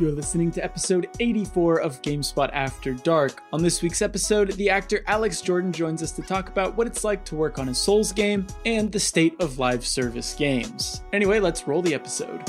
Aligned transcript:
You're 0.00 0.12
listening 0.12 0.50
to 0.52 0.64
episode 0.64 1.10
84 1.20 1.80
of 1.82 2.00
GameSpot 2.00 2.48
After 2.54 2.94
Dark. 2.94 3.42
On 3.52 3.62
this 3.62 3.82
week's 3.82 4.00
episode, 4.00 4.52
the 4.52 4.70
actor 4.70 5.04
Alex 5.06 5.42
Jordan 5.42 5.74
joins 5.74 6.02
us 6.02 6.10
to 6.12 6.22
talk 6.22 6.48
about 6.48 6.74
what 6.74 6.86
it's 6.86 7.04
like 7.04 7.22
to 7.26 7.36
work 7.36 7.58
on 7.58 7.68
a 7.68 7.74
Souls 7.74 8.10
game 8.10 8.46
and 8.64 8.90
the 8.90 8.98
state 8.98 9.38
of 9.42 9.58
live 9.58 9.86
service 9.86 10.34
games. 10.34 11.02
Anyway, 11.12 11.38
let's 11.38 11.68
roll 11.68 11.82
the 11.82 11.92
episode. 11.92 12.42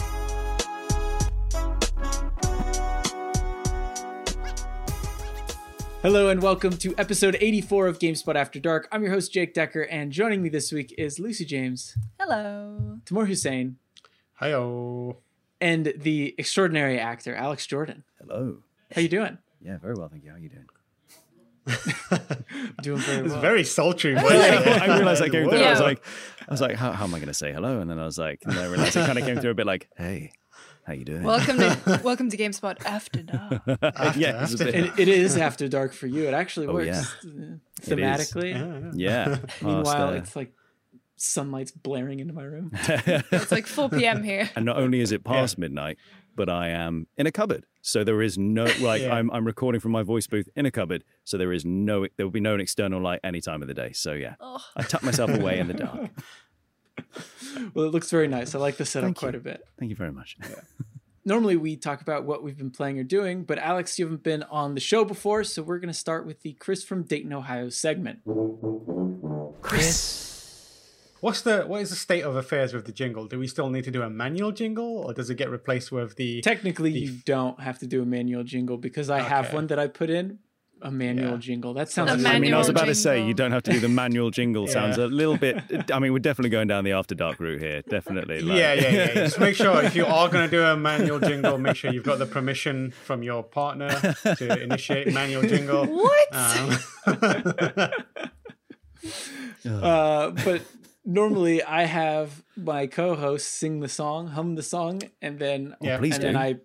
Hello 6.01 6.29
and 6.29 6.41
welcome 6.41 6.77
to 6.77 6.95
episode 6.97 7.35
84 7.41 7.87
of 7.87 7.99
GameSpot 7.99 8.35
After 8.35 8.61
Dark. 8.61 8.87
I'm 8.93 9.03
your 9.03 9.11
host, 9.11 9.33
Jake 9.33 9.53
Dekker, 9.53 9.85
and 9.91 10.13
joining 10.13 10.41
me 10.41 10.47
this 10.47 10.71
week 10.71 10.95
is 10.97 11.19
Lucy 11.19 11.43
James, 11.43 11.97
Hello. 12.17 12.99
Tamoor 13.03 13.25
Hussain, 13.25 13.75
Hiyo. 14.41 15.17
And 15.61 15.93
the 15.95 16.35
extraordinary 16.37 16.99
actor 16.99 17.35
Alex 17.35 17.65
Jordan. 17.67 18.03
Hello. 18.19 18.57
How 18.93 19.01
you 19.01 19.07
doing? 19.09 19.37
Yeah, 19.63 19.77
very 19.77 19.93
well, 19.93 20.09
thank 20.09 20.23
you. 20.23 20.31
How 20.31 20.35
are 20.35 20.39
you 20.39 20.49
doing? 20.49 20.65
Doing 22.81 22.97
very 22.99 23.21
well. 23.21 23.31
It's 23.33 23.41
very 23.41 23.63
sultry. 23.63 24.15
voice. 24.15 24.23
I 24.31 24.95
realized 24.97 25.21
that 25.21 25.29
came 25.31 25.47
through. 25.47 25.59
I 25.59 25.69
was 25.69 25.79
like, 25.79 26.03
I 26.47 26.51
was 26.51 26.59
like, 26.59 26.75
how, 26.75 26.91
how 26.91 27.03
am 27.03 27.13
I 27.13 27.19
going 27.19 27.27
to 27.27 27.35
say 27.35 27.53
hello? 27.53 27.79
And 27.79 27.89
then 27.89 27.99
I 27.99 28.05
was 28.05 28.17
like, 28.17 28.39
and 28.43 28.53
then 28.55 28.63
I 28.65 28.67
realized 28.67 28.95
it 28.97 29.05
kind 29.05 29.19
of 29.19 29.25
came 29.25 29.39
through 29.39 29.51
a 29.51 29.53
bit 29.53 29.67
like, 29.67 29.87
hey, 29.95 30.31
how 30.87 30.93
you 30.93 31.05
doing? 31.05 31.21
Welcome 31.21 31.57
to 31.57 32.01
welcome 32.03 32.29
to 32.31 32.37
GameSpot 32.37 32.83
After 32.83 33.21
Dark. 33.21 33.61
yeah, 34.17 34.43
it's 34.43 34.59
a 34.59 34.75
And 34.75 34.99
it 34.99 35.07
is 35.07 35.37
after 35.37 35.67
dark 35.67 35.93
for 35.93 36.07
you. 36.07 36.23
It 36.27 36.33
actually 36.33 36.65
Oh, 36.65 36.73
works 36.73 36.87
yeah. 36.87 37.03
uh, 37.23 37.37
is. 37.83 37.87
thematically. 37.89 38.91
yeah. 38.95 39.37
Meanwhile, 39.61 39.83
past, 39.83 40.13
uh, 40.13 40.13
it's 40.17 40.35
like 40.35 40.53
sunlight's 41.21 41.71
blaring 41.71 42.19
into 42.19 42.33
my 42.33 42.43
room. 42.43 42.71
It's 42.87 43.51
like 43.51 43.67
4 43.67 43.89
p.m. 43.89 44.23
here. 44.23 44.49
and 44.55 44.65
not 44.65 44.77
only 44.77 44.99
is 45.01 45.11
it 45.11 45.23
past 45.23 45.57
midnight, 45.57 45.97
but 46.35 46.49
I 46.49 46.69
am 46.69 47.07
in 47.17 47.27
a 47.27 47.31
cupboard. 47.31 47.65
So 47.81 48.03
there 48.03 48.21
is 48.21 48.37
no 48.37 48.65
like 48.79 49.01
Yeah. 49.01 49.15
I'm 49.15 49.29
I'm 49.31 49.45
recording 49.45 49.81
from 49.81 49.91
my 49.91 50.03
voice 50.03 50.27
booth 50.27 50.47
in 50.55 50.65
a 50.65 50.71
cupboard. 50.71 51.03
So 51.23 51.37
there 51.37 51.51
is 51.51 51.65
no 51.65 52.07
there 52.17 52.25
will 52.25 52.31
be 52.31 52.39
no 52.39 52.55
external 52.55 53.01
light 53.01 53.19
any 53.23 53.41
time 53.41 53.61
of 53.61 53.67
the 53.67 53.73
day. 53.73 53.91
So 53.93 54.13
yeah, 54.13 54.35
Oh. 54.39 54.59
I 54.75 54.83
tuck 54.83 55.03
myself 55.03 55.29
away 55.31 55.59
in 55.59 55.67
the 55.67 55.73
dark. 55.73 56.09
Well, 57.73 57.85
it 57.85 57.91
looks 57.91 58.09
very 58.11 58.27
nice. 58.27 58.53
I 58.55 58.59
like 58.59 58.77
the 58.77 58.85
setup 58.85 59.07
Thank 59.07 59.17
quite 59.17 59.33
you. 59.33 59.39
a 59.39 59.43
bit. 59.43 59.63
Thank 59.79 59.89
you 59.89 59.95
very 59.95 60.11
much. 60.11 60.37
Normally, 61.25 61.55
we 61.57 61.75
talk 61.75 62.01
about 62.01 62.25
what 62.25 62.43
we've 62.43 62.57
been 62.57 62.69
playing 62.71 62.97
or 62.99 63.03
doing, 63.03 63.43
but 63.43 63.57
Alex, 63.57 63.97
you 63.99 64.05
haven't 64.05 64.23
been 64.23 64.43
on 64.43 64.73
the 64.75 64.79
show 64.81 65.03
before, 65.03 65.43
so 65.43 65.61
we're 65.63 65.79
going 65.79 65.87
to 65.91 65.93
start 65.93 66.25
with 66.25 66.41
the 66.41 66.53
Chris 66.53 66.83
from 66.83 67.03
Dayton, 67.03 67.33
Ohio 67.33 67.69
segment. 67.69 68.19
What's 71.21 71.41
the 71.41 71.61
what 71.63 71.81
is 71.81 71.89
the 71.91 71.95
state 71.95 72.23
of 72.23 72.35
affairs 72.35 72.73
with 72.73 72.85
the 72.85 72.91
jingle? 72.91 73.25
Do 73.27 73.39
we 73.39 73.47
still 73.47 73.69
need 73.69 73.83
to 73.85 73.91
do 73.91 74.01
a 74.01 74.09
manual 74.09 74.51
jingle, 74.51 74.97
or 75.05 75.13
does 75.13 75.29
it 75.29 75.35
get 75.35 75.49
replaced 75.49 75.91
with 75.91 76.15
the? 76.15 76.41
Technically, 76.41 76.91
you 76.91 77.17
don't 77.25 77.59
have 77.61 77.77
to 77.79 77.87
do 77.87 78.01
a 78.01 78.05
manual 78.05 78.43
jingle 78.43 78.77
because 78.77 79.09
I 79.09 79.19
have 79.21 79.53
one 79.53 79.67
that 79.67 79.77
I 79.79 79.87
put 79.87 80.09
in 80.09 80.39
a 80.81 80.89
manual 80.89 81.33
Yeah. 81.33 81.37
jingle. 81.37 81.75
That 81.75 81.89
sounds 81.91 82.09
A 82.11 82.15
really 82.17 82.25
I 82.27 82.39
mean, 82.39 82.53
I 82.55 82.57
was 82.57 82.69
Manual 82.69 82.81
about 82.81 82.87
to 82.87 82.95
say 82.95 83.23
you 83.23 83.35
don't 83.35 83.51
have 83.51 83.61
to 83.63 83.71
do 83.71 83.79
the 83.79 83.87
manual 83.87 84.31
jingle. 84.31 84.65
Sounds 84.79 84.97
a 84.97 85.05
little 85.05 85.37
bit. 85.37 85.61
I 85.93 85.99
mean, 85.99 86.11
we're 86.11 86.17
definitely 86.17 86.49
going 86.49 86.67
down 86.67 86.83
the 86.85 86.93
after 86.93 87.13
dark 87.13 87.39
route 87.39 87.61
here. 87.61 87.83
Definitely. 87.87 88.41
like- 88.41 88.57
yeah, 88.57 88.73
yeah, 88.73 88.89
yeah. 88.91 89.13
Just 89.13 89.39
make 89.39 89.55
sure 89.55 89.83
if 89.83 89.95
you 89.95 90.07
are 90.07 90.27
going 90.27 90.49
to 90.49 90.49
do 90.49 90.63
a 90.63 90.75
manual 90.75 91.19
jingle, 91.19 91.59
make 91.59 91.75
sure 91.75 91.93
you've 91.93 92.03
got 92.03 92.17
the 92.17 92.25
permission 92.25 92.89
from 93.05 93.21
your 93.21 93.43
partner 93.43 93.89
to 94.37 94.59
initiate 94.63 95.13
manual 95.13 95.43
jingle. 95.43 95.85
What? 95.85 96.35
Um, 96.35 96.79
Uh, 99.65 100.29
but 100.45 100.61
normally 101.05 101.63
I 101.63 101.83
have 101.85 102.43
my 102.55 102.87
co-host 102.87 103.47
sing 103.47 103.79
the 103.79 103.89
song, 103.89 104.27
hum 104.27 104.55
the 104.55 104.63
song, 104.63 105.01
and 105.21 105.39
then 105.39 105.75
Yeah. 105.81 105.97
please 105.97 106.15
and 106.15 106.21
do. 106.21 106.27
then 106.27 106.37
I 106.37 106.55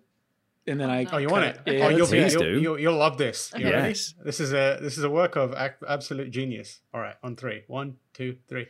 and 0.69 0.79
then 0.81 0.89
I 0.89 1.05
oh, 1.11 1.17
you 1.17 1.29
want 1.29 1.45
it? 1.45 1.59
Yeah, 1.65 1.85
oh, 1.85 1.89
you'll, 1.89 2.07
be, 2.07 2.17
hear 2.17 2.25
Please 2.25 2.33
you'll, 2.33 2.43
do. 2.43 2.59
you'll, 2.59 2.79
you'll 2.79 2.97
love 2.97 3.17
this. 3.17 3.53
You 3.55 3.67
Okay. 3.67 3.75
ready? 3.75 3.87
Yes. 3.89 4.13
This 4.23 4.39
is 4.41 4.51
a 4.51 4.77
this 4.81 4.97
is 4.97 5.03
a 5.05 5.09
work 5.09 5.37
of 5.37 5.53
absolute 5.53 6.29
genius. 6.29 6.81
All 6.93 6.99
right, 6.99 7.15
on 7.23 7.35
three. 7.37 7.63
One, 7.67 7.95
two, 8.13 8.37
three. 8.49 8.67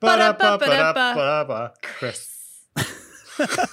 Ba-da-ba-ba-da-ba. 0.00 0.58
Ba-da-ba-ba-da-ba. 0.58 1.74
Chris. 1.80 2.41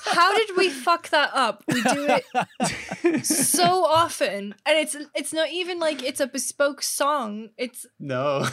How 0.06 0.36
did 0.36 0.56
we 0.58 0.70
fuck 0.70 1.10
that 1.10 1.32
up? 1.34 1.64
We 1.68 1.82
do 1.84 2.08
it 2.10 3.26
so 3.26 3.86
often, 3.86 4.56
and 4.66 4.78
it's 4.78 4.96
it's 5.16 5.34
not 5.34 5.50
even 5.52 5.80
like 5.80 6.04
it's 6.04 6.20
a 6.20 6.28
bespoke 6.28 6.82
song. 6.82 7.50
It's 7.58 7.86
No. 8.00 8.48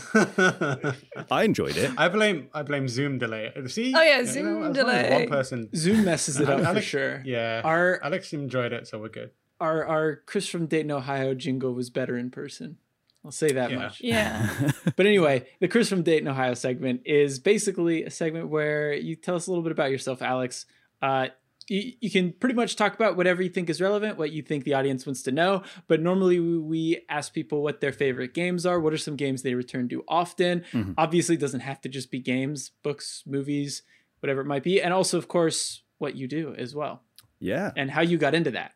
I 1.31 1.45
enjoyed 1.45 1.77
it. 1.77 1.93
I 1.97 2.09
blame 2.09 2.49
I 2.55 2.63
blame 2.63 2.89
Zoom 2.89 3.19
delay. 3.19 3.53
See? 3.67 3.93
Oh, 3.97 4.03
yeah, 4.03 4.21
You 4.21 4.27
Zoom 4.27 4.45
know, 4.47 4.51
as 4.51 4.57
long 4.63 4.71
as 4.71 4.77
delay. 4.77 5.11
One 5.21 5.29
person. 5.29 5.69
Zoom 5.75 6.05
messes 6.05 6.41
it 6.41 6.49
up 6.49 6.61
for 6.61 6.67
Alex- 6.67 6.87
sure. 6.87 7.23
Yeah. 7.25 7.61
Our 7.65 8.01
Alex 8.03 8.33
enjoyed 8.33 8.73
it, 8.73 8.87
so 8.87 8.99
we're 8.99 9.09
good. 9.09 9.31
our 9.61 9.85
our 9.85 10.17
Chris 10.27 10.49
from 10.49 10.67
Dayton, 10.67 10.91
Ohio 10.91 11.35
jingle 11.35 11.73
was 11.73 11.91
better 11.91 12.17
in 12.17 12.31
person. 12.31 12.79
I'll 13.25 13.33
say 13.33 13.51
that 13.53 13.71
Yeah. 13.71 13.77
much. 13.77 14.01
yeah. 14.01 14.71
But 14.97 15.07
anyway, 15.07 15.47
the 15.61 15.67
Chris 15.69 15.89
from 15.89 16.03
Dayton, 16.03 16.29
Ohio 16.29 16.55
segment 16.55 17.03
is 17.05 17.41
basically 17.41 18.05
a 18.05 18.11
segment 18.11 18.49
where 18.49 18.93
you 18.95 19.17
tell 19.17 19.35
us 19.35 19.47
a 19.49 19.51
little 19.51 19.65
bit 19.65 19.73
about 19.73 19.91
yourself, 19.91 20.23
Alex. 20.23 20.65
Uh, 21.03 21.29
you, 21.69 21.93
you 22.01 22.11
can 22.11 22.33
pretty 22.33 22.55
much 22.55 22.77
talk 22.77 22.95
about 22.95 23.17
whatever 23.17 23.43
you 23.43 23.49
think 23.49 23.69
is 23.69 23.81
relevant, 23.81 24.19
what 24.19 24.31
you 24.31 24.41
think 24.43 24.65
the 24.65 24.75
audience 24.75 25.05
wants 25.05 25.23
to 25.23 25.33
know. 25.33 25.63
But 25.89 26.01
normally 26.01 26.39
we, 26.39 26.59
we 26.59 27.01
ask 27.09 27.33
people 27.35 27.63
what 27.63 27.81
their 27.81 27.93
favorite 27.93 28.35
games 28.35 28.65
are. 28.65 28.79
What 28.81 28.93
are 28.93 28.99
some 28.99 29.17
games 29.17 29.43
they 29.43 29.55
return 29.55 29.89
to 29.89 30.05
often? 30.09 30.65
Mhm. 30.73 30.95
Obviously, 30.97 31.35
it 31.35 31.41
doesn't 31.41 31.61
have 31.61 31.81
to 31.81 31.89
just 31.89 32.11
be 32.11 32.21
games, 32.21 32.71
books, 32.83 33.25
movies, 33.27 33.83
whatever 34.21 34.41
it 34.43 34.47
might 34.47 34.63
be. 34.63 34.81
And 34.81 34.95
also, 34.95 35.19
of 35.19 35.27
course, 35.29 35.83
what 35.99 36.15
you 36.15 36.29
do 36.29 36.55
as 36.57 36.75
well 36.75 37.03
Yeah. 37.41 37.73
and 37.77 37.91
how 37.91 38.03
you 38.03 38.17
got 38.17 38.35
into 38.35 38.53
that. 38.53 38.73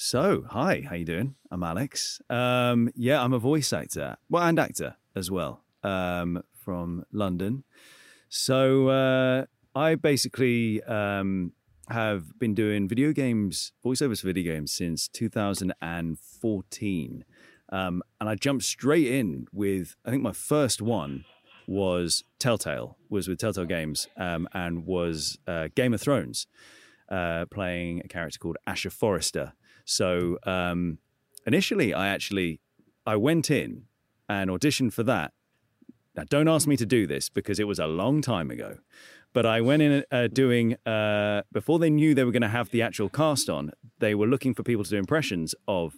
So, 0.00 0.44
hi, 0.50 0.82
how 0.88 0.94
you 0.94 1.04
doing? 1.04 1.34
I'm 1.50 1.62
Alex. 1.64 2.20
Um, 2.30 2.90
yeah, 2.94 3.22
I'm 3.22 3.32
a 3.32 3.38
voice 3.40 3.72
actor, 3.72 4.16
well, 4.28 4.44
and 4.44 4.58
actor 4.58 4.94
as 5.16 5.28
well, 5.30 5.64
um, 5.82 6.42
from 6.54 7.04
London. 7.12 7.64
So, 8.28 8.88
uh, 8.88 9.46
I 9.78 9.94
basically 9.94 10.82
um, 10.82 11.52
have 11.88 12.36
been 12.40 12.52
doing 12.52 12.88
video 12.88 13.12
games, 13.12 13.70
voiceovers 13.84 14.22
for 14.22 14.26
video 14.26 14.52
games 14.52 14.72
since 14.72 15.06
2014, 15.06 17.24
um, 17.70 18.02
and 18.20 18.28
I 18.28 18.34
jumped 18.34 18.64
straight 18.64 19.06
in 19.06 19.46
with. 19.52 19.94
I 20.04 20.10
think 20.10 20.24
my 20.24 20.32
first 20.32 20.82
one 20.82 21.24
was 21.68 22.24
Telltale, 22.40 22.96
was 23.08 23.28
with 23.28 23.38
Telltale 23.38 23.66
Games, 23.66 24.08
um, 24.16 24.48
and 24.52 24.84
was 24.84 25.38
uh, 25.46 25.68
Game 25.76 25.94
of 25.94 26.00
Thrones, 26.00 26.48
uh, 27.08 27.44
playing 27.48 28.02
a 28.04 28.08
character 28.08 28.40
called 28.40 28.56
Asher 28.66 28.90
Forrester. 28.90 29.52
So 29.84 30.38
um, 30.42 30.98
initially, 31.46 31.94
I 31.94 32.08
actually 32.08 32.58
I 33.06 33.14
went 33.14 33.48
in 33.48 33.84
and 34.28 34.50
auditioned 34.50 34.92
for 34.92 35.04
that. 35.04 35.34
Now, 36.16 36.24
don't 36.28 36.48
ask 36.48 36.66
me 36.66 36.76
to 36.78 36.84
do 36.84 37.06
this 37.06 37.28
because 37.28 37.60
it 37.60 37.68
was 37.68 37.78
a 37.78 37.86
long 37.86 38.22
time 38.22 38.50
ago. 38.50 38.78
But 39.38 39.46
I 39.46 39.60
went 39.60 39.82
in 39.82 40.04
uh, 40.10 40.26
doing 40.26 40.74
uh, 40.84 41.42
before 41.52 41.78
they 41.78 41.90
knew 41.90 42.12
they 42.12 42.24
were 42.24 42.32
going 42.32 42.42
to 42.42 42.48
have 42.48 42.70
the 42.70 42.82
actual 42.82 43.08
cast 43.08 43.48
on. 43.48 43.70
They 44.00 44.12
were 44.12 44.26
looking 44.26 44.52
for 44.52 44.64
people 44.64 44.82
to 44.82 44.90
do 44.90 44.96
impressions 44.96 45.54
of 45.68 45.94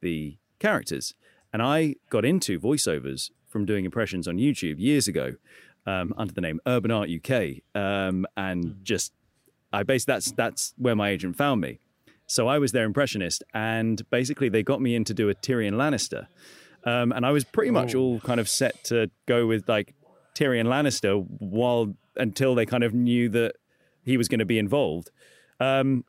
the 0.00 0.38
characters, 0.58 1.14
and 1.52 1.62
I 1.62 1.94
got 2.08 2.24
into 2.24 2.58
voiceovers 2.58 3.30
from 3.46 3.64
doing 3.64 3.84
impressions 3.84 4.26
on 4.26 4.38
YouTube 4.38 4.80
years 4.80 5.06
ago 5.06 5.34
um, 5.86 6.12
under 6.16 6.34
the 6.34 6.40
name 6.40 6.58
Urban 6.66 6.90
Art 6.90 7.08
UK, 7.08 7.62
um, 7.80 8.26
and 8.36 8.80
just 8.82 9.12
I 9.72 9.84
based 9.84 10.08
that's 10.08 10.32
that's 10.32 10.74
where 10.76 10.96
my 10.96 11.10
agent 11.10 11.36
found 11.36 11.60
me. 11.60 11.78
So 12.26 12.48
I 12.48 12.58
was 12.58 12.72
their 12.72 12.86
impressionist, 12.86 13.44
and 13.54 14.02
basically 14.10 14.48
they 14.48 14.64
got 14.64 14.80
me 14.80 14.96
in 14.96 15.04
to 15.04 15.14
do 15.14 15.28
a 15.28 15.34
Tyrion 15.36 15.74
Lannister, 15.74 16.26
um, 16.82 17.12
and 17.12 17.24
I 17.24 17.30
was 17.30 17.44
pretty 17.44 17.70
much 17.70 17.94
Oh. 17.94 18.00
all 18.00 18.18
kind 18.18 18.40
of 18.40 18.48
set 18.48 18.82
to 18.86 19.12
go 19.26 19.46
with 19.46 19.68
like 19.68 19.94
Tyrion 20.34 20.66
Lannister 20.66 21.24
while 21.38 21.94
until 22.16 22.54
they 22.54 22.66
kind 22.66 22.84
of 22.84 22.94
knew 22.94 23.28
that 23.30 23.56
he 24.02 24.16
was 24.16 24.28
going 24.28 24.38
to 24.38 24.44
be 24.44 24.58
involved. 24.58 25.10
Um, 25.58 26.04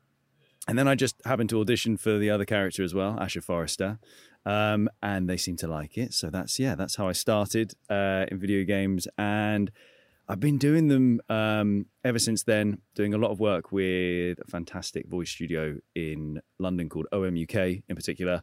and 0.68 0.78
then 0.78 0.86
I 0.88 0.94
just 0.94 1.20
happened 1.24 1.50
to 1.50 1.60
audition 1.60 1.96
for 1.96 2.18
the 2.18 2.30
other 2.30 2.44
character 2.44 2.82
as 2.84 2.94
well, 2.94 3.18
Asher 3.18 3.40
Forrester, 3.40 3.98
um, 4.46 4.88
and 5.02 5.28
they 5.28 5.36
seemed 5.36 5.58
to 5.60 5.66
like 5.66 5.98
it. 5.98 6.14
So 6.14 6.30
that's 6.30 6.58
yeah, 6.58 6.74
that's 6.74 6.96
how 6.96 7.08
I 7.08 7.12
started 7.12 7.74
uh, 7.90 8.26
in 8.30 8.38
video 8.38 8.64
games, 8.64 9.08
and 9.18 9.70
I've 10.28 10.40
been 10.40 10.58
doing 10.58 10.88
them 10.88 11.20
um, 11.28 11.86
ever 12.04 12.18
since 12.18 12.44
then. 12.44 12.78
Doing 12.94 13.12
a 13.12 13.18
lot 13.18 13.32
of 13.32 13.40
work 13.40 13.72
with 13.72 14.38
a 14.38 14.50
fantastic 14.50 15.08
voice 15.08 15.30
studio 15.30 15.78
in 15.94 16.40
London 16.58 16.88
called 16.88 17.06
OMUK, 17.12 17.82
in 17.88 17.96
particular. 17.96 18.40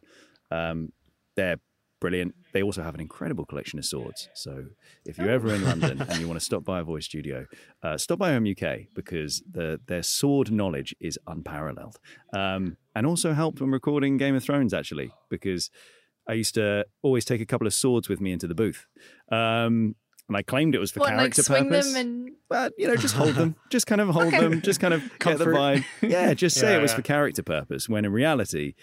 Um, 0.50 0.92
they're 1.36 1.58
brilliant. 2.00 2.34
They 2.52 2.62
also 2.62 2.82
have 2.82 2.94
an 2.94 3.00
incredible 3.00 3.44
collection 3.44 3.78
of 3.78 3.84
swords. 3.84 4.28
So 4.34 4.64
if 5.04 5.18
you're 5.18 5.30
ever 5.30 5.52
in 5.54 5.62
London 5.64 6.00
and 6.02 6.18
you 6.20 6.26
want 6.26 6.38
to 6.40 6.44
stop 6.44 6.64
by 6.64 6.80
a 6.80 6.82
voice 6.84 7.04
studio, 7.04 7.46
uh, 7.82 7.96
stop 7.98 8.18
by 8.18 8.32
OMUK 8.32 8.88
because 8.94 9.42
the, 9.50 9.80
their 9.86 10.02
sword 10.02 10.50
knowledge 10.50 10.94
is 11.00 11.18
unparalleled. 11.26 11.98
Um, 12.32 12.76
and 12.94 13.06
also 13.06 13.32
helped 13.34 13.60
when 13.60 13.70
recording 13.70 14.16
Game 14.16 14.34
of 14.34 14.42
Thrones, 14.42 14.72
actually, 14.74 15.12
because 15.28 15.70
I 16.28 16.32
used 16.34 16.54
to 16.54 16.84
always 17.02 17.24
take 17.24 17.40
a 17.40 17.46
couple 17.46 17.66
of 17.66 17.74
swords 17.74 18.08
with 18.08 18.20
me 18.20 18.32
into 18.32 18.46
the 18.46 18.54
booth. 18.54 18.86
Um, 19.30 19.94
and 20.28 20.36
I 20.36 20.42
claimed 20.42 20.74
it 20.76 20.78
was 20.78 20.92
for 20.92 21.00
What, 21.00 21.08
like 21.10 21.16
character 21.18 21.42
swing 21.42 21.64
purpose. 21.64 21.92
them 21.92 22.00
and 22.06 22.30
But 22.48 22.72
you 22.78 22.86
know, 22.86 22.94
just 22.96 23.16
hold 23.16 23.34
them, 23.34 23.56
just 23.70 23.86
kind 23.88 24.00
of 24.00 24.08
hold 24.10 24.32
them, 24.32 24.62
just 24.62 24.78
kind 24.78 24.94
of 24.94 25.02
get 25.02 25.38
the 25.38 25.44
Comfort. 25.44 25.54
vibe. 25.54 25.84
Yeah, 26.02 26.34
just 26.34 26.56
say 26.60 26.70
Yeah, 26.72 26.78
it 26.78 26.82
was 26.82 26.92
yeah. 26.92 26.96
for 26.96 27.02
character 27.02 27.42
purpose. 27.42 27.88
When 27.88 28.04
in 28.04 28.12
reality, 28.12 28.74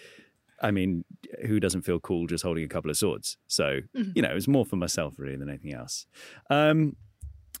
I 0.60 0.70
mean, 0.70 1.04
who 1.46 1.60
doesn't 1.60 1.82
feel 1.82 2.00
cool 2.00 2.26
just 2.26 2.44
holding 2.44 2.64
a 2.64 2.68
couple 2.68 2.90
of 2.90 2.96
swords? 2.96 3.36
So 3.46 3.80
you 4.14 4.22
know, 4.22 4.30
it 4.30 4.34
was 4.34 4.48
more 4.48 4.64
for 4.64 4.76
myself 4.76 5.14
really 5.18 5.36
than 5.36 5.48
anything 5.48 5.72
else. 5.74 6.06
Um, 6.50 6.96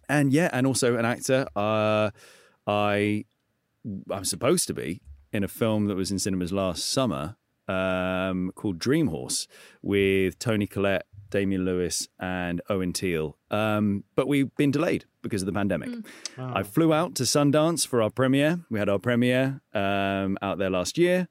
and 0.08 0.32
yeah, 0.32 0.50
and 0.52 0.66
also 0.66 0.96
an 0.96 1.04
actor. 1.04 1.46
Uh, 1.54 2.10
I 2.66 3.24
I'm 4.10 4.24
supposed 4.24 4.66
to 4.68 4.74
be 4.74 5.00
in 5.32 5.44
a 5.44 5.48
film 5.48 5.86
that 5.86 5.96
was 5.96 6.10
in 6.10 6.18
cinemas 6.18 6.52
last 6.52 6.90
summer 6.90 7.36
um, 7.68 8.50
called 8.54 8.78
Dream 8.78 9.08
Horse 9.08 9.46
with 9.82 10.38
Toni 10.38 10.66
Collette, 10.66 11.06
Damian 11.30 11.64
Lewis, 11.64 12.08
and 12.18 12.60
Owen 12.70 12.92
Teale. 12.92 13.36
Um, 13.50 14.04
but 14.16 14.26
we've 14.26 14.54
been 14.56 14.70
delayed 14.70 15.04
because 15.22 15.42
of 15.42 15.46
the 15.46 15.52
pandemic. 15.52 15.90
I 16.38 16.62
flew 16.62 16.92
out 16.92 17.14
to 17.16 17.24
Sundance 17.24 17.86
for 17.86 18.00
our 18.02 18.10
premiere. 18.10 18.60
We 18.70 18.78
had 18.78 18.88
our 18.88 18.98
premiere 18.98 19.60
um, 19.74 20.38
out 20.40 20.58
there 20.58 20.70
last 20.70 20.96
year. 20.96 21.28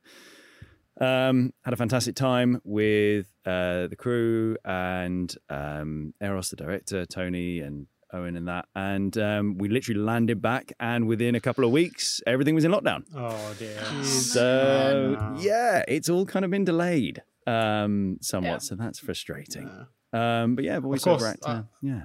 Um, 0.99 1.53
had 1.63 1.73
a 1.73 1.77
fantastic 1.77 2.15
time 2.15 2.59
with 2.63 3.27
uh, 3.45 3.87
the 3.87 3.95
crew 3.97 4.57
and 4.65 5.33
um, 5.49 6.13
Euros, 6.21 6.49
the 6.49 6.55
director, 6.55 7.05
Toni, 7.05 7.59
and 7.59 7.87
Owen, 8.13 8.35
and 8.35 8.47
that. 8.47 8.65
And 8.75 9.17
um, 9.17 9.57
we 9.57 9.69
literally 9.69 9.99
landed 9.99 10.41
back, 10.41 10.73
and 10.79 11.07
within 11.07 11.35
a 11.35 11.39
couple 11.39 11.63
of 11.63 11.71
weeks, 11.71 12.21
everything 12.25 12.55
was 12.55 12.65
in 12.65 12.71
lockdown. 12.71 13.03
Oh 13.15 13.55
dear. 13.59 13.79
So 14.03 15.15
no. 15.19 15.35
yeah, 15.39 15.83
it's 15.87 16.09
all 16.09 16.25
kind 16.25 16.45
of 16.45 16.51
been 16.51 16.65
delayed 16.65 17.21
um, 17.45 18.17
somewhat. 18.21 18.49
Yeah. 18.49 18.57
So 18.59 18.75
that's 18.75 18.99
frustrating. 18.99 19.69
Um, 20.13 20.55
but 20.55 20.63
yeah, 20.63 20.79
course, 20.79 21.03
voiceover 21.03 21.31
actor. 21.31 21.49
uh, 21.49 21.63
yeah. 21.81 22.01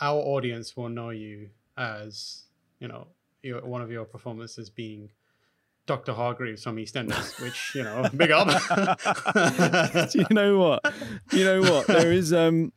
Our 0.00 0.18
audience 0.18 0.76
will 0.76 0.88
know 0.88 1.10
you 1.10 1.50
as 1.76 2.44
you 2.80 2.88
know 2.88 3.06
your, 3.42 3.60
one 3.64 3.82
of 3.82 3.90
your 3.90 4.04
performances 4.04 4.70
being 4.70 5.10
Dr. 5.86 6.12
Hargreaves 6.12 6.62
from 6.62 6.76
EastEnders, 6.76 7.40
which 7.42 7.74
you 7.74 7.82
know, 7.82 8.08
big 8.16 8.30
up. 8.30 8.48
Do 10.10 10.18
you 10.18 10.26
know 10.30 10.58
what? 10.58 10.94
You 11.32 11.44
know 11.44 11.60
what? 11.60 11.86
There 11.86 12.12
is 12.12 12.32
um 12.32 12.72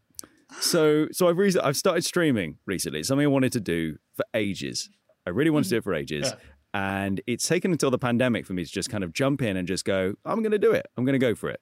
so 0.59 1.07
so 1.12 1.27
I've 1.27 1.38
recently 1.38 1.68
I've 1.68 1.77
started 1.77 2.04
streaming 2.04 2.57
recently. 2.65 3.00
It's 3.00 3.07
something 3.07 3.25
I 3.25 3.30
wanted 3.30 3.54
to 3.54 3.59
do 3.59 3.98
for 4.15 4.25
ages. 4.33 4.89
I 5.25 5.31
really 5.31 5.50
wanted 5.50 5.65
to 5.65 5.69
do 5.71 5.77
it 5.77 5.83
for 5.83 5.94
ages. 5.94 6.27
Yeah. 6.27 6.39
And 6.74 7.21
it's 7.27 7.48
taken 7.48 7.71
until 7.71 7.89
the 7.89 7.98
pandemic 7.98 8.45
for 8.45 8.54
me 8.54 8.63
to 8.63 8.69
just 8.69 8.89
kind 8.89 9.04
of 9.04 9.13
jump 9.13 9.42
in 9.42 9.57
and 9.57 9.68
just 9.68 9.83
go, 9.83 10.13
I'm 10.25 10.39
going 10.39 10.51
to 10.51 10.59
do 10.59 10.74
it. 10.74 10.86
I'm 10.95 11.06
going 11.06 11.19
to 11.19 11.25
go 11.25 11.33
for 11.33 11.50
it. 11.50 11.59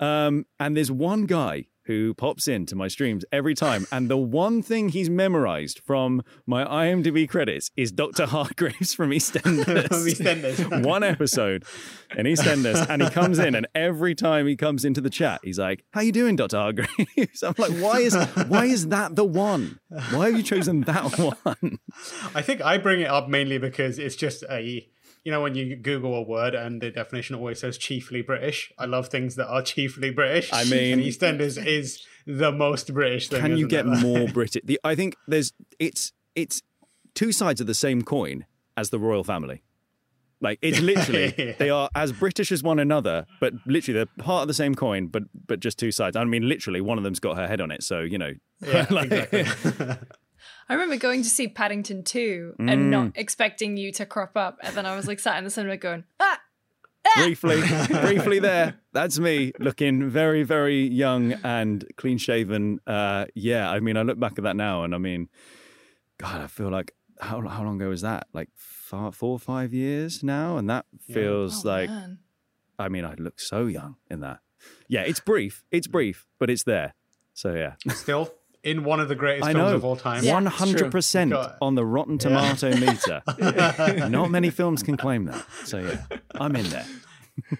Um, 0.00 0.46
and 0.58 0.76
there's 0.76 0.90
one 0.90 1.26
guy 1.26 1.66
who 1.88 2.12
pops 2.14 2.46
into 2.46 2.76
my 2.76 2.86
streams 2.86 3.24
every 3.32 3.54
time. 3.54 3.86
And 3.90 4.08
the 4.10 4.16
one 4.16 4.62
thing 4.62 4.90
he's 4.90 5.08
memorized 5.08 5.80
from 5.80 6.22
my 6.46 6.62
IMDb 6.64 7.26
credits 7.26 7.70
is 7.76 7.90
Dr. 7.90 8.26
Hargraves 8.26 8.92
from 8.94 9.10
EastEnders. 9.10 9.88
From 9.88 10.06
EastEnders. 10.06 10.84
one 10.84 11.02
episode 11.02 11.64
in 12.14 12.26
EastEnders. 12.26 12.86
And 12.88 13.02
he 13.02 13.08
comes 13.08 13.38
in, 13.38 13.54
and 13.54 13.66
every 13.74 14.14
time 14.14 14.46
he 14.46 14.54
comes 14.54 14.84
into 14.84 15.00
the 15.00 15.10
chat, 15.10 15.40
he's 15.42 15.58
like, 15.58 15.82
How 15.92 16.02
you 16.02 16.12
doing, 16.12 16.36
Dr. 16.36 16.58
Hargraves? 16.58 17.42
I'm 17.42 17.54
like, 17.56 17.72
why 17.82 18.00
is 18.00 18.14
why 18.48 18.66
is 18.66 18.88
that 18.88 19.16
the 19.16 19.24
one? 19.24 19.80
Why 20.10 20.26
have 20.26 20.36
you 20.36 20.42
chosen 20.42 20.82
that 20.82 21.18
one? 21.18 21.78
I 22.34 22.42
think 22.42 22.60
I 22.60 22.76
bring 22.76 23.00
it 23.00 23.08
up 23.08 23.28
mainly 23.28 23.56
because 23.56 23.98
it's 23.98 24.14
just 24.14 24.44
a 24.50 24.86
you 25.24 25.32
know 25.32 25.42
when 25.42 25.54
you 25.54 25.76
Google 25.76 26.14
a 26.14 26.22
word 26.22 26.54
and 26.54 26.80
the 26.80 26.90
definition 26.90 27.36
always 27.36 27.60
says 27.60 27.78
chiefly 27.78 28.22
British. 28.22 28.72
I 28.78 28.86
love 28.86 29.08
things 29.08 29.36
that 29.36 29.48
are 29.48 29.62
chiefly 29.62 30.10
British. 30.10 30.50
I 30.52 30.64
mean- 30.70 30.94
and 30.94 31.02
EastEnders 31.02 31.64
is 31.64 32.04
the 32.26 32.52
most 32.52 32.92
British 32.92 33.28
thing. 33.28 33.40
Can 33.40 33.56
you 33.56 33.66
get 33.68 33.86
it? 33.86 33.88
more 34.02 34.28
British? 34.28 34.62
The, 34.64 34.78
I 34.84 34.94
think 34.94 35.16
there's 35.26 35.52
it's 35.78 36.12
it's 36.34 36.62
two 37.14 37.32
sides 37.32 37.60
of 37.60 37.66
the 37.66 37.74
same 37.74 38.02
coin 38.02 38.44
as 38.76 38.90
the 38.90 38.98
royal 38.98 39.24
family. 39.24 39.62
Like 40.40 40.60
it's 40.62 40.78
literally 40.80 41.34
Yeah. 41.38 41.52
they 41.58 41.68
are 41.70 41.88
as 41.96 42.12
British 42.12 42.52
as 42.52 42.62
one 42.62 42.78
another, 42.78 43.26
but 43.40 43.54
literally 43.66 43.96
they're 43.98 44.24
part 44.24 44.42
of 44.42 44.48
the 44.48 44.54
same 44.54 44.74
coin, 44.76 45.08
but 45.08 45.24
but 45.48 45.58
just 45.58 45.78
two 45.78 45.90
sides. 45.90 46.14
I 46.16 46.22
mean, 46.24 46.48
literally 46.48 46.80
one 46.80 46.96
of 46.96 47.02
them's 47.02 47.18
got 47.18 47.36
her 47.36 47.48
head 47.48 47.60
on 47.60 47.72
it, 47.72 47.82
so 47.82 48.00
you 48.00 48.18
know. 48.18 48.32
Yeah, 48.64 48.86
like- 48.90 49.10
exactly. 49.10 49.96
I 50.68 50.74
remember 50.74 50.96
going 50.96 51.22
to 51.22 51.30
see 51.30 51.48
Paddington 51.48 52.04
2 52.04 52.54
Mm. 52.58 52.70
and 52.72 52.90
not 52.90 53.12
expecting 53.14 53.76
you 53.76 53.92
to 53.92 54.04
crop 54.06 54.36
up. 54.36 54.58
And 54.62 54.76
then 54.76 54.86
I 54.86 54.94
was 54.96 55.06
like 55.06 55.18
sat 55.20 55.38
in 55.38 55.44
the 55.44 55.50
cinema 55.50 55.76
going, 55.76 56.04
ah, 56.20 56.40
briefly, 57.16 57.60
briefly 57.88 58.38
there. 58.38 58.74
That's 58.92 59.18
me 59.18 59.52
looking 59.58 60.10
very, 60.10 60.42
very 60.42 60.86
young 60.86 61.32
and 61.44 61.84
clean 61.96 62.18
shaven. 62.18 62.80
Uh, 62.86 63.26
yeah, 63.34 63.70
I 63.70 63.80
mean, 63.80 63.96
I 63.96 64.02
look 64.02 64.18
back 64.20 64.32
at 64.38 64.44
that 64.44 64.56
now, 64.56 64.84
and 64.84 64.94
I 64.94 64.98
mean, 64.98 65.28
God, 66.18 66.40
I 66.42 66.46
feel 66.48 66.68
like 66.70 66.94
how 67.20 67.40
how 67.46 67.64
long 67.64 67.80
ago 67.80 67.88
was 67.88 68.02
that? 68.02 68.26
Like 68.32 68.50
four, 68.54 69.12
four 69.12 69.32
or 69.32 69.38
five 69.38 69.72
years 69.72 70.22
now, 70.22 70.56
and 70.58 70.68
that 70.70 70.86
feels 71.10 71.64
oh, 71.64 71.68
like. 71.68 71.88
man. 71.90 72.18
I 72.80 72.88
mean, 72.88 73.04
I 73.04 73.14
look 73.14 73.40
so 73.40 73.66
young 73.66 73.96
in 74.08 74.20
that. 74.20 74.38
Yeah, 74.86 75.00
it's 75.00 75.18
brief. 75.18 75.64
It's 75.72 75.88
brief, 75.88 76.28
but 76.38 76.48
it's 76.48 76.62
there. 76.62 76.94
So 77.34 77.54
yeah, 77.54 77.74
Still 77.92 78.32
in 78.68 78.84
one 78.84 79.00
of 79.00 79.08
the 79.08 79.14
greatest 79.14 79.48
I 79.48 79.52
films 79.52 79.70
know. 79.70 79.76
of 79.76 79.84
all 79.84 79.96
time. 79.96 80.24
One 80.24 80.46
hundred 80.46 80.90
percent 80.90 81.34
on 81.60 81.74
the 81.74 81.84
Rotten 81.84 82.18
Tomato 82.18 82.74
meter. 82.76 83.22
Not 84.08 84.30
many 84.30 84.50
films 84.50 84.82
can 84.82 84.96
claim 84.96 85.24
that. 85.26 85.44
So 85.64 85.78
yeah, 85.78 86.18
I'm 86.34 86.54
in 86.56 86.68
there. 86.68 86.86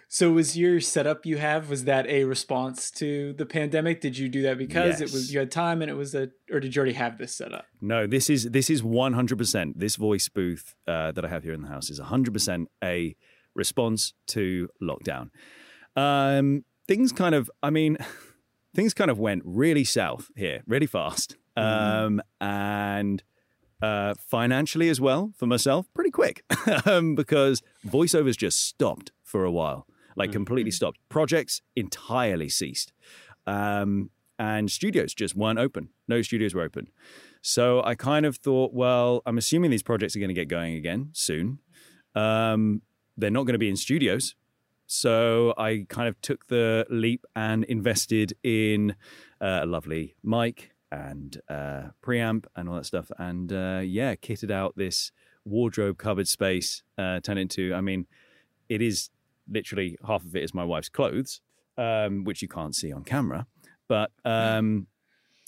So 0.09 0.33
was 0.33 0.59
your 0.59 0.81
setup 0.81 1.25
you 1.25 1.37
have 1.37 1.71
was 1.71 1.85
that 1.85 2.07
a 2.09 2.25
response 2.25 2.91
to 2.93 3.33
the 3.35 3.47
pandemic? 3.47 4.01
Did 4.01 4.19
you 4.19 4.29
do 4.29 4.43
that 4.43 4.59
because 4.59 5.01
it 5.01 5.13
was 5.13 5.33
you 5.33 5.39
had 5.39 5.53
time 5.53 5.83
and 5.83 5.91
it 5.91 5.95
was 5.95 6.17
a 6.17 6.31
or 6.51 6.59
did 6.59 6.75
you 6.75 6.81
already 6.81 6.95
have 6.95 7.17
this 7.17 7.35
set 7.35 7.53
up? 7.55 7.67
No, 7.81 8.07
this 8.07 8.29
is 8.29 8.51
this 8.51 8.71
is 8.71 8.83
one 8.83 9.13
hundred 9.13 9.39
percent. 9.39 9.79
This 9.79 9.97
voice 9.97 10.29
booth 10.29 10.75
uh, 10.87 11.13
that 11.13 11.25
I 11.25 11.29
have 11.29 11.45
here 11.45 11.53
in 11.53 11.63
the 11.63 11.69
house 11.69 11.91
is 11.91 11.99
hundred 11.99 12.33
percent 12.33 12.69
a 12.83 13.17
response 13.55 14.15
to 14.29 14.69
lockdown. 14.83 15.31
Um, 15.97 16.65
things 16.89 17.13
kind 17.13 17.35
of, 17.35 17.51
I 17.63 17.71
mean, 17.71 17.99
things 18.75 18.95
kind 18.95 19.11
of 19.11 19.19
went 19.19 19.43
really 19.45 19.85
south 19.85 20.31
here, 20.37 20.63
really 20.67 20.87
fast, 20.87 21.37
um, 21.57 22.21
and 22.41 23.23
uh, 23.83 24.15
financially 24.15 24.89
as 24.89 25.01
well 25.01 25.33
for 25.37 25.47
myself, 25.47 25.87
pretty 25.95 26.11
quick, 26.11 26.43
um, 26.87 27.15
because 27.15 27.63
voiceovers 27.87 28.37
just 28.37 28.65
stopped 28.67 29.13
for 29.23 29.45
a 29.45 29.51
while, 29.51 29.87
like 30.17 30.33
completely 30.33 30.71
stopped. 30.71 30.99
Projects 31.09 31.63
entirely 31.77 32.49
ceased. 32.49 32.93
Um, 33.47 34.11
and 34.39 34.71
studios 34.71 35.15
just 35.15 35.35
weren't 35.35 35.59
open. 35.59 35.89
No 36.07 36.23
studios 36.23 36.55
were 36.55 36.63
open. 36.63 36.89
So 37.43 37.83
I 37.83 37.95
kind 37.95 38.25
of 38.25 38.37
thought, 38.37 38.73
well, 38.73 39.23
I'm 39.27 39.39
assuming 39.39 39.71
these 39.71 39.83
projects 39.83 40.15
are 40.15 40.21
going 40.21 40.29
to 40.29 40.35
get 40.35 40.49
going 40.49 40.75
again 40.75 41.11
soon. 41.13 41.59
Um, 42.15 42.83
they're 43.17 43.31
not 43.31 43.45
going 43.45 43.55
to 43.55 43.59
be 43.59 43.69
in 43.69 43.77
studios. 43.77 44.35
So 44.91 45.53
I 45.59 45.85
kind 45.91 46.09
of 46.09 46.19
took 46.23 46.47
the 46.47 46.87
leap 46.89 47.27
and 47.37 47.63
invested 47.65 48.33
in 48.43 48.97
uh, 49.39 49.61
a 49.63 49.67
lovely 49.67 50.17
mic 50.25 50.73
and 50.91 51.39
uh, 51.51 51.89
preamp 52.03 52.47
and 52.57 52.71
all 52.71 52.77
that 52.77 52.87
stuff. 52.87 53.11
And 53.19 53.53
uh, 53.53 53.83
yeah, 53.85 54.15
kitted 54.15 54.51
out 54.51 54.73
this 54.77 55.13
wardrobe 55.45 55.99
cupboard 55.99 56.27
space, 56.27 56.83
uh, 56.97 57.21
turned 57.21 57.39
into, 57.39 57.75
I 57.75 57.83
mean, 57.83 58.07
it 58.71 58.81
is 58.81 59.11
literally 59.47 59.99
half 60.07 60.25
of 60.25 60.35
it 60.35 60.43
is 60.43 60.55
my 60.55 60.65
wife's 60.65 60.89
clothes, 60.89 61.43
um, 61.77 62.25
which 62.25 62.41
you 62.41 62.49
can't 62.49 62.75
see 62.75 62.91
on 62.91 63.05
camera. 63.05 63.47
But 63.89 64.11
um, 64.25 64.87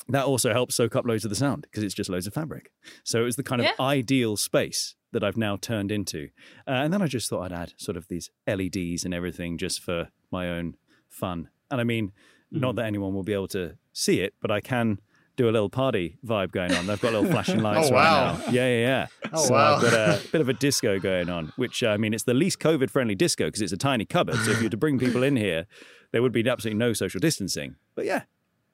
that 0.08 0.26
also 0.26 0.52
helps 0.52 0.74
soak 0.74 0.96
up 0.96 1.06
loads 1.06 1.24
of 1.24 1.30
the 1.30 1.34
sound 1.34 1.62
because 1.62 1.82
it's 1.82 1.94
just 1.94 2.10
loads 2.10 2.26
of 2.26 2.34
fabric. 2.34 2.72
So 3.04 3.22
it 3.22 3.24
was 3.24 3.36
the 3.36 3.42
kind 3.42 3.62
of 3.62 3.66
Yeah. 3.66 3.72
ideal 3.82 4.36
space 4.36 4.96
that 5.12 5.24
I've 5.24 5.36
now 5.36 5.56
turned 5.56 5.90
into. 5.90 6.28
Uh, 6.66 6.70
and 6.72 6.92
then 6.92 7.02
I 7.02 7.06
just 7.06 7.28
thought 7.28 7.42
I'd 7.42 7.52
add 7.52 7.72
sort 7.76 7.96
of 7.96 8.08
these 8.08 8.30
LEDs 8.46 9.04
and 9.04 9.12
everything 9.12 9.58
just 9.58 9.82
for 9.82 10.08
my 10.30 10.48
own 10.48 10.76
fun. 11.08 11.48
And 11.70 11.80
I 11.80 11.84
mean, 11.84 12.12
not 12.50 12.76
that 12.76 12.86
anyone 12.86 13.14
will 13.14 13.22
be 13.22 13.32
able 13.32 13.48
to 13.48 13.76
see 13.92 14.20
it, 14.20 14.34
but 14.40 14.50
I 14.50 14.60
can 14.60 15.00
do 15.36 15.48
a 15.48 15.52
little 15.52 15.70
party 15.70 16.18
vibe 16.26 16.52
going 16.52 16.72
on. 16.74 16.86
They've 16.86 17.00
got 17.00 17.12
little 17.12 17.30
flashing 17.30 17.60
lights 17.62 17.88
Oh, 17.90 17.94
right 17.94 18.04
wow. 18.04 18.36
now. 18.36 18.44
Yeah, 18.52 18.66
yeah, 18.68 18.78
yeah. 18.80 19.06
Oh, 19.32 19.44
so 19.44 19.54
wow. 19.54 19.76
I've 19.76 19.82
got 19.82 19.92
a 19.94 20.20
bit 20.32 20.40
of 20.40 20.48
a 20.48 20.52
disco 20.52 20.98
going 20.98 21.30
on, 21.30 21.52
which 21.56 21.82
uh, 21.82 21.88
I 21.90 21.96
mean, 21.96 22.12
it's 22.12 22.24
the 22.24 22.34
least 22.34 22.58
COVID 22.58 22.90
friendly 22.90 23.14
disco 23.14 23.46
because 23.46 23.62
it's 23.62 23.72
a 23.72 23.76
tiny 23.78 24.04
cupboard. 24.04 24.36
So 24.36 24.50
if 24.50 24.58
you 24.58 24.64
were 24.64 24.70
to 24.70 24.76
bring 24.76 24.98
people 24.98 25.22
in 25.22 25.36
here, 25.36 25.66
there 26.12 26.22
would 26.22 26.32
be 26.32 26.46
absolutely 26.48 26.78
no 26.78 26.92
social 26.92 27.20
distancing. 27.20 27.76
But 27.94 28.04
yeah, 28.04 28.22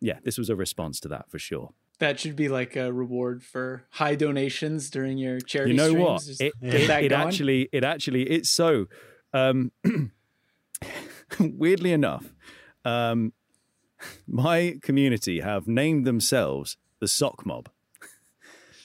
yeah, 0.01 0.19
this 0.25 0.39
was 0.39 0.49
a 0.51 0.57
response 0.57 0.99
to 1.01 1.09
that 1.09 1.31
for 1.31 1.39
sure. 1.39 1.73
That 1.99 2.21
should 2.21 2.37
be 2.37 2.49
like 2.49 2.77
a 2.77 2.93
reward 2.93 3.43
for 3.43 3.85
high 3.91 4.17
donations 4.17 4.91
during 4.91 5.17
your 5.17 5.41
charity 5.41 5.73
you 5.73 5.77
know 5.79 5.89
streams. 5.89 6.39
what 6.39 6.47
it, 6.47 6.53
get 6.61 6.81
it, 6.83 6.87
that 6.89 7.05
it 7.05 7.13
actually 7.13 7.69
it 7.73 7.85
actually 7.85 8.25
it's 8.25 8.51
so 8.51 8.87
um 9.33 9.73
weirdly 11.41 11.93
enough 11.93 12.35
um 12.85 13.33
my 14.27 14.79
community 14.83 15.41
have 15.41 15.67
named 15.67 16.07
themselves 16.07 16.77
the 17.01 17.09
sock 17.09 17.47
mob 17.47 17.71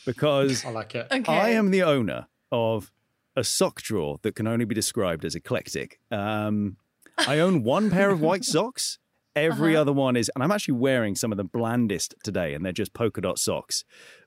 because 0.05 0.65
I 0.65 0.69
like 0.71 0.95
it. 0.95 1.07
Okay. 1.11 1.31
I 1.31 1.49
am 1.49 1.71
the 1.71 1.83
owner 1.83 2.27
of 2.51 2.91
a 3.35 3.43
sock 3.43 3.81
drawer 3.81 4.19
that 4.23 4.35
can 4.35 4.47
only 4.47 4.65
be 4.65 4.75
described 4.75 5.25
as 5.25 5.35
eclectic. 5.35 5.99
Um, 6.11 6.77
I 7.17 7.39
own 7.39 7.63
one 7.63 7.89
pair 7.89 8.09
of 8.09 8.21
white 8.21 8.43
socks, 8.43 8.99
Every 9.35 9.73
Uh-huh. 9.75 9.81
other 9.81 9.93
one 9.93 10.15
is, 10.17 10.29
and 10.35 10.43
I'm 10.43 10.51
actually 10.51 10.75
wearing 10.75 11.15
some 11.15 11.31
of 11.31 11.37
the 11.37 11.43
blandest 11.43 12.15
today, 12.23 12.53
and 12.53 12.65
they're 12.65 12.71
just 12.73 12.93
polka 12.93 13.21
dot 13.21 13.39
socks. 13.39 13.83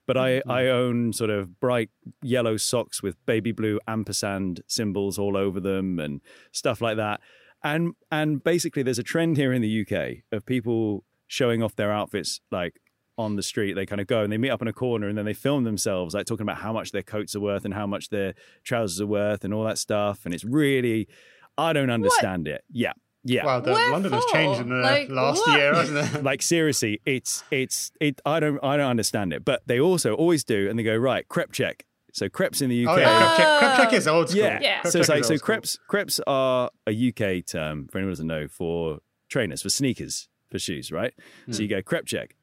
But 0.06 0.16
I, 0.16 0.30
Mm-hmm. 0.40 0.50
I 0.50 0.68
own 0.68 1.12
sort 1.12 1.30
of 1.30 1.60
bright 1.60 1.90
yellow 2.22 2.56
socks 2.56 3.02
with 3.02 3.16
baby 3.26 3.52
blue 3.52 3.80
ampersand 3.86 4.60
symbols 4.66 5.18
all 5.18 5.36
over 5.36 5.60
them 5.60 5.98
and 5.98 6.20
stuff 6.52 6.80
like 6.80 6.96
that. 6.96 7.20
And 7.62 7.94
and 8.10 8.42
basically, 8.44 8.82
there's 8.82 8.98
a 8.98 9.02
trend 9.02 9.36
here 9.38 9.52
in 9.52 9.62
the 9.62 9.80
UK 9.86 10.24
of 10.32 10.44
people 10.44 11.04
showing 11.26 11.62
off 11.62 11.74
their 11.76 11.90
outfits 11.90 12.40
like 12.50 12.78
on 13.16 13.36
the 13.36 13.42
street. 13.42 13.72
They 13.74 13.86
kind 13.86 14.00
of 14.00 14.06
go 14.06 14.22
and 14.22 14.30
they 14.32 14.36
meet 14.38 14.50
up 14.50 14.60
in 14.60 14.68
a 14.68 14.72
corner 14.72 15.08
and 15.08 15.16
then 15.16 15.24
they 15.24 15.32
film 15.32 15.64
themselves 15.64 16.14
like 16.14 16.26
talking 16.26 16.42
about 16.42 16.58
how 16.58 16.72
much 16.72 16.92
their 16.92 17.02
coats 17.02 17.34
are 17.34 17.40
worth 17.40 17.64
and 17.64 17.72
how 17.72 17.86
much 17.86 18.10
their 18.10 18.34
trousers 18.64 19.00
are 19.00 19.06
worth 19.06 19.44
and 19.44 19.54
all 19.54 19.64
that 19.64 19.78
stuff. 19.78 20.24
And 20.26 20.34
it's 20.34 20.44
really, 20.44 21.08
I 21.56 21.72
don't 21.72 21.90
understand 21.90 22.46
it. 22.48 22.62
Yeah, 22.70 22.92
yeah. 23.24 23.44
Wow, 23.44 23.60
the 23.60 23.72
Wherefore? 23.72 23.92
London 23.92 24.12
has 24.12 24.24
changed 24.26 24.60
in 24.60 24.68
the 24.68 24.76
Like, 24.76 25.08
last 25.08 25.46
what? 25.46 25.58
year, 25.58 25.74
hasn't 25.74 26.16
it? 26.16 26.22
like 26.22 26.42
seriously, 26.42 27.00
it's 27.06 27.42
it's 27.50 27.90
it. 28.00 28.20
I 28.24 28.38
don't 28.38 28.62
I 28.62 28.76
don't 28.76 28.90
understand 28.90 29.32
it. 29.32 29.44
But 29.44 29.62
they 29.66 29.80
also 29.80 30.14
always 30.14 30.44
do, 30.44 30.68
and 30.68 30.78
they 30.78 30.82
go 30.82 30.96
right 30.96 31.26
crep 31.28 31.52
check. 31.52 31.86
So 32.12 32.28
crepes 32.28 32.60
in 32.60 32.70
the 32.70 32.86
UK. 32.86 32.92
Oh 32.92 33.00
yeah, 33.00 33.18
crep 33.18 33.36
check, 33.36 33.58
crep 33.58 33.76
check 33.76 33.92
is 33.94 34.06
old 34.06 34.28
school. 34.28 34.42
Yeah. 34.42 34.58
Yeah. 34.60 34.82
So 34.82 35.00
it's 35.00 35.08
like 35.08 35.24
so 35.24 35.32
old 35.32 35.38
school. 35.38 35.46
crepes 35.46 35.78
crepes 35.88 36.20
are 36.26 36.70
a 36.86 37.08
UK 37.08 37.44
term 37.46 37.88
for 37.88 37.98
anyone 37.98 38.10
who 38.10 38.12
doesn't 38.12 38.26
know 38.26 38.46
for 38.46 38.98
trainers 39.28 39.62
for 39.62 39.70
sneakers 39.70 40.28
for 40.50 40.58
shoes, 40.58 40.92
right? 40.92 41.14
So 41.50 41.62
you 41.62 41.68
hmm. 41.68 41.76
go 41.76 41.82
crep 41.82 42.06
check, 42.06 42.36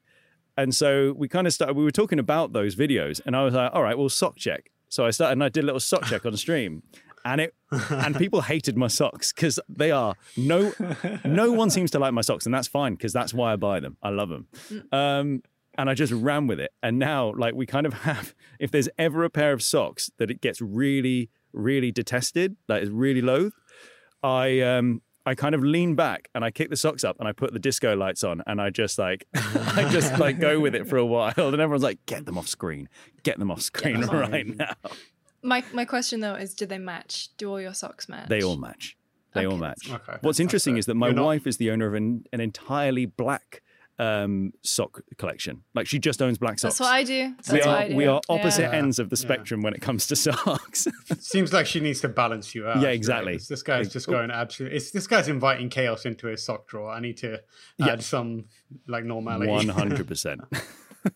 and 0.56 0.74
so 0.74 1.14
we 1.16 1.28
kind 1.28 1.46
of 1.46 1.52
started. 1.52 1.76
We 1.76 1.84
were 1.84 1.92
talking 1.92 2.18
about 2.18 2.52
those 2.52 2.74
videos, 2.74 3.20
and 3.24 3.36
I 3.36 3.44
was 3.44 3.54
like, 3.54 3.70
all 3.72 3.82
right, 3.82 3.96
well 3.96 4.08
sock 4.08 4.36
check. 4.36 4.70
So 4.88 5.06
I 5.06 5.10
started 5.10 5.32
and 5.32 5.44
I 5.44 5.48
did 5.48 5.62
a 5.62 5.66
little 5.66 5.80
sock 5.80 6.04
check 6.04 6.26
on 6.26 6.36
stream. 6.36 6.82
And 7.24 7.40
it 7.40 7.54
and 7.90 8.16
people 8.16 8.40
hated 8.52 8.76
my 8.76 8.88
socks 8.88 9.32
because 9.32 9.60
they 9.68 9.90
are 9.90 10.14
no 10.36 10.72
no 11.24 11.52
one 11.52 11.70
seems 11.70 11.90
to 11.92 11.98
like 11.98 12.12
my 12.12 12.20
socks 12.20 12.46
and 12.46 12.54
that's 12.54 12.68
fine 12.68 12.94
because 12.94 13.12
that's 13.12 13.32
why 13.32 13.52
I 13.52 13.56
buy 13.56 13.80
them. 13.80 13.96
I 14.02 14.10
love 14.10 14.28
them. 14.28 14.48
Um, 14.90 15.42
and 15.78 15.88
I 15.88 15.94
just 15.94 16.12
ran 16.12 16.46
with 16.46 16.60
it. 16.60 16.72
And 16.82 16.98
now, 16.98 17.32
like, 17.36 17.54
we 17.54 17.66
kind 17.66 17.86
of 17.86 17.94
have, 17.94 18.34
if 18.58 18.70
there's 18.70 18.88
ever 18.98 19.24
a 19.24 19.30
pair 19.30 19.52
of 19.52 19.62
socks 19.62 20.10
that 20.18 20.30
it 20.30 20.40
gets 20.40 20.60
really, 20.60 21.30
really 21.52 21.90
detested, 21.90 22.56
like 22.68 22.80
that 22.80 22.82
is 22.82 22.90
really 22.90 23.22
loathed, 23.22 23.54
I, 24.22 24.60
um, 24.60 25.02
I 25.24 25.34
kind 25.34 25.54
of 25.54 25.62
lean 25.62 25.94
back 25.94 26.28
and 26.34 26.44
I 26.44 26.50
kick 26.50 26.68
the 26.68 26.76
socks 26.76 27.04
up 27.04 27.16
and 27.20 27.28
I 27.28 27.32
put 27.32 27.52
the 27.52 27.58
disco 27.58 27.96
lights 27.96 28.24
on 28.24 28.42
and 28.46 28.60
I 28.60 28.70
just 28.70 28.98
like, 28.98 29.26
I 29.34 29.88
just 29.90 30.18
like 30.18 30.40
go 30.40 30.58
with 30.60 30.74
it 30.74 30.88
for 30.88 30.96
a 30.96 31.06
while. 31.06 31.32
And 31.36 31.54
everyone's 31.60 31.84
like, 31.84 32.04
get 32.06 32.26
them 32.26 32.36
off 32.36 32.48
screen, 32.48 32.88
get 33.22 33.38
them 33.38 33.50
off 33.50 33.62
screen 33.62 34.00
them 34.00 34.10
off. 34.10 34.30
right 34.30 34.46
now. 34.46 34.74
My 35.42 35.64
my 35.72 35.84
question 35.84 36.20
though 36.20 36.34
is, 36.34 36.54
do 36.54 36.66
they 36.66 36.78
match? 36.78 37.28
Do 37.36 37.50
all 37.50 37.60
your 37.60 37.74
socks 37.74 38.08
match? 38.08 38.28
They 38.28 38.42
all 38.42 38.56
match. 38.56 38.96
They 39.34 39.46
all 39.46 39.56
match. 39.56 39.90
Okay. 39.90 40.18
What's 40.20 40.40
interesting 40.40 40.74
fair. 40.74 40.78
is 40.80 40.86
that 40.86 40.94
my 40.94 41.06
You're 41.08 41.16
not- 41.16 41.24
wife 41.24 41.46
is 41.46 41.56
the 41.56 41.70
owner 41.70 41.86
of 41.86 41.94
an, 41.94 42.24
an 42.34 42.40
entirely 42.40 43.06
black 43.06 43.62
um, 43.98 44.52
sock 44.62 45.00
collection. 45.16 45.62
Like 45.74 45.86
she 45.86 45.98
just 45.98 46.20
owns 46.20 46.36
black 46.38 46.58
socks. 46.58 46.76
That's 46.78 46.80
what 46.80 46.92
I 46.94 47.02
do. 47.04 47.34
That's 47.36 47.50
we 47.52 47.58
what 47.60 47.66
are 47.68 47.76
I 47.76 47.88
do. 47.88 47.96
we 47.96 48.06
are 48.06 48.20
opposite 48.28 48.62
Yeah. 48.62 48.72
Yeah. 48.72 48.78
ends 48.78 48.98
of 48.98 49.10
the 49.10 49.16
Yeah. 49.16 49.20
spectrum 49.22 49.62
when 49.62 49.74
it 49.74 49.80
comes 49.80 50.06
to 50.08 50.16
socks. 50.26 50.86
Seems 51.18 51.52
like 51.52 51.66
she 51.66 51.80
needs 51.80 52.00
to 52.02 52.08
balance 52.08 52.54
you 52.54 52.66
out. 52.66 52.78
Yeah, 52.80 52.86
right? 52.88 52.94
exactly. 52.94 53.32
It's- 53.34 53.48
This 53.48 53.62
guy's 53.62 53.92
just 53.92 54.06
going 54.08 54.30
absolutely. 54.30 54.76
It's 54.76 54.90
this 54.90 55.06
guy's 55.06 55.28
inviting 55.28 55.68
chaos 55.70 56.04
into 56.04 56.26
his 56.26 56.44
sock 56.44 56.66
drawer. 56.68 56.90
I 56.90 57.00
need 57.00 57.16
to 57.18 57.40
Yeah. 57.78 57.88
add 57.92 58.02
some 58.02 58.46
like 58.86 59.04
normality. 59.04 59.50
One 59.50 59.68
hundred 59.68 60.06
percent. 60.12 60.40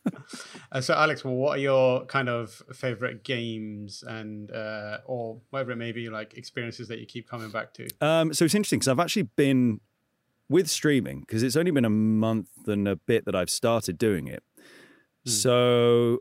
Uh, 0.73 0.81
so, 0.81 0.93
Alex, 0.95 1.25
well, 1.25 1.35
what 1.35 1.57
are 1.57 1.61
your 1.61 2.05
kind 2.07 2.29
of 2.29 2.61
favorite 2.75 3.23
games 3.23 4.03
and 4.07 4.51
uh, 4.51 4.99
or 5.07 5.41
whatever 5.51 5.71
it 5.71 5.77
may 5.77 5.93
be, 5.93 6.11
like 6.11 6.35
experiences 6.35 6.89
that 6.89 6.99
you 6.99 7.07
keep 7.07 7.29
coming 7.29 7.49
back 7.51 7.73
to? 7.73 7.89
Um, 8.01 8.35
so 8.35 8.45
it's 8.45 8.55
interesting 8.55 8.81
because 8.81 8.89
I've 8.89 8.99
actually 8.99 9.23
been 9.23 9.81
with 10.49 10.69
streaming 10.69 11.21
because 11.21 11.45
it's 11.45 11.55
only 11.55 11.71
been 11.71 11.85
a 11.85 11.91
month 11.91 12.49
and 12.67 12.89
a 12.89 12.97
bit 12.97 13.25
that 13.27 13.37
I've 13.37 13.49
started 13.49 13.97
doing 13.97 14.27
it. 14.27 14.43
So 15.27 16.21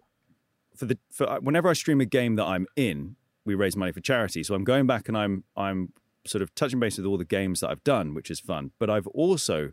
for 0.76 0.86
the 0.86 0.98
for 1.12 1.30
uh, 1.30 1.40
whenever 1.40 1.70
I 1.70 1.74
stream 1.74 2.02
a 2.02 2.06
game 2.06 2.36
that 2.36 2.46
I'm 2.46 2.66
in, 2.76 3.16
we 3.46 3.56
raise 3.56 3.76
money 3.76 3.92
for 3.92 4.02
charity. 4.02 4.44
So 4.44 4.56
I'm 4.56 4.64
going 4.64 4.88
back 4.88 5.08
and 5.08 5.18
I'm 5.18 5.44
I'm 5.56 5.94
sort 6.26 6.42
of 6.42 6.54
touching 6.56 6.80
base 6.80 6.98
with 6.98 7.06
all 7.06 7.18
the 7.18 7.26
games 7.26 7.60
that 7.60 7.70
I've 7.70 7.84
done, 7.84 8.14
which 8.14 8.32
is 8.32 8.40
fun. 8.40 8.72
But 8.80 8.90
I've 8.90 9.08
also 9.08 9.72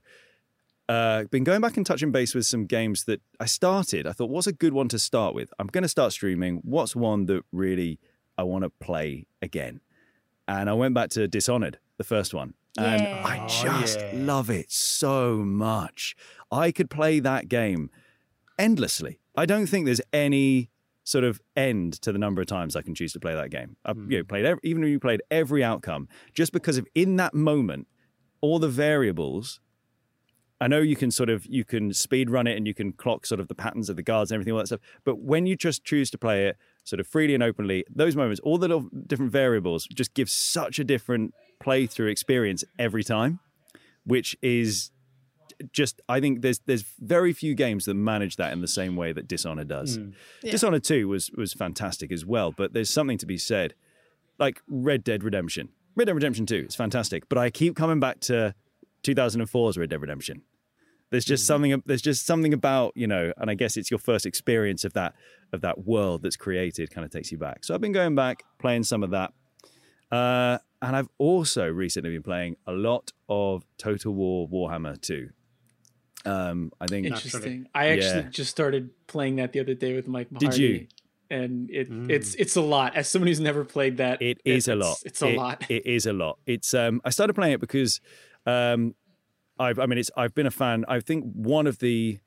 uh, 0.89 1.25
been 1.25 1.45
going 1.45 1.61
back 1.61 1.77
and 1.77 1.87
touching 1.87 2.11
base 2.13 2.35
with 2.35 2.47
some 2.47 2.67
games 2.67 3.05
that 3.05 3.21
I 3.41 3.47
started. 3.47 4.07
I 4.07 4.13
thought, 4.13 4.31
what's 4.31 4.47
a 4.47 4.53
good 4.53 4.73
one 4.73 4.89
to 4.89 4.99
start 4.99 5.35
with? 5.35 5.53
I'm 5.59 5.69
going 5.69 5.83
to 5.83 5.89
start 5.89 6.13
streaming. 6.13 6.61
What's 6.65 6.95
one 6.97 7.27
that 7.27 7.43
really 7.53 7.99
I 8.37 8.43
want 8.43 8.65
to 8.65 8.71
play 8.71 9.27
again? 9.41 9.81
And 10.49 10.69
I 10.69 10.73
went 10.75 10.95
back 10.95 11.11
to 11.11 11.29
Dishonored, 11.29 11.79
the 11.99 12.05
first 12.05 12.35
one. 12.35 12.55
And 12.79 13.03
Yeah. 13.03 13.23
I 13.25 13.39
Oh, 13.45 13.49
just 13.49 14.01
yeah. 14.01 14.11
love 14.15 14.51
it 14.51 14.71
so 14.71 15.37
much. 15.37 16.17
I 16.51 16.73
could 16.73 16.91
play 16.91 17.21
that 17.21 17.49
game 17.49 17.91
endlessly. 18.59 19.19
I 19.37 19.47
don't 19.47 19.67
think 19.67 19.87
there's 19.87 20.01
any 20.13 20.71
sort 21.05 21.25
of 21.25 21.41
end 21.57 21.95
to 22.03 22.13
the 22.13 22.19
number 22.19 22.41
of 22.41 22.47
times 22.47 22.77
I 22.77 22.83
can 22.83 22.95
choose 22.95 23.13
to 23.15 23.21
play 23.21 23.35
that 23.35 23.51
game. 23.51 23.77
I've 23.85 23.99
you 24.11 24.19
know, 24.19 24.25
played 24.25 24.45
every, 24.45 24.61
even 24.63 24.83
when 24.83 24.91
you 24.93 25.01
played 25.01 25.23
every 25.31 25.65
outcome, 25.65 26.09
just 26.35 26.53
because 26.53 26.77
of 26.79 26.87
in 26.95 27.17
that 27.17 27.35
moment, 27.35 27.89
all 28.41 28.59
the 28.59 28.69
variables. 28.69 29.61
I 30.63 30.69
know 30.69 30.79
you 30.79 30.95
can 30.95 31.11
sort 31.11 31.29
of 31.29 31.45
you 31.47 31.65
can 31.65 31.93
speed 31.93 32.31
run 32.31 32.47
it 32.47 32.57
and 32.57 32.69
you 32.69 32.73
can 32.73 32.93
clock 32.93 33.27
sort 33.27 33.41
of 33.41 33.49
the 33.49 33.55
patterns 33.55 33.91
of 33.91 33.97
the 33.97 34.03
guards 34.03 34.31
and 34.31 34.37
everything 34.37 34.53
all 34.53 34.61
that 34.61 34.69
stuff. 34.69 34.81
But 35.03 35.19
when 35.19 35.45
you 35.45 35.57
just 35.57 35.85
choose 35.85 36.09
to 36.13 36.19
play 36.19 36.47
it 36.47 36.57
sort 36.85 37.01
of 37.01 37.07
freely 37.09 37.35
and 37.35 37.43
openly, 37.43 37.85
those 37.93 38.15
moments, 38.15 38.41
all 38.45 38.59
the 38.59 38.69
little 38.69 38.89
different 39.09 39.33
variables 39.33 39.89
just 39.89 40.15
give 40.15 40.31
such 40.31 40.79
a 40.79 40.85
different 40.85 41.35
playthrough 41.61 42.09
experience 42.09 42.63
every 42.79 43.03
time, 43.03 43.41
which 44.05 44.37
is 44.41 44.93
just 45.73 46.01
I 46.09 46.21
think 46.21 46.43
there's 46.43 46.61
there's 46.67 46.85
very 47.01 47.33
few 47.33 47.57
games 47.57 47.87
that 47.87 47.95
manage 47.95 48.37
that 48.37 48.53
in 48.53 48.61
the 48.61 48.69
same 48.69 48.95
way 48.95 49.13
that 49.13 49.27
Dishonored 49.27 49.67
does. 49.67 49.97
Hmm. 49.97 50.11
Yeah. 50.45 50.53
Dishonored 50.53 50.85
2 50.85 51.09
was 51.09 51.33
was 51.33 51.53
fantastic 51.53 52.13
as 52.13 52.25
well, 52.25 52.53
but 52.53 52.73
there's 52.73 52.91
something 52.91 53.19
to 53.19 53.27
be 53.27 53.37
said. 53.37 53.75
Like 54.39 54.63
Red 54.69 55.03
Dead 55.03 55.25
Redemption. 55.25 55.71
Red 55.97 56.07
Dead 56.07 56.15
Redemption 56.15 56.47
2 56.47 56.67
is 56.69 56.75
fantastic, 56.77 57.29
but 57.29 57.37
I 57.37 57.51
keep 57.51 57.75
coming 57.75 57.99
back 57.99 58.21
to 58.21 58.55
2004's 59.03 59.77
Red 59.77 59.91
Dead 59.91 60.01
Redemption. 60.01 60.43
There's 61.13 61.25
just 61.25 61.47
something 61.47 61.83
there's 61.87 62.03
just 62.03 62.27
something 62.27 62.53
about, 62.53 62.93
you 62.97 63.07
know, 63.07 63.33
and 63.37 63.49
I 63.51 63.55
guess 63.55 63.77
it's 63.77 63.91
your 63.91 63.99
first 63.99 64.27
experience 64.27 64.85
of 64.85 64.95
that 64.95 65.15
of 65.53 65.61
that 65.61 65.85
world 65.85 66.23
that's 66.23 66.37
created 66.37 66.91
kind 66.91 67.05
of 67.05 67.11
takes 67.13 67.31
you 67.31 67.39
back. 67.39 67.65
So 67.65 67.75
I've 67.75 67.81
been 67.81 67.93
going 67.93 68.15
back 68.17 68.43
playing 68.59 68.83
some 68.85 69.03
of 69.05 69.11
that. 69.11 69.33
Uh, 70.11 70.59
and 70.83 70.97
I've 70.97 71.09
also 71.19 71.69
recently 71.69 72.11
been 72.11 72.23
playing 72.23 72.57
a 72.67 72.73
lot 72.73 73.13
of 73.29 73.65
Total 73.79 74.13
War 74.13 74.49
Warhammer 74.49 75.01
2. 75.01 75.29
Um, 76.25 76.73
I 76.81 76.87
think 76.87 77.07
Interesting. 77.07 77.67
I 77.75 77.89
actually 77.89 78.23
Yeah. 78.23 78.29
just 78.31 78.51
started 78.51 78.91
playing 79.07 79.37
that 79.37 79.53
the 79.53 79.61
other 79.61 79.75
day 79.75 79.95
with 79.95 80.07
Mike 80.09 80.29
Did 80.39 80.57
you? 80.57 80.87
And 81.31 81.71
it, 81.71 81.89
it's 82.11 82.35
it's 82.35 82.57
a 82.57 82.61
lot. 82.61 82.95
As 82.95 83.09
someone 83.09 83.27
who's 83.29 83.41
never 83.41 83.65
played 83.65 83.97
that, 83.97 84.21
It 84.21 84.39
is 84.45 84.69
a 84.69 84.73
it's- 84.73 84.87
lot. 84.87 84.99
It's 85.05 85.23
a 85.23 85.29
It- 85.29 85.37
lot. 85.37 85.65
It 85.71 85.87
is 85.87 86.07
a 86.07 86.13
lot. 86.13 86.39
It's 86.47 86.75
um 86.75 87.01
I 87.05 87.11
started 87.11 87.35
playing 87.35 87.55
it 87.55 87.61
because 87.61 88.01
um 88.45 88.95
I've 89.59 89.79
I 89.79 89.87
mean 89.87 89.99
it's 89.99 90.11
I've 90.17 90.35
been 90.35 90.47
a 90.47 90.51
fan. 90.51 90.85
I 90.89 91.01
think 91.01 91.25
one 91.33 91.67
of 91.67 91.79
the 91.79 92.19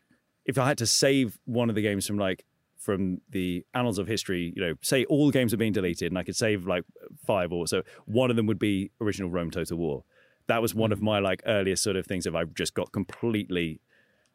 if 0.46 0.58
I 0.58 0.68
had 0.68 0.78
to 0.80 0.88
save 0.88 1.40
one 1.46 1.70
of 1.70 1.76
the 1.76 1.82
games 1.82 2.06
from 2.06 2.18
like 2.18 2.46
from 2.78 3.22
the 3.30 3.66
annals 3.74 3.98
of 3.98 4.08
history, 4.08 4.54
you 4.56 4.62
know, 4.62 4.76
say 4.82 5.06
all 5.06 5.32
games 5.32 5.54
are 5.54 5.58
being 5.58 5.74
deleted 5.74 6.12
and 6.12 6.20
I 6.20 6.24
could 6.24 6.36
save 6.36 6.68
like 6.68 6.84
five 7.26 7.52
or 7.52 7.66
so, 7.68 7.82
one 8.06 8.30
of 8.30 8.36
them 8.36 8.46
would 8.46 8.60
be 8.60 8.92
original 9.02 9.30
Rome 9.30 9.50
Total 9.50 9.76
War. 9.78 10.04
That 10.48 10.62
was 10.62 10.76
one 10.76 10.92
of 10.92 11.02
my 11.02 11.18
like 11.18 11.42
earliest 11.48 11.82
sort 11.82 11.96
of 11.96 12.06
things 12.06 12.28
if 12.28 12.36
I've 12.36 12.54
just 12.54 12.76
got 12.76 12.92
completely 12.92 13.82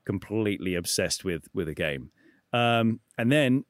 completely 0.04 0.74
obsessed 0.74 1.24
with 1.24 1.48
with 1.54 1.68
a 1.68 1.74
game. 1.74 2.10
Um 2.52 3.00
and 3.16 3.30
then 3.30 3.64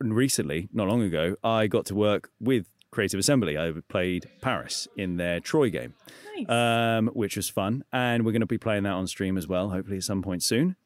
recently, 0.00 0.68
not 0.72 0.88
long 0.88 1.02
ago, 1.02 1.36
I 1.44 1.66
got 1.66 1.86
to 1.86 1.94
work 1.94 2.30
with 2.40 2.66
Creative 2.92 3.18
Assembly. 3.18 3.58
I 3.58 3.72
played 3.88 4.28
Paris 4.40 4.86
in 4.96 5.16
their 5.16 5.40
Troy 5.40 5.70
game, 5.70 5.94
Nice. 6.36 6.48
um, 6.48 7.08
which 7.08 7.36
was 7.36 7.48
fun. 7.48 7.82
And 7.92 8.24
we're 8.24 8.32
going 8.32 8.40
to 8.40 8.46
be 8.46 8.58
playing 8.58 8.84
that 8.84 8.92
on 8.92 9.08
stream 9.08 9.36
as 9.36 9.48
well, 9.48 9.70
hopefully 9.70 9.96
at 9.96 10.04
some 10.04 10.22
point 10.22 10.44
soon. 10.44 10.76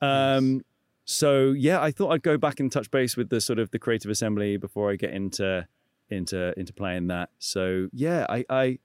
Um, 0.00 0.62
so 1.04 1.52
yeah, 1.52 1.80
I 1.80 1.90
thought 1.92 2.10
I'd 2.10 2.22
go 2.22 2.36
back 2.38 2.58
and 2.60 2.72
touch 2.72 2.90
base 2.90 3.16
with 3.16 3.28
the 3.28 3.40
sort 3.40 3.58
of 3.58 3.70
the 3.70 3.78
Creative 3.78 4.10
Assembly 4.10 4.56
before 4.56 4.90
I 4.90 4.96
get 4.96 5.10
into 5.12 5.66
into 6.10 6.58
into 6.58 6.72
playing 6.72 7.06
that. 7.08 7.30
So 7.38 7.88
yeah, 7.92 8.26
I, 8.28 8.44
I 8.50 8.78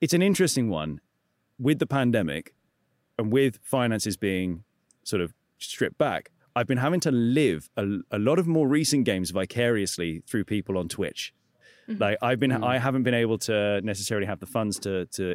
it's 0.00 0.14
an 0.14 0.22
interesting 0.22 0.68
one 0.68 1.00
with 1.58 1.78
the 1.78 1.86
pandemic 1.86 2.54
and 3.18 3.30
with 3.32 3.58
finances 3.62 4.16
being 4.16 4.64
sort 5.04 5.22
of 5.22 5.34
stripped 5.58 5.98
back. 5.98 6.30
I've 6.56 6.66
been 6.66 6.78
having 6.78 7.00
to 7.00 7.10
live 7.10 7.68
a, 7.76 7.98
a 8.10 8.18
lot 8.18 8.38
of 8.38 8.46
more 8.46 8.68
recent 8.68 9.04
games 9.04 9.30
vicariously 9.30 10.22
through 10.26 10.44
people 10.44 10.76
on 10.76 10.88
Twitch. 10.88 11.32
Like 11.98 12.18
I've 12.22 12.38
been, 12.40 12.52
I 12.52 12.78
haven't 12.78 13.02
been 13.02 13.14
able 13.14 13.38
to 13.38 13.80
necessarily 13.82 14.26
have 14.26 14.40
the 14.40 14.46
funds 14.46 14.78
to 14.80 15.06
to 15.06 15.34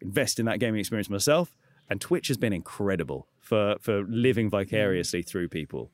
invest 0.00 0.38
in 0.38 0.46
that 0.46 0.58
gaming 0.60 0.80
experience 0.80 1.08
myself, 1.10 1.54
and 1.88 2.00
Twitch 2.00 2.28
has 2.28 2.36
been 2.36 2.52
incredible 2.52 3.28
for 3.40 3.76
for 3.80 4.04
living 4.08 4.50
vicariously 4.50 5.22
through 5.22 5.48
people. 5.48 5.90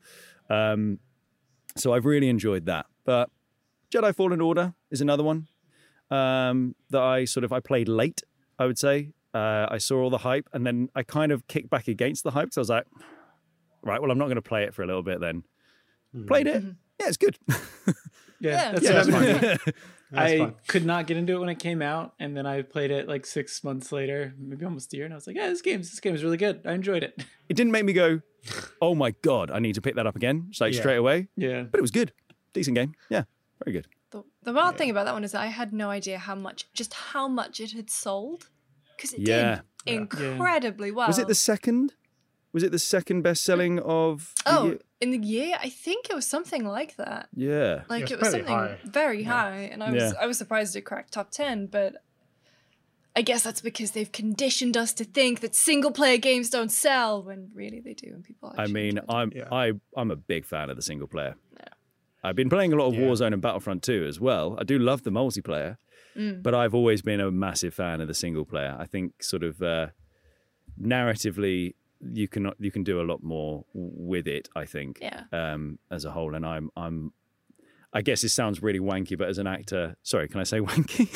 Um, 0.51 0.99
so 1.77 1.93
I've 1.93 2.07
really 2.07 2.29
enjoyed 2.29 2.67
that. 2.67 2.87
But 3.05 3.31
Jedi 3.91 4.15
Fallen 4.15 4.41
Order 4.41 4.75
is 4.91 5.01
another 5.01 5.23
one 5.23 5.47
um, 6.11 6.75
that 6.91 7.03
I 7.03 7.25
sort 7.25 7.45
of 7.45 7.53
I 7.53 7.61
played 7.61 7.89
late. 7.89 8.23
I 8.59 8.67
would 8.67 8.79
say 8.79 9.13
uh, 9.35 9.67
I 9.71 9.79
saw 9.79 10.03
all 10.03 10.11
the 10.11 10.19
hype, 10.19 10.49
and 10.53 10.67
then 10.67 10.89
I 10.95 11.03
kind 11.03 11.33
of 11.33 11.47
kicked 11.47 11.71
back 11.71 11.89
against 11.89 12.25
the 12.25 12.33
hype 12.33 12.53
So 12.53 12.61
I 12.61 12.63
was 12.63 12.71
like, 12.71 12.87
right, 13.83 14.01
well, 14.01 14.11
I'm 14.11 14.19
not 14.19 14.27
going 14.27 14.37
to 14.37 14.43
play 14.43 14.65
it 14.65 14.75
for 14.75 14.83
a 14.83 14.87
little 14.87 15.03
bit. 15.03 15.21
Then 15.21 15.45
played 16.27 16.47
it. 16.47 16.65
Yeah, 17.01 17.09
it's 17.09 17.17
good. 17.17 17.39
Yeah, 18.41 18.51
Yeah. 18.51 18.73
that's 18.73 18.85
Yeah, 18.85 18.93
that's 18.93 19.09
fine. 19.09 19.25
That's 19.25 19.65
I 20.17 20.39
fine. 20.39 20.55
could 20.67 20.87
not 20.87 21.07
get 21.07 21.17
into 21.17 21.35
it 21.35 21.39
when 21.39 21.49
it 21.49 21.59
came 21.59 21.83
out, 21.83 22.15
and 22.19 22.37
then 22.37 22.47
I 22.47 22.63
played 22.63 22.91
it 22.91 23.09
like 23.09 23.27
six 23.27 23.63
months 23.63 23.93
later, 23.93 24.35
maybe 24.39 24.65
almost 24.65 24.93
a 24.93 24.97
year, 24.97 25.05
and 25.05 25.13
I 25.13 25.17
was 25.17 25.27
like, 25.27 25.37
"Yeah, 25.37 25.49
this 25.49 25.61
game, 25.63 25.79
this 25.81 26.01
game 26.01 26.15
is 26.15 26.25
really 26.25 26.37
good. 26.39 26.63
I 26.65 26.73
enjoyed 26.73 27.03
it." 27.03 27.15
it 27.49 27.55
didn't 27.55 27.73
make 27.73 27.85
me 27.85 27.93
go, 27.93 28.21
oh 28.81 28.95
my 28.95 29.11
god, 29.23 29.51
I 29.51 29.59
need 29.59 29.75
to 29.75 29.83
pick 29.83 29.97
that 29.97 30.07
up 30.07 30.17
again. 30.17 30.47
It's 30.51 30.61
like 30.61 30.73
Yeah. 30.73 30.81
straight 30.81 30.97
away, 30.97 31.29
Yeah, 31.37 31.63
but 31.63 31.79
it 31.79 31.83
was 31.83 31.91
good, 31.91 32.13
decent 32.55 32.75
game. 32.77 32.95
Yeah, 33.11 33.25
very 33.65 33.73
good. 33.77 33.89
The, 34.11 34.23
the 34.45 34.53
wild 34.55 34.79
thing 34.79 34.89
about 34.91 35.05
that 35.05 35.13
one 35.13 35.25
is 35.25 35.33
that 35.33 35.43
I 35.43 35.47
had 35.49 35.73
no 35.75 35.91
idea 35.91 36.17
how 36.19 36.35
much, 36.35 36.73
just 36.73 36.95
how 36.95 37.29
much 37.29 37.61
it 37.61 37.73
had 37.73 37.91
sold, 37.91 38.49
because 38.97 39.13
it 39.13 39.21
Yeah. 39.21 39.61
did 39.85 40.03
incredibly 40.03 40.91
well. 40.91 41.09
Was 41.09 41.19
it 41.19 41.27
the 41.29 41.35
second? 41.35 41.95
Was 42.53 42.63
it 42.63 42.73
the 42.73 42.79
second 42.79 43.23
best 43.23 43.43
selling 43.45 43.79
of? 43.81 44.33
the 44.45 44.59
Oh, 44.59 44.65
year? 44.67 44.79
in 45.01 45.11
the 45.11 45.19
year, 45.19 45.57
I 45.63 45.69
think 45.69 46.09
it 46.11 46.15
was 46.15 46.27
something 46.27 46.65
like 46.67 46.97
that. 46.97 47.29
yeah. 47.35 47.83
Like 47.89 48.05
it's 48.05 48.13
it 48.13 48.19
was 48.21 48.31
something 48.31 48.47
high. 48.55 48.79
very 48.85 49.25
high, 49.25 49.69
and 49.73 49.83
I 49.83 49.91
was 49.91 50.03
Yeah. 50.03 50.13
I 50.21 50.27
was 50.27 50.39
surprised 50.39 50.75
it 50.77 50.83
cracked 50.83 51.13
top 51.13 51.31
ten. 51.31 51.67
But 51.67 51.97
I 53.15 53.23
guess 53.23 53.43
that's 53.43 53.61
because 53.61 53.91
they've 53.93 54.11
conditioned 54.13 54.77
us 54.77 54.93
to 54.95 55.05
think 55.05 55.41
that 55.41 55.55
single 55.55 55.91
player 55.91 56.19
games 56.19 56.51
don't 56.51 56.71
sell 56.71 57.23
when 57.23 57.51
really 57.55 57.81
they 57.81 57.95
do, 57.95 58.09
and 58.15 58.25
people. 58.25 58.55
I 58.57 58.67
mean, 58.67 58.97
enjoy 58.99 59.01
them. 59.07 59.17
I'm 59.17 59.33
Yeah. 59.35 59.49
I 59.53 59.73
I'm 59.97 60.11
a 60.11 60.17
big 60.17 60.45
fan 60.47 60.71
of 60.71 60.77
the 60.77 60.83
single 60.83 61.09
player. 61.09 61.35
I've 62.25 62.35
been 62.35 62.49
playing 62.51 62.73
a 62.73 62.77
lot 62.77 62.87
of 62.89 62.95
Yeah. 62.95 63.03
Warzone 63.03 63.33
and 63.33 63.41
Battlefront 63.41 63.83
2 63.85 64.05
as 64.05 64.19
well. 64.19 64.57
I 64.59 64.65
do 64.65 64.77
love 64.77 65.05
the 65.05 65.11
multiplayer, 65.11 65.77
Mm. 66.17 66.43
but 66.43 66.53
I've 66.53 66.75
always 66.75 67.01
been 67.01 67.21
a 67.21 67.31
massive 67.31 67.73
fan 67.75 68.01
of 68.01 68.09
the 68.09 68.15
single 68.15 68.45
player. 68.45 68.75
I 68.79 68.87
think 68.87 69.23
sort 69.23 69.45
of 69.45 69.63
uh, 69.63 69.89
narratively 70.81 71.75
you 72.01 72.29
can 72.29 72.51
you 72.59 72.71
can 72.71 72.85
do 72.85 73.01
a 73.01 73.05
lot 73.11 73.23
more 73.23 73.65
with 73.75 74.27
it. 74.27 74.49
I 74.55 74.65
think 74.67 74.99
Yeah. 75.01 75.25
um, 75.33 75.79
as 75.91 76.05
a 76.05 76.11
whole, 76.11 76.35
and 76.35 76.45
I'm 76.47 76.71
I'm. 76.77 77.13
I 77.91 78.03
guess 78.03 78.21
this 78.21 78.35
sounds 78.35 78.63
really 78.63 78.81
wanky, 78.81 79.17
but 79.17 79.29
as 79.29 79.39
an 79.39 79.47
actor, 79.47 79.97
sorry, 80.03 80.29
can 80.29 80.41
I 80.41 80.45
say 80.45 80.61
wanky? 80.71 81.09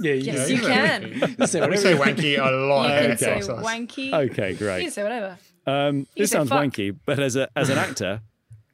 yeah, 0.00 0.12
you 0.14 0.32
Yes, 0.32 0.48
can- 0.48 0.56
you 0.56 0.62
can. 1.20 1.36
you 1.38 1.46
say 1.46 1.66
We 1.68 1.76
say 1.76 1.94
wanky 1.94 2.36
a 2.38 2.50
lot. 2.50 2.88
You 2.90 3.00
can 3.02 3.10
okay. 3.12 3.40
say 3.40 3.52
wanky. 3.52 4.12
okay, 4.12 4.54
great. 4.54 4.78
You 4.78 4.82
can 4.86 4.90
say 4.90 5.02
whatever. 5.04 5.38
Um, 5.66 5.98
You 6.14 6.24
this 6.24 6.30
sounds 6.32 6.48
fuck. 6.48 6.60
wanky, 6.64 6.96
but 7.06 7.20
as 7.20 7.36
a 7.36 7.48
as 7.54 7.70
an 7.70 7.78
actor, 7.78 8.22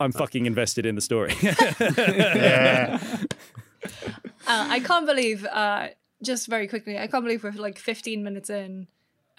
I'm 0.00 0.12
fucking 0.12 0.46
invested 0.46 0.86
in 0.86 0.94
the 0.94 1.02
story. 1.02 1.34
Yeah. 1.42 2.98
Uh, 4.46 4.66
I 4.70 4.80
can't 4.80 5.06
believe, 5.06 5.44
uh, 5.46 5.88
just 6.22 6.46
very 6.48 6.66
quickly, 6.68 6.98
I 6.98 7.06
can't 7.06 7.24
believe 7.24 7.44
we're 7.44 7.52
like 7.52 7.78
15 7.78 8.22
minutes 8.24 8.50
in 8.50 8.86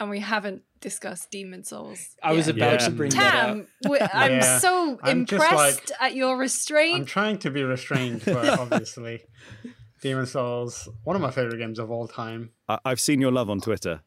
and 0.04 0.12
we 0.12 0.20
haven't 0.20 0.62
discussed 0.82 1.32
Demon's 1.32 1.70
Souls. 1.70 2.00
I 2.22 2.34
was 2.34 2.48
about 2.48 2.82
Yeah. 2.82 2.88
to 2.88 2.92
bring 2.92 3.12
that 3.12 3.36
up. 3.36 3.56
Tam, 3.58 3.68
I'm 4.14 4.32
Yeah. 4.34 4.60
so 4.60 5.00
I'm 5.02 5.20
impressed 5.22 5.54
like- 5.90 5.92
at 6.02 6.16
your 6.16 6.38
restraint. 6.38 6.94
I'm 6.96 7.02
restraint. 7.02 7.08
trying 7.10 7.38
to 7.40 7.50
be 7.52 7.64
restrained, 7.64 8.24
but 8.26 8.60
obviously, 8.60 9.24
Demon's 10.02 10.32
Souls, 10.32 10.90
one 11.04 11.16
of 11.16 11.22
my 11.22 11.32
favorite 11.32 11.58
games 11.58 11.80
of 11.80 11.90
all 11.90 12.08
time. 12.08 12.52
I, 12.68 12.78
I've 12.86 13.00
seen 13.00 13.22
your 13.22 13.32
love 13.32 13.50
on 13.50 13.62
Twitter. 13.62 14.02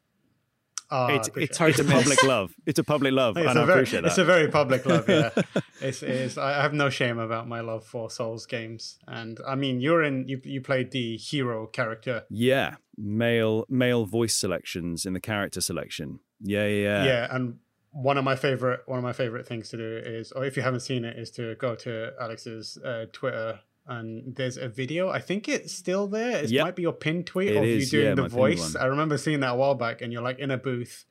Uh, 0.91 1.09
It's, 1.11 1.29
it's 1.37 1.57
it. 1.57 1.57
hard 1.57 1.75
to 1.77 1.85
public 1.85 2.23
love. 2.35 2.55
It's 2.65 2.79
a 2.79 2.85
public 2.85 3.13
love, 3.13 3.37
It's 3.37 3.49
and 3.49 3.59
a 3.59 3.63
I 3.63 3.65
very, 3.65 3.79
appreciate 3.81 4.03
that. 4.03 4.09
it's 4.09 4.19
a 4.19 4.25
very 4.25 4.49
public 4.49 4.87
love. 4.87 5.09
Yeah, 5.09 5.31
it's, 5.81 6.03
it's. 6.03 6.39
I 6.39 6.63
have 6.63 6.73
no 6.73 6.91
shame 6.91 7.19
about 7.19 7.49
my 7.49 7.61
love 7.61 7.85
for 7.85 8.11
Souls 8.11 8.47
games, 8.47 8.99
and 9.09 9.39
I 9.47 9.55
mean, 9.57 9.81
you're 9.81 10.03
in. 10.03 10.29
You 10.29 10.41
you 10.45 10.61
played 10.61 10.91
the 10.93 11.17
hero 11.17 11.67
character. 11.67 12.25
yeah, 12.31 12.77
male 12.97 13.65
male 13.69 14.07
voice 14.07 14.35
selections 14.35 15.05
in 15.07 15.13
the 15.13 15.21
character 15.21 15.61
selection. 15.61 16.21
Yeah, 16.41 16.67
yeah, 16.67 17.05
Yeah. 17.05 17.35
and 17.35 17.59
one 17.93 18.19
of 18.19 18.25
my 18.25 18.37
favorite 18.37 18.81
one 18.87 18.99
of 18.99 19.05
my 19.05 19.13
favorite 19.15 19.47
things 19.47 19.71
to 19.71 19.77
do 19.79 19.97
is, 20.05 20.31
or 20.33 20.45
if 20.45 20.57
you 20.57 20.63
haven't 20.63 20.81
seen 20.81 21.05
it, 21.05 21.19
is 21.19 21.31
to 21.33 21.55
go 21.57 21.75
to 21.77 22.13
Alex's 22.21 22.77
uh, 22.85 23.07
Twitter. 23.13 23.61
And 23.89 24.35
there's 24.35 24.57
a 24.57 24.69
video. 24.69 25.11
I 25.11 25.21
think 25.21 25.49
it's 25.49 25.73
still 25.73 26.09
there. 26.09 26.43
It 26.45 26.51
Yep. 26.51 26.65
might 26.65 26.77
be 26.77 26.83
your 26.83 26.93
pin 26.93 27.23
tweet 27.25 27.53
It 27.53 27.57
of 27.57 27.65
is, 27.65 27.93
you 27.93 28.01
doing 28.01 28.17
yeah, 28.19 28.23
the 28.25 28.29
voice. 28.29 28.75
I 28.75 28.87
remember 28.87 29.17
seeing 29.17 29.41
that 29.41 29.53
a 29.53 29.55
while 29.55 29.75
back, 29.77 30.03
and 30.03 30.13
you're 30.13 30.23
like 30.23 30.39
in 30.41 30.51
a 30.51 30.57
booth, 30.57 31.05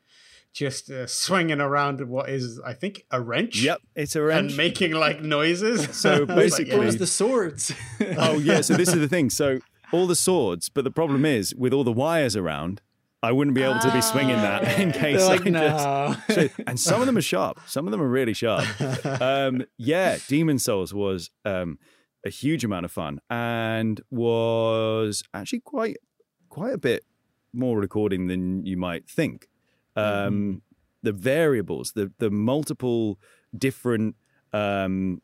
just 0.52 0.90
uh, 0.90 1.08
swinging 1.08 1.62
around 1.62 2.02
what 2.08 2.30
is, 2.30 2.60
I 2.66 2.74
think, 2.74 3.06
a 3.12 3.22
wrench. 3.22 3.62
Yep, 3.62 3.82
it's 3.96 4.16
a 4.16 4.22
wrench. 4.22 4.50
and 4.52 4.58
making 4.58 4.92
like 4.94 5.22
noises. 5.22 5.88
So 5.96 6.12
I 6.16 6.20
was 6.20 6.28
like, 6.30 6.38
basically- 6.38 6.74
What 6.74 6.80
yeah. 6.82 6.86
was 6.86 6.98
the 6.98 7.08
swords? 7.08 7.74
oh 8.18 8.40
yeah, 8.40 8.62
so 8.62 8.74
this 8.76 8.90
is 8.90 9.00
the 9.00 9.08
thing. 9.08 9.30
So 9.30 9.60
all 9.94 10.08
the 10.08 10.16
swords, 10.16 10.68
but 10.70 10.84
the 10.84 10.92
problem 10.92 11.26
is 11.26 11.54
with 11.56 11.72
all 11.74 11.84
the 11.86 11.92
wires 11.94 12.36
around, 12.36 12.82
I 13.24 13.32
wouldn't 13.32 13.56
be 13.56 13.64
able 13.64 13.80
to 13.80 13.92
be 13.92 14.02
swinging 14.02 14.36
that 14.38 14.80
in 14.80 14.92
case 14.92 15.20
They're 15.20 15.30
like, 15.30 15.42
I 15.42 15.50
just. 15.50 16.30
no. 16.30 16.36
So- 16.36 16.50
and 16.68 16.80
some 16.80 17.00
of 17.00 17.08
them 17.08 17.18
are 17.18 17.22
sharp. 17.22 17.60
Some 17.68 17.88
of 17.88 17.92
them 17.92 18.02
are 18.02 18.08
really 18.10 18.34
sharp. 18.34 18.66
Um, 19.22 19.64
yeah, 19.78 20.18
Demon's 20.28 20.64
Souls 20.64 20.94
was 20.94 21.32
um, 21.46 21.80
a 22.26 22.30
huge 22.30 22.64
amount 22.66 22.86
of 22.86 22.92
fun 22.92 23.20
and 23.30 24.02
was 24.10 25.24
actually 25.34 25.60
quite 25.60 25.98
quite 26.50 26.74
a 26.74 26.78
bit 26.78 27.04
more 27.54 27.78
recording 27.80 28.28
than 28.28 28.66
you 28.66 28.78
might 28.78 29.08
think. 29.08 29.48
Um, 29.96 30.62
The 31.04 31.14
variables, 31.14 31.92
the 31.94 32.12
the 32.18 32.32
multiple 32.32 33.20
different 33.56 34.16
um, 34.52 35.22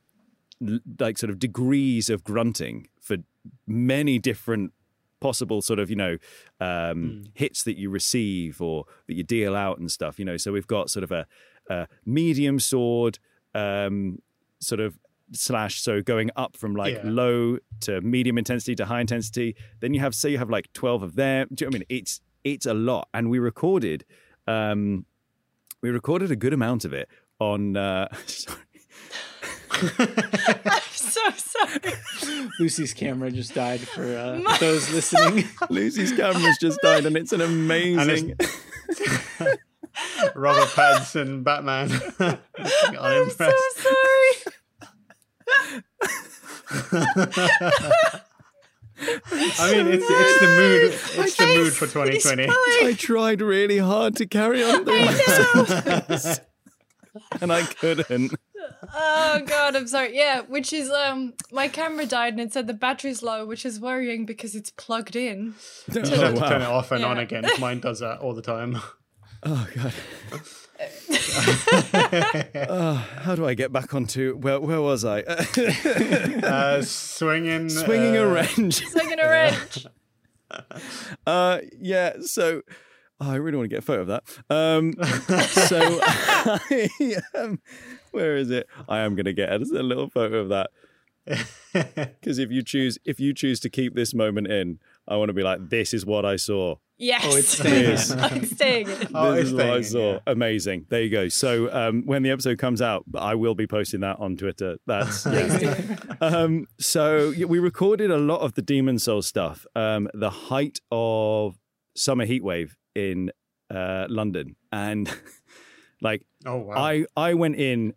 like 1.00 1.18
sort 1.18 1.32
of 1.32 1.40
degrees 1.40 2.10
of 2.10 2.24
grunting 2.24 2.88
for 3.00 3.18
many 3.66 4.20
different 4.20 4.74
possible 5.20 5.62
sort 5.62 5.80
of 5.80 5.90
you 5.90 5.96
know 5.96 6.18
um, 6.60 7.24
hits 7.34 7.64
that 7.64 7.78
you 7.78 7.90
receive 7.90 8.62
or 8.62 8.86
that 9.08 9.16
you 9.16 9.24
deal 9.24 9.56
out 9.56 9.80
and 9.80 9.90
stuff 9.92 10.20
you 10.20 10.26
know. 10.26 10.38
So 10.38 10.52
we've 10.52 10.68
got 10.68 10.90
sort 10.90 11.04
of 11.04 11.12
a, 11.12 11.26
a 11.70 11.88
medium 12.06 12.60
sword 12.60 13.18
um, 13.56 14.22
sort 14.60 14.80
of 14.82 15.00
slash 15.34 15.82
so 15.82 16.02
going 16.02 16.30
up 16.36 16.56
from 16.58 16.76
like 16.76 16.96
Yeah. 16.96 17.02
low 17.06 17.58
to 17.82 18.02
medium 18.02 18.38
intensity 18.38 18.76
to 18.76 18.86
high 18.86 19.02
intensity 19.02 19.56
then 19.80 19.94
you 19.94 20.00
have 20.02 20.13
say 20.13 20.30
you 20.30 20.38
have 20.38 20.50
like 20.50 20.72
12 20.74 21.04
of 21.04 21.15
them 21.15 21.48
do 21.54 21.63
you 21.63 21.67
know 21.67 21.70
what 21.70 21.76
i 21.76 21.80
mean 21.80 21.86
it's 21.89 22.22
it's 22.44 22.65
a 22.65 22.74
lot 22.74 23.08
and 23.13 23.30
we 23.30 23.39
recorded 23.39 24.04
um 24.48 25.06
we 25.82 25.89
recorded 25.89 26.32
a 26.32 26.36
good 26.36 26.54
amount 26.54 26.84
of 26.86 26.94
it 26.94 27.08
on 27.39 27.78
uh 27.78 28.08
sorry 28.26 28.60
I'm 29.98 30.82
so 30.91 31.22
sorry. 31.38 31.94
Lucy's 32.60 32.94
camera 32.94 33.32
just 33.32 33.56
died 33.56 33.80
for 33.80 34.04
uh, 34.04 34.58
those 34.60 34.91
listening. 34.94 35.46
Lucy's 35.70 36.12
camera's 36.12 36.58
just 36.60 36.80
died, 36.84 37.06
and 37.06 37.15
it's 37.15 37.32
an 37.34 37.41
amazing. 37.41 38.36
Robert 40.36 40.67
Pattinson, 40.70 41.44
Batman. 41.44 41.89
I'm 43.00 43.30
so 43.30 43.52
sorry. 43.76 44.54
I 49.04 49.72
mean, 49.74 49.88
it's 49.88 50.06
it's 50.08 50.40
the 50.40 50.48
mood. 50.48 51.26
It's 51.26 51.36
the 51.38 51.46
mood 51.46 51.74
for 51.74 51.88
2020. 51.88 52.48
I 52.50 52.94
tried 52.98 53.42
really 53.42 53.80
hard 53.80 54.16
to 54.18 54.28
carry 54.28 54.64
on 54.64 54.84
doing 54.86 55.06
this, 55.06 56.40
and 57.42 57.52
I 57.52 57.64
couldn't. 57.64 58.34
Oh 58.94 59.42
god, 59.46 59.76
I'm 59.76 59.88
sorry. 59.88 60.16
Yeah, 60.16 60.42
which 60.42 60.72
is 60.72 60.90
um 60.92 61.34
my 61.52 61.68
camera 61.68 62.06
died 62.06 62.34
and 62.34 62.42
it 62.42 62.54
said 62.54 62.68
the 62.68 62.74
battery's 62.76 63.24
low, 63.24 63.46
which 63.46 63.66
is 63.66 63.80
worrying 63.80 64.26
because 64.26 64.54
it's 64.56 64.70
plugged 64.70 65.16
in. 65.16 65.56
You 65.92 66.02
just 66.02 66.14
have 66.22 66.36
Oh, 66.36 66.40
to 66.40 66.48
turn 66.48 66.62
it 66.62 66.66
wow. 66.70 66.76
off 66.76 66.92
and 66.92 67.04
on 67.04 67.18
again. 67.18 67.44
Mine 67.60 67.80
does 67.80 68.00
that 68.02 68.20
all 68.20 68.34
the 68.36 68.42
time. 68.44 68.80
oh 69.44 69.68
god. 69.76 69.94
Oh, 72.70 72.94
how 73.22 73.36
do 73.36 73.46
I 73.46 73.54
get 73.54 73.72
back 73.72 73.94
onto 73.94 74.36
where? 74.36 74.60
Where 74.60 74.82
was 74.82 75.06
I? 75.06 75.22
Uh, 75.22 76.82
swinging, 76.82 77.70
Swinging 77.70 78.17
a 78.17 78.24
uh, 78.24 78.34
wrench. 78.34 78.86
Swinging 78.86 79.20
a 79.20 79.28
wrench. 79.28 79.86
Uh, 81.26 81.60
yeah. 81.80 82.12
So 82.24 82.62
oh, 83.22 83.32
I 83.32 83.36
really 83.36 83.56
want 83.56 83.70
to 83.70 83.74
get 83.74 83.80
a 83.80 83.86
photo 83.86 84.02
of 84.02 84.08
that. 84.08 84.24
Um, 84.50 84.94
so 85.48 86.00
I, 86.04 87.17
um, 87.34 87.62
where 88.12 88.36
is 88.36 88.52
it? 88.52 88.67
I 88.89 89.00
am 89.00 89.15
going 89.15 89.28
to 89.28 89.34
get 89.34 89.50
a 89.50 89.60
little 89.60 90.10
photo 90.10 90.39
of 90.39 90.50
that 90.50 90.72
because 91.74 92.38
if 92.38 92.52
you 92.52 92.63
choose 92.63 92.98
if 93.06 93.22
you 93.22 93.34
choose 93.34 93.62
to 93.62 93.70
keep 93.70 93.96
this 93.96 94.13
moment 94.13 94.48
in, 94.48 94.80
I 95.08 95.18
want 95.18 95.30
to 95.30 95.34
be 95.34 95.44
like, 95.44 95.70
this 95.70 95.94
is 95.94 96.06
what 96.06 96.26
I 96.26 96.36
saw. 96.36 96.76
Yes. 96.98 97.26
Oh, 97.26 97.36
it's 97.36 97.50
staying 97.58 97.76
in. 97.86 97.90
Yes. 97.92 98.12
Oh, 98.12 98.30
it's 98.36 98.52
staying. 98.52 98.88
Oh, 99.14 99.32
this 99.32 99.42
it's 99.42 99.50
is 99.50 99.54
what 99.54 99.70
I 99.70 99.82
saw. 99.82 100.14
yeah. 100.14 100.20
Amazing. 100.28 100.86
There 100.90 101.02
you 101.02 101.10
go. 101.10 101.28
So 101.30 101.74
um, 101.74 102.04
when 102.06 102.22
the 102.24 102.30
episode 102.30 102.60
comes 102.60 102.82
out, 102.82 103.04
I 103.16 103.34
will 103.36 103.56
be 103.56 103.66
posting 103.66 104.02
that 104.02 104.20
on 104.20 104.38
Twitter. 104.38 104.78
That's 104.86 105.26
yeah. 105.26 105.98
um, 106.22 106.68
so 106.80 107.34
we 107.48 107.58
recorded 107.60 108.12
a 108.12 108.18
lot 108.18 108.42
of 108.42 108.54
the 108.54 108.62
Demon 108.62 109.00
Soul 109.00 109.22
stuff. 109.24 109.66
Um, 109.76 110.10
the 110.14 110.30
height 110.30 110.80
of 110.92 111.58
summer 111.96 112.26
heatwave 112.26 112.74
in 112.94 113.32
uh, 113.74 114.06
London, 114.10 114.56
and 114.72 115.12
like 116.02 116.24
Oh 116.46 116.58
wow! 116.58 116.74
I 116.76 117.06
I 117.16 117.34
went 117.34 117.56
in 117.56 117.94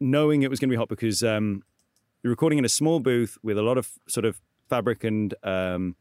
knowing 0.00 0.42
it 0.42 0.50
was 0.50 0.60
going 0.60 0.68
to 0.68 0.72
be 0.72 0.78
hot 0.78 0.88
because 0.88 1.22
um, 1.24 1.62
you're 2.22 2.30
recording 2.30 2.58
in 2.58 2.64
a 2.64 2.68
small 2.68 3.00
booth 3.00 3.36
with 3.42 3.58
a 3.58 3.62
lot 3.62 3.78
of 3.78 3.90
sort 4.08 4.24
of 4.24 4.40
fabric 4.68 5.04
and 5.04 5.34
um, 5.42 5.96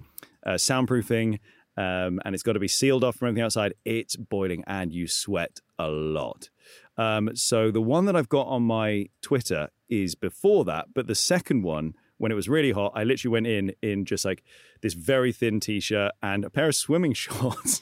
uh, 0.46 0.52
soundproofing, 0.52 1.40
um, 1.78 2.20
and 2.26 2.34
it's 2.34 2.44
got 2.44 2.54
to 2.54 2.60
be 2.60 2.68
sealed 2.68 3.04
off 3.04 3.16
from 3.18 3.30
everything 3.30 3.44
outside. 3.44 3.74
It's 3.86 4.16
boiling, 4.16 4.64
and 4.68 4.92
you 4.94 5.08
sweat 5.08 5.60
a 5.78 5.88
lot. 5.90 6.50
Um, 6.98 7.30
so 7.36 7.70
the 7.72 7.82
one 7.82 8.06
that 8.06 8.16
I've 8.16 8.30
got 8.30 8.48
on 8.48 8.64
my 8.64 9.08
Twitter 9.22 9.70
is 9.90 10.16
before 10.16 10.66
that, 10.66 10.88
but 10.94 11.08
the 11.08 11.16
second 11.16 11.62
one, 11.64 11.94
when 12.18 12.32
it 12.32 12.36
was 12.36 12.50
really 12.50 12.72
hot, 12.72 12.94
I 12.96 13.04
literally 13.04 13.32
went 13.34 13.48
in 13.48 13.74
in 13.84 14.04
just 14.06 14.26
like 14.26 14.44
this 14.82 14.94
very 14.94 15.32
thin 15.32 15.60
t-shirt 15.60 16.12
and 16.24 16.44
a 16.44 16.50
pair 16.50 16.68
of 16.68 16.76
swimming 16.76 17.14
shorts, 17.24 17.82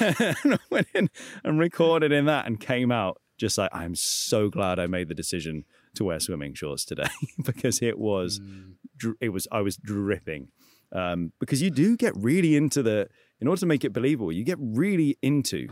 and 0.00 0.54
I 0.54 0.58
went 0.70 0.88
in 0.94 1.08
and 1.44 1.58
recorded 1.60 2.10
in 2.12 2.24
that 2.26 2.46
and 2.46 2.58
came 2.58 2.90
out 2.90 3.20
just 3.38 3.58
like 3.58 3.70
I'm 3.72 3.94
so 3.94 4.48
glad 4.48 4.78
I 4.78 4.86
made 4.86 5.08
the 5.08 5.14
decision 5.14 5.64
to 5.94 6.04
wear 6.04 6.20
swimming 6.20 6.54
shorts 6.54 6.84
today 6.84 7.08
because 7.44 7.80
it 7.82 7.98
was 7.98 8.40
Mm. 8.40 8.74
It 9.20 9.30
was 9.30 9.46
I 9.52 9.60
was 9.60 9.76
dripping 9.76 10.48
um, 10.92 11.32
because 11.40 11.62
you 11.62 11.70
do 11.70 11.96
get 11.96 12.12
really 12.16 12.56
into 12.56 12.82
the 12.82 13.08
in 13.40 13.48
order 13.48 13.60
to 13.60 13.66
make 13.66 13.84
it 13.84 13.92
believable 13.92 14.30
you 14.32 14.44
get 14.44 14.58
really 14.60 15.16
into 15.22 15.68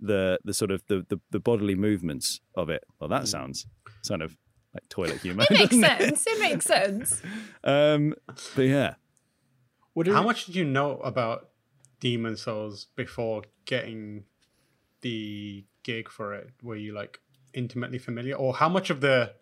the 0.00 0.38
the 0.44 0.52
sort 0.54 0.70
of 0.70 0.82
the 0.88 1.04
the, 1.08 1.18
the 1.30 1.40
bodily 1.40 1.74
movements 1.74 2.40
of 2.56 2.68
it 2.68 2.82
well 3.00 3.08
that 3.08 3.28
sounds 3.28 3.66
kind 4.08 4.22
of 4.22 4.36
like 4.74 4.88
toilet 4.88 5.20
humor 5.22 5.44
It 5.44 5.50
makes 5.52 5.70
doesn't 5.76 5.84
it? 5.84 5.98
sense. 6.18 6.24
It 6.26 6.40
makes 6.40 6.64
sense. 6.66 7.22
um 7.64 8.14
but 8.56 8.62
yeah 8.62 8.94
What 9.94 10.08
are 10.08 10.12
How 10.14 10.22
much 10.22 10.46
did 10.46 10.56
you 10.56 10.64
know 10.64 10.98
about 10.98 11.50
Demon's 12.00 12.42
Souls 12.42 12.88
before 12.96 13.42
getting 13.66 14.24
the 15.00 15.64
gig 15.84 16.08
for 16.10 16.34
it? 16.34 16.50
Were 16.62 16.76
you 16.76 16.92
like 16.92 17.20
intimately 17.54 17.98
familiar, 17.98 18.34
or 18.34 18.52
how 18.54 18.68
much 18.68 18.90
of 18.90 19.00
the 19.00 19.32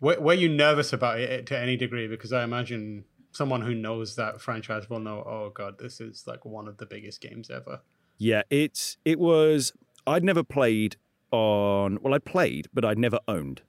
were, 0.00 0.20
were 0.20 0.34
you 0.34 0.48
nervous 0.48 0.92
about 0.92 1.20
it 1.20 1.46
to 1.46 1.58
any 1.58 1.76
degree? 1.76 2.08
Because 2.08 2.32
I 2.32 2.44
imagine 2.44 3.04
someone 3.32 3.62
who 3.62 3.74
knows 3.74 4.16
that 4.16 4.40
franchise 4.40 4.88
will 4.90 5.00
know. 5.00 5.22
Oh 5.26 5.50
god, 5.54 5.78
this 5.78 6.00
is 6.00 6.24
like 6.26 6.44
one 6.44 6.68
of 6.68 6.78
the 6.78 6.86
biggest 6.86 7.20
games 7.20 7.50
ever. 7.50 7.80
Yeah, 8.18 8.42
it's 8.50 8.96
it 9.04 9.18
was. 9.18 9.72
I'd 10.06 10.24
never 10.24 10.42
played 10.42 10.96
on. 11.30 11.98
Well, 12.02 12.14
I 12.14 12.18
played, 12.18 12.68
but 12.72 12.84
I'd 12.84 12.98
never 12.98 13.18
owned 13.28 13.62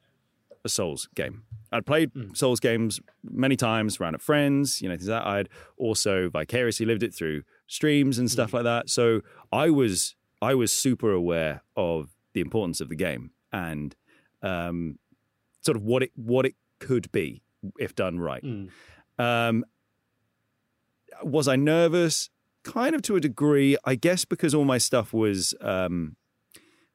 a 0.64 0.70
Souls 0.70 1.08
game. 1.16 1.44
I'd 1.72 1.86
played 1.86 2.12
Souls 2.36 2.60
games 2.60 3.00
many 3.24 3.56
times 3.56 4.00
around 4.00 4.16
at 4.16 4.22
friends, 4.22 4.82
you 4.82 4.90
know, 4.90 4.96
things 4.96 5.08
like 5.08 5.24
that. 5.24 5.28
I'd 5.28 5.50
also 5.78 6.30
vicariously 6.30 6.86
lived 6.86 7.04
it 7.04 7.14
through 7.14 7.44
streams 7.68 8.20
and 8.20 8.30
stuff 8.30 8.54
like 8.54 8.64
that. 8.64 8.90
So 8.90 9.22
I 9.52 9.70
was 9.70 10.16
I 10.42 10.54
was 10.56 10.72
super 10.72 11.12
aware 11.12 11.64
of 11.76 12.10
the 12.34 12.42
importance 12.42 12.82
of 12.82 12.90
the 12.90 12.96
game 12.96 13.32
and 13.54 13.96
um, 14.42 14.98
sort 15.62 15.78
of 15.78 15.84
what 15.84 16.04
it 16.04 16.12
what 16.16 16.46
it 16.46 16.56
could 16.80 17.12
be 17.12 17.42
if 17.80 17.96
done 17.96 18.20
right. 18.20 18.44
Mm. 18.44 18.70
Um, 19.18 19.66
was 21.24 21.48
I 21.48 21.56
nervous? 21.56 22.30
Kind 22.64 22.96
of 22.96 23.02
to 23.04 23.16
a 23.16 23.20
degree, 23.20 23.78
I 23.86 23.96
guess, 23.96 24.26
because 24.26 24.54
all 24.54 24.66
my 24.66 24.78
stuff 24.78 25.14
was 25.14 25.54
um, 25.62 26.16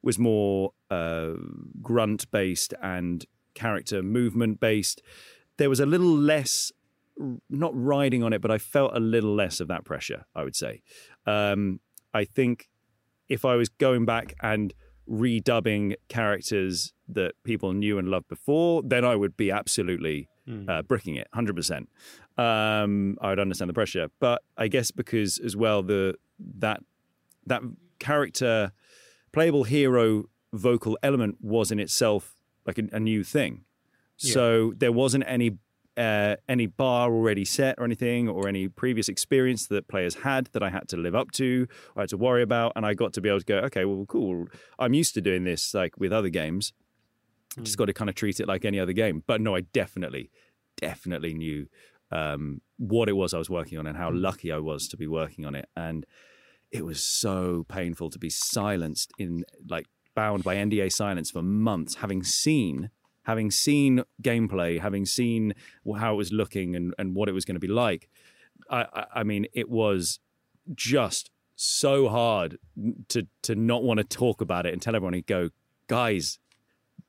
was 0.01 0.17
more 0.17 0.71
uh, 0.89 1.33
grunt 1.81 2.29
based 2.31 2.73
and 2.81 3.25
character 3.53 4.01
movement 4.01 4.59
based. 4.59 5.01
There 5.57 5.69
was 5.69 5.79
a 5.79 5.85
little 5.85 6.15
less, 6.15 6.71
not 7.49 7.71
riding 7.73 8.23
on 8.23 8.31
it, 8.31 8.41
but 8.41 8.51
I 8.51 8.57
felt 8.57 8.95
a 8.95 8.99
little 8.99 9.33
less 9.33 9.59
of 9.59 9.67
that 9.67 9.83
pressure. 9.83 10.25
I 10.35 10.43
would 10.43 10.55
say. 10.55 10.81
Um, 11.25 11.79
I 12.13 12.23
think 12.23 12.69
if 13.27 13.43
I 13.43 13.55
was 13.55 13.69
going 13.69 14.05
back 14.05 14.33
and 14.41 14.73
redubbing 15.09 15.95
characters 16.09 16.93
that 17.07 17.33
people 17.43 17.73
knew 17.73 17.97
and 17.97 18.09
loved 18.09 18.27
before, 18.27 18.81
then 18.83 19.05
I 19.05 19.15
would 19.15 19.37
be 19.37 19.51
absolutely 19.51 20.27
uh, 20.69 20.81
bricking 20.81 21.15
it, 21.15 21.27
hundred 21.33 21.55
percent. 21.55 21.89
Um, 22.37 23.17
I 23.21 23.29
would 23.29 23.39
understand 23.39 23.69
the 23.69 23.73
pressure, 23.73 24.07
but 24.19 24.41
I 24.57 24.67
guess 24.69 24.91
because 24.91 25.39
as 25.39 25.55
well 25.57 25.83
the 25.83 26.15
that 26.59 26.81
that 27.45 27.61
character 27.99 28.71
playable 29.33 29.63
hero 29.65 30.25
vocal 30.53 30.97
element 31.03 31.37
was 31.41 31.71
in 31.71 31.79
itself 31.79 32.35
like 32.65 32.77
a, 32.77 32.83
a 32.93 32.99
new 32.99 33.23
thing. 33.23 33.65
So 34.17 34.73
there 34.77 34.91
wasn't 34.91 35.25
any 35.27 35.57
uh, 35.97 36.35
any 36.47 36.67
bar 36.67 37.11
already 37.11 37.43
set 37.43 37.75
or 37.79 37.83
anything 37.83 38.29
or 38.29 38.47
any 38.47 38.67
previous 38.67 39.09
experience 39.09 39.67
that 39.67 39.87
players 39.87 40.15
had 40.15 40.47
that 40.53 40.61
I 40.61 40.69
had 40.69 40.87
to 40.89 40.97
live 40.97 41.15
up 41.15 41.31
to 41.33 41.67
or 41.95 42.03
had 42.03 42.09
to 42.09 42.17
worry 42.17 42.43
about, 42.43 42.73
and 42.75 42.85
I 42.85 42.93
got 42.93 43.13
to 43.13 43.21
be 43.21 43.29
able 43.29 43.39
to 43.39 43.45
go, 43.45 43.57
okay, 43.59 43.85
well, 43.85 44.05
cool. 44.07 44.47
I'm 44.77 44.93
used 44.93 45.15
to 45.15 45.21
doing 45.21 45.43
this 45.43 45.73
like 45.73 45.97
with 45.97 46.13
other 46.13 46.29
games. 46.29 46.73
Just 47.61 47.77
got 47.77 47.85
to 47.85 47.93
kind 47.93 48.09
of 48.09 48.15
treat 48.15 48.39
it 48.39 48.47
like 48.47 48.65
any 48.65 48.79
other 48.79 48.93
game. 48.93 49.23
But 49.25 49.41
no, 49.41 49.55
I 49.55 49.61
definitely, 49.61 50.29
definitely 50.75 51.33
knew 51.33 51.67
um, 52.11 52.61
what 52.77 53.09
it 53.09 53.13
was 53.13 53.33
I 53.33 53.39
was 53.39 53.49
working 53.49 53.79
on 53.79 53.87
and 53.87 53.97
how 53.97 54.11
lucky 54.11 54.51
I 54.51 54.59
was 54.59 54.87
to 54.89 54.97
be 54.97 55.07
working 55.07 55.45
on 55.45 55.55
it. 55.55 55.67
And 55.75 56.05
it 56.71 56.85
was 56.85 57.01
so 57.01 57.65
painful 57.67 58.11
to 58.11 58.19
be 58.19 58.29
silenced 58.29 59.11
in 59.17 59.43
like 59.67 59.87
bound 60.15 60.43
by 60.43 60.55
NDA 60.55 60.91
silence 60.91 61.31
for 61.31 61.41
months, 61.41 61.95
having 61.95 62.23
seen 62.23 62.91
having 63.27 63.51
seen 63.51 64.03
gameplay, 64.23 64.79
having 64.79 65.05
seen 65.05 65.53
how 65.99 66.13
it 66.13 66.15
was 66.15 66.31
looking 66.31 66.77
and, 66.77 66.95
and 66.97 67.13
what 67.13 67.27
it 67.27 67.33
was 67.33 67.43
going 67.43 67.55
to 67.55 67.59
be 67.59 67.67
like. 67.67 68.09
I, 68.71 69.05
I, 69.15 69.23
mean, 69.23 69.47
it 69.53 69.69
was 69.69 70.19
just 70.73 71.29
so 71.55 72.07
hard 72.07 72.57
to 73.09 73.27
to 73.43 73.53
not 73.53 73.83
want 73.83 73.97
to 73.97 74.03
talk 74.05 74.39
about 74.39 74.65
it 74.65 74.71
and 74.73 74.81
tell 74.81 74.95
everyone 74.95 75.13
and 75.13 75.25
go, 75.25 75.49
guys, 75.87 76.39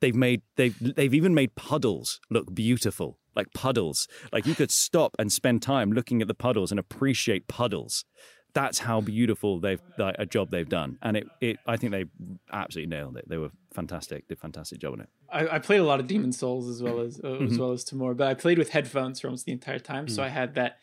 they've 0.01 0.15
made 0.15 0.43
they've 0.57 0.77
they've 0.97 1.15
even 1.15 1.35
made 1.35 1.55
puddles 1.55 2.21
look 2.31 2.53
beautiful 2.53 3.19
like 3.37 3.53
puddles. 3.55 4.09
Like 4.33 4.45
you 4.45 4.57
could 4.57 4.73
stop 4.73 5.15
and 5.21 5.33
spend 5.33 5.63
time 5.63 5.93
looking 5.93 6.21
at 6.21 6.27
the 6.27 6.35
puddles 6.35 6.73
and 6.73 6.81
appreciate 6.81 7.47
puddles. 7.47 8.05
That's 8.55 8.81
how 8.81 9.01
beautiful 9.01 9.61
they've 9.61 9.81
like, 9.99 10.17
a 10.19 10.27
job 10.27 10.51
they've 10.51 10.69
done. 10.69 10.99
And 11.01 11.17
it, 11.17 11.29
it 11.41 11.57
i 11.65 11.77
think 11.77 11.93
they 11.93 12.07
absolutely 12.53 12.91
nailed 12.97 13.17
it. 13.17 13.29
They 13.29 13.39
were 13.39 13.53
fantastic 13.73 14.27
did 14.27 14.41
fantastic 14.41 14.81
job 14.81 14.95
on 14.95 15.01
it 15.03 15.09
I, 15.31 15.57
I 15.57 15.59
played 15.59 15.81
a 15.81 15.85
lot 15.85 16.01
of 16.01 16.07
Demon's 16.07 16.39
Souls 16.39 16.69
as 16.69 16.83
well 16.83 17.01
as 17.01 17.19
uh, 17.21 17.29
Mm-hmm. 17.29 17.47
as 17.53 17.59
well 17.59 17.73
as 17.73 17.85
Tamoor, 17.85 18.15
but 18.15 18.29
I 18.29 18.35
played 18.35 18.59
with 18.59 18.71
headphones 18.71 19.21
for 19.21 19.27
almost 19.29 19.45
the 19.47 19.53
entire 19.53 19.79
time, 19.79 20.07
Mm. 20.07 20.11
so 20.11 20.23
I 20.23 20.29
had 20.29 20.55
that 20.55 20.79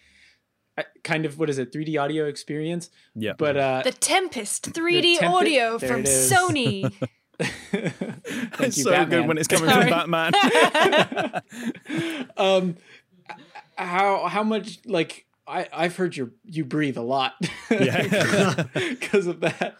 uh, 0.77 0.83
kind 1.03 1.25
of 1.25 1.39
what 1.39 1.49
is 1.49 1.57
it, 1.57 1.71
3D 1.71 1.99
audio 2.01 2.25
experience. 2.27 2.89
yeah 3.15 3.33
But 3.37 3.55
uh, 3.57 3.81
The 3.83 3.91
Tempest 3.93 4.71
3D 4.73 5.17
Tempe- 5.19 5.25
audio 5.33 5.79
from. 5.79 6.03
Sony. 6.03 6.91
thank 7.39 8.61
it's 8.61 8.77
you, 8.77 8.83
so 8.83 8.91
Batman. 8.91 9.09
good 9.09 9.27
when 9.27 9.37
it's 9.37 9.47
coming 9.49 9.69
Sorry. 9.69 9.89
from 9.89 10.09
batman 10.11 11.41
um, 12.37 12.77
how 13.77 14.25
how 14.27 14.41
much 14.43 14.79
like 14.85 15.25
I 15.45 15.67
I've 15.73 15.95
heard 15.97 16.15
you 16.15 16.31
you 16.45 16.63
breathe 16.63 16.95
a 16.97 17.01
lot. 17.01 17.33
Yeah. 17.69 18.63
because 18.73 19.27
of 19.27 19.41
that. 19.41 19.75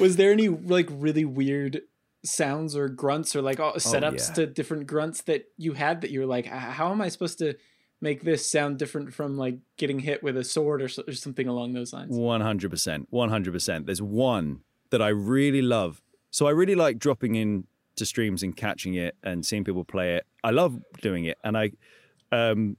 Was 0.00 0.16
there 0.16 0.32
any 0.32 0.48
like 0.48 0.88
really 0.90 1.24
weird 1.24 1.82
sounds 2.24 2.76
or 2.76 2.88
grunts 2.88 3.36
or 3.36 3.42
like 3.42 3.60
oh, 3.60 3.74
setups 3.76 4.28
yeah. 4.28 4.34
to 4.34 4.46
different 4.46 4.86
grunts 4.86 5.22
that 5.22 5.46
you 5.56 5.72
had 5.74 6.00
that 6.00 6.10
you 6.10 6.20
were 6.20 6.26
like, 6.26 6.46
how 6.46 6.90
am 6.90 7.00
I 7.00 7.08
supposed 7.08 7.38
to 7.38 7.54
make 8.00 8.22
this 8.22 8.50
sound 8.50 8.78
different 8.78 9.14
from 9.14 9.36
like 9.36 9.58
getting 9.76 9.98
hit 9.98 10.22
with 10.22 10.36
a 10.36 10.44
sword 10.44 10.82
or, 10.82 10.88
or 11.06 11.12
something 11.12 11.48
along 11.48 11.72
those 11.72 11.92
lines? 11.92 12.16
100% 12.16 13.06
100% 13.10 13.86
there's 13.86 14.02
one 14.02 14.60
that 14.90 15.00
i 15.00 15.08
really 15.08 15.62
love 15.62 16.02
so 16.30 16.46
i 16.46 16.50
really 16.50 16.74
like 16.74 16.98
dropping 16.98 17.34
in 17.34 17.66
to 17.96 18.04
streams 18.04 18.42
and 18.42 18.56
catching 18.56 18.94
it 18.94 19.16
and 19.22 19.46
seeing 19.46 19.64
people 19.64 19.84
play 19.84 20.16
it 20.16 20.26
i 20.44 20.50
love 20.50 20.78
doing 21.00 21.24
it 21.24 21.38
and 21.44 21.56
i 21.56 21.70
um 22.30 22.76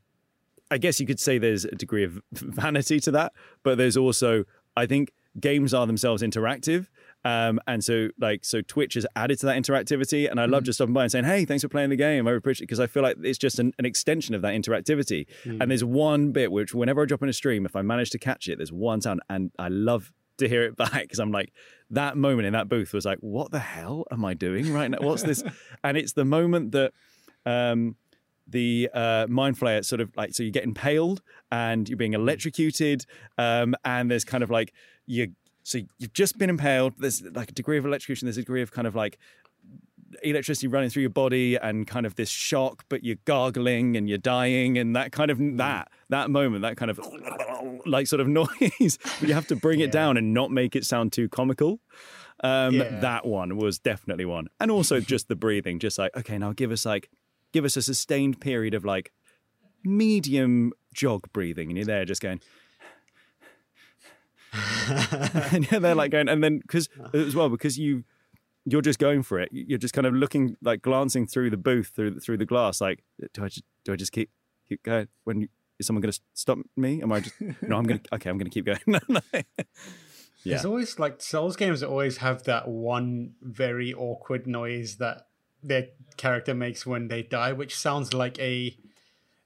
i 0.70 0.78
guess 0.78 1.00
you 1.00 1.08
could 1.08 1.20
say 1.20 1.38
there's 1.38 1.66
a 1.66 1.76
degree 1.76 2.04
of 2.04 2.22
vanity 2.32 3.00
to 3.00 3.12
that 3.12 3.34
but 3.64 3.78
there's 3.78 3.98
also 3.98 4.44
i 4.78 4.86
think 4.86 5.12
games 5.40 5.74
are 5.74 5.88
themselves 5.88 6.22
interactive 6.22 6.88
um, 7.26 7.60
and 7.66 7.84
so 7.84 8.10
like 8.20 8.46
so 8.46 8.62
Twitch 8.62 8.94
has 8.94 9.06
added 9.16 9.40
to 9.40 9.48
that 9.48 9.58
interactivity, 9.58 10.30
and 10.30 10.40
I 10.40 10.46
love 10.46 10.64
just 10.64 10.78
stopping 10.78 10.94
by 10.94 11.02
and 11.02 11.12
saying, 11.12 11.26
"Hey, 11.26 11.44
thanks 11.44 11.64
for 11.64 11.70
playing 11.70 11.90
the 11.90 11.96
game. 11.96 12.28
I 12.28 12.34
appreciate 12.34 12.64
it," 12.64 12.68
because 12.68 12.80
I 12.80 12.86
feel 12.86 13.02
like 13.02 13.18
it's 13.24 13.40
just 13.40 13.58
an, 13.58 13.74
an 13.80 13.86
extension 13.86 14.36
of 14.36 14.44
that 14.44 14.54
interactivity. 14.54 15.26
And 15.60 15.72
there's 15.72 15.84
one 15.84 16.32
bit 16.32 16.52
which, 16.52 16.76
whenever 16.76 17.02
I 17.02 17.06
drop 17.06 17.24
in 17.24 17.30
a 17.30 17.34
stream, 17.34 17.66
if 17.66 17.76
I 17.76 17.82
manage 17.82 18.12
to 18.12 18.20
catch 18.20 18.48
it, 18.48 18.58
there's 18.58 18.72
one 18.72 19.02
sound, 19.02 19.22
and 19.28 19.52
I 19.58 19.70
love 19.70 20.12
to 20.38 20.48
hear 20.48 20.64
it 20.64 20.78
back 20.78 21.02
because 21.02 21.18
I'm 21.18 21.32
like, 21.32 21.52
that 21.90 22.16
moment 22.16 22.46
in 22.46 22.54
that 22.54 22.70
booth 22.70 22.94
was 22.94 23.06
like, 23.06 23.18
"What 23.22 23.52
the 23.52 23.60
hell 23.60 24.06
am 24.12 24.24
I 24.24 24.36
doing 24.36 24.72
right 24.72 24.92
now? 24.92 25.00
What's 25.02 25.24
this?" 25.24 25.44
and 25.84 25.98
it's 25.98 26.14
the 26.14 26.26
moment 26.26 26.72
that. 26.74 26.94
Um, 27.48 27.96
the 28.48 28.90
uh, 28.94 29.26
mind 29.28 29.58
flayer 29.58 29.84
sort 29.84 30.02
of 30.02 30.16
like 30.16 30.36
so 30.36 30.44
you 30.44 30.52
get 30.52 30.64
impaled 30.64 31.24
and 31.52 31.90
you're 31.90 31.98
being 31.98 32.14
electrocuted 32.14 33.04
um, 33.40 33.74
and 33.84 34.10
there's 34.12 34.24
kind 34.24 34.44
of 34.44 34.52
like 34.52 34.72
you 35.08 35.32
so 35.66 35.80
you've 35.98 36.14
just 36.14 36.38
been 36.38 36.50
impaled. 36.50 36.94
There's 37.00 37.22
like 37.24 37.50
a 37.50 37.54
degree 37.54 37.78
of 37.80 37.86
electrocution 37.86 38.28
there's 38.28 38.38
a 38.38 38.42
degree 38.42 38.62
of 38.62 38.72
kind 38.72 38.86
of 38.88 38.94
like 38.96 39.18
electricity 40.24 40.68
running 40.68 40.90
through 40.90 41.02
your 41.02 41.10
body 41.10 41.56
and 41.58 41.88
kind 41.88 42.06
of 42.06 42.16
this 42.16 42.30
shock 42.30 42.86
but 42.88 43.04
you're 43.04 43.18
gargling 43.26 43.98
and 43.98 44.08
you're 44.08 44.18
dying 44.18 44.78
and 44.78 44.96
that 44.96 45.12
kind 45.12 45.30
of 45.30 45.38
that 45.58 45.90
that 46.10 46.30
moment 46.30 46.62
that 46.62 46.78
kind 46.78 46.90
of 46.90 47.00
like 47.86 48.08
sort 48.08 48.22
of 48.22 48.28
noise 48.40 48.98
but 49.20 49.28
you 49.28 49.34
have 49.34 49.48
to 49.48 49.56
bring 49.56 49.80
it 49.82 49.92
down 49.92 50.16
and 50.16 50.34
not 50.34 50.52
make 50.52 50.76
it 50.76 50.86
sound 50.86 51.12
too 51.12 51.28
comical. 51.28 51.80
Um, 52.44 52.76
Yeah. 52.76 53.00
that 53.02 53.26
one 53.26 53.58
was 53.58 53.80
definitely 53.80 54.26
one. 54.26 54.48
And 54.60 54.70
also 54.70 55.00
just 55.14 55.28
the 55.28 55.36
breathing 55.36 55.80
just 55.80 55.98
like 55.98 56.16
okay 56.16 56.38
now 56.38 56.54
give 56.54 56.72
us 56.72 56.86
like 56.86 57.10
give 57.52 57.66
us 57.66 57.76
a 57.76 57.82
sustained 57.82 58.40
period 58.40 58.74
of 58.74 58.86
like 58.86 59.12
medium 59.84 60.72
jog 60.94 61.28
breathing 61.34 61.70
and 61.70 61.78
you're 61.78 61.86
there 61.86 62.06
just 62.06 62.22
going 62.22 62.40
and 65.52 65.72
yeah, 65.72 65.80
they're 65.80 65.96
like 65.96 66.12
going, 66.12 66.30
and 66.30 66.44
then 66.44 66.60
because 66.60 66.90
as 67.14 67.36
well 67.36 67.50
because 67.50 67.78
you 67.78 68.04
you're 68.66 68.82
just 68.82 69.00
going 69.00 69.24
for 69.24 69.40
it. 69.40 69.50
You're 69.52 69.78
just 69.78 69.94
kind 69.94 70.08
of 70.08 70.14
looking 70.14 70.58
like 70.62 70.82
glancing 70.82 71.28
through 71.28 71.52
the 71.52 71.58
booth 71.58 71.92
through 71.96 72.20
through 72.20 72.38
the 72.38 72.46
glass. 72.46 72.82
Like, 72.82 73.04
do 73.34 73.44
I 73.44 73.48
just 73.48 73.64
do 73.84 73.94
I 73.94 73.96
just 73.96 74.12
keep 74.12 74.30
keep 74.68 74.84
going? 74.84 75.08
When 75.24 75.48
is 75.80 75.88
someone 75.88 76.02
going 76.02 76.12
to 76.12 76.20
stop 76.34 76.58
me? 76.76 77.02
Am 77.02 77.12
I 77.12 77.20
just 77.20 77.36
no? 77.62 77.78
I'm 77.78 77.84
going 77.86 78.00
to 78.00 78.16
okay. 78.16 78.30
I'm 78.30 78.38
going 78.38 78.50
to 78.50 78.54
keep 78.54 78.66
going. 78.66 78.80
no, 78.88 79.00
no. 79.08 79.22
Yeah. 79.34 79.44
There's 80.54 80.66
always 80.66 81.00
like 81.00 81.22
Souls 81.22 81.56
games 81.56 81.82
always 81.82 82.18
have 82.18 82.44
that 82.44 82.68
one 82.68 83.34
very 83.42 83.94
awkward 83.94 84.46
noise 84.46 84.98
that 84.98 85.28
their 85.64 85.88
character 86.18 86.54
makes 86.54 86.86
when 86.86 87.08
they 87.08 87.24
die, 87.24 87.52
which 87.52 87.76
sounds 87.76 88.14
like 88.14 88.38
a 88.40 88.78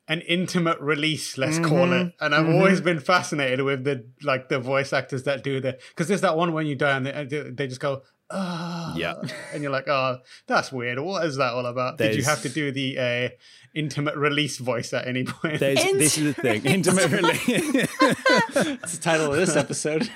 an 0.09 0.19
intimate 0.21 0.79
release, 0.81 1.37
let's 1.37 1.55
Mm-hmm. 1.59 1.65
call 1.69 1.93
it. 1.93 2.13
And 2.19 2.35
I've 2.35 2.49
always 2.49 2.81
been 2.81 2.99
fascinated 2.99 3.61
with 3.61 3.85
the 3.85 4.05
like 4.23 4.49
the 4.49 4.59
voice 4.59 4.91
actors 4.91 5.23
that 5.23 5.43
do 5.43 5.61
the 5.61 5.77
because 5.89 6.07
there's 6.09 6.21
that 6.21 6.35
one 6.35 6.51
when 6.51 6.65
you 6.67 6.75
die 6.75 6.97
and 6.97 7.05
they, 7.05 7.49
they 7.51 7.67
just 7.67 7.79
go. 7.79 8.01
Ah, 8.31 8.93
Yeah. 8.95 9.15
and 9.53 9.63
you're 9.63 9.71
like, 9.71 9.87
oh, 9.87 10.17
that's 10.45 10.71
weird. 10.71 10.99
What 10.99 11.25
is 11.25 11.37
that 11.37 11.51
all 11.53 11.65
about? 11.65 11.97
Did 11.97 12.15
you 12.15 12.23
have 12.25 12.43
to 12.43 12.49
do 12.49 12.71
the 12.71 12.99
uh, 12.99 13.29
intimate 13.73 14.15
release 14.17 14.57
voice 14.59 14.93
at 14.93 15.07
any 15.07 15.23
point? 15.23 15.59
There's, 15.59 15.81
this 15.83 16.15
is 16.17 16.35
the 16.35 16.41
thing. 16.41 16.63
Intimate 16.77 17.09
release. 17.09 17.87
That's 18.53 18.97
the 18.97 19.01
title 19.01 19.31
of 19.33 19.37
this 19.37 19.55
episode. 19.55 20.11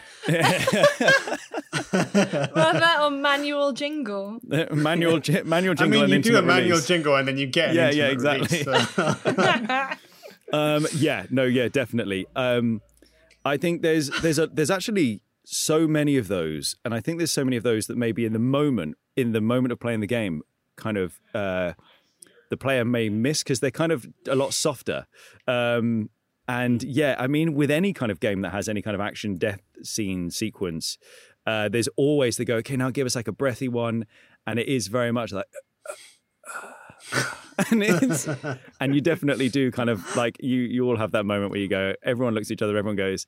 Rather 1.94 2.80
that 2.80 2.98
or 3.02 3.12
manual 3.12 3.72
jingle. 3.74 4.40
manual 4.72 5.20
ji- 5.20 5.44
manual 5.44 5.74
I 5.74 5.76
jingle 5.76 6.02
mean, 6.02 6.14
and 6.14 6.26
you 6.26 6.32
do 6.32 6.36
a 6.36 6.40
intimate 6.40 6.46
manual 6.46 6.70
release. 6.72 6.88
jingle 6.88 7.16
and 7.16 7.28
then 7.28 7.38
you 7.38 7.48
get 7.48 7.70
an 7.70 7.76
Yeah, 7.76 7.90
yeah, 7.92 8.08
exactly. 8.08 8.64
release, 8.64 8.90
so- 8.96 9.88
Um, 10.54 10.86
yeah, 10.96 11.26
no, 11.32 11.44
yeah, 11.46 11.68
definitely. 11.68 12.28
Um, 12.36 12.82
I 13.44 13.58
think 13.58 13.82
there's 13.82 14.10
there's 14.22 14.38
a 14.38 14.46
there's 14.48 14.70
actually 14.70 15.22
so 15.46 15.88
many 15.88 16.16
of 16.18 16.28
those, 16.28 16.76
and 16.86 16.94
I 16.94 17.00
think 17.00 17.18
there's 17.18 17.32
so 17.32 17.44
many 17.44 17.58
of 17.58 17.64
those 17.64 17.88
that 17.88 17.98
maybe 17.98 18.24
in 18.24 18.34
the 18.34 18.40
moment, 18.40 18.96
in 19.16 19.32
the 19.32 19.42
moment 19.42 19.72
of 19.72 19.80
playing 19.80 20.02
the 20.02 20.08
game, 20.08 20.44
kind 20.78 20.98
of 20.98 21.20
uh, 21.34 21.74
the 22.52 22.58
player 22.58 22.86
may 22.86 23.10
miss 23.10 23.42
because 23.42 23.62
they're 23.62 23.72
kind 23.72 23.92
of 23.92 24.06
a 24.28 24.36
lot 24.36 24.54
softer. 24.54 25.08
Um, 25.48 26.10
and 26.48 26.84
yeah, 26.84 27.16
I 27.18 27.26
mean, 27.28 27.56
with 27.56 27.72
any 27.72 27.92
kind 27.92 28.12
of 28.12 28.20
game 28.20 28.42
that 28.42 28.52
has 28.52 28.70
any 28.70 28.82
kind 28.84 28.94
of 28.96 29.02
action 29.02 29.36
death 29.38 29.62
scene 29.82 30.30
sequence, 30.30 30.98
uh, 31.46 31.70
there's 31.70 31.90
always 31.98 32.38
the 32.38 32.46
go, 32.46 32.56
okay, 32.58 32.76
now 32.78 32.90
give 32.90 33.06
us 33.06 33.16
like 33.16 33.28
a 33.28 33.32
breathy 33.34 33.68
one, 33.68 34.06
and 34.48 34.60
it 34.60 34.68
is 34.68 34.88
very 34.88 35.12
much 35.12 35.32
like. 35.32 35.46
and 37.70 37.84
it's 37.84 38.28
and 38.80 38.96
you 38.96 39.02
definitely 39.02 39.50
do 39.50 39.72
kind 39.72 39.90
of 39.90 40.16
like 40.16 40.38
you 40.42 40.62
you 40.62 40.88
all 40.88 40.98
have 40.98 41.12
that 41.12 41.26
moment 41.26 41.52
where 41.52 41.60
you 41.60 41.68
go 41.68 41.94
everyone 42.04 42.34
looks 42.34 42.48
at 42.50 42.54
each 42.54 42.62
other 42.62 42.76
everyone 42.78 42.96
goes 42.96 43.28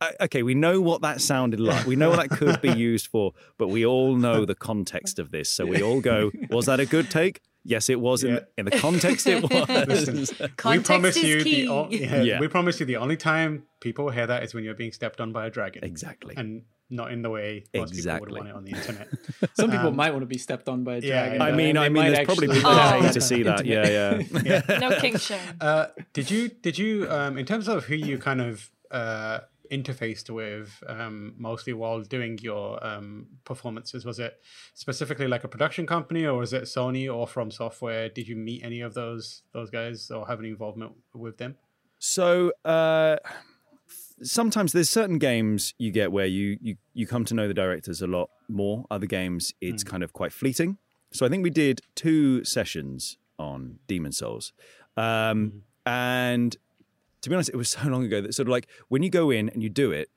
"Uh, 0.00 0.10
okay 0.20 0.42
we 0.42 0.54
know 0.54 0.80
what 0.80 1.02
that 1.02 1.20
sounded 1.20 1.58
like 1.60 1.86
we 1.86 1.96
know 1.96 2.08
what 2.10 2.20
that 2.28 2.30
could 2.38 2.60
be 2.62 2.70
used 2.72 3.08
for 3.08 3.32
but 3.58 3.68
we 3.68 3.84
all 3.84 4.14
know 4.14 4.44
the 4.44 4.54
context 4.54 5.18
of 5.18 5.30
this 5.32 5.50
so 5.50 5.66
we 5.66 5.82
all 5.82 6.00
go 6.00 6.30
was 6.50 6.66
that 6.66 6.78
a 6.80 6.86
good 6.86 7.10
take 7.10 7.40
yes 7.64 7.90
it 7.90 8.00
was 8.00 8.22
in, 8.24 8.34
Yeah. 8.34 8.40
in 8.58 8.64
the 8.64 8.70
context 8.78 9.26
it 9.26 9.42
was 9.50 10.32
we 10.64 10.78
promise 10.78 11.16
is 11.16 11.22
you 11.24 11.42
key. 11.42 11.62
the 11.66 11.68
o- 11.72 11.88
yeah, 11.90 12.22
Yeah. 12.22 12.40
we 12.40 12.48
promise 12.48 12.78
you 12.80 12.86
the 12.86 12.96
only 12.96 13.16
time 13.16 13.64
people 13.80 14.08
hear 14.10 14.26
that 14.28 14.44
is 14.44 14.54
when 14.54 14.62
you're 14.64 14.74
being 14.74 14.92
stepped 14.92 15.20
on 15.20 15.32
by 15.32 15.46
a 15.46 15.50
dragon, 15.50 15.82
exactly 15.84 16.34
and 16.36 16.62
not 16.90 17.10
in 17.12 17.22
the 17.22 17.30
way 17.30 17.64
most 17.74 17.92
Exactly. 17.92 18.26
people 18.28 18.34
would 18.44 18.46
want 18.46 18.48
it 18.48 18.54
on 18.56 18.64
the 18.64 18.72
internet. 18.72 19.08
Some 19.54 19.70
people 19.70 19.88
Um, 19.88 19.96
might 19.96 20.10
want 20.12 20.22
to 20.22 20.26
be 20.26 20.38
stepped 20.38 20.68
on 20.68 20.84
by 20.84 20.96
a 20.96 21.00
dragon. 21.00 21.40
yeah. 21.40 21.44
i 21.44 21.52
mean 21.52 21.76
i 21.76 21.88
mean 21.88 22.04
might 22.04 22.10
there's 22.10 22.26
probably 22.26 22.46
actually 22.48 22.60
people 22.60 22.70
Oh. 22.70 23.02
that 23.02 23.12
to 23.14 23.20
see 23.20 23.42
that 23.42 23.66
yeah 23.66 24.20
yeah 24.38 24.78
No 24.80 24.98
king 25.00 25.16
shame. 25.18 25.40
Uh, 25.60 25.86
did 26.12 26.30
you 26.30 26.48
did 26.48 26.78
you 26.78 27.10
um, 27.10 27.38
in 27.38 27.44
terms 27.46 27.66
of 27.68 27.84
who 27.86 27.94
you 27.96 28.18
kind 28.18 28.40
of 28.40 28.70
uh, 28.90 29.40
interfaced 29.68 30.30
with 30.30 30.80
um, 30.86 31.34
mostly 31.36 31.72
while 31.72 32.00
doing 32.00 32.38
your 32.40 32.84
um, 32.86 33.26
performances? 33.44 34.04
Was 34.04 34.20
it 34.20 34.38
specifically 34.74 35.26
like 35.26 35.42
a 35.42 35.48
production 35.48 35.86
company, 35.88 36.24
or 36.24 36.38
was 36.38 36.52
it 36.52 36.64
Sony 36.64 37.12
or 37.12 37.26
From 37.26 37.50
Software? 37.50 38.08
Did 38.08 38.28
you 38.28 38.36
meet 38.36 38.62
any 38.62 38.80
of 38.80 38.94
those 38.94 39.42
those 39.52 39.70
guys 39.70 40.08
or 40.12 40.24
have 40.28 40.38
any 40.38 40.50
involvement 40.50 40.92
with 41.14 41.38
them? 41.38 41.56
So 41.98 42.52
uh, 42.64 43.16
sometimes 44.22 44.72
there's 44.72 44.88
certain 44.88 45.18
games 45.18 45.74
you 45.78 45.90
get 45.90 46.12
where 46.12 46.26
you 46.26 46.58
you 46.60 46.76
you 46.94 47.06
come 47.06 47.24
to 47.24 47.34
know 47.34 47.48
the 47.48 47.54
directors 47.54 48.00
a 48.02 48.06
lot 48.06 48.30
more. 48.48 48.84
Other 48.90 49.06
games 49.06 49.52
it's 49.60 49.84
mm. 49.84 49.88
kind 49.88 50.02
of 50.02 50.12
quite 50.12 50.32
fleeting. 50.32 50.78
So 51.12 51.24
I 51.24 51.28
think 51.28 51.42
we 51.42 51.50
did 51.50 51.80
two 51.94 52.44
sessions 52.44 53.16
on 53.38 53.78
Demon's 53.86 54.18
Souls, 54.18 54.52
um, 54.96 55.04
mm-hmm. 55.04 55.58
and 55.86 56.56
to 57.22 57.28
be 57.28 57.34
honest, 57.34 57.50
it 57.50 57.56
was 57.56 57.70
so 57.70 57.88
long 57.88 58.04
ago 58.04 58.20
that 58.20 58.34
sort 58.34 58.48
of 58.48 58.52
like 58.52 58.68
when 58.88 59.02
you 59.02 59.10
go 59.10 59.30
in 59.30 59.48
and 59.50 59.62
you 59.62 59.68
do 59.68 59.92
it, 59.92 60.10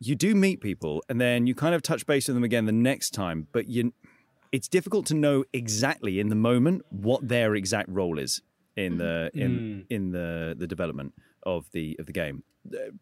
you 0.00 0.14
do 0.14 0.34
meet 0.34 0.60
people, 0.60 1.02
and 1.08 1.20
then 1.20 1.46
you 1.46 1.54
kind 1.54 1.74
of 1.74 1.82
touch 1.82 2.06
base 2.06 2.28
with 2.28 2.36
them 2.36 2.44
again 2.44 2.66
the 2.66 2.72
next 2.72 3.10
time, 3.10 3.48
but 3.52 3.68
you. 3.68 3.92
It's 4.52 4.66
difficult 4.66 5.06
to 5.06 5.14
know 5.14 5.44
exactly 5.52 6.18
in 6.18 6.28
the 6.28 6.34
moment 6.34 6.82
what 6.90 7.28
their 7.28 7.54
exact 7.54 7.88
role 7.88 8.18
is 8.18 8.42
in 8.76 8.94
mm. 8.94 8.98
the 8.98 9.30
in 9.32 9.50
mm. 9.58 9.86
in 9.88 10.10
the 10.10 10.56
the 10.58 10.66
development 10.66 11.14
of 11.44 11.70
the 11.72 11.96
of 11.98 12.06
the 12.06 12.12
game. 12.12 12.42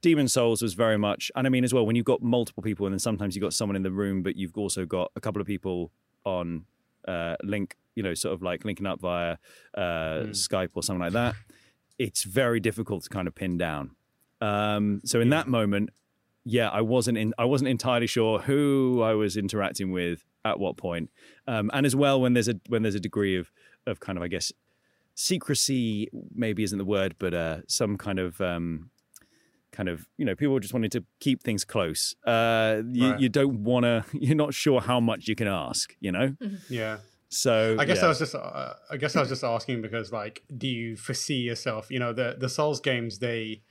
Demon's 0.03 0.33
Souls 0.33 0.63
was 0.63 0.75
very 0.75 0.97
much, 0.97 1.31
and 1.35 1.47
I 1.47 1.51
mean 1.51 1.65
as 1.65 1.75
well 1.75 1.85
when 1.85 1.97
you've 1.97 2.05
got 2.05 2.23
multiple 2.23 2.63
people, 2.63 2.87
and 2.87 2.93
then 2.93 3.01
sometimes 3.01 3.35
you've 3.35 3.43
got 3.43 3.53
someone 3.53 3.77
in 3.77 3.83
the 3.83 3.91
room, 3.91 4.23
but 4.23 4.37
you've 4.37 4.57
also 4.57 4.85
got 4.87 5.11
a 5.17 5.21
couple 5.21 5.41
of 5.41 5.47
people 5.47 5.91
on 6.25 6.65
uh, 7.07 7.37
link, 7.43 7.77
you 7.95 8.03
know, 8.03 8.15
sort 8.15 8.35
of 8.35 8.43
like 8.43 8.65
linking 8.65 8.87
up 8.87 9.01
via 9.01 9.37
uh, 9.77 10.29
Skype 10.31 10.71
or 10.75 10.83
something 10.83 11.03
like 11.03 11.13
that. 11.13 11.35
It's 11.99 12.23
very 12.23 12.61
difficult 12.61 13.03
to 13.05 13.09
kind 13.09 13.27
of 13.27 13.35
pin 13.35 13.59
down. 13.59 13.91
Um, 14.41 15.01
so 15.05 15.21
in 15.21 15.31
that 15.31 15.49
moment, 15.49 15.91
yeah, 16.45 16.69
I 16.69 16.81
wasn't 16.81 17.19
in. 17.19 17.35
I 17.37 17.45
wasn't 17.45 17.69
entirely 17.69 18.07
sure 18.07 18.39
who 18.39 19.03
I 19.03 19.15
was 19.15 19.37
interacting 19.37 19.91
with 19.91 20.25
at 20.45 20.59
what 20.59 20.77
point, 20.77 21.11
um, 21.47 21.71
and 21.75 21.85
as 21.85 21.95
well 21.95 22.21
when 22.21 22.33
there's 22.33 22.49
a 22.49 22.55
when 22.69 22.83
there's 22.83 22.95
a 22.95 23.01
degree 23.01 23.37
of 23.37 23.51
of 23.87 24.01
kind 24.01 24.17
of 24.17 24.23
I 24.23 24.29
guess 24.29 24.53
secrecy 25.19 26.09
maybe 26.35 26.63
isn't 26.63 26.79
the 26.79 26.85
word, 26.85 27.17
but 27.19 27.35
uh, 27.35 27.59
some 27.67 27.97
kind 27.99 28.21
of 28.21 28.41
um, 28.41 28.91
kind 29.73 29.89
of 29.89 30.07
you 30.17 30.25
know 30.25 30.35
people 30.37 30.59
just 30.61 30.73
wanting 30.73 30.91
to 30.91 31.05
keep 31.21 31.43
things 31.43 31.65
close. 31.65 32.15
Uh, 32.25 32.83
you, 32.93 33.11
Right. 33.11 33.21
you 33.21 33.29
don't 33.29 33.65
want 33.65 33.85
to. 33.85 34.05
You're 34.13 34.37
not 34.37 34.55
sure 34.55 34.81
how 34.81 35.01
much 35.01 35.27
you 35.29 35.35
can 35.35 35.49
ask. 35.49 35.95
You 36.01 36.13
know, 36.13 36.37
Yeah. 36.71 36.99
so 37.29 37.77
I 37.79 37.85
guess 37.85 37.99
yeah. 37.99 38.05
I 38.07 38.09
was 38.09 38.19
just 38.21 38.35
uh, 38.37 38.75
I 38.91 38.97
guess 38.97 39.17
I 39.17 39.21
was 39.21 39.29
just 39.29 39.43
asking 39.45 39.83
because 39.83 40.13
like 40.13 40.45
do 40.57 40.69
you 40.69 40.97
foresee 40.97 41.41
yourself 41.51 41.91
you 41.91 41.99
know 41.99 42.13
the 42.13 42.37
the 42.39 42.49
Souls 42.49 42.81
games 42.81 43.19
they 43.19 43.63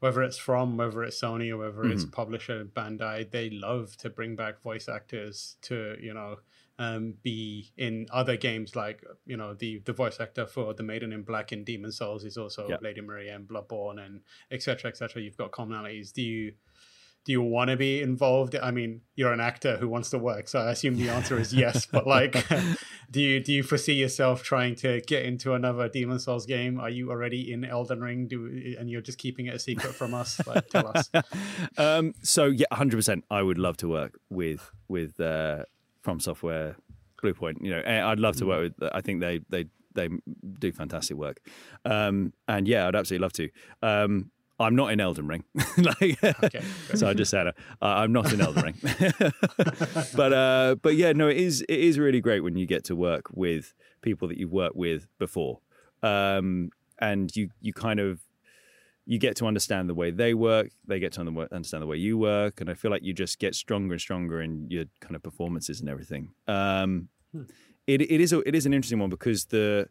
whether 0.00 0.22
it's 0.22 0.38
from 0.38 0.76
whether 0.78 1.02
it's 1.04 1.20
Sony 1.20 1.50
or 1.52 1.58
whether 1.58 1.84
it's 1.92 2.04
publisher 2.04 2.64
Bandai 2.64 3.30
they 3.30 3.48
love 3.50 3.96
to 3.98 4.08
bring 4.10 4.34
back 4.34 4.60
voice 4.62 4.88
actors 4.88 5.56
to 5.62 5.96
you 6.00 6.12
know 6.14 6.38
um, 6.78 7.14
be 7.22 7.72
in 7.76 8.06
other 8.12 8.36
games 8.36 8.76
like 8.76 9.02
you 9.24 9.36
know 9.36 9.54
the 9.54 9.80
the 9.84 9.92
voice 9.92 10.20
actor 10.20 10.46
for 10.46 10.74
the 10.74 10.82
Maiden 10.82 11.12
in 11.12 11.22
Black 11.22 11.52
in 11.52 11.64
Demon's 11.64 11.96
Souls 11.96 12.24
is 12.24 12.36
also 12.36 12.68
Yeah. 12.68 12.76
Lady 12.82 13.00
Maria 13.00 13.34
in 13.34 13.46
Bloodborne 13.46 14.04
and 14.04 14.20
etc 14.50 14.90
etc 14.90 15.22
you've 15.22 15.36
got 15.36 15.52
commonalities 15.52 16.12
do 16.12 16.22
you 16.22 16.52
do 17.26 17.32
you 17.32 17.42
want 17.42 17.70
to 17.70 17.76
be 17.76 18.00
involved? 18.00 18.54
I 18.54 18.70
mean, 18.70 19.00
you're 19.16 19.32
an 19.32 19.40
actor 19.40 19.76
who 19.78 19.88
wants 19.88 20.10
to 20.10 20.18
work, 20.18 20.46
so 20.46 20.60
I 20.60 20.70
assume 20.70 20.96
the 20.96 21.08
answer 21.18 21.38
is 21.38 21.52
yes. 21.52 21.84
But 21.84 22.06
like, 22.06 22.46
do 23.10 23.20
you 23.20 23.40
do 23.40 23.52
you 23.52 23.64
foresee 23.64 23.94
yourself 23.94 24.44
trying 24.44 24.76
to 24.76 25.00
get 25.00 25.24
into 25.24 25.52
another 25.54 25.88
Demon's 25.88 26.24
Souls 26.24 26.46
game? 26.46 26.78
Are 26.78 26.88
you 26.88 27.10
already 27.10 27.52
in 27.52 27.64
Elden 27.64 28.00
Ring? 28.00 28.28
Do 28.28 28.46
and 28.78 28.88
you're 28.88 29.00
just 29.00 29.18
keeping 29.18 29.46
it 29.46 29.54
a 29.54 29.58
secret 29.58 29.96
from 29.96 30.14
us? 30.14 30.40
Like, 30.46 30.68
tell 30.68 30.92
us. 30.94 31.10
um, 31.78 32.14
so 32.22 32.44
yeah, 32.44 32.66
hundred 32.70 32.98
percent. 32.98 33.24
I 33.28 33.42
would 33.42 33.58
love 33.58 33.76
to 33.78 33.88
work 33.88 34.20
with 34.30 34.70
with 34.86 35.18
uh, 35.18 35.64
From 36.06 36.20
Software, 36.20 36.76
Bluepoint. 37.20 37.56
You 37.60 37.70
know, 37.72 37.80
eh, 37.80 38.00
I'd 38.00 38.20
love 38.20 38.36
to 38.36 38.46
work 38.46 38.60
with. 38.78 38.90
I 38.94 39.00
think 39.00 39.20
they 39.20 39.40
they 39.48 39.64
they 39.92 40.08
do 40.60 40.70
fantastic 40.70 41.16
work, 41.16 41.40
um, 41.84 42.32
and 42.46 42.68
yeah, 42.68 42.86
I'd 42.86 42.94
absolutely 42.94 43.24
love 43.24 43.32
to. 43.32 43.50
Um, 43.82 44.30
I'm 44.60 44.76
not 44.76 44.92
in 44.92 45.00
Elden 45.00 45.26
Ring, 45.26 45.42
like, 45.78 46.22
Okay, 46.44 46.62
so 46.94 47.08
I 47.08 47.12
just 47.12 47.32
said 47.32 47.48
uh, 47.48 47.52
I'm 47.80 48.12
not 48.12 48.32
in 48.32 48.40
Elden 48.40 48.62
Ring, 48.62 48.74
but 50.14 50.32
uh, 50.32 50.76
but 50.80 50.94
yeah, 50.94 51.10
no, 51.10 51.26
it 51.26 51.38
is 51.38 51.62
it 51.62 51.80
is 51.80 51.98
really 51.98 52.20
great 52.20 52.44
when 52.44 52.56
you 52.56 52.66
get 52.66 52.84
to 52.84 52.94
work 52.94 53.24
with 53.32 53.74
people 54.00 54.28
that 54.28 54.38
you've 54.38 54.52
worked 54.52 54.76
with 54.76 55.08
before, 55.18 55.58
um, 56.04 56.70
and 57.00 57.34
you 57.34 57.50
you 57.60 57.72
kind 57.72 57.98
of 57.98 58.20
you 59.06 59.18
get 59.18 59.36
to 59.36 59.46
understand 59.46 59.88
the 59.88 59.94
way 59.94 60.10
they 60.10 60.34
work, 60.34 60.70
they 60.86 60.98
get 60.98 61.12
to 61.12 61.20
understand 61.20 61.82
the 61.82 61.86
way 61.86 61.96
you 61.96 62.18
work, 62.18 62.60
and 62.60 62.68
I 62.68 62.74
feel 62.74 62.90
like 62.90 63.04
you 63.04 63.14
just 63.14 63.38
get 63.38 63.54
stronger 63.54 63.94
and 63.94 64.00
stronger 64.00 64.42
in 64.42 64.68
your 64.68 64.84
kind 65.00 65.14
of 65.14 65.22
performances 65.22 65.80
and 65.80 65.88
everything. 65.88 66.32
Um, 66.48 67.08
it 67.86 68.02
it 68.02 68.20
is 68.20 68.32
a, 68.32 68.40
it 68.46 68.54
is 68.54 68.66
an 68.66 68.74
interesting 68.74 68.98
one 68.98 69.10
because 69.10 69.46
the 69.46 69.88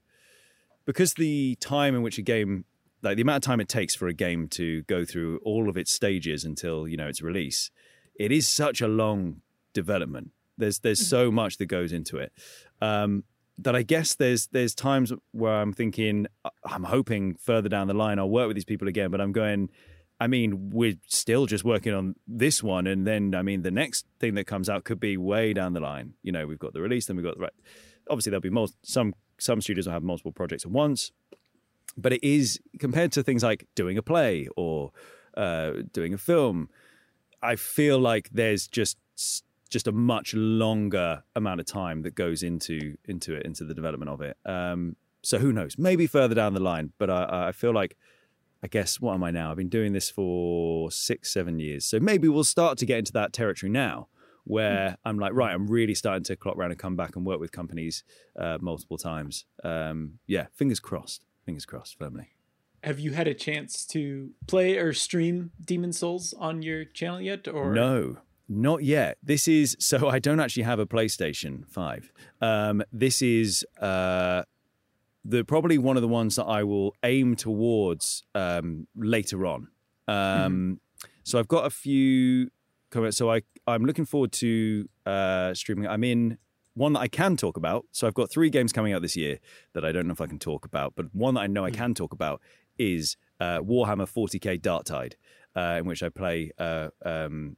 because 0.85 1.13
the 1.13 1.55
time 1.61 1.95
in 1.95 2.01
which 2.01 2.17
a 2.17 2.21
game 2.21 2.65
like 3.01 3.15
the 3.15 3.21
amount 3.21 3.37
of 3.37 3.47
time 3.47 3.61
it 3.61 3.69
takes 3.69 3.95
for 3.95 4.07
a 4.07 4.13
game 4.13 4.47
to 4.49 4.81
go 4.83 5.05
through 5.05 5.39
all 5.43 5.69
of 5.69 5.77
its 5.77 5.91
stages 5.91 6.43
until 6.43 6.87
you 6.87 6.97
know 6.97 7.07
its 7.07 7.21
release, 7.21 7.71
it 8.19 8.31
is 8.31 8.47
such 8.47 8.81
a 8.81 8.87
long 8.87 9.41
development. 9.73 10.31
There's 10.57 10.79
there's 10.79 11.07
so 11.07 11.31
much 11.31 11.57
that 11.57 11.67
goes 11.67 11.93
into 11.93 12.17
it. 12.17 12.33
Um, 12.81 13.23
that 13.57 13.75
I 13.75 13.83
guess 13.83 14.15
there's 14.15 14.47
there's 14.47 14.75
times 14.75 15.13
where 15.31 15.53
I'm 15.53 15.73
thinking 15.73 16.27
I'm 16.65 16.83
hoping 16.83 17.35
further 17.35 17.69
down 17.69 17.87
the 17.87 17.93
line 17.93 18.19
I'll 18.19 18.29
work 18.29 18.47
with 18.47 18.55
these 18.55 18.65
people 18.65 18.87
again, 18.87 19.11
but 19.11 19.21
I'm 19.21 19.31
going 19.31 19.69
I 20.19 20.27
mean, 20.27 20.69
we're 20.69 20.95
still 21.07 21.45
just 21.45 21.65
working 21.65 21.93
on 21.93 22.15
this 22.25 22.63
one, 22.63 22.87
and 22.87 23.05
then 23.05 23.35
I 23.35 23.41
mean, 23.41 23.63
the 23.63 23.71
next 23.71 24.05
thing 24.19 24.35
that 24.35 24.45
comes 24.45 24.69
out 24.69 24.85
could 24.85 24.99
be 24.99 25.17
way 25.17 25.51
down 25.53 25.73
the 25.73 25.81
line. 25.81 26.13
You 26.23 26.31
know, 26.31 26.47
we've 26.47 26.59
got 26.59 26.73
the 26.73 26.81
release, 26.81 27.05
then 27.05 27.17
we've 27.17 27.25
got 27.25 27.35
the 27.35 27.41
right. 27.41 27.53
Obviously, 28.09 28.29
there'll 28.29 28.41
be 28.41 28.49
mul- 28.49 28.71
some 28.81 29.13
some 29.37 29.59
studios 29.61 29.87
will 29.87 29.93
have 29.93 30.03
multiple 30.03 30.31
projects 30.31 30.63
at 30.63 30.71
once, 30.71 31.11
but 31.97 32.13
it 32.13 32.23
is 32.23 32.59
compared 32.79 33.11
to 33.13 33.23
things 33.23 33.43
like 33.43 33.67
doing 33.75 33.97
a 33.97 34.01
play 34.01 34.47
or 34.55 34.91
uh, 35.35 35.73
doing 35.91 36.13
a 36.13 36.17
film. 36.17 36.69
I 37.43 37.57
feel 37.57 37.99
like 37.99 38.29
there's 38.31 38.67
just 38.67 38.97
just 39.75 39.87
a 39.87 39.91
much 39.91 40.33
longer 40.33 41.21
amount 41.35 41.59
of 41.59 41.65
time 41.65 42.03
that 42.03 42.15
goes 42.15 42.43
into 42.43 42.95
into 43.03 43.33
it 43.33 43.45
into 43.45 43.65
the 43.65 43.73
development 43.73 44.09
of 44.09 44.21
it. 44.21 44.37
Um, 44.45 44.95
so 45.21 45.37
who 45.37 45.51
knows? 45.51 45.77
Maybe 45.77 46.07
further 46.07 46.33
down 46.33 46.53
the 46.53 46.61
line, 46.61 46.93
but 46.97 47.09
I, 47.09 47.49
I 47.49 47.51
feel 47.51 47.73
like 47.73 47.97
I 48.63 48.67
guess 48.67 49.01
what 49.01 49.15
am 49.15 49.23
I 49.25 49.31
now? 49.31 49.51
I've 49.51 49.57
been 49.57 49.67
doing 49.67 49.91
this 49.91 50.09
for 50.09 50.89
six, 50.91 51.33
seven 51.33 51.59
years. 51.59 51.85
So 51.85 51.99
maybe 51.99 52.29
we'll 52.29 52.45
start 52.45 52.77
to 52.77 52.85
get 52.85 52.99
into 52.99 53.11
that 53.11 53.33
territory 53.33 53.69
now 53.69 54.07
where 54.45 54.91
mm. 54.91 54.97
I'm 55.03 55.19
like, 55.19 55.33
right, 55.33 55.53
I'm 55.53 55.67
really 55.67 55.93
starting 55.93 56.23
to 56.23 56.37
clock 56.37 56.55
around 56.55 56.71
and 56.71 56.79
come 56.79 56.95
back 56.95 57.17
and 57.17 57.25
work 57.25 57.41
with 57.41 57.51
companies 57.51 58.05
uh, 58.39 58.59
multiple 58.61 58.97
times. 58.97 59.43
Um, 59.61 60.19
yeah, 60.25 60.45
fingers 60.53 60.79
crossed. 60.79 61.25
Fingers 61.45 61.65
crossed, 61.65 61.97
firmly. 61.99 62.29
Have 62.81 62.99
you 62.99 63.11
had 63.11 63.27
a 63.27 63.33
chance 63.33 63.85
to 63.87 64.29
play 64.47 64.77
or 64.77 64.93
stream 64.93 65.51
Demon's 65.59 65.99
Souls 65.99 66.33
on 66.37 66.61
your 66.61 66.85
channel 66.85 67.19
yet? 67.19 67.47
Or 67.47 67.73
no, 67.73 68.17
not 68.47 68.83
yet. 68.83 69.17
This 69.23 69.47
is 69.47 69.75
so 69.79 70.09
I 70.09 70.19
don't 70.19 70.39
actually 70.39 70.63
have 70.63 70.79
a 70.79 70.85
PlayStation 70.85 71.67
Five. 71.67 72.11
Um, 72.41 72.83
this 72.91 73.21
is 73.21 73.65
uh, 73.79 74.43
the 75.23 75.43
probably 75.43 75.77
one 75.77 75.95
of 75.95 76.01
the 76.01 76.07
ones 76.07 76.35
that 76.35 76.45
I 76.45 76.63
will 76.63 76.95
aim 77.03 77.35
towards 77.35 78.23
um, 78.33 78.87
later 78.95 79.45
on. 79.45 79.67
Um, 80.07 80.15
mm-hmm. 80.15 80.73
So 81.23 81.39
I've 81.39 81.47
got 81.47 81.65
a 81.65 81.71
few 81.71 82.51
comments. 82.91 83.17
So 83.17 83.31
I 83.31 83.41
I'm 83.67 83.85
looking 83.85 84.05
forward 84.05 84.31
to 84.33 84.87
uh, 85.05 85.53
streaming. 85.53 85.87
I'm 85.87 86.03
in 86.03 86.37
one 86.75 86.93
that 86.93 86.99
I 86.99 87.07
can 87.07 87.37
talk 87.37 87.57
about. 87.57 87.85
So 87.91 88.05
I've 88.05 88.13
got 88.13 88.29
three 88.29 88.49
games 88.49 88.71
coming 88.71 88.93
out 88.93 89.01
this 89.01 89.15
year 89.15 89.39
that 89.73 89.85
I 89.85 89.91
don't 89.91 90.07
know 90.07 90.13
if 90.13 90.21
I 90.21 90.27
can 90.27 90.39
talk 90.39 90.65
about, 90.65 90.93
but 90.95 91.07
one 91.13 91.35
that 91.35 91.41
I 91.41 91.47
know 91.47 91.65
I 91.65 91.71
mm. 91.71 91.75
can 91.75 91.93
talk 91.93 92.13
about 92.13 92.41
is 92.77 93.17
uh, 93.39 93.59
Warhammer 93.59 94.07
40k 94.07 94.59
Darktide, 94.61 95.13
uh, 95.55 95.79
in 95.79 95.85
which 95.85 96.03
I 96.03 96.09
play 96.09 96.51
uh, 96.59 96.89
um, 97.05 97.55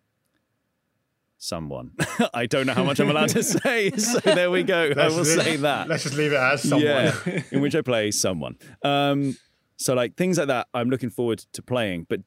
someone. 1.38 1.92
I 2.34 2.46
don't 2.46 2.66
know 2.66 2.74
how 2.74 2.84
much 2.84 3.00
I'm 3.00 3.10
allowed 3.10 3.30
to 3.30 3.44
say, 3.64 3.92
so 3.92 4.20
there 4.20 4.52
we 4.52 4.64
go. 4.64 4.94
I 4.98 5.08
will 5.08 5.26
say 5.26 5.56
that. 5.58 5.88
Let's 5.88 6.04
just 6.04 6.16
leave 6.16 6.34
it 6.34 6.38
as 6.38 6.64
someone. 6.64 6.82
Yeah, 6.84 7.42
in 7.52 7.62
which 7.62 7.76
I 7.76 7.82
play 7.82 8.12
someone. 8.12 8.58
Um, 8.84 9.38
so 9.78 9.94
like 9.94 10.16
things 10.16 10.38
like 10.38 10.48
that, 10.48 10.68
I'm 10.74 10.90
looking 10.90 11.10
forward 11.10 11.40
to 11.54 11.62
playing. 11.62 12.08
But 12.10 12.22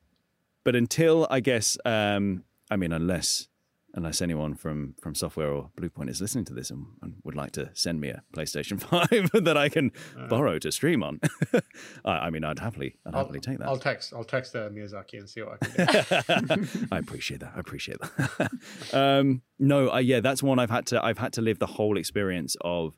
but 0.64 0.76
until 0.76 1.26
I 1.30 1.40
guess, 1.40 1.76
um, 1.84 2.44
I 2.70 2.76
mean, 2.76 2.92
unless 2.92 3.48
unless 3.94 4.22
anyone 4.22 4.54
from 4.54 4.94
FromSoftware 5.02 5.54
or 5.54 5.70
Bluepoint 5.76 6.08
is 6.08 6.20
listening 6.20 6.44
to 6.46 6.54
this 6.54 6.70
and, 6.70 6.86
and 7.02 7.14
would 7.24 7.34
like 7.34 7.50
to 7.52 7.70
send 7.74 8.00
me 8.00 8.08
a 8.08 8.22
PlayStation 8.34 8.80
Five 8.80 9.30
that 9.44 9.56
I 9.56 9.68
can 9.68 9.92
uh, 10.18 10.28
borrow 10.28 10.58
to 10.58 10.70
stream 10.70 11.02
on, 11.02 11.20
I, 12.04 12.10
I, 12.10 12.30
mean, 12.30 12.44
I'd 12.44 12.58
happily, 12.58 12.96
I'd 13.04 13.14
I'll, 13.14 13.24
happily 13.24 13.40
take 13.40 13.58
that. 13.58 13.68
I'll 13.68 13.78
text, 13.78 14.12
I'll 14.14 14.24
text 14.24 14.54
uh, 14.54 14.68
Miyazaki 14.68 15.18
and 15.18 15.28
see 15.28 15.42
what 15.42 15.58
I 15.60 15.84
can 15.86 16.44
do. 16.44 16.66
I 16.92 16.98
appreciate 16.98 17.40
that. 17.40 17.52
I 17.56 17.60
appreciate 17.60 17.98
that. 18.00 18.50
um, 18.92 19.42
no, 19.58 19.92
uh, 19.92 19.98
yeah, 19.98 20.20
that's 20.20 20.42
one 20.42 20.58
I've 20.58 20.70
had 20.70 20.86
to, 20.86 21.04
I've 21.04 21.18
had 21.18 21.32
to 21.34 21.42
live 21.42 21.58
the 21.58 21.66
whole 21.66 21.96
experience 21.98 22.56
of 22.60 22.94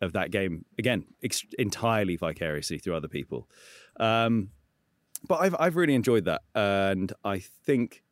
of 0.00 0.14
that 0.14 0.32
game 0.32 0.64
again, 0.78 1.04
ex- 1.22 1.46
entirely 1.58 2.16
vicariously 2.16 2.76
through 2.76 2.96
other 2.96 3.06
people. 3.06 3.48
Um, 4.00 4.50
but 5.28 5.40
I've 5.40 5.54
I've 5.60 5.76
really 5.76 5.94
enjoyed 5.94 6.24
that, 6.24 6.42
and 6.56 7.12
I 7.24 7.38
think 7.38 8.02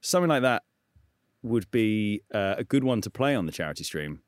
something 0.00 0.28
like 0.28 0.42
that 0.42 0.62
would 1.42 1.70
be 1.70 2.22
uh, 2.32 2.54
a 2.58 2.64
good 2.64 2.84
one 2.84 3.00
to 3.02 3.10
play 3.10 3.34
on 3.34 3.46
the 3.46 3.52
charity 3.52 3.84
stream. 3.84 4.20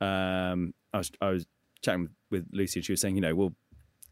Um, 0.00 0.74
I 0.92 0.98
was 0.98 1.10
I 1.20 1.30
was 1.30 1.46
chatting 1.82 2.08
with 2.30 2.46
Lucy 2.52 2.80
and 2.80 2.84
she 2.84 2.92
was 2.92 3.00
saying, 3.00 3.16
you 3.16 3.20
know, 3.20 3.34
well, 3.34 3.54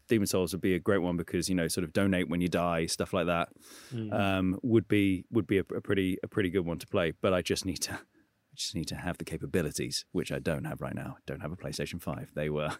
Demon's 0.07 0.31
Souls 0.31 0.53
would 0.53 0.61
be 0.61 0.75
a 0.75 0.79
great 0.79 0.99
one 0.99 1.17
because 1.17 1.49
you 1.49 1.55
know, 1.55 1.67
sort 1.67 1.83
of 1.83 1.93
donate 1.93 2.29
when 2.29 2.41
you 2.41 2.47
die, 2.47 2.85
stuff 2.85 3.13
like 3.13 3.27
that. 3.27 3.49
Mm. 3.93 4.13
Um, 4.13 4.59
would 4.61 4.87
be 4.87 5.25
would 5.31 5.47
be 5.47 5.57
a, 5.59 5.65
a, 5.75 5.81
pretty 5.81 6.17
a 6.23 6.27
pretty 6.27 6.49
good 6.49 6.65
one 6.65 6.79
to 6.79 6.87
play. 6.87 7.13
But 7.21 7.33
I 7.33 7.41
just 7.41 7.65
need 7.65 7.81
to 7.83 7.93
I 7.93 8.55
just 8.55 8.75
need 8.75 8.87
to 8.89 8.95
have 8.95 9.17
the 9.17 9.25
capabilities, 9.25 10.05
which 10.11 10.31
I 10.31 10.39
don't 10.39 10.65
have 10.65 10.81
right 10.81 10.95
now. 10.95 11.15
I 11.17 11.21
don't 11.25 11.41
have 11.41 11.51
a 11.51 11.57
PlayStation 11.57 12.01
Five. 12.01 12.31
They 12.35 12.49
were 12.49 12.71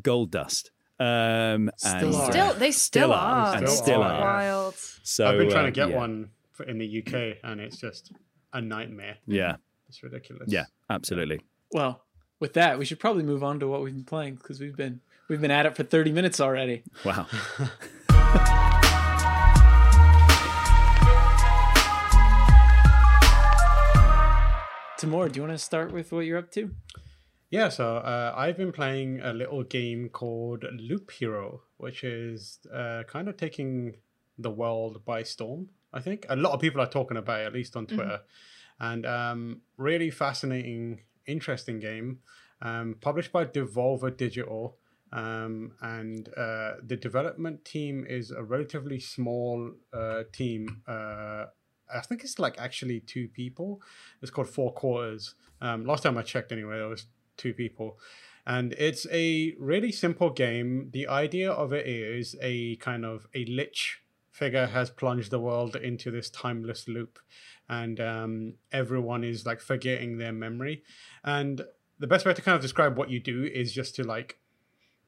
gold 0.00 0.30
dust. 0.30 0.70
Um, 1.00 1.70
still, 1.76 2.14
and, 2.14 2.32
still 2.32 2.54
they 2.54 2.70
still, 2.70 2.72
still 2.72 3.12
are, 3.12 3.16
are, 3.16 3.56
and 3.56 3.68
still, 3.68 3.82
still 3.82 4.02
are. 4.02 4.20
Wild. 4.20 4.74
So 5.02 5.26
I've 5.26 5.38
been 5.38 5.50
trying 5.50 5.64
uh, 5.64 5.66
to 5.66 5.72
get 5.72 5.88
yeah. 5.88 5.96
one 5.96 6.30
in 6.68 6.78
the 6.78 7.02
UK, 7.04 7.38
and 7.42 7.60
it's 7.60 7.78
just 7.78 8.12
a 8.52 8.60
nightmare. 8.60 9.16
Yeah. 9.26 9.56
It's 9.88 10.02
ridiculous. 10.02 10.48
Yeah, 10.50 10.66
absolutely. 10.90 11.40
Well, 11.72 12.02
with 12.40 12.54
that, 12.54 12.78
we 12.78 12.84
should 12.84 13.00
probably 13.00 13.22
move 13.22 13.42
on 13.42 13.60
to 13.60 13.68
what 13.68 13.82
we've 13.82 13.94
been 13.94 14.04
playing 14.04 14.36
because 14.36 14.60
we've 14.60 14.76
been 14.76 15.00
we've 15.28 15.40
been 15.40 15.50
at 15.50 15.66
it 15.66 15.76
for 15.76 15.84
30 15.84 16.12
minutes 16.12 16.40
already. 16.40 16.82
Wow. 17.04 17.26
Tamoor, 24.98 25.28
do 25.28 25.38
you 25.38 25.42
want 25.42 25.52
to 25.52 25.58
start 25.58 25.92
with 25.92 26.12
what 26.12 26.20
you're 26.20 26.38
up 26.38 26.50
to? 26.52 26.70
Yeah, 27.50 27.68
so 27.68 27.96
uh, 27.96 28.32
I've 28.36 28.56
been 28.56 28.72
playing 28.72 29.20
a 29.20 29.32
little 29.32 29.62
game 29.62 30.08
called 30.08 30.64
Loop 30.78 31.10
Hero, 31.10 31.62
which 31.76 32.02
is 32.02 32.60
uh, 32.72 33.02
kind 33.06 33.28
of 33.28 33.36
taking 33.36 33.96
the 34.38 34.50
world 34.50 35.04
by 35.04 35.22
storm. 35.22 35.68
I 35.92 36.00
think 36.00 36.26
a 36.28 36.36
lot 36.36 36.52
of 36.52 36.60
people 36.60 36.80
are 36.80 36.88
talking 36.88 37.16
about 37.16 37.40
it, 37.40 37.46
at 37.46 37.52
least 37.52 37.76
on 37.76 37.86
mm-hmm. 37.86 37.96
Twitter, 37.96 38.20
mm-hmm. 38.20 38.84
and 38.84 39.06
um, 39.06 39.60
really 39.76 40.10
fascinating, 40.10 41.00
interesting 41.26 41.78
game. 41.80 42.20
Um, 42.60 42.96
published 43.00 43.32
by 43.32 43.44
Devolver 43.44 44.16
Digital, 44.16 44.78
um, 45.12 45.72
and 45.80 46.28
uh, 46.36 46.74
the 46.82 46.96
development 46.96 47.64
team 47.64 48.06
is 48.08 48.30
a 48.30 48.42
relatively 48.42 49.00
small 49.00 49.72
uh, 49.92 50.22
team. 50.32 50.82
Uh, 50.86 51.46
I 51.94 52.00
think 52.00 52.24
it's 52.24 52.38
like 52.38 52.58
actually 52.58 53.00
two 53.00 53.28
people. 53.28 53.82
It's 54.22 54.30
called 54.30 54.48
Four 54.48 54.72
Quarters. 54.72 55.34
Um, 55.60 55.84
last 55.84 56.04
time 56.04 56.16
I 56.16 56.22
checked, 56.22 56.52
anyway, 56.52 56.78
there 56.78 56.88
was 56.88 57.06
two 57.36 57.52
people. 57.52 57.98
And 58.46 58.72
it's 58.72 59.06
a 59.12 59.54
really 59.58 59.92
simple 59.92 60.30
game. 60.30 60.90
The 60.92 61.06
idea 61.06 61.50
of 61.50 61.72
it 61.72 61.86
is 61.86 62.34
a 62.40 62.76
kind 62.76 63.04
of 63.04 63.26
a 63.34 63.44
lich 63.44 64.01
figure 64.32 64.66
has 64.66 64.90
plunged 64.90 65.30
the 65.30 65.38
world 65.38 65.76
into 65.76 66.10
this 66.10 66.30
timeless 66.30 66.88
loop 66.88 67.18
and 67.68 68.00
um, 68.00 68.54
everyone 68.72 69.22
is 69.22 69.46
like 69.46 69.60
forgetting 69.60 70.18
their 70.18 70.32
memory. 70.32 70.82
And 71.22 71.62
the 71.98 72.06
best 72.06 72.26
way 72.26 72.34
to 72.34 72.42
kind 72.42 72.56
of 72.56 72.62
describe 72.62 72.98
what 72.98 73.10
you 73.10 73.20
do 73.20 73.44
is 73.44 73.72
just 73.72 73.94
to 73.96 74.02
like 74.02 74.38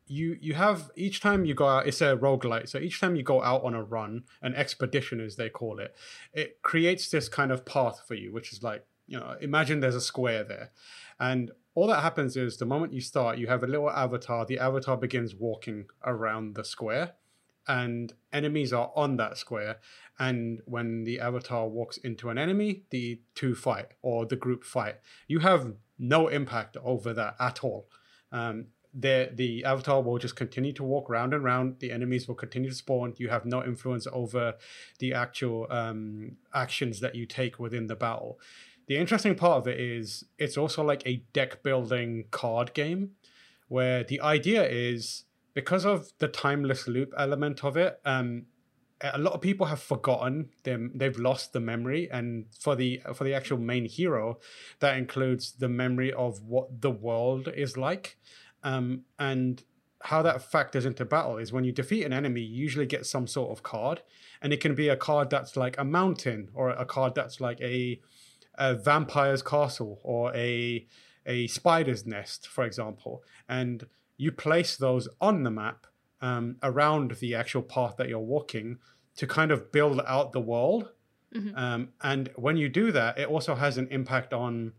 you 0.07 0.37
you 0.41 0.55
have 0.55 0.91
each 0.97 1.21
time 1.21 1.47
you 1.47 1.55
go 1.55 1.67
out 1.67 1.87
it's 1.87 2.03
a 2.03 2.15
roguelite 2.17 2.69
so 2.69 2.79
each 2.79 3.01
time 3.01 3.17
you 3.17 3.23
go 3.23 3.43
out 3.43 3.65
on 3.65 3.73
a 3.73 3.83
run 3.83 4.23
an 4.43 4.55
expedition 4.55 5.19
as 5.19 5.37
they 5.37 5.49
call 5.49 5.79
it 5.79 5.97
it 6.35 6.61
creates 6.61 7.09
this 7.09 7.27
kind 7.27 7.51
of 7.51 7.65
path 7.65 8.03
for 8.07 8.15
you 8.15 8.31
which 8.31 8.53
is 8.53 8.63
like 8.63 8.85
you 9.07 9.19
know 9.19 9.35
imagine 9.41 9.81
there's 9.81 9.95
a 9.95 10.01
square 10.01 10.45
there. 10.45 10.71
And 11.19 11.53
all 11.75 11.87
that 11.87 12.03
happens 12.03 12.37
is 12.37 12.57
the 12.57 12.67
moment 12.67 12.93
you 12.93 13.01
start 13.01 13.39
you 13.39 13.47
have 13.47 13.63
a 13.63 13.67
little 13.67 13.91
avatar 13.91 14.45
the 14.45 14.59
avatar 14.59 14.97
begins 14.97 15.35
walking 15.35 15.87
around 16.05 16.55
the 16.55 16.65
square 16.65 17.15
and 17.67 18.13
enemies 18.33 18.73
are 18.73 18.91
on 18.95 19.17
that 19.17 19.39
square. 19.39 19.79
And 20.19 20.61
when 20.67 21.05
the 21.05 21.21
avatar 21.21 21.69
walks 21.69 21.97
into 21.99 22.31
an 22.31 22.39
enemy, 22.39 22.85
the 22.91 23.21
two 23.35 23.55
fight 23.55 23.89
or 24.03 24.27
the 24.27 24.37
group 24.37 24.65
fight. 24.65 24.97
You 25.27 25.41
have 25.41 25.75
no 25.99 26.29
impact 26.29 26.77
over 26.83 27.13
that 27.15 27.37
at 27.41 27.65
all. 27.65 27.89
Um, 28.31 28.67
the 28.97 29.31
the 29.33 29.65
avatar 29.65 30.03
will 30.03 30.19
just 30.19 30.37
continue 30.37 30.73
to 30.73 30.85
walk 30.85 31.11
round 31.11 31.35
and 31.35 31.43
round. 31.43 31.81
The 31.81 31.91
enemies 31.91 32.29
will 32.29 32.37
continue 32.37 32.71
to 32.71 32.77
spawn. 32.77 33.15
You 33.17 33.29
have 33.29 33.45
no 33.45 33.65
influence 33.65 34.07
over 34.13 34.55
the 35.01 35.15
actual 35.15 35.67
um, 35.71 36.37
actions 36.55 37.01
that 37.01 37.17
you 37.17 37.27
take 37.27 37.59
within 37.59 37.89
the 37.89 37.97
battle. 37.97 38.39
The 38.87 38.97
interesting 38.97 39.35
part 39.35 39.59
of 39.59 39.67
it 39.67 39.81
is 39.81 40.25
it's 40.39 40.57
also 40.57 40.85
like 40.85 41.03
a 41.07 41.25
deck 41.33 41.63
building 41.63 42.27
card 42.31 42.73
game, 42.75 43.13
where 43.69 44.05
the 44.05 44.21
idea 44.21 44.65
is 44.69 45.25
because 45.55 45.87
of 45.87 46.13
the 46.19 46.29
timeless 46.29 46.87
loop 46.89 47.13
element 47.17 47.65
of 47.65 47.77
it, 47.77 48.01
um, 48.05 48.47
a 49.01 49.19
lot 49.19 49.35
of 49.35 49.41
people 49.41 49.67
have 49.67 49.81
forgotten 49.81 50.51
them. 50.63 50.93
They've 50.95 51.19
lost 51.19 51.53
the 51.53 51.61
memory, 51.61 52.09
and 52.11 52.47
for 52.59 52.77
the 52.77 53.01
for 53.15 53.25
the 53.25 53.35
actual 53.35 53.59
main 53.59 53.87
hero, 53.87 54.39
that 54.81 54.97
includes 54.97 55.53
the 55.53 55.69
memory 55.69 56.13
of 56.13 56.43
what 56.43 56.81
the 56.81 56.91
world 56.91 57.49
is 57.55 57.77
like, 57.77 58.17
um, 58.63 59.03
and 59.19 59.63
how 60.03 60.23
that 60.23 60.43
factors 60.43 60.85
into 60.85 61.05
battle 61.05 61.39
is 61.39 61.53
when 61.53 61.65
you 61.65 61.73
defeat 61.73 62.05
an 62.05 62.13
enemy, 62.13 62.43
you 62.43 62.63
usually 62.63 62.87
get 62.87 63.07
some 63.07 63.27
sort 63.27 63.51
of 63.51 63.63
card, 63.63 64.03
and 64.43 64.53
it 64.53 64.61
can 64.61 64.75
be 64.75 64.89
a 64.89 64.97
card 64.97 65.31
that's 65.31 65.57
like 65.57 65.79
a 65.79 65.85
mountain, 65.85 66.49
or 66.55 66.71
a 66.71 66.85
card 66.85 67.15
that's 67.15 67.41
like 67.41 67.61
a, 67.61 68.01
a 68.57 68.75
vampire's 68.75 69.43
castle, 69.43 70.01
or 70.03 70.35
a 70.35 70.87
a 71.27 71.47
spider's 71.49 72.07
nest, 72.07 72.47
for 72.47 72.65
example, 72.65 73.23
and 73.49 73.87
you 74.17 74.33
place 74.33 74.77
those 74.77 75.09
on 75.21 75.43
the 75.43 75.51
map 75.51 75.87
um, 76.21 76.57
around 76.63 77.13
the 77.21 77.35
actual 77.35 77.63
path 77.63 77.97
that 77.99 78.09
you're 78.09 78.19
walking 78.19 78.79
to 79.17 79.27
kind 79.27 79.51
of 79.51 79.71
build 79.71 80.01
out 80.07 80.33
the 80.33 80.41
world. 80.41 80.91
Um, 81.57 81.89
and 82.03 82.31
when 82.37 82.57
you 82.57 82.69
do 82.69 82.93
that, 82.93 83.19
it 83.19 83.29
also 83.29 83.57
has 83.57 83.77
an 83.77 83.89
impact 83.91 84.33
on 84.33 84.73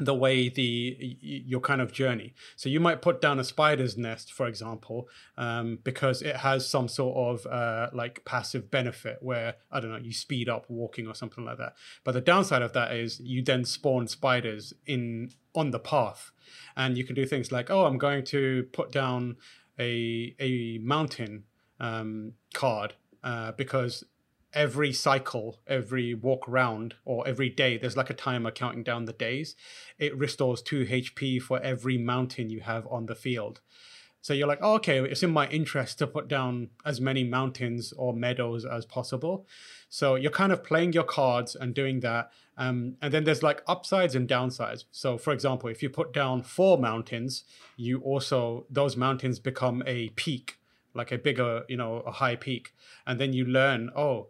the 0.00 0.14
way 0.14 0.48
the 0.48 0.96
your 1.20 1.60
kind 1.60 1.80
of 1.80 1.92
journey. 1.92 2.34
So 2.56 2.68
you 2.68 2.80
might 2.80 3.02
put 3.02 3.20
down 3.20 3.38
a 3.38 3.44
spider's 3.44 3.96
nest, 3.96 4.32
for 4.32 4.46
example, 4.46 5.08
um, 5.36 5.78
because 5.82 6.22
it 6.22 6.36
has 6.36 6.68
some 6.68 6.88
sort 6.88 7.16
of 7.16 7.46
uh, 7.46 7.90
like 7.92 8.24
passive 8.24 8.70
benefit 8.70 9.18
where 9.20 9.56
I 9.70 9.80
don't 9.80 9.90
know 9.90 9.98
you 9.98 10.12
speed 10.12 10.48
up 10.48 10.66
walking 10.68 11.06
or 11.06 11.14
something 11.14 11.44
like 11.44 11.58
that. 11.58 11.74
But 12.04 12.12
the 12.12 12.20
downside 12.20 12.62
of 12.62 12.72
that 12.74 12.92
is 12.92 13.20
you 13.20 13.42
then 13.42 13.64
spawn 13.64 14.06
spiders 14.08 14.72
in 14.86 15.30
on 15.58 15.70
the 15.70 15.78
path, 15.78 16.30
and 16.76 16.96
you 16.96 17.04
can 17.04 17.14
do 17.14 17.26
things 17.26 17.52
like 17.52 17.70
oh 17.70 17.86
I'm 17.86 17.98
going 17.98 18.24
to 18.26 18.66
put 18.72 18.92
down 18.92 19.36
a 19.78 20.34
a 20.38 20.78
mountain 20.78 21.44
um, 21.80 22.32
card 22.54 22.94
uh, 23.22 23.52
because 23.52 24.04
every 24.54 24.92
cycle, 24.92 25.60
every 25.66 26.14
walk 26.14 26.44
round, 26.48 26.94
or 27.04 27.26
every 27.28 27.48
day, 27.48 27.76
there's 27.76 27.96
like 27.96 28.10
a 28.10 28.14
timer 28.14 28.50
counting 28.50 28.82
down 28.82 29.04
the 29.04 29.12
days. 29.12 29.54
It 29.98 30.16
restores 30.16 30.62
two 30.62 30.84
HP 30.84 31.40
for 31.42 31.60
every 31.60 31.98
mountain 31.98 32.50
you 32.50 32.60
have 32.60 32.86
on 32.90 33.06
the 33.06 33.14
field. 33.14 33.60
So 34.20 34.34
you're 34.34 34.48
like, 34.48 34.58
oh, 34.62 34.74
okay, 34.74 34.98
it's 34.98 35.22
in 35.22 35.30
my 35.30 35.48
interest 35.48 35.98
to 35.98 36.06
put 36.06 36.28
down 36.28 36.70
as 36.84 37.00
many 37.00 37.24
mountains 37.24 37.92
or 37.96 38.12
meadows 38.12 38.64
as 38.64 38.84
possible. 38.84 39.46
So 39.88 40.16
you're 40.16 40.30
kind 40.30 40.52
of 40.52 40.64
playing 40.64 40.92
your 40.92 41.04
cards 41.04 41.54
and 41.54 41.74
doing 41.74 42.00
that. 42.00 42.30
Um, 42.56 42.96
and 43.00 43.14
then 43.14 43.24
there's 43.24 43.42
like 43.42 43.62
upsides 43.66 44.14
and 44.14 44.28
downsides. 44.28 44.84
So, 44.90 45.16
for 45.16 45.32
example, 45.32 45.68
if 45.68 45.82
you 45.82 45.88
put 45.88 46.12
down 46.12 46.42
four 46.42 46.78
mountains, 46.78 47.44
you 47.76 48.00
also, 48.00 48.66
those 48.68 48.96
mountains 48.96 49.38
become 49.38 49.82
a 49.86 50.08
peak, 50.10 50.58
like 50.94 51.12
a 51.12 51.18
bigger, 51.18 51.62
you 51.68 51.76
know, 51.76 51.98
a 51.98 52.10
high 52.10 52.36
peak. 52.36 52.74
And 53.06 53.20
then 53.20 53.32
you 53.32 53.44
learn, 53.44 53.90
oh, 53.96 54.28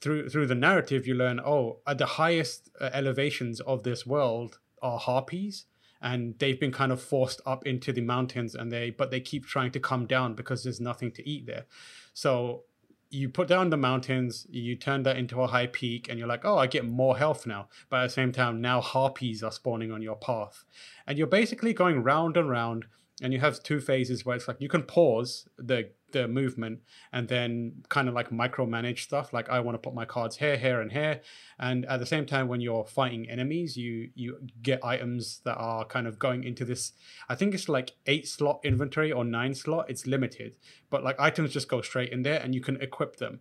through 0.00 0.28
through 0.28 0.46
the 0.46 0.54
narrative 0.54 1.06
you 1.06 1.14
learn 1.14 1.40
oh 1.40 1.78
at 1.86 1.96
the 1.96 2.04
highest 2.04 2.68
uh, 2.78 2.90
elevations 2.92 3.60
of 3.60 3.84
this 3.84 4.04
world 4.04 4.58
are 4.82 4.98
harpies 4.98 5.64
and 6.04 6.38
they've 6.38 6.60
been 6.60 6.70
kind 6.70 6.92
of 6.92 7.00
forced 7.00 7.40
up 7.46 7.66
into 7.66 7.90
the 7.90 8.02
mountains 8.02 8.54
and 8.54 8.70
they 8.70 8.90
but 8.90 9.10
they 9.10 9.20
keep 9.20 9.46
trying 9.46 9.72
to 9.72 9.80
come 9.80 10.06
down 10.06 10.34
because 10.34 10.62
there's 10.62 10.80
nothing 10.80 11.10
to 11.10 11.28
eat 11.28 11.46
there. 11.46 11.64
So 12.12 12.64
you 13.10 13.28
put 13.28 13.48
down 13.48 13.70
the 13.70 13.76
mountains 13.76 14.46
you 14.50 14.76
turn 14.76 15.02
that 15.04 15.16
into 15.16 15.40
a 15.40 15.46
high 15.46 15.66
peak 15.66 16.08
and 16.08 16.18
you're 16.18 16.26
like 16.28 16.44
oh 16.44 16.58
i 16.58 16.66
get 16.66 16.84
more 16.84 17.16
health 17.16 17.46
now. 17.46 17.68
But 17.88 18.00
at 18.00 18.06
the 18.08 18.12
same 18.12 18.32
time 18.32 18.60
now 18.60 18.80
harpies 18.80 19.42
are 19.42 19.50
spawning 19.50 19.90
on 19.90 20.02
your 20.02 20.16
path. 20.16 20.64
And 21.06 21.16
you're 21.16 21.26
basically 21.26 21.72
going 21.72 22.02
round 22.02 22.36
and 22.36 22.50
round 22.50 22.84
and 23.22 23.32
you 23.32 23.40
have 23.40 23.62
two 23.62 23.80
phases 23.80 24.26
where 24.26 24.36
it's 24.36 24.46
like 24.46 24.60
you 24.60 24.68
can 24.68 24.82
pause 24.82 25.48
the 25.56 25.90
the 26.14 26.26
movement 26.26 26.78
and 27.12 27.28
then 27.28 27.84
kind 27.90 28.08
of 28.08 28.14
like 28.14 28.30
micromanage 28.30 29.00
stuff 29.00 29.32
like 29.32 29.50
i 29.50 29.60
want 29.60 29.74
to 29.74 29.78
put 29.78 29.94
my 29.94 30.06
cards 30.06 30.36
here 30.36 30.56
here 30.56 30.80
and 30.80 30.92
here 30.92 31.20
and 31.58 31.84
at 31.86 32.00
the 32.00 32.06
same 32.06 32.24
time 32.24 32.48
when 32.48 32.62
you're 32.62 32.86
fighting 32.86 33.28
enemies 33.28 33.76
you 33.76 34.08
you 34.14 34.38
get 34.62 34.82
items 34.82 35.40
that 35.44 35.56
are 35.56 35.84
kind 35.84 36.06
of 36.06 36.18
going 36.18 36.42
into 36.44 36.64
this 36.64 36.92
i 37.28 37.34
think 37.34 37.52
it's 37.52 37.68
like 37.68 37.92
eight 38.06 38.26
slot 38.26 38.60
inventory 38.64 39.12
or 39.12 39.24
nine 39.24 39.54
slot 39.54 39.84
it's 39.90 40.06
limited 40.06 40.54
but 40.88 41.04
like 41.04 41.18
items 41.18 41.52
just 41.52 41.68
go 41.68 41.82
straight 41.82 42.10
in 42.10 42.22
there 42.22 42.40
and 42.40 42.54
you 42.54 42.62
can 42.62 42.80
equip 42.80 43.16
them 43.16 43.40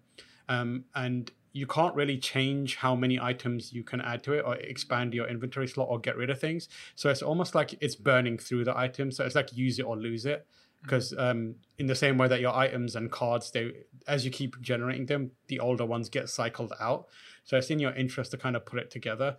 um, 0.50 0.84
and 0.94 1.32
you 1.54 1.68
can't 1.68 1.96
really 1.96 2.18
change 2.18 2.78
how 2.78 2.96
many 2.96 3.20
items 3.20 3.72
you 3.72 3.84
can 3.84 4.02
add 4.02 4.24
to 4.24 4.34
it 4.34 4.44
or 4.46 4.56
expand 4.56 5.14
your 5.14 5.28
inventory 5.28 5.68
slot 5.68 5.88
or 5.90 6.00
get 6.00 6.18
rid 6.18 6.32
of 6.32 6.40
things. 6.40 6.68
So 6.96 7.10
it's 7.12 7.22
almost 7.22 7.54
like 7.54 7.76
it's 7.80 7.96
burning 7.96 8.40
through 8.40 8.66
the 8.66 8.78
items. 8.78 9.18
So 9.18 9.24
it's 9.24 9.36
like 9.36 9.56
use 9.56 9.78
it 9.78 9.84
or 9.84 9.96
lose 9.96 10.26
it. 10.26 10.48
Because 10.84 11.14
um, 11.18 11.56
in 11.80 11.88
the 11.88 11.96
same 11.96 12.18
way 12.18 12.28
that 12.28 12.42
your 12.42 12.54
items 12.54 12.96
and 12.96 13.12
cards, 13.12 13.52
they 13.52 13.72
as 14.08 14.26
you 14.26 14.32
keep 14.32 14.62
generating 14.62 15.08
them, 15.08 15.32
the 15.48 15.60
older 15.60 15.86
ones 15.86 16.10
get 16.10 16.30
cycled 16.30 16.74
out. 16.80 17.08
So 17.44 17.58
it's 17.58 17.70
in 17.70 17.80
your 17.80 17.94
interest 17.94 18.32
to 18.32 18.38
kind 18.38 18.56
of 18.56 18.66
put 18.66 18.80
it 18.80 18.92
together. 18.92 19.38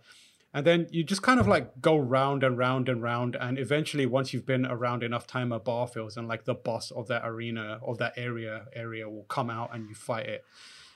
And 0.53 0.65
then 0.65 0.87
you 0.89 1.03
just 1.03 1.21
kind 1.21 1.39
of 1.39 1.47
like 1.47 1.81
go 1.81 1.97
round 1.97 2.43
and 2.43 2.57
round 2.57 2.89
and 2.89 3.01
round. 3.01 3.35
And 3.35 3.59
eventually, 3.59 4.05
once 4.05 4.33
you've 4.33 4.45
been 4.45 4.65
around 4.65 5.03
enough 5.03 5.27
time, 5.27 5.51
a 5.51 5.59
bar 5.59 5.87
fills 5.87 6.17
and 6.17 6.27
like 6.27 6.45
the 6.45 6.55
boss 6.55 6.91
of 6.91 7.07
that 7.07 7.23
arena 7.25 7.79
or 7.81 7.95
that 7.97 8.13
area 8.17 8.65
area 8.73 9.09
will 9.09 9.25
come 9.25 9.49
out 9.49 9.73
and 9.73 9.87
you 9.87 9.95
fight 9.95 10.27
it 10.27 10.45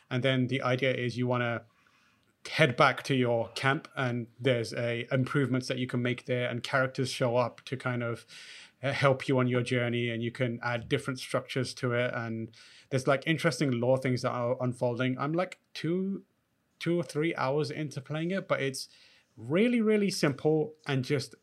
and 0.09 0.23
then 0.23 0.47
the 0.47 0.61
idea 0.61 0.93
is 0.93 1.17
you 1.17 1.27
want 1.27 1.43
to 1.43 1.61
head 2.51 2.75
back 2.75 3.03
to 3.03 3.13
your 3.13 3.49
camp 3.49 3.87
and 3.95 4.27
there's 4.39 4.73
a 4.73 5.07
improvements 5.11 5.67
that 5.67 5.77
you 5.77 5.85
can 5.85 6.01
make 6.01 6.25
there 6.25 6.49
and 6.49 6.63
characters 6.63 7.09
show 7.09 7.37
up 7.37 7.61
to 7.65 7.77
kind 7.77 8.01
of 8.01 8.25
help 8.81 9.27
you 9.27 9.39
on 9.39 9.47
your 9.47 9.61
journey 9.61 10.09
and 10.09 10.23
you 10.23 10.31
can 10.31 10.59
add 10.63 10.87
different 10.87 11.19
structures 11.19 11.73
to 11.75 11.93
it. 11.93 12.13
And 12.13 12.49
there's 12.89 13.07
like 13.07 13.23
interesting 13.27 13.71
lore 13.79 13.97
things 13.97 14.21
that 14.21 14.31
are 14.31 14.55
unfolding. 14.61 15.17
I'm 15.19 15.33
like 15.33 15.59
two 15.73 16.23
two 16.79 16.97
or 16.97 17.03
three 17.03 17.35
hours 17.35 17.71
into 17.71 17.99
playing 17.99 18.31
it 18.31 18.47
but 18.47 18.61
it's 18.61 18.87
really 19.35 19.81
really 19.81 20.09
simple 20.09 20.75
and 20.87 21.03
just 21.03 21.35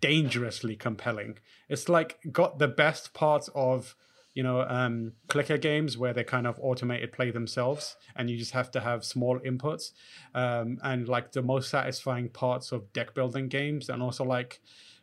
dangerously 0.00 0.76
compelling. 0.76 1.38
It's 1.68 1.88
like 1.88 2.18
got 2.32 2.58
the 2.58 2.68
best 2.68 3.12
parts 3.12 3.50
of 3.54 3.94
you 4.34 4.42
know 4.42 4.62
um, 4.62 5.12
clicker 5.28 5.58
games 5.58 5.96
where 5.96 6.12
they 6.12 6.24
kind 6.24 6.46
of 6.46 6.58
automated 6.60 7.12
play 7.12 7.30
themselves 7.30 7.96
and 8.16 8.28
you 8.28 8.36
just 8.36 8.52
have 8.52 8.70
to 8.72 8.80
have 8.80 9.04
small 9.04 9.38
inputs 9.40 9.92
um, 10.34 10.78
and 10.82 11.08
like 11.08 11.32
the 11.32 11.42
most 11.42 11.70
satisfying 11.70 12.28
parts 12.28 12.72
of 12.72 12.92
deck 12.92 13.14
building 13.14 13.48
games 13.48 13.88
and 13.88 14.02
also 14.02 14.24
like 14.24 14.60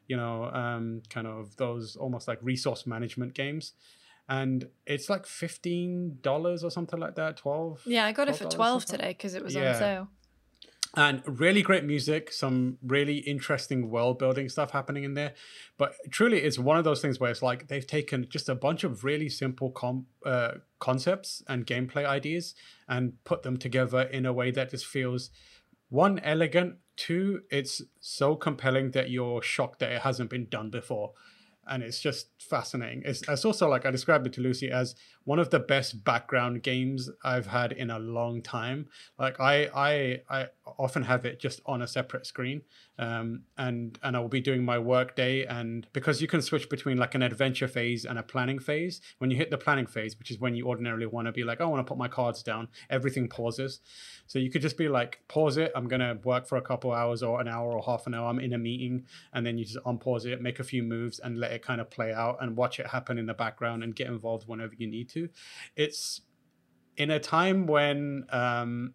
you 0.07 0.17
know 0.17 0.45
um, 0.45 1.01
kind 1.09 1.27
of 1.27 1.55
those 1.57 1.95
almost 1.95 2.27
like 2.27 2.39
resource 2.41 2.85
management 2.85 3.33
games 3.33 3.73
and 4.29 4.67
it's 4.85 5.09
like 5.09 5.25
$15 5.25 6.63
or 6.63 6.69
something 6.71 6.99
like 6.99 7.15
that 7.15 7.37
12 7.37 7.81
Yeah, 7.85 8.05
I 8.05 8.11
got 8.11 8.29
it 8.29 8.35
for 8.35 8.45
$12 8.45 8.49
12 8.51 8.55
something. 8.81 8.97
today 8.99 9.09
because 9.13 9.33
it 9.35 9.43
was 9.43 9.55
Yeah. 9.55 9.69
on 9.69 9.75
sale. 9.75 10.07
and 10.97 11.21
really 11.25 11.61
great 11.61 11.85
music 11.85 12.31
some 12.33 12.77
really 12.85 13.17
interesting 13.19 13.89
world 13.89 14.19
building 14.19 14.49
stuff 14.49 14.71
happening 14.71 15.03
in 15.05 15.13
there 15.13 15.33
but 15.77 15.93
truly 16.09 16.39
it's 16.39 16.59
one 16.59 16.77
of 16.77 16.83
those 16.83 17.01
things 17.01 17.17
where 17.19 17.31
it's 17.31 17.41
like 17.41 17.67
they've 17.69 17.87
taken 17.87 18.27
just 18.29 18.49
a 18.49 18.55
bunch 18.55 18.83
of 18.83 19.03
really 19.05 19.29
simple 19.29 19.71
com- 19.71 20.05
uh, 20.25 20.51
concepts 20.79 21.41
and 21.47 21.65
gameplay 21.65 22.05
ideas 22.05 22.55
and 22.89 23.13
put 23.23 23.43
them 23.43 23.55
together 23.57 24.01
in 24.01 24.25
a 24.25 24.33
way 24.33 24.51
that 24.51 24.69
just 24.71 24.85
feels 24.85 25.29
one 25.89 26.19
elegant 26.19 26.75
two 27.01 27.41
it's 27.49 27.81
so 27.99 28.35
compelling 28.35 28.91
that 28.91 29.09
you're 29.09 29.41
shocked 29.41 29.79
that 29.79 29.91
it 29.91 30.01
hasn't 30.01 30.29
been 30.29 30.45
done 30.49 30.69
before 30.69 31.13
and 31.67 31.83
it's 31.83 31.99
just 31.99 32.27
fascinating. 32.39 33.01
It's, 33.05 33.21
it's 33.27 33.45
also 33.45 33.67
like 33.69 33.85
I 33.85 33.91
described 33.91 34.27
it 34.27 34.33
to 34.33 34.41
Lucy 34.41 34.69
as 34.71 34.95
one 35.23 35.39
of 35.39 35.49
the 35.51 35.59
best 35.59 36.03
background 36.03 36.63
games 36.63 37.09
I've 37.23 37.47
had 37.47 37.71
in 37.71 37.89
a 37.89 37.99
long 37.99 38.41
time. 38.41 38.87
Like 39.17 39.39
I 39.39 39.69
I 39.73 40.21
I 40.29 40.47
often 40.77 41.03
have 41.03 41.25
it 41.25 41.39
just 41.39 41.61
on 41.65 41.81
a 41.81 41.87
separate 41.87 42.25
screen, 42.25 42.61
um, 42.99 43.43
and 43.57 43.97
and 44.03 44.15
I 44.15 44.19
will 44.19 44.29
be 44.29 44.41
doing 44.41 44.63
my 44.63 44.77
work 44.77 45.15
day, 45.15 45.45
and 45.45 45.87
because 45.93 46.21
you 46.21 46.27
can 46.27 46.41
switch 46.41 46.69
between 46.69 46.97
like 46.97 47.15
an 47.15 47.21
adventure 47.21 47.67
phase 47.67 48.05
and 48.05 48.17
a 48.19 48.23
planning 48.23 48.59
phase. 48.59 49.01
When 49.17 49.31
you 49.31 49.37
hit 49.37 49.49
the 49.49 49.57
planning 49.57 49.87
phase, 49.87 50.17
which 50.17 50.31
is 50.31 50.39
when 50.39 50.55
you 50.55 50.67
ordinarily 50.67 51.05
want 51.05 51.27
to 51.27 51.31
be 51.31 51.43
like, 51.43 51.61
"Oh, 51.61 51.65
I 51.65 51.67
want 51.67 51.85
to 51.85 51.89
put 51.89 51.97
my 51.97 52.07
cards 52.07 52.43
down, 52.43 52.67
everything 52.89 53.27
pauses. 53.27 53.81
So 54.27 54.39
you 54.39 54.49
could 54.49 54.61
just 54.61 54.77
be 54.77 54.87
like, 54.87 55.19
pause 55.27 55.57
it. 55.57 55.71
I'm 55.75 55.87
gonna 55.87 56.17
work 56.23 56.47
for 56.47 56.57
a 56.57 56.61
couple 56.61 56.91
hours 56.91 57.21
or 57.23 57.41
an 57.41 57.47
hour 57.47 57.73
or 57.73 57.83
half 57.83 58.07
an 58.07 58.13
hour. 58.13 58.27
I'm 58.27 58.39
in 58.39 58.53
a 58.53 58.57
meeting, 58.57 59.05
and 59.33 59.45
then 59.45 59.57
you 59.57 59.65
just 59.65 59.83
unpause 59.85 60.25
it, 60.25 60.41
make 60.41 60.59
a 60.59 60.63
few 60.63 60.83
moves, 60.83 61.19
and 61.19 61.37
let 61.37 61.51
it 61.51 61.61
kind 61.61 61.81
of 61.81 61.89
play 61.89 62.13
out 62.13 62.37
and 62.41 62.55
watch 62.55 62.79
it 62.79 62.87
happen 62.87 63.17
in 63.17 63.25
the 63.25 63.33
background 63.33 63.83
and 63.83 63.95
get 63.95 64.07
involved 64.07 64.47
whenever 64.47 64.73
you 64.77 64.87
need 64.87 65.09
to. 65.09 65.29
It's 65.75 66.21
in 66.97 67.09
a 67.09 67.19
time 67.19 67.67
when 67.67 68.25
um, 68.29 68.93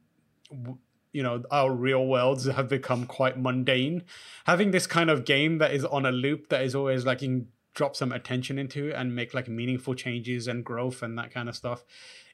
you 1.17 1.23
know 1.23 1.43
our 1.51 1.73
real 1.73 2.07
worlds 2.07 2.45
have 2.45 2.69
become 2.69 3.07
quite 3.07 3.39
mundane. 3.39 4.05
Having 4.45 4.73
this 4.73 4.87
kind 4.87 5.09
of 5.09 5.25
game 5.25 5.57
that 5.59 5.73
is 5.73 5.83
on 5.83 6.05
a 6.05 6.13
loop 6.13 6.51
that 6.51 6.61
is 6.61 6.75
always 6.75 7.07
like 7.07 7.23
you 7.23 7.47
drop 7.75 7.97
some 7.97 8.13
attention 8.13 8.59
into 8.59 8.93
and 8.95 9.17
make 9.17 9.33
like 9.33 9.49
meaningful 9.49 9.95
changes 9.95 10.47
and 10.47 10.63
growth 10.63 11.03
and 11.03 11.19
that 11.19 11.31
kind 11.31 11.49
of 11.49 11.57
stuff 11.57 11.85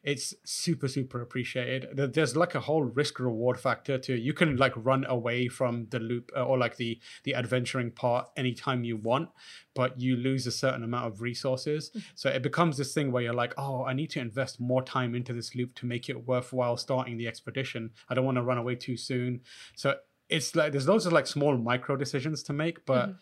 it's 0.03 0.35
super 0.45 0.89
super 0.89 1.23
appreciated. 1.23 2.13
There's 2.13 2.37
like 2.37 2.55
a 2.55 2.61
whole 2.61 2.83
risk 2.83 3.21
reward 3.21 3.59
factor 3.59 3.99
to 3.99 4.15
you 4.19 4.33
can 4.33 4.57
like 4.57 4.73
run 4.77 5.05
away 5.07 5.49
from 5.49 5.87
the 5.91 6.01
loop 6.01 6.33
uh, 6.37 6.45
or 6.45 6.59
like 6.59 6.77
the 6.77 6.99
the 7.23 7.35
adventuring 7.35 7.91
part 7.93 8.29
anytime 8.37 8.85
you 8.85 8.97
want 8.97 9.29
but 9.75 9.99
you 9.99 10.17
lose 10.17 10.47
a 10.47 10.51
certain 10.51 10.83
amount 10.83 11.07
of 11.07 11.23
resources. 11.23 11.91
So 12.15 12.29
it 12.29 12.43
becomes 12.43 12.77
this 12.77 12.93
thing 12.93 13.13
where 13.13 13.23
you're 13.23 13.33
like 13.33 13.55
oh 13.57 13.85
i 13.85 13.93
need 13.93 14.11
to 14.11 14.21
invest 14.21 14.61
more 14.61 14.83
time 14.83 15.15
into 15.15 15.33
this 15.33 15.55
loop 15.55 15.75
to 15.77 15.87
make 15.87 16.09
it 16.09 16.27
worthwhile 16.27 16.77
starting 16.77 17.17
the 17.17 17.29
expedition. 17.29 17.91
I 18.09 18.15
don't 18.15 18.25
want 18.25 18.37
to 18.37 18.43
run 18.43 18.59
away 18.59 18.75
too 18.75 18.97
soon. 18.97 19.43
So 19.77 19.97
it's 20.29 20.57
like 20.57 20.73
there's 20.73 20.89
loads 20.89 21.07
of 21.07 21.13
like 21.13 21.27
small 21.27 21.57
micro 21.57 21.97
decisions 21.97 22.43
to 22.45 22.53
make 22.53 22.85
but 22.87 23.15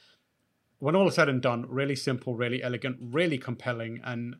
when 0.81 0.97
all 0.97 1.07
is 1.07 1.15
said 1.15 1.29
and 1.29 1.41
done, 1.41 1.67
really 1.69 1.95
simple, 1.95 2.35
really 2.35 2.63
elegant, 2.63 2.97
really 3.01 3.39
compelling, 3.39 4.01
and 4.03 4.37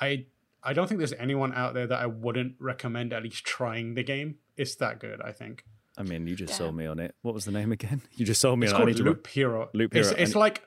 I 0.00 0.26
I 0.64 0.72
don't 0.72 0.88
think 0.88 0.98
there's 0.98 1.12
anyone 1.12 1.52
out 1.52 1.74
there 1.74 1.86
that 1.86 2.00
I 2.00 2.06
wouldn't 2.06 2.54
recommend 2.58 3.12
at 3.12 3.22
least 3.22 3.44
trying 3.44 3.94
the 3.94 4.02
game. 4.02 4.36
It's 4.56 4.76
that 4.76 5.00
good, 5.00 5.20
I 5.20 5.32
think. 5.32 5.64
I 5.96 6.02
mean, 6.02 6.26
you 6.26 6.34
just 6.34 6.52
Damn. 6.52 6.58
sold 6.58 6.76
me 6.76 6.86
on 6.86 6.98
it. 6.98 7.14
What 7.22 7.34
was 7.34 7.44
the 7.44 7.52
name 7.52 7.70
again? 7.70 8.02
You 8.12 8.24
just 8.24 8.40
sold 8.40 8.58
me 8.58 8.66
It's 8.66 8.72
on 8.72 8.80
it. 8.80 8.82
I 8.82 8.94
called 8.94 9.06
Loop 9.06 9.26
Hero. 9.26 9.68
Loop 9.74 9.92
Hero, 9.92 10.08
it's 10.08 10.18
and- 10.18 10.34
like 10.34 10.62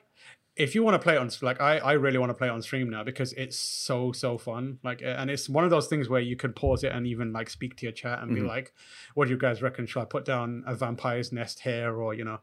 if 0.58 0.74
you 0.74 0.82
want 0.82 0.96
to 0.96 0.98
play 0.98 1.14
it 1.14 1.18
on 1.18 1.30
like 1.40 1.60
I, 1.60 1.78
I 1.78 1.92
really 1.92 2.18
want 2.18 2.30
to 2.30 2.34
play 2.34 2.48
it 2.48 2.50
on 2.50 2.60
stream 2.62 2.90
now 2.90 3.04
because 3.04 3.32
it's 3.34 3.56
so 3.56 4.10
so 4.10 4.36
fun 4.36 4.78
like 4.82 5.00
and 5.02 5.30
it's 5.30 5.48
one 5.48 5.62
of 5.62 5.70
those 5.70 5.86
things 5.86 6.08
where 6.08 6.20
you 6.20 6.34
can 6.34 6.52
pause 6.52 6.82
it 6.82 6.92
and 6.92 7.06
even 7.06 7.32
like 7.32 7.48
speak 7.48 7.76
to 7.76 7.86
your 7.86 7.92
chat 7.92 8.20
and 8.20 8.34
be 8.34 8.40
mm-hmm. 8.40 8.48
like 8.48 8.74
what 9.14 9.26
do 9.26 9.30
you 9.30 9.38
guys 9.38 9.62
reckon 9.62 9.86
should 9.86 10.00
i 10.00 10.04
put 10.04 10.24
down 10.24 10.64
a 10.66 10.74
vampire's 10.74 11.32
nest 11.32 11.60
here 11.60 11.94
or 11.94 12.12
you 12.12 12.24
know 12.24 12.40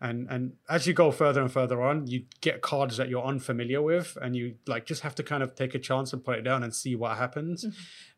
and 0.00 0.28
and 0.30 0.52
as 0.68 0.86
you 0.86 0.92
go 0.92 1.10
further 1.10 1.40
and 1.40 1.50
further 1.50 1.82
on 1.82 2.06
you 2.06 2.24
get 2.40 2.60
cards 2.62 2.96
that 2.96 3.08
you're 3.08 3.24
unfamiliar 3.24 3.82
with 3.82 4.16
and 4.22 4.36
you 4.36 4.54
like 4.66 4.86
just 4.86 5.02
have 5.02 5.14
to 5.14 5.22
kind 5.22 5.42
of 5.42 5.54
take 5.54 5.74
a 5.74 5.78
chance 5.78 6.12
and 6.12 6.24
put 6.24 6.38
it 6.38 6.42
down 6.42 6.62
and 6.62 6.74
see 6.74 6.94
what 6.94 7.16
happens. 7.16 7.64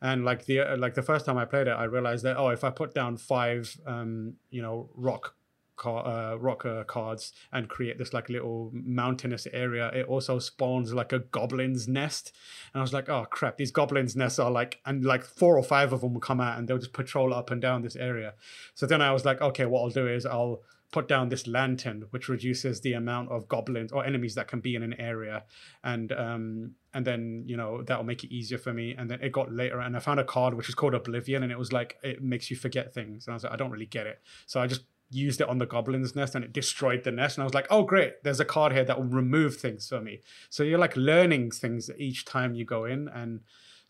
And 0.02 0.24
like 0.24 0.44
the 0.44 0.60
uh, 0.60 0.76
like 0.76 0.94
the 0.94 1.02
first 1.02 1.24
time 1.26 1.38
i 1.38 1.44
played 1.44 1.68
it 1.68 1.72
i 1.72 1.84
realized 1.84 2.24
that 2.24 2.36
oh 2.36 2.48
if 2.48 2.64
i 2.64 2.70
put 2.70 2.94
down 2.94 3.16
five 3.16 3.76
um 3.86 4.34
you 4.50 4.62
know 4.62 4.90
rock 4.94 5.34
car, 5.76 6.06
uh, 6.06 6.34
rock 6.36 6.66
uh, 6.66 6.84
cards 6.84 7.32
and 7.52 7.70
create 7.70 7.96
this 7.96 8.12
like 8.12 8.28
little 8.28 8.70
mountainous 8.74 9.46
area 9.50 9.90
it 9.94 10.04
also 10.06 10.38
spawns 10.38 10.92
like 10.92 11.12
a 11.14 11.18
goblin's 11.18 11.88
nest. 11.88 12.32
And 12.74 12.80
i 12.80 12.82
was 12.82 12.92
like 12.92 13.08
oh 13.08 13.24
crap 13.24 13.56
these 13.56 13.70
goblins 13.70 14.14
nests 14.14 14.38
are 14.38 14.50
like 14.50 14.80
and 14.84 15.02
like 15.02 15.24
four 15.24 15.56
or 15.56 15.62
five 15.62 15.94
of 15.94 16.02
them 16.02 16.12
will 16.12 16.20
come 16.20 16.42
out 16.42 16.58
and 16.58 16.68
they'll 16.68 16.78
just 16.78 16.92
patrol 16.92 17.32
up 17.32 17.50
and 17.50 17.62
down 17.62 17.80
this 17.80 17.96
area. 17.96 18.34
So 18.74 18.84
then 18.84 19.00
i 19.00 19.12
was 19.12 19.24
like 19.24 19.40
okay 19.40 19.64
what 19.64 19.80
i'll 19.80 19.88
do 19.88 20.06
is 20.06 20.26
i'll 20.26 20.60
put 20.90 21.06
down 21.06 21.28
this 21.28 21.46
lantern 21.46 22.04
which 22.10 22.28
reduces 22.28 22.80
the 22.80 22.94
amount 22.94 23.30
of 23.30 23.48
goblins 23.48 23.92
or 23.92 24.04
enemies 24.04 24.34
that 24.34 24.48
can 24.48 24.60
be 24.60 24.74
in 24.74 24.82
an 24.82 24.94
area. 24.94 25.44
And 25.84 26.12
um 26.12 26.72
and 26.92 27.06
then 27.06 27.44
you 27.46 27.56
know 27.56 27.82
that'll 27.82 28.04
make 28.04 28.24
it 28.24 28.32
easier 28.32 28.58
for 28.58 28.72
me. 28.72 28.94
And 28.96 29.10
then 29.10 29.20
it 29.22 29.32
got 29.32 29.52
later 29.52 29.80
and 29.80 29.96
i 29.96 30.00
found 30.00 30.20
a 30.20 30.24
card 30.24 30.54
which 30.54 30.68
is 30.68 30.74
called 30.74 30.94
oblivion 30.94 31.42
and 31.42 31.52
it 31.52 31.58
was 31.58 31.72
like 31.72 31.96
it 32.02 32.22
makes 32.22 32.50
you 32.50 32.56
forget 32.56 32.92
things. 32.92 33.26
And 33.26 33.32
i 33.32 33.34
was 33.34 33.44
like 33.44 33.52
i 33.52 33.56
don't 33.56 33.70
really 33.70 33.86
get 33.86 34.06
it. 34.06 34.20
So 34.46 34.60
i 34.60 34.66
just 34.66 34.82
used 35.12 35.40
it 35.40 35.48
on 35.48 35.58
the 35.58 35.66
goblin's 35.66 36.14
nest 36.14 36.36
and 36.36 36.44
it 36.44 36.52
destroyed 36.52 37.04
the 37.04 37.12
nest. 37.12 37.36
And 37.36 37.42
i 37.42 37.46
was 37.46 37.54
like 37.54 37.66
oh 37.70 37.82
great 37.84 38.22
there's 38.24 38.40
a 38.40 38.44
card 38.44 38.72
here 38.72 38.84
that 38.84 38.98
will 38.98 39.04
remove 39.04 39.56
things 39.56 39.88
for 39.88 40.00
me. 40.00 40.20
So 40.48 40.62
you're 40.62 40.78
like 40.78 40.96
learning 40.96 41.52
things 41.52 41.90
each 41.98 42.24
time 42.24 42.54
you 42.54 42.64
go 42.64 42.84
in. 42.84 43.08
And 43.08 43.40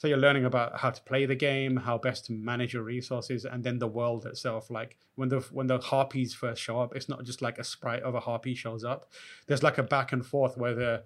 so 0.01 0.09
you're 0.09 0.17
learning 0.17 0.47
about 0.47 0.81
how 0.81 0.91
to 0.91 1.03
play 1.03 1.27
the 1.27 1.35
game 1.35 1.77
how 1.77 1.99
best 1.99 2.25
to 2.25 2.33
manage 2.33 2.73
your 2.73 2.83
resources 2.83 3.45
and 3.45 3.63
then 3.63 3.79
the 3.79 3.87
world 3.87 4.25
itself 4.27 4.71
like 4.71 4.97
when 5.15 5.29
the 5.29 5.41
when 5.53 5.67
the 5.67 5.79
harpies 5.79 6.33
first 6.33 6.61
show 6.63 6.81
up 6.81 6.97
it's 6.97 7.09
not 7.09 7.23
just 7.25 7.43
like 7.43 7.59
a 7.59 7.65
sprite 7.65 8.03
of 8.03 8.15
a 8.15 8.21
harpy 8.21 8.55
shows 8.55 8.85
up. 8.85 9.11
There's 9.47 9.63
like 9.63 9.79
a 9.79 9.83
back 9.83 10.13
and 10.13 10.25
forth 10.25 10.57
where 10.57 10.75
the 10.75 11.03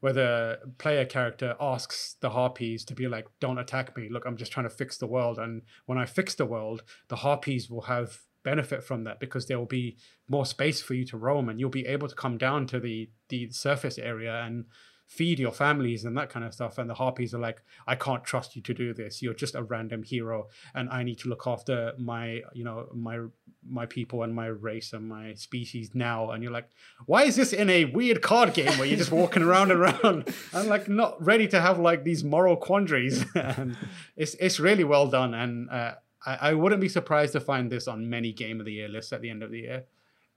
where 0.00 0.12
the 0.12 0.58
player 0.78 1.04
character 1.04 1.56
asks 1.60 2.16
the 2.20 2.30
harpies 2.30 2.84
to 2.84 2.94
be 2.94 3.08
like 3.08 3.26
don't 3.40 3.58
attack 3.58 3.96
me. 3.96 4.08
Look 4.10 4.26
i'm 4.26 4.36
just 4.36 4.52
trying 4.52 4.68
to 4.68 4.70
fix 4.70 4.98
the 4.98 5.06
world. 5.06 5.38
And 5.38 5.62
when 5.86 5.98
i 5.98 6.04
fix 6.04 6.34
the 6.34 6.46
world 6.46 6.82
the 7.08 7.16
harpies 7.16 7.70
will 7.70 7.82
have 7.82 8.20
benefit 8.42 8.84
from 8.84 9.04
that 9.04 9.18
because 9.18 9.46
there 9.46 9.58
will 9.58 9.66
be 9.66 9.96
more 10.28 10.46
space 10.46 10.80
for 10.80 10.94
you 10.94 11.04
to 11.04 11.16
roam 11.16 11.48
and 11.48 11.58
you'll 11.58 11.68
be 11.68 11.86
able 11.86 12.06
to 12.06 12.14
come 12.14 12.38
down 12.38 12.66
to 12.66 12.78
the 12.78 13.10
the 13.28 13.50
surface 13.50 13.98
area 13.98 14.42
and 14.44 14.66
feed 15.06 15.38
your 15.38 15.52
families 15.52 16.04
and 16.04 16.16
that 16.16 16.28
kind 16.28 16.44
of 16.44 16.52
stuff 16.52 16.78
and 16.78 16.90
the 16.90 16.94
harpies 16.94 17.32
are 17.32 17.38
like 17.38 17.62
i 17.86 17.94
can't 17.94 18.24
trust 18.24 18.56
you 18.56 18.62
to 18.62 18.74
do 18.74 18.92
this. 18.92 19.22
You're 19.22 19.34
just 19.34 19.54
a 19.54 19.62
random 19.62 20.02
hero 20.02 20.48
and 20.74 20.88
i 20.90 21.02
need 21.02 21.18
to 21.18 21.28
look 21.28 21.46
after 21.46 21.92
my 21.98 22.42
you 22.52 22.64
know 22.64 22.88
my 22.92 23.20
my 23.68 23.86
people 23.86 24.22
and 24.22 24.34
my 24.34 24.46
race 24.46 24.92
and 24.92 25.08
my 25.08 25.34
species 25.34 25.90
now. 25.94 26.30
And 26.30 26.42
you're 26.42 26.52
like 26.52 26.68
why 27.06 27.24
is 27.24 27.36
this 27.36 27.52
in 27.52 27.70
a 27.70 27.84
weird 27.86 28.22
card 28.22 28.54
game 28.54 28.76
where 28.78 28.86
you're 28.86 28.98
just 28.98 29.12
walking 29.12 29.42
around 29.42 29.70
and 29.70 29.80
around? 29.80 30.34
I'm 30.52 30.66
like 30.66 30.88
not 30.88 31.24
ready 31.24 31.46
to 31.48 31.60
have 31.60 31.78
like 31.78 32.04
these 32.04 32.24
moral 32.24 32.56
quandaries. 32.56 33.24
And 33.36 33.76
it's 34.16 34.34
it's 34.34 34.58
really 34.58 34.84
well 34.84 35.06
done 35.06 35.32
and 35.34 35.70
uh, 35.70 35.94
I, 36.24 36.50
I 36.50 36.54
wouldn't 36.54 36.80
be 36.80 36.88
surprised 36.88 37.32
to 37.32 37.40
find 37.40 37.70
this 37.70 37.86
on 37.86 38.10
many 38.10 38.32
game 38.32 38.58
of 38.60 38.66
the 38.66 38.72
year 38.72 38.88
lists 38.88 39.12
at 39.12 39.20
the 39.22 39.30
end 39.30 39.42
of 39.42 39.50
the 39.50 39.60
year. 39.60 39.84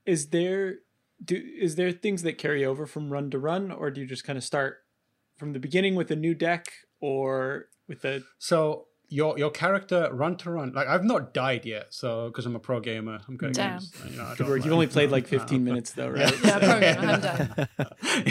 Is 0.06 0.28
there 0.28 0.78
do 1.24 1.42
is 1.60 1.76
there 1.76 1.92
things 1.92 2.22
that 2.22 2.38
carry 2.38 2.64
over 2.64 2.86
from 2.86 3.10
run 3.12 3.30
to 3.30 3.38
run, 3.38 3.70
or 3.70 3.90
do 3.90 4.00
you 4.00 4.06
just 4.06 4.24
kind 4.24 4.36
of 4.36 4.44
start 4.44 4.78
from 5.36 5.52
the 5.52 5.58
beginning 5.58 5.94
with 5.94 6.10
a 6.10 6.16
new 6.16 6.34
deck, 6.34 6.66
or 7.00 7.66
with 7.88 8.02
the 8.02 8.24
So 8.38 8.86
your 9.08 9.36
your 9.38 9.50
character 9.50 10.08
run 10.12 10.36
to 10.36 10.50
run 10.50 10.72
like 10.72 10.86
I've 10.86 11.04
not 11.04 11.34
died 11.34 11.66
yet, 11.66 11.86
so 11.90 12.28
because 12.28 12.46
I'm 12.46 12.54
a 12.56 12.60
pro 12.60 12.80
gamer, 12.80 13.18
I'm 13.28 13.36
good. 13.36 13.50
at 13.50 13.54
Damn. 13.56 13.70
games, 13.78 13.92
you 14.08 14.16
know, 14.16 14.24
I 14.24 14.28
good 14.30 14.38
don't 14.38 14.48
word? 14.48 14.56
You've 14.58 14.66
like- 14.66 14.72
only 14.72 14.86
played 14.86 15.10
like 15.10 15.24
uh, 15.24 15.38
15 15.38 15.64
minutes 15.64 15.92
though, 15.92 16.08
right? 16.10 16.32
Yeah, 16.44 16.58
program. 16.58 17.08
I'm 17.08 17.20
done. 17.20 17.68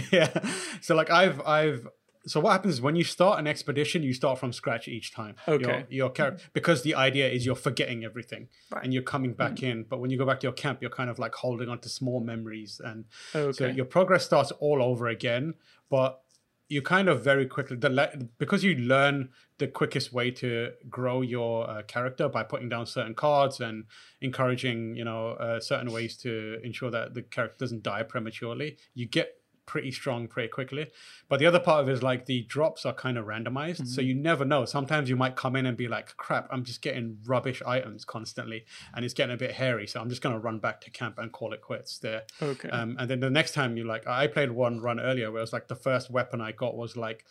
yeah. 0.12 0.52
So 0.82 0.96
like 0.96 1.10
I've 1.12 1.42
I've 1.42 1.88
so 2.26 2.40
what 2.40 2.52
happens 2.52 2.76
is 2.76 2.82
when 2.82 2.96
you 2.96 3.04
start 3.04 3.40
an 3.40 3.48
expedition, 3.48 4.04
you 4.04 4.14
start 4.14 4.38
from 4.40 4.52
scratch 4.52 4.88
each 4.88 5.14
time. 5.14 5.36
Okay. 5.48 5.64
Your, 5.66 5.86
your 5.90 6.10
character 6.10 6.44
because 6.54 6.84
the 6.84 6.96
idea 6.96 7.30
is 7.30 7.46
you're 7.46 7.56
forgetting 7.56 8.04
everything 8.04 8.50
Right. 8.72 8.84
and 8.84 8.94
you're 8.94 9.04
coming 9.04 9.34
back 9.34 9.64
in. 9.64 9.84
But 9.90 10.00
when 10.00 10.10
you 10.12 10.18
go 10.18 10.26
back 10.26 10.40
to 10.42 10.46
your 10.46 10.54
camp, 10.54 10.82
you're 10.82 10.92
kind 10.92 11.10
of 11.10 11.18
like 11.18 11.34
holding 11.34 11.70
on 11.70 11.80
to 11.80 11.90
small 11.90 12.20
memories 12.20 12.82
and 12.84 13.06
so 13.32 13.68
your 13.68 13.86
progress 13.86 14.26
starts 14.26 14.52
all 14.60 14.84
over 14.84 15.08
again. 15.08 15.54
But 15.90 16.22
you 16.68 16.84
kind 16.84 17.10
of 17.10 17.24
very 17.24 17.48
quickly 17.48 17.78
the 17.78 17.90
le- 17.90 18.12
because 18.38 18.64
you 18.64 18.76
learn 18.76 19.30
the 19.58 19.68
quickest 19.68 20.14
way 20.14 20.30
to 20.30 20.72
grow 20.88 21.22
your 21.22 21.68
uh, 21.68 21.82
character 21.82 22.30
by 22.30 22.44
putting 22.44 22.70
down 22.70 22.86
certain 22.86 23.16
cards 23.16 23.60
and 23.60 23.86
encouraging 24.22 24.96
you 24.96 25.04
know 25.04 25.30
uh, 25.32 25.60
certain 25.60 25.92
ways 25.92 26.16
to 26.18 26.60
ensure 26.64 26.92
that 26.92 27.14
the 27.16 27.24
character 27.24 27.56
doesn't 27.60 27.82
die 27.82 28.04
prematurely 28.04 28.78
you 28.94 29.08
get 29.08 29.39
pretty 29.70 29.92
strong 29.92 30.28
pretty 30.28 30.50
quickly. 30.50 30.88
But 31.30 31.40
the 31.40 31.46
other 31.46 31.60
part 31.60 31.82
of 31.82 31.90
it 31.90 31.94
is 31.94 32.02
like 32.02 32.26
the 32.26 32.42
drops 32.56 32.86
are 32.88 32.94
kind 32.94 33.18
of 33.20 33.26
randomized 33.26 33.88
so 33.88 34.02
you 34.02 34.16
never 34.16 34.44
know. 34.44 34.66
Sometimes 34.66 35.10
you 35.10 35.16
might 35.16 35.36
come 35.36 35.56
in 35.56 35.66
and 35.68 35.78
be 35.78 35.88
like 35.88 36.18
crap 36.18 36.48
i'm 36.52 36.64
just 36.64 36.82
getting 36.82 37.18
rubbish 37.26 37.62
items 37.66 38.04
constantly 38.04 38.66
and 38.94 39.06
it's 39.06 39.14
getting 39.14 39.34
a 39.34 39.38
bit 39.38 39.52
hairy 39.52 39.86
so 39.86 40.00
i'm 40.00 40.10
just 40.10 40.22
going 40.22 40.34
to 40.34 40.40
run 40.40 40.58
back 40.60 40.82
to 40.82 40.90
camp 40.90 41.20
and 41.20 41.32
call 41.32 41.54
it 41.54 41.62
quits 41.62 42.00
there. 42.00 42.24
Okay. 42.42 42.70
um, 42.70 42.96
and 43.00 43.10
then 43.10 43.20
the 43.20 43.30
next 43.30 43.54
time 43.54 43.78
you 43.78 43.84
like, 43.84 44.08
I 44.08 44.28
played 44.28 44.52
one 44.52 44.82
run 44.82 45.00
earlier 45.00 45.32
where 45.32 45.40
it 45.40 45.48
was 45.48 45.54
like 45.54 45.68
the 45.68 45.76
first 45.76 46.10
weapon 46.10 46.42
I 46.42 46.52
got 46.52 46.76
was 46.76 46.98
like 46.98 47.26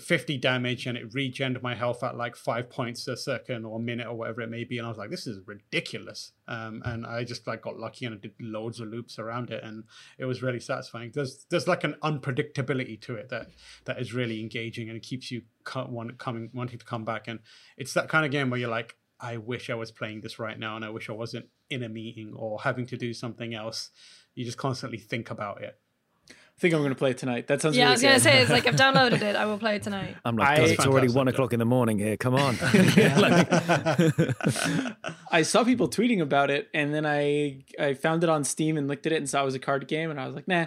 50 0.00 0.36
damage 0.36 0.86
and 0.86 0.98
it 0.98 1.10
regened 1.12 1.60
my 1.62 1.74
health 1.74 2.02
at 2.02 2.16
like 2.16 2.36
five 2.36 2.68
points 2.68 3.08
a 3.08 3.16
second 3.16 3.64
or 3.64 3.78
a 3.78 3.82
minute 3.82 4.06
or 4.06 4.14
whatever 4.14 4.42
it 4.42 4.50
may 4.50 4.64
be. 4.64 4.76
And 4.78 4.86
I 4.86 4.90
was 4.90 4.98
like, 4.98 5.10
this 5.10 5.26
is 5.26 5.40
ridiculous. 5.46 6.32
Um, 6.48 6.82
and 6.84 7.06
I 7.06 7.24
just 7.24 7.46
like 7.46 7.62
got 7.62 7.78
lucky 7.78 8.04
and 8.04 8.14
I 8.14 8.18
did 8.18 8.34
loads 8.38 8.78
of 8.80 8.88
loops 8.88 9.18
around 9.18 9.50
it 9.50 9.64
and 9.64 9.84
it 10.18 10.26
was 10.26 10.42
really 10.42 10.60
satisfying. 10.60 11.12
There's 11.14 11.46
there's 11.48 11.66
like 11.66 11.84
an 11.84 11.96
unpredictability 12.02 13.00
to 13.02 13.14
it 13.14 13.30
that 13.30 13.48
that 13.86 13.98
is 13.98 14.12
really 14.12 14.40
engaging 14.40 14.88
and 14.88 14.96
it 14.96 15.02
keeps 15.02 15.30
you 15.30 15.42
co- 15.64 15.86
want, 15.86 16.18
coming 16.18 16.50
wanting 16.52 16.78
to 16.78 16.84
come 16.84 17.04
back. 17.04 17.26
And 17.26 17.40
it's 17.78 17.94
that 17.94 18.08
kind 18.08 18.26
of 18.26 18.30
game 18.30 18.50
where 18.50 18.60
you're 18.60 18.68
like, 18.68 18.96
I 19.18 19.38
wish 19.38 19.70
I 19.70 19.74
was 19.74 19.90
playing 19.90 20.20
this 20.20 20.38
right 20.38 20.58
now 20.58 20.76
and 20.76 20.84
I 20.84 20.90
wish 20.90 21.08
I 21.08 21.14
wasn't 21.14 21.46
in 21.70 21.82
a 21.82 21.88
meeting 21.88 22.34
or 22.36 22.60
having 22.60 22.86
to 22.86 22.96
do 22.98 23.14
something 23.14 23.54
else. 23.54 23.90
You 24.34 24.44
just 24.44 24.58
constantly 24.58 24.98
think 24.98 25.30
about 25.30 25.62
it. 25.62 25.78
I 26.56 26.60
think 26.60 26.72
I'm 26.72 26.80
going 26.80 26.90
to 26.90 26.96
play 26.96 27.10
it 27.10 27.18
tonight. 27.18 27.48
That 27.48 27.60
sounds 27.60 27.76
Yeah, 27.76 27.88
I 27.88 27.90
was 27.90 28.00
gonna 28.00 28.18
say 28.18 28.40
it's 28.40 28.50
like 28.50 28.66
I've 28.66 28.76
downloaded 28.86 29.20
it. 29.20 29.36
I 29.36 29.44
will 29.44 29.58
play 29.58 29.76
it 29.76 29.82
tonight. 29.82 30.16
I'm 30.24 30.36
like, 30.36 30.48
I- 30.48 30.56
God, 30.56 30.68
it's 30.70 30.86
already 30.86 31.08
one 31.08 31.28
o'clock 31.28 31.52
in 31.52 31.58
the 31.58 31.66
morning 31.66 31.98
here. 31.98 32.16
Come 32.16 32.34
on. 32.34 32.56
I 35.30 35.42
saw 35.42 35.64
people 35.64 35.88
tweeting 35.88 36.20
about 36.20 36.50
it, 36.50 36.68
and 36.72 36.94
then 36.94 37.04
I 37.06 37.64
I 37.78 37.94
found 37.94 38.22
it 38.24 38.30
on 38.30 38.44
Steam 38.44 38.76
and 38.78 38.88
looked 38.88 39.06
at 39.06 39.12
it 39.12 39.16
and 39.16 39.28
saw 39.28 39.42
it 39.42 39.44
was 39.44 39.54
a 39.54 39.58
card 39.58 39.86
game, 39.88 40.10
and 40.10 40.18
I 40.20 40.26
was 40.26 40.34
like, 40.34 40.48
nah, 40.48 40.66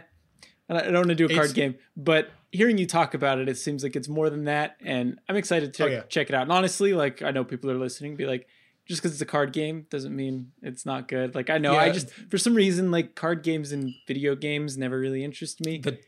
I 0.70 0.74
don't 0.74 0.82
I 0.82 0.86
don't 0.86 0.94
want 0.96 1.10
to 1.10 1.16
do 1.16 1.26
a 1.26 1.30
card 1.30 1.50
It's- 1.50 1.54
game. 1.54 1.76
But 1.98 2.30
hearing 2.52 2.78
you 2.78 2.86
talk 2.86 3.14
about 3.14 3.40
it, 3.40 3.50
it 3.50 3.58
seems 3.58 3.84
like 3.84 3.96
it's 3.96 4.08
more 4.08 4.30
than 4.30 4.46
that, 4.46 4.78
and 4.84 5.20
I'm 5.28 5.36
excited 5.36 5.74
to 5.76 5.84
Oh, 5.84 5.88
yeah. 5.88 6.02
check 6.04 6.30
it 6.30 6.36
out. 6.36 6.44
And 6.44 6.52
honestly, 6.52 6.94
like 6.94 7.22
I 7.24 7.32
know 7.32 7.44
people 7.44 7.70
are 7.72 7.78
listening, 7.78 8.16
be 8.16 8.26
like, 8.26 8.48
just 8.90 9.02
because 9.02 9.14
it's 9.14 9.22
a 9.22 9.26
card 9.26 9.54
game 9.54 9.86
doesn't 9.92 10.16
mean 10.16 10.52
it's 10.64 10.86
not 10.86 11.08
good. 11.08 11.36
Like 11.36 11.50
I 11.52 11.60
know, 11.60 11.76
I 11.76 11.92
just 11.92 12.12
for 12.30 12.40
some 12.40 12.56
reason 12.56 12.90
like 12.90 13.16
card 13.16 13.44
games 13.44 13.72
and 13.72 13.94
video 14.08 14.36
games 14.36 14.78
never 14.78 15.00
really 15.00 15.24
interest 15.24 15.64
me. 15.64 15.78
the 15.78 16.00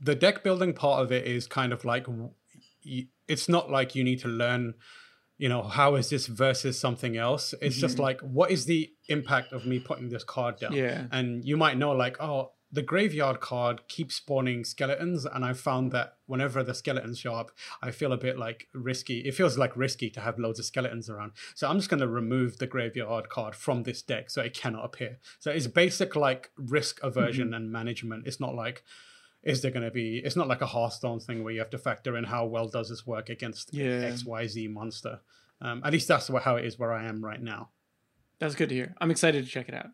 the 0.00 0.14
deck 0.14 0.44
building 0.44 0.72
part 0.72 1.02
of 1.02 1.10
it 1.10 1.26
is 1.26 1.48
kind 1.48 1.72
of 1.72 1.84
like 1.84 2.06
it's 3.26 3.48
not 3.48 3.70
like 3.70 3.96
you 3.96 4.04
need 4.04 4.20
to 4.20 4.28
learn 4.28 4.74
you 5.36 5.48
know 5.48 5.62
how 5.62 5.96
is 5.96 6.10
this 6.10 6.28
versus 6.28 6.78
something 6.78 7.16
else 7.16 7.54
it's 7.60 7.74
just 7.76 7.94
mm-hmm. 7.94 8.04
like 8.04 8.20
what 8.20 8.52
is 8.52 8.66
the 8.66 8.92
impact 9.08 9.52
of 9.52 9.66
me 9.66 9.80
putting 9.80 10.08
this 10.08 10.22
card 10.22 10.60
down 10.60 10.72
Yeah. 10.72 11.06
and 11.10 11.44
you 11.44 11.56
might 11.56 11.76
know 11.76 11.90
like 11.90 12.20
oh 12.20 12.52
the 12.74 12.82
graveyard 12.82 13.38
card 13.40 13.76
keeps 13.88 14.14
spawning 14.16 14.64
skeletons 14.64 15.24
and 15.24 15.44
i 15.44 15.52
found 15.52 15.92
that 15.92 16.08
whenever 16.26 16.62
the 16.64 16.74
skeletons 16.74 17.18
show 17.18 17.34
up 17.34 17.50
i 17.82 17.90
feel 17.90 18.12
a 18.12 18.16
bit 18.26 18.36
like 18.38 18.60
risky. 18.74 19.18
It 19.28 19.34
feels 19.34 19.56
like 19.62 19.76
risky 19.76 20.08
to 20.10 20.20
have 20.20 20.38
loads 20.44 20.58
of 20.58 20.64
skeletons 20.64 21.08
around. 21.08 21.32
So 21.54 21.68
i'm 21.68 21.78
just 21.78 21.90
going 21.90 22.00
to 22.00 22.08
remove 22.08 22.50
the 22.58 22.66
graveyard 22.74 23.28
card 23.28 23.54
from 23.54 23.82
this 23.84 24.02
deck 24.02 24.24
so 24.30 24.42
it 24.42 24.54
cannot 24.62 24.84
appear. 24.84 25.12
So 25.38 25.50
it's 25.50 25.66
basic 25.68 26.16
like 26.16 26.50
risk 26.56 26.94
aversion 27.02 27.54
and 27.54 27.70
management. 27.70 28.26
It's 28.26 28.40
not 28.40 28.54
like 28.54 28.82
is 29.42 29.60
there 29.60 29.70
going 29.76 29.84
to 29.90 29.90
be 30.02 30.08
it's 30.24 30.36
not 30.40 30.48
like 30.48 30.62
a 30.62 30.66
hearthstone 30.74 31.20
thing 31.20 31.44
where 31.44 31.52
you 31.52 31.60
have 31.60 31.70
to 31.76 31.78
factor 31.78 32.16
in 32.16 32.24
how 32.24 32.42
well 32.54 32.68
does 32.76 32.88
this 32.88 33.06
work 33.06 33.28
against 33.28 33.72
Yeah. 33.72 34.10
xyz 34.10 34.70
monster. 34.72 35.20
Um, 35.60 35.82
at 35.84 35.92
least 35.92 36.08
that's 36.08 36.28
how 36.28 36.56
it 36.56 36.64
is 36.64 36.78
where 36.78 36.92
i 36.92 37.04
am 37.04 37.24
right 37.24 37.42
now. 37.54 37.62
That's 38.40 38.54
good 38.54 38.70
to 38.70 38.74
hear. 38.74 38.94
I'm 39.00 39.10
excited 39.10 39.44
to 39.44 39.50
check 39.50 39.68
it 39.68 39.74
out. 39.74 39.90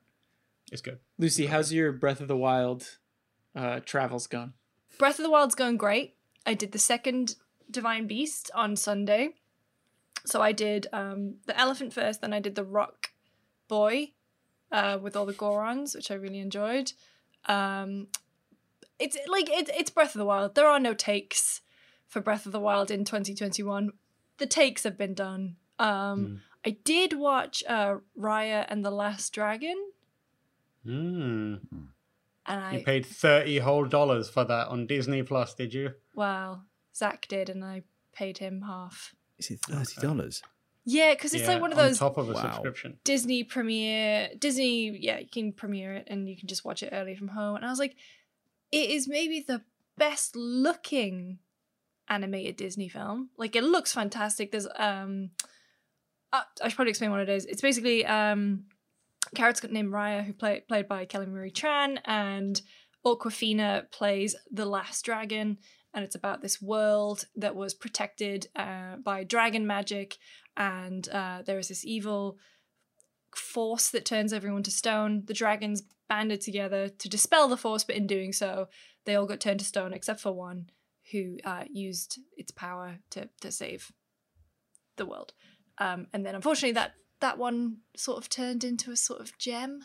It's 0.70 0.82
good 0.82 0.98
Lucy, 1.18 1.46
how's 1.46 1.72
your 1.72 1.92
Breath 1.92 2.20
of 2.20 2.28
the 2.28 2.36
Wild 2.36 2.98
uh, 3.54 3.80
travels 3.80 4.26
gone? 4.26 4.54
Breath 4.98 5.18
of 5.18 5.24
the 5.24 5.30
Wild's 5.30 5.54
going 5.54 5.76
great. 5.76 6.14
I 6.46 6.54
did 6.54 6.72
the 6.72 6.78
second 6.78 7.36
Divine 7.70 8.06
Beast 8.06 8.50
on 8.54 8.76
Sunday. 8.76 9.30
So 10.26 10.42
I 10.42 10.52
did 10.52 10.86
um, 10.92 11.36
the 11.46 11.58
elephant 11.58 11.92
first, 11.92 12.20
then 12.20 12.32
I 12.32 12.40
did 12.40 12.54
the 12.54 12.64
rock 12.64 13.10
boy 13.68 14.12
uh, 14.70 14.98
with 15.00 15.16
all 15.16 15.26
the 15.26 15.32
Gorons, 15.32 15.94
which 15.94 16.10
I 16.10 16.14
really 16.14 16.40
enjoyed. 16.40 16.92
Um, 17.46 18.08
it's 18.98 19.16
like 19.26 19.48
it's 19.50 19.70
it's 19.74 19.90
Breath 19.90 20.14
of 20.14 20.18
the 20.18 20.26
Wild. 20.26 20.54
There 20.54 20.66
are 20.66 20.80
no 20.80 20.92
takes 20.92 21.62
for 22.06 22.20
Breath 22.20 22.44
of 22.44 22.52
the 22.52 22.60
Wild 22.60 22.90
in 22.90 23.04
2021. 23.04 23.92
The 24.38 24.46
takes 24.46 24.84
have 24.84 24.98
been 24.98 25.14
done. 25.14 25.56
Um, 25.78 26.42
I 26.64 26.70
did 26.84 27.14
watch 27.14 27.64
uh, 27.66 27.96
Raya 28.18 28.66
and 28.68 28.84
the 28.84 28.90
Last 28.90 29.32
Dragon, 29.32 29.76
Mm. 30.86 31.60
and 31.72 32.60
I 32.64 32.76
You 32.78 32.84
paid 32.84 33.06
thirty 33.06 33.58
whole 33.58 33.84
dollars 33.86 34.28
for 34.30 34.44
that 34.44 34.68
on 34.68 34.86
Disney 34.86 35.22
Plus, 35.22 35.54
did 35.54 35.74
you? 35.74 35.92
well, 36.14 36.64
Zach 36.94 37.26
did, 37.28 37.48
and 37.48 37.64
I 37.64 37.82
paid 38.12 38.38
him 38.38 38.62
half. 38.62 39.14
Is 39.38 39.50
it 39.50 39.60
thirty 39.60 40.00
dollars? 40.00 40.42
Yeah, 40.84 41.14
because 41.14 41.34
it's 41.34 41.42
Yeah, 41.44 41.50
like 41.54 41.60
one 41.60 41.72
of 41.72 41.78
on 41.78 41.84
those 41.84 41.98
top 41.98 42.16
of 42.16 42.28
a 42.30 42.32
Wow. 42.32 42.40
subscription. 42.40 42.98
Disney 43.04 43.44
premiere. 43.44 44.30
Disney, 44.38 44.96
yeah, 44.98 45.18
you 45.18 45.28
can 45.30 45.52
premiere 45.52 45.94
it 45.94 46.06
and 46.08 46.28
you 46.28 46.36
can 46.36 46.48
just 46.48 46.64
watch 46.64 46.82
it 46.82 46.88
early 46.92 47.14
from 47.14 47.28
home. 47.28 47.56
And 47.56 47.64
I 47.64 47.70
was 47.70 47.78
like, 47.78 47.96
it 48.72 48.90
is 48.90 49.06
maybe 49.06 49.40
the 49.46 49.62
best 49.98 50.34
looking 50.34 51.38
animated 52.08 52.56
Disney 52.56 52.88
film. 52.88 53.28
Like 53.36 53.54
it 53.56 53.62
looks 53.62 53.92
fantastic. 53.92 54.50
There's 54.50 54.66
um, 54.76 55.30
uh, 56.32 56.42
I 56.62 56.68
should 56.68 56.76
probably 56.76 56.90
explain 56.90 57.10
what 57.10 57.20
it 57.20 57.28
is. 57.28 57.44
It's 57.44 57.62
basically 57.62 58.04
um, 58.06 58.64
a 59.32 59.36
character 59.36 59.68
named 59.68 59.92
Raya 59.92 60.24
who 60.24 60.32
play, 60.32 60.62
played 60.66 60.88
by 60.88 61.04
Kelly 61.04 61.26
Marie 61.26 61.50
Tran 61.50 61.98
and 62.04 62.60
Awkwafina 63.04 63.90
plays 63.90 64.36
the 64.50 64.66
Last 64.66 65.04
Dragon. 65.04 65.58
And 65.92 66.04
it's 66.04 66.14
about 66.14 66.40
this 66.40 66.62
world 66.62 67.26
that 67.34 67.56
was 67.56 67.74
protected 67.74 68.48
uh, 68.54 68.96
by 69.02 69.24
dragon 69.24 69.66
magic 69.66 70.18
and 70.56 71.08
uh, 71.08 71.42
there 71.44 71.58
is 71.58 71.68
this 71.68 71.84
evil 71.84 72.38
force 73.34 73.88
that 73.90 74.04
turns 74.04 74.32
everyone 74.32 74.62
to 74.64 74.70
stone. 74.70 75.24
The 75.26 75.34
dragons 75.34 75.82
banded 76.08 76.40
together 76.40 76.88
to 76.88 77.08
dispel 77.08 77.48
the 77.48 77.56
force, 77.56 77.84
but 77.84 77.96
in 77.96 78.06
doing 78.06 78.32
so, 78.32 78.68
they 79.04 79.14
all 79.14 79.26
got 79.26 79.40
turned 79.40 79.60
to 79.60 79.66
stone 79.66 79.92
except 79.92 80.20
for 80.20 80.32
one 80.32 80.70
who 81.12 81.38
uh, 81.44 81.64
used 81.70 82.18
its 82.36 82.50
power 82.50 82.98
to 83.10 83.28
to 83.40 83.50
save 83.50 83.92
the 84.96 85.06
world. 85.06 85.32
Um, 85.78 86.06
and 86.12 86.26
then, 86.26 86.34
unfortunately, 86.34 86.72
that 86.72 86.94
that 87.20 87.38
one 87.38 87.78
sort 87.96 88.18
of 88.18 88.28
turned 88.28 88.64
into 88.64 88.90
a 88.90 88.96
sort 88.96 89.20
of 89.20 89.36
gem, 89.38 89.84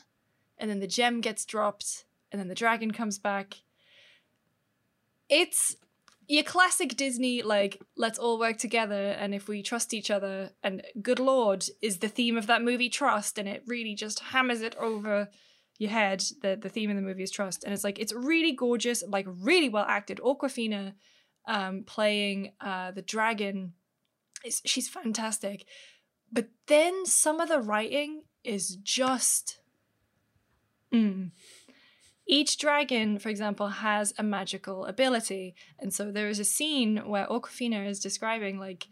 and 0.58 0.70
then 0.70 0.80
the 0.80 0.88
gem 0.88 1.22
gets 1.22 1.46
dropped, 1.46 2.06
and 2.32 2.40
then 2.40 2.48
the 2.48 2.56
dragon 2.56 2.92
comes 2.92 3.20
back. 3.20 3.62
It's 5.30 5.76
your 6.28 6.44
classic 6.44 6.96
Disney, 6.98 7.42
like, 7.42 7.82
let's 7.96 8.18
all 8.18 8.40
work 8.40 8.58
together 8.58 9.16
and 9.20 9.36
if 9.36 9.48
we 9.48 9.62
trust 9.62 9.94
each 9.94 10.10
other, 10.10 10.52
and 10.64 10.82
good 11.02 11.20
lord 11.20 11.66
is 11.82 12.00
the 12.00 12.08
theme 12.08 12.38
of 12.38 12.48
that 12.48 12.64
movie, 12.64 12.90
trust, 12.90 13.38
and 13.38 13.48
it 13.48 13.64
really 13.68 13.96
just 13.96 14.20
hammers 14.20 14.62
it 14.62 14.76
over 14.80 15.30
your 15.78 15.92
head. 15.92 16.24
The, 16.42 16.58
the 16.60 16.70
theme 16.70 16.90
of 16.90 16.96
the 16.96 17.02
movie 17.02 17.24
is 17.24 17.32
trust. 17.32 17.64
And 17.64 17.74
it's 17.74 17.84
like, 17.84 18.00
it's 18.00 18.14
really 18.14 18.54
gorgeous, 18.54 19.04
like, 19.08 19.28
really 19.28 19.70
well 19.70 19.86
acted. 19.88 20.20
Awkwafina 20.20 20.94
um, 21.48 21.84
playing 21.84 22.54
uh, 22.60 22.92
the 22.92 23.02
dragon, 23.02 23.74
she's 24.66 24.90
fantastic. 24.90 25.66
But 26.32 26.50
then 26.68 27.06
some 27.06 27.40
of 27.40 27.50
the 27.50 27.60
writing 27.60 28.24
is 28.44 28.76
just. 28.78 29.60
Mm 30.94 31.32
each 32.28 32.58
dragon, 32.58 33.20
for 33.20 33.30
example, 33.30 33.68
has 33.68 34.14
a 34.18 34.24
magical 34.24 34.86
ability. 34.86 35.56
And 35.80 35.94
so 35.94 36.12
there 36.12 36.28
is 36.28 36.40
a 36.40 36.46
scene 36.46 36.98
where 37.08 37.28
Awkwafina 37.28 37.88
is 37.88 38.00
describing 38.00 38.60
like 38.60 38.88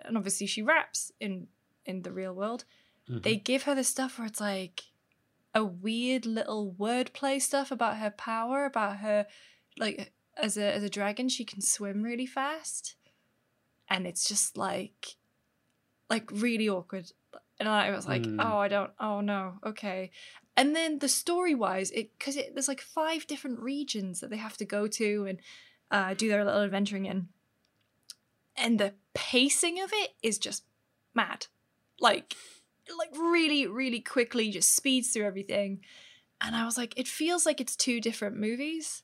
and 0.00 0.16
obviously 0.16 0.46
she 0.46 0.62
raps 0.62 1.12
in 1.20 1.48
in 1.84 2.02
the 2.02 2.12
real 2.12 2.32
world. 2.32 2.64
Mhm. 3.08 3.22
They 3.22 3.36
give 3.36 3.64
her 3.64 3.74
this 3.74 3.88
stuff 3.88 4.18
where 4.18 4.26
it's 4.26 4.40
like 4.40 4.84
a 5.54 5.64
weird 5.64 6.24
little 6.24 6.74
wordplay 6.78 7.40
stuff 7.40 7.70
about 7.70 7.98
her 7.98 8.10
power, 8.10 8.64
about 8.64 8.98
her 8.98 9.26
like 9.76 10.12
as 10.36 10.56
a 10.56 10.72
as 10.72 10.82
a 10.82 10.90
dragon 10.90 11.28
she 11.28 11.44
can 11.44 11.60
swim 11.60 12.02
really 12.02 12.26
fast. 12.26 12.96
And 13.88 14.06
it's 14.06 14.26
just 14.26 14.56
like 14.56 15.16
like 16.10 16.30
really 16.32 16.68
awkward. 16.68 17.10
And 17.60 17.68
I 17.68 17.90
was 17.90 18.06
like, 18.06 18.22
Mm. 18.22 18.36
oh, 18.38 18.58
I 18.58 18.68
don't, 18.68 18.90
oh 19.00 19.20
no, 19.20 19.54
okay. 19.66 20.10
And 20.56 20.74
then 20.74 20.98
the 20.98 21.08
story 21.08 21.54
wise, 21.54 21.90
it 21.90 22.10
because 22.18 22.36
it, 22.36 22.54
there's 22.54 22.68
like 22.68 22.80
five 22.80 23.26
different 23.26 23.60
regions 23.60 24.20
that 24.20 24.30
they 24.30 24.36
have 24.36 24.56
to 24.58 24.64
go 24.64 24.86
to 24.88 25.26
and 25.26 25.38
uh, 25.90 26.14
do 26.14 26.28
their 26.28 26.44
little 26.44 26.62
adventuring 26.62 27.06
in, 27.06 27.28
and 28.56 28.78
the 28.78 28.94
pacing 29.14 29.80
of 29.80 29.90
it 29.92 30.10
is 30.22 30.38
just 30.38 30.64
mad, 31.14 31.46
like 32.00 32.34
like 32.98 33.10
really 33.16 33.66
really 33.66 34.00
quickly 34.00 34.50
just 34.50 34.74
speeds 34.74 35.10
through 35.12 35.26
everything, 35.26 35.80
and 36.40 36.56
I 36.56 36.64
was 36.64 36.76
like, 36.76 36.98
it 36.98 37.08
feels 37.08 37.46
like 37.46 37.60
it's 37.60 37.76
two 37.76 38.00
different 38.00 38.36
movies. 38.36 39.02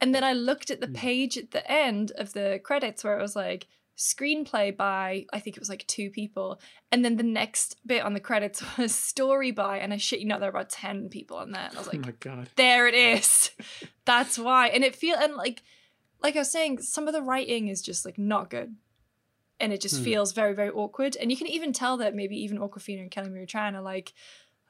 And 0.00 0.14
then 0.14 0.22
I 0.24 0.34
looked 0.34 0.70
at 0.70 0.80
the 0.80 0.86
Hmm. 0.88 0.92
page 0.94 1.38
at 1.38 1.50
the 1.52 1.70
end 1.70 2.12
of 2.16 2.34
the 2.34 2.60
credits 2.62 3.02
where 3.02 3.18
it 3.18 3.22
was 3.22 3.34
like 3.36 3.66
screenplay 3.96 4.76
by 4.76 5.24
I 5.32 5.40
think 5.40 5.56
it 5.56 5.60
was 5.60 5.68
like 5.68 5.86
two 5.86 6.10
people, 6.10 6.60
and 6.92 7.04
then 7.04 7.16
the 7.16 7.22
next 7.22 7.76
bit 7.86 8.02
on 8.02 8.14
the 8.14 8.20
credits 8.20 8.62
was 8.78 8.94
story 8.94 9.50
by, 9.50 9.78
and 9.78 9.92
I 9.92 9.96
shit 9.96 10.20
you 10.20 10.26
not, 10.26 10.40
there 10.40 10.50
were 10.50 10.58
about 10.58 10.70
ten 10.70 11.08
people 11.08 11.36
on 11.38 11.50
there. 11.52 11.66
And 11.68 11.76
I 11.76 11.78
was 11.78 11.88
oh 11.88 11.90
like, 11.92 12.06
my 12.06 12.12
god. 12.20 12.50
there 12.56 12.86
it 12.86 12.94
is. 12.94 13.50
That's 14.04 14.38
why. 14.38 14.68
And 14.68 14.84
it 14.84 14.94
feel 14.94 15.16
and 15.16 15.34
like 15.34 15.62
like 16.22 16.36
I 16.36 16.40
was 16.40 16.50
saying, 16.52 16.80
some 16.82 17.06
of 17.08 17.14
the 17.14 17.22
writing 17.22 17.68
is 17.68 17.82
just 17.82 18.04
like 18.04 18.18
not 18.18 18.50
good. 18.50 18.76
And 19.58 19.72
it 19.72 19.80
just 19.80 19.98
Hmm. 19.98 20.04
feels 20.04 20.32
very, 20.32 20.54
very 20.54 20.70
awkward. 20.70 21.16
And 21.16 21.30
you 21.30 21.36
can 21.36 21.46
even 21.46 21.72
tell 21.72 21.96
that 21.98 22.14
maybe 22.14 22.36
even 22.42 22.58
Awkwafina 22.58 23.00
and 23.00 23.10
Kelly 23.10 23.30
Marie 23.30 23.46
Tran 23.46 23.74
are 23.74 23.80
like, 23.82 24.12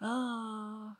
oh 0.01 0.93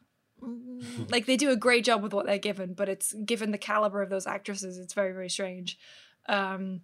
mm," 0.43 1.11
like 1.11 1.27
they 1.27 1.37
do 1.37 1.51
a 1.51 1.57
great 1.57 1.85
job 1.85 2.03
with 2.03 2.13
what 2.13 2.27
they're 2.27 2.39
given, 2.39 2.75
but 2.75 2.89
it's 2.89 3.13
given 3.13 3.51
the 3.53 3.59
caliber 3.59 4.03
of 4.03 4.11
those 4.11 4.27
actresses, 4.27 4.79
it's 4.79 4.95
very, 4.95 5.13
very 5.13 5.29
strange. 5.31 5.79
Um 6.29 6.81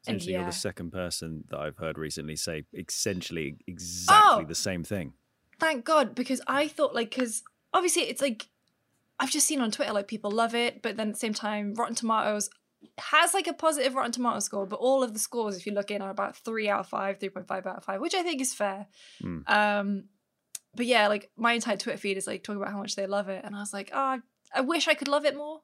It's 0.00 0.08
And. 0.08 0.22
You're 0.24 0.44
the 0.44 0.52
second 0.52 0.90
person 0.92 1.44
that 1.50 1.58
I've 1.58 1.76
heard 1.78 1.98
recently 1.98 2.36
say 2.36 2.64
essentially 2.72 3.56
exactly 3.66 4.44
Oh! 4.44 4.46
the 4.46 4.54
same 4.54 4.84
thing. 4.84 5.14
thank 5.58 5.84
God, 5.84 6.14
because 6.14 6.40
I 6.46 6.68
thought 6.68 6.94
like 6.94 7.10
because 7.10 7.42
obviously 7.74 8.02
it's 8.02 8.22
like 8.22 8.48
I've 9.20 9.30
just 9.30 9.46
seen 9.46 9.60
on 9.60 9.70
Twitter 9.72 9.92
like 9.92 10.06
people 10.08 10.30
love 10.30 10.54
it, 10.54 10.80
but 10.82 10.96
then 10.96 11.08
at 11.08 11.14
the 11.14 11.18
same 11.20 11.34
time, 11.34 11.74
Rotten 11.74 11.96
Tomatoes 11.96 12.48
has 12.98 13.34
like 13.34 13.48
a 13.48 13.52
positive 13.52 13.94
Rotten 13.96 14.12
Tomato 14.12 14.38
score, 14.38 14.64
but 14.66 14.78
all 14.78 15.02
of 15.02 15.12
the 15.12 15.18
scores, 15.18 15.56
if 15.56 15.66
you 15.66 15.72
look 15.72 15.90
in, 15.90 16.00
are 16.00 16.10
about 16.10 16.36
three 16.36 16.68
out 16.68 16.78
of 16.80 16.86
five, 16.88 17.18
three 17.18 17.28
point 17.28 17.48
five 17.48 17.66
out 17.66 17.78
of 17.78 17.84
five, 17.84 18.00
which 18.00 18.14
I 18.14 18.22
think 18.22 18.40
is 18.40 18.54
fair. 18.54 18.86
Mm. 19.20 19.50
Um, 19.50 20.04
but 20.76 20.86
yeah, 20.86 21.08
like 21.08 21.30
my 21.36 21.54
entire 21.54 21.76
Twitter 21.76 21.98
feed 21.98 22.16
is 22.16 22.28
like 22.28 22.44
talking 22.44 22.62
about 22.62 22.70
how 22.72 22.78
much 22.78 22.94
they 22.94 23.08
love 23.08 23.28
it, 23.28 23.44
and 23.44 23.56
I 23.56 23.58
was 23.58 23.72
like, 23.72 23.90
oh, 23.92 24.20
I 24.54 24.60
wish 24.60 24.86
I 24.86 24.94
could 24.94 25.08
love 25.08 25.24
it 25.24 25.36
more. 25.36 25.62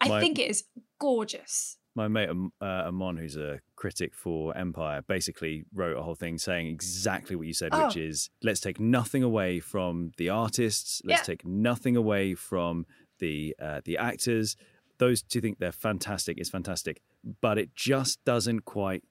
I 0.00 0.08
My- 0.08 0.20
think 0.20 0.38
it 0.38 0.48
is 0.50 0.64
gorgeous. 0.98 1.76
My 1.96 2.08
mate 2.08 2.28
uh, 2.60 2.64
Amon, 2.64 3.16
who's 3.16 3.36
a 3.36 3.60
critic 3.76 4.14
for 4.14 4.56
Empire, 4.56 5.02
basically 5.02 5.64
wrote 5.72 5.96
a 5.96 6.02
whole 6.02 6.16
thing 6.16 6.38
saying 6.38 6.66
exactly 6.66 7.36
what 7.36 7.46
you 7.46 7.52
said, 7.54 7.72
which 7.72 7.96
Oh. 7.96 8.00
is 8.00 8.30
let's 8.42 8.58
take 8.60 8.80
nothing 8.80 9.22
away 9.22 9.60
from 9.60 10.10
the 10.16 10.28
artists, 10.28 11.00
let's 11.04 11.20
Yeah. 11.20 11.24
take 11.34 11.44
nothing 11.46 11.96
away 11.96 12.34
from 12.34 12.84
the 13.20 13.54
uh, 13.60 13.80
the 13.84 13.96
actors. 13.96 14.56
Those 14.98 15.22
two 15.22 15.40
think 15.40 15.58
they're 15.58 15.70
fantastic. 15.72 16.38
It's 16.38 16.50
fantastic, 16.50 17.00
but 17.40 17.58
it 17.58 17.74
just 17.76 18.24
doesn't 18.24 18.60
quite 18.64 19.04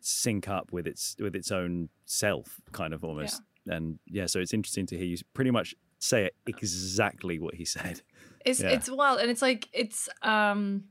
sync 0.00 0.48
up 0.48 0.72
with 0.72 0.86
its 0.86 1.16
with 1.18 1.34
its 1.34 1.50
own 1.50 1.88
self, 2.04 2.60
kind 2.72 2.94
of 2.94 3.02
almost. 3.02 3.42
And 3.66 3.98
yeah, 4.06 4.26
so 4.26 4.38
it's 4.38 4.54
interesting 4.54 4.86
to 4.86 4.96
hear 4.96 5.06
you 5.06 5.16
pretty 5.34 5.50
much 5.50 5.74
say 5.98 6.24
it 6.26 6.36
exactly 6.46 7.40
what 7.40 7.54
he 7.56 7.64
said. 7.64 8.02
It's 8.46 8.60
Yeah. 8.60 8.70
it's 8.70 8.88
wild, 8.88 9.18
and 9.18 9.28
it's 9.28 9.42
like 9.42 9.68
it's 9.72 10.08
um, 10.22 10.84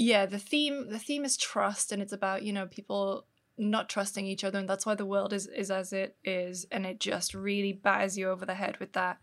yeah. 0.00 0.24
The 0.24 0.38
theme 0.38 0.88
the 0.88 0.98
theme 0.98 1.26
is 1.26 1.36
trust, 1.36 1.92
and 1.92 2.00
it's 2.00 2.12
about 2.12 2.42
you 2.42 2.54
know 2.54 2.66
people 2.66 3.26
not 3.58 3.90
trusting 3.90 4.26
each 4.26 4.44
other, 4.44 4.58
and 4.58 4.68
that's 4.68 4.86
why 4.86 4.94
the 4.94 5.04
world 5.04 5.34
is 5.34 5.46
is 5.46 5.70
as 5.70 5.92
it 5.92 6.16
is, 6.24 6.64
and 6.72 6.86
it 6.86 6.98
just 6.98 7.34
really 7.34 7.74
batters 7.74 8.16
you 8.16 8.30
over 8.30 8.46
the 8.46 8.54
head 8.54 8.78
with 8.78 8.94
that. 8.94 9.18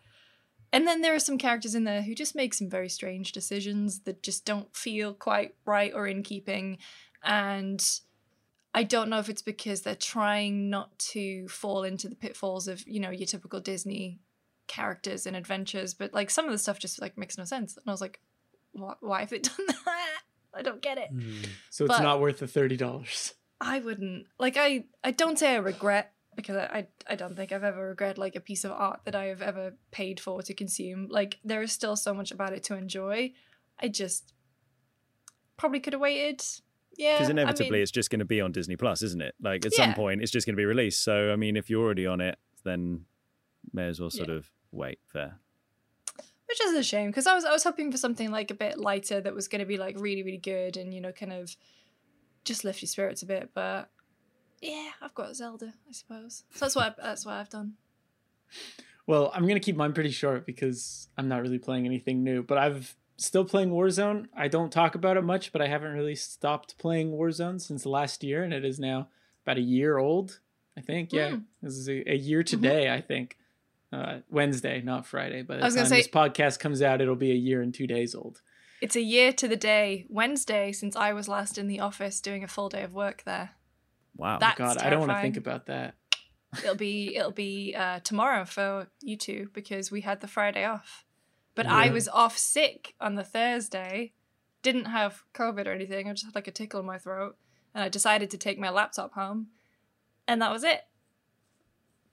And 0.72 0.86
then 0.86 1.02
there 1.02 1.16
are 1.16 1.20
some 1.20 1.40
characters 1.40 1.74
in 1.74 1.84
there 1.84 2.04
who 2.04 2.14
just 2.14 2.36
make 2.36 2.54
some 2.54 2.70
very 2.70 2.90
strange 2.90 3.32
decisions 3.32 4.02
that 4.02 4.22
just 4.22 4.46
don't 4.46 4.76
feel 4.76 5.16
quite 5.16 5.56
right 5.66 5.92
or 5.96 6.06
in 6.06 6.22
keeping, 6.22 6.78
and 7.24 7.84
I 8.76 8.84
don't 8.84 9.10
know 9.10 9.18
if 9.18 9.30
it's 9.30 9.42
because 9.42 9.82
they're 9.82 9.96
trying 9.96 10.70
not 10.70 10.96
to 11.14 11.48
fall 11.48 11.84
into 11.84 12.08
the 12.08 12.16
pitfalls 12.16 12.68
of 12.68 12.88
you 12.88 13.00
know 13.00 13.10
your 13.10 13.26
typical 13.26 13.62
Disney 13.62 14.20
characters 14.68 15.26
and 15.26 15.36
adventures, 15.36 15.96
but 15.96 16.14
like 16.14 16.30
some 16.30 16.46
of 16.46 16.52
the 16.52 16.60
stuff 16.60 16.78
just 16.78 17.02
like 17.02 17.18
makes 17.18 17.36
no 17.36 17.46
sense. 17.46 17.76
And 17.78 17.84
I 17.88 17.92
was 17.92 18.02
like, 18.02 18.20
why, 18.74 18.94
why 19.00 19.20
have 19.22 19.30
they 19.30 19.40
done 19.40 19.66
that? 19.68 19.76
I 20.58 20.62
don't 20.62 20.82
get 20.82 20.98
it. 20.98 21.10
Hmm. 21.10 21.44
So 21.70 21.86
it's 21.86 21.96
But- 21.98 22.04
not 22.04 22.20
worth 22.20 22.40
the 22.40 22.48
thirty 22.48 22.78
dollars. 22.78 23.34
I 23.60 23.80
wouldn't 23.80 24.28
like 24.40 24.56
I 24.58 24.86
I 25.04 25.12
don't 25.12 25.40
say 25.40 25.54
I 25.54 25.58
regret 25.58 26.14
because 26.36 26.56
I, 26.58 26.66
I 27.08 27.14
I 27.14 27.16
don't 27.16 27.36
think 27.36 27.52
I've 27.52 27.64
ever 27.64 27.88
regret 27.90 28.18
like 28.20 28.36
a 28.36 28.40
piece 28.40 28.64
of 28.64 28.72
art 28.72 29.00
that 29.06 29.16
I 29.16 29.26
have 29.26 29.42
ever 29.42 29.74
paid 29.92 30.20
for 30.20 30.42
to 30.44 30.54
consume. 30.54 31.08
Like 31.10 31.40
there 31.44 31.64
is 31.64 31.72
still 31.72 31.96
so 31.96 32.14
much 32.14 32.32
about 32.32 32.54
it 32.54 32.64
to 32.66 32.76
enjoy. 32.76 33.34
I 33.80 33.88
just 33.88 34.34
probably 35.58 35.80
could 35.80 35.94
have 35.94 36.02
waited. 36.02 36.44
Yeah, 36.98 37.14
Because 37.16 37.28
I 37.28 37.32
inevitably, 37.32 37.72
mean, 37.72 37.82
it's 37.82 37.92
just 37.92 38.10
going 38.10 38.20
to 38.20 38.26
be 38.26 38.42
on 38.42 38.52
Disney 38.52 38.76
Plus, 38.76 39.04
isn't 39.04 39.22
it? 39.22 39.36
Like 39.40 39.66
at 39.68 39.74
some 39.74 39.94
point, 39.94 40.22
it's 40.24 40.32
just 40.32 40.48
going 40.48 40.56
to 40.56 40.60
be 40.60 40.66
released. 40.66 41.04
So 41.04 41.32
I 41.32 41.36
mean, 41.36 41.56
if 41.56 41.70
you're 41.70 41.84
already 41.84 42.08
on 42.08 42.22
it, 42.22 42.38
then 42.64 43.06
may 43.74 43.88
as 43.88 44.00
well 44.00 44.10
sort 44.10 44.30
Yeah. 44.30 44.36
of 44.36 44.52
wait. 44.72 45.00
Fair. 45.12 45.40
Which 46.48 46.62
is 46.62 46.74
a 46.74 46.84
shame 46.84 47.10
because 47.10 47.28
I 47.28 47.34
was 47.36 47.46
I 47.46 47.52
was 47.52 47.64
hoping 47.64 47.92
for 47.92 47.98
something 47.98 48.32
like 48.32 48.52
a 48.52 48.56
bit 48.56 48.78
lighter 48.80 49.20
that 49.22 49.34
was 49.36 49.48
going 49.48 49.60
to 49.60 49.66
be 49.66 49.78
like 49.78 49.96
really 50.00 50.24
really 50.24 50.38
good 50.38 50.78
and 50.78 50.94
you 50.94 51.02
know 51.02 51.12
kind 51.12 51.34
of 51.34 51.56
just 52.46 52.64
lift 52.64 52.82
your 52.82 52.88
spirits 52.88 53.22
a 53.22 53.26
bit. 53.26 53.50
But 53.54 53.90
yeah, 54.62 54.90
I've 55.02 55.14
got 55.14 55.36
Zelda, 55.36 55.74
I 55.88 55.92
suppose. 55.92 56.44
So 56.54 56.66
that's 56.66 56.76
what 56.76 56.96
I, 57.00 57.02
that's 57.02 57.26
what 57.26 57.34
I've 57.36 57.50
done. 57.50 57.74
Well, 59.06 59.32
I'm 59.34 59.48
gonna 59.48 59.60
keep 59.60 59.76
mine 59.76 59.94
pretty 59.94 60.12
short 60.12 60.46
because 60.46 61.08
I'm 61.18 61.28
not 61.28 61.42
really 61.42 61.60
playing 61.60 61.86
anything 61.86 62.24
new. 62.24 62.44
But 62.44 62.58
I've 62.58 62.96
still 63.18 63.46
playing 63.46 63.70
Warzone. 63.72 64.28
I 64.36 64.48
don't 64.48 64.72
talk 64.72 64.96
about 64.96 65.18
it 65.18 65.24
much, 65.24 65.52
but 65.52 65.62
I 65.62 65.68
haven't 65.68 65.94
really 65.94 66.16
stopped 66.16 66.78
playing 66.78 67.12
Warzone 67.12 67.60
since 67.62 67.86
last 67.86 68.24
year, 68.24 68.44
and 68.44 68.54
it 68.54 68.66
is 68.66 68.80
now 68.80 69.08
about 69.46 69.58
a 69.58 69.62
year 69.62 69.98
old. 69.98 70.40
I 70.78 70.82
think. 70.82 71.12
Yeah, 71.12 71.32
Mm. 71.32 71.44
this 71.62 71.74
is 71.76 71.90
a, 71.90 72.12
a 72.12 72.16
year 72.16 72.44
today. 72.44 72.94
I 72.94 73.02
think. 73.02 73.38
Uh, 73.92 74.20
Wednesday, 74.30 74.82
not 74.82 75.08
Friday. 75.08 75.44
By 75.44 75.58
the 75.58 75.62
I 75.64 75.66
was 75.66 75.76
time 75.76 75.86
say- 75.86 75.98
this 75.98 76.08
podcast 76.08 76.60
comes 76.60 76.82
out, 76.82 77.02
it'll 77.02 77.16
be 77.16 77.32
a 77.32 77.36
year 77.36 77.62
and 77.62 77.74
two 77.74 77.88
days 77.88 78.14
old. 78.14 78.42
It's 78.82 78.96
a 78.96 79.02
year 79.02 79.32
to 79.34 79.48
the 79.48 79.56
day 79.56 80.06
Wednesday 80.10 80.72
since 80.72 80.96
I 80.96 81.14
was 81.14 81.28
last 81.28 81.58
in 81.58 81.68
the 81.68 81.80
office 81.80 82.22
doing 82.22 82.44
a 82.44 82.48
full 82.48 82.70
day 82.70 82.84
of 82.84 82.94
work 82.94 83.24
there. 83.24 83.52
Wow. 84.16 84.40
That- 84.40 84.58
God, 84.58 84.76
That's 84.76 84.84
I 84.84 84.90
don't 84.90 85.00
want 85.00 85.12
to 85.12 85.22
think 85.22 85.38
about 85.38 85.68
that. 85.68 85.96
It'll 86.60 86.76
be 86.76 87.16
it'll 87.16 87.32
be 87.32 87.76
uh, 87.78 88.00
tomorrow 88.00 88.46
for 88.46 88.88
you 89.02 89.18
two 89.18 89.50
because 89.54 89.92
we 89.92 90.02
had 90.02 90.22
the 90.22 90.28
Friday 90.28 90.64
off. 90.64 91.06
But 91.56 91.66
I 91.66 91.90
was 91.90 92.08
off 92.08 92.38
sick 92.38 92.94
on 93.02 93.16
the 93.16 93.24
Thursday. 93.24 94.14
Didn't 94.62 94.86
have 94.86 95.24
COVID 95.34 95.66
or 95.68 95.72
anything. 95.72 96.08
I 96.08 96.14
just 96.14 96.26
had 96.26 96.36
like 96.36 96.48
a 96.48 96.52
tickle 96.52 96.80
in 96.80 96.86
my 96.86 96.98
throat, 97.00 97.36
and 97.74 97.84
I 97.84 97.90
decided 97.90 98.30
to 98.32 98.38
take 98.38 98.60
my 98.60 98.70
laptop 98.70 99.14
home, 99.14 99.48
and 100.28 100.42
that 100.42 100.52
was 100.52 100.64
it. 100.64 100.84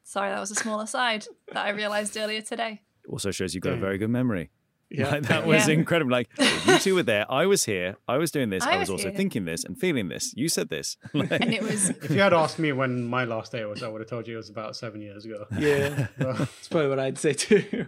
Sorry, 0.04 0.30
that 0.30 0.38
was 0.40 0.50
a 0.50 0.54
small 0.54 0.80
aside 0.80 1.26
that 1.52 1.64
I 1.66 1.70
realized 1.70 2.16
earlier 2.16 2.40
today. 2.42 2.82
also 3.08 3.30
shows 3.30 3.54
you've 3.54 3.64
got 3.64 3.72
a 3.72 3.76
very 3.76 3.98
good 3.98 4.10
memory. 4.10 4.50
Yeah, 4.90 5.10
Like, 5.10 5.22
that 5.24 5.46
was 5.52 5.66
Yeah. 5.66 5.74
incredible. 5.74 6.12
Like 6.12 6.28
you 6.66 6.78
two 6.78 6.94
were 6.94 7.02
there. 7.02 7.24
I 7.30 7.46
was 7.46 7.64
here. 7.64 7.96
I 8.06 8.18
was 8.18 8.30
doing 8.30 8.50
this. 8.50 8.62
I 8.62 8.72
I, 8.74 8.78
was, 8.78 8.88
was 8.90 9.00
also 9.00 9.08
here. 9.08 9.16
thinking 9.16 9.44
this 9.44 9.64
and 9.64 9.78
feeling 9.78 10.08
this. 10.08 10.32
You 10.36 10.48
said 10.48 10.68
this. 10.68 10.96
Like- 11.14 11.32
And 11.32 11.52
it 11.52 11.62
was 11.62 11.88
If 11.90 12.10
you 12.10 12.20
had 12.20 12.32
asked 12.34 12.58
me 12.58 12.70
when 12.72 13.04
my 13.06 13.24
last 13.24 13.50
day 13.50 13.64
was, 13.64 13.82
I 13.82 13.88
would 13.88 14.00
have 14.02 14.08
told 14.10 14.28
you 14.28 14.34
it 14.34 14.36
was 14.36 14.50
about 14.50 14.76
seven 14.76 15.00
years 15.00 15.24
ago. 15.24 15.46
yeah. 15.58 16.08
That's 16.18 16.68
probably 16.68 16.90
what 16.90 16.98
I'd 17.00 17.18
say 17.18 17.32
too. 17.32 17.86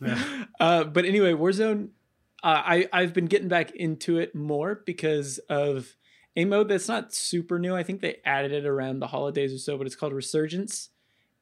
Yeah. 0.00 0.44
Uh, 0.60 0.84
but 0.84 1.04
anyway, 1.06 1.32
Warzone, 1.32 1.88
uh, 2.42 2.62
I 2.64 2.88
I've 2.92 3.14
been 3.14 3.26
getting 3.26 3.48
back 3.48 3.70
into 3.72 4.18
it 4.18 4.34
more 4.34 4.82
because 4.84 5.38
of 5.48 5.96
a 6.36 6.44
mode 6.44 6.68
that's 6.68 6.88
not 6.88 7.14
super 7.14 7.58
new. 7.58 7.74
I 7.74 7.84
think 7.84 8.00
they 8.00 8.16
added 8.24 8.52
it 8.52 8.66
around 8.66 8.98
the 9.00 9.06
holidays 9.06 9.54
or 9.54 9.58
so, 9.58 9.78
but 9.78 9.86
it's 9.86 9.94
called 9.96 10.12
Resurgence, 10.12 10.90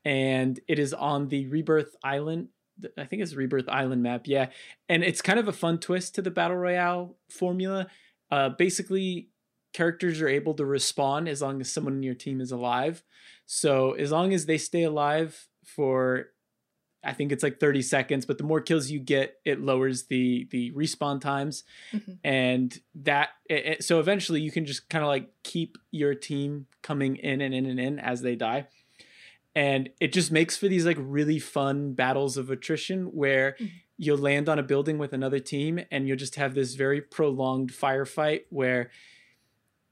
and 0.04 0.58
it 0.68 0.78
is 0.78 0.92
on 0.94 1.28
the 1.28 1.46
Rebirth 1.46 1.94
Island. 2.02 2.48
I 2.98 3.04
think 3.04 3.22
it's 3.22 3.34
Rebirth 3.34 3.68
Island 3.68 4.02
map, 4.02 4.22
yeah. 4.26 4.48
And 4.88 5.04
it's 5.04 5.22
kind 5.22 5.38
of 5.38 5.46
a 5.48 5.52
fun 5.52 5.78
twist 5.78 6.14
to 6.16 6.22
the 6.22 6.30
battle 6.30 6.56
royale 6.56 7.16
formula. 7.30 7.86
Uh, 8.30 8.48
basically, 8.50 9.28
characters 9.72 10.20
are 10.20 10.28
able 10.28 10.54
to 10.54 10.62
respawn 10.64 11.28
as 11.28 11.40
long 11.42 11.60
as 11.60 11.70
someone 11.70 11.94
in 11.94 12.02
your 12.02 12.14
team 12.14 12.40
is 12.40 12.50
alive. 12.52 13.02
So 13.46 13.92
as 13.92 14.10
long 14.10 14.32
as 14.32 14.46
they 14.46 14.58
stay 14.58 14.82
alive 14.84 15.48
for 15.64 16.28
I 17.04 17.12
think 17.14 17.32
it's 17.32 17.42
like 17.42 17.58
30 17.58 17.82
seconds, 17.82 18.26
but 18.26 18.38
the 18.38 18.44
more 18.44 18.60
kills 18.60 18.88
you 18.88 19.00
get, 19.00 19.34
it 19.44 19.60
lowers 19.60 20.04
the 20.04 20.46
the 20.52 20.70
respawn 20.70 21.20
times, 21.20 21.64
Mhm. 21.92 22.18
and 22.22 22.80
that 22.94 23.30
it, 23.50 23.66
it- 23.66 23.84
so 23.84 23.98
eventually 23.98 24.40
you 24.40 24.52
can 24.52 24.64
just 24.64 24.88
kind 24.88 25.02
of 25.04 25.08
like 25.08 25.28
keep 25.42 25.78
your 25.90 26.14
team 26.14 26.66
coming 26.80 27.16
in 27.16 27.40
and 27.40 27.52
in 27.54 27.66
and 27.66 27.80
in 27.80 27.98
as 27.98 28.22
they 28.22 28.36
die, 28.36 28.68
and 29.54 29.90
it 30.00 30.12
just 30.12 30.32
makes 30.32 30.56
for 30.56 30.68
these 30.68 30.86
like 30.86 30.96
really 30.98 31.38
fun 31.38 31.92
battles 31.92 32.36
of 32.36 32.50
attrition 32.50 33.04
where 33.12 33.56
Mhm. 33.60 33.70
you'll 33.98 34.18
land 34.18 34.48
on 34.48 34.58
a 34.58 34.62
building 34.62 34.98
with 34.98 35.12
another 35.12 35.38
team 35.38 35.78
and 35.90 36.08
you'll 36.08 36.16
just 36.16 36.36
have 36.36 36.54
this 36.54 36.74
very 36.74 37.00
prolonged 37.00 37.70
firefight 37.72 38.42
where 38.50 38.90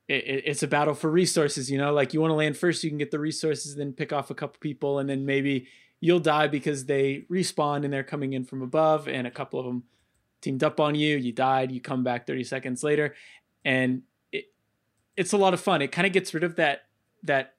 it, 0.09 0.25
it- 0.27 0.43
it's 0.47 0.63
a 0.63 0.69
battle 0.69 0.95
for 0.95 1.11
resources 1.11 1.71
you 1.71 1.79
know? 1.79 1.93
Like 1.93 2.13
you 2.15 2.21
want 2.21 2.31
to 2.31 2.35
land 2.37 2.57
first 2.57 2.83
you 2.83 2.91
can 2.91 2.99
get 2.99 3.11
the 3.11 3.19
resources 3.19 3.77
then 3.77 3.93
pick 3.93 4.13
off 4.13 4.31
a 4.31 4.35
couple 4.35 4.59
people 4.61 4.99
and 4.99 5.09
then 5.09 5.25
maybe 5.27 5.67
you'll 6.01 6.21
die 6.21 6.47
because 6.49 6.87
they 6.87 7.27
respawn 7.31 7.85
and 7.85 7.93
they're 7.93 8.03
coming 8.03 8.33
in 8.33 8.45
from 8.45 8.63
above 8.63 9.07
and 9.09 9.27
a 9.27 9.31
couple 9.31 9.61
of 9.61 9.67
them 9.67 9.85
teamed 10.41 10.65
up 10.65 10.81
on 10.81 10.95
you 10.95 11.17
you 11.19 11.33
died 11.33 11.71
you 11.71 11.81
come 11.81 12.03
back 12.03 12.27
30 12.27 12.45
seconds 12.45 12.83
later. 12.83 13.15
And 13.65 14.03
it 14.33 14.47
it's 15.17 15.33
a 15.35 15.37
lot 15.37 15.53
of 15.53 15.61
fun. 15.61 15.83
It 15.83 15.93
kind 15.93 16.07
of 16.07 16.13
gets 16.15 16.33
rid 16.33 16.45
of 16.45 16.57
that 16.57 16.87
that 17.25 17.55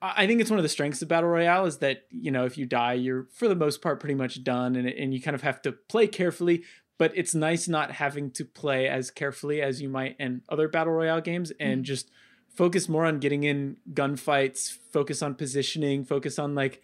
I 0.00 0.26
think 0.26 0.40
it's 0.40 0.50
one 0.50 0.58
of 0.58 0.62
the 0.62 0.68
strengths 0.68 1.02
of 1.02 1.08
battle 1.08 1.28
royale 1.28 1.66
is 1.66 1.78
that 1.78 2.04
you 2.10 2.30
know 2.30 2.44
if 2.44 2.56
you 2.56 2.66
die 2.66 2.92
you're 2.94 3.26
for 3.32 3.48
the 3.48 3.56
most 3.56 3.82
part 3.82 3.98
pretty 4.00 4.14
much 4.14 4.44
done 4.44 4.76
and 4.76 4.86
and 4.88 5.12
you 5.12 5.20
kind 5.20 5.34
of 5.34 5.42
have 5.42 5.60
to 5.62 5.72
play 5.72 6.06
carefully 6.06 6.62
but 6.98 7.12
it's 7.14 7.34
nice 7.34 7.68
not 7.68 7.92
having 7.92 8.30
to 8.32 8.44
play 8.44 8.88
as 8.88 9.10
carefully 9.10 9.60
as 9.62 9.80
you 9.82 9.88
might 9.88 10.16
in 10.18 10.42
other 10.48 10.68
battle 10.68 10.92
royale 10.92 11.20
games 11.20 11.52
and 11.60 11.84
just 11.84 12.10
focus 12.48 12.88
more 12.88 13.04
on 13.06 13.18
getting 13.18 13.44
in 13.44 13.76
gunfights 13.92 14.76
focus 14.92 15.22
on 15.22 15.34
positioning 15.34 16.04
focus 16.04 16.38
on 16.38 16.54
like 16.54 16.80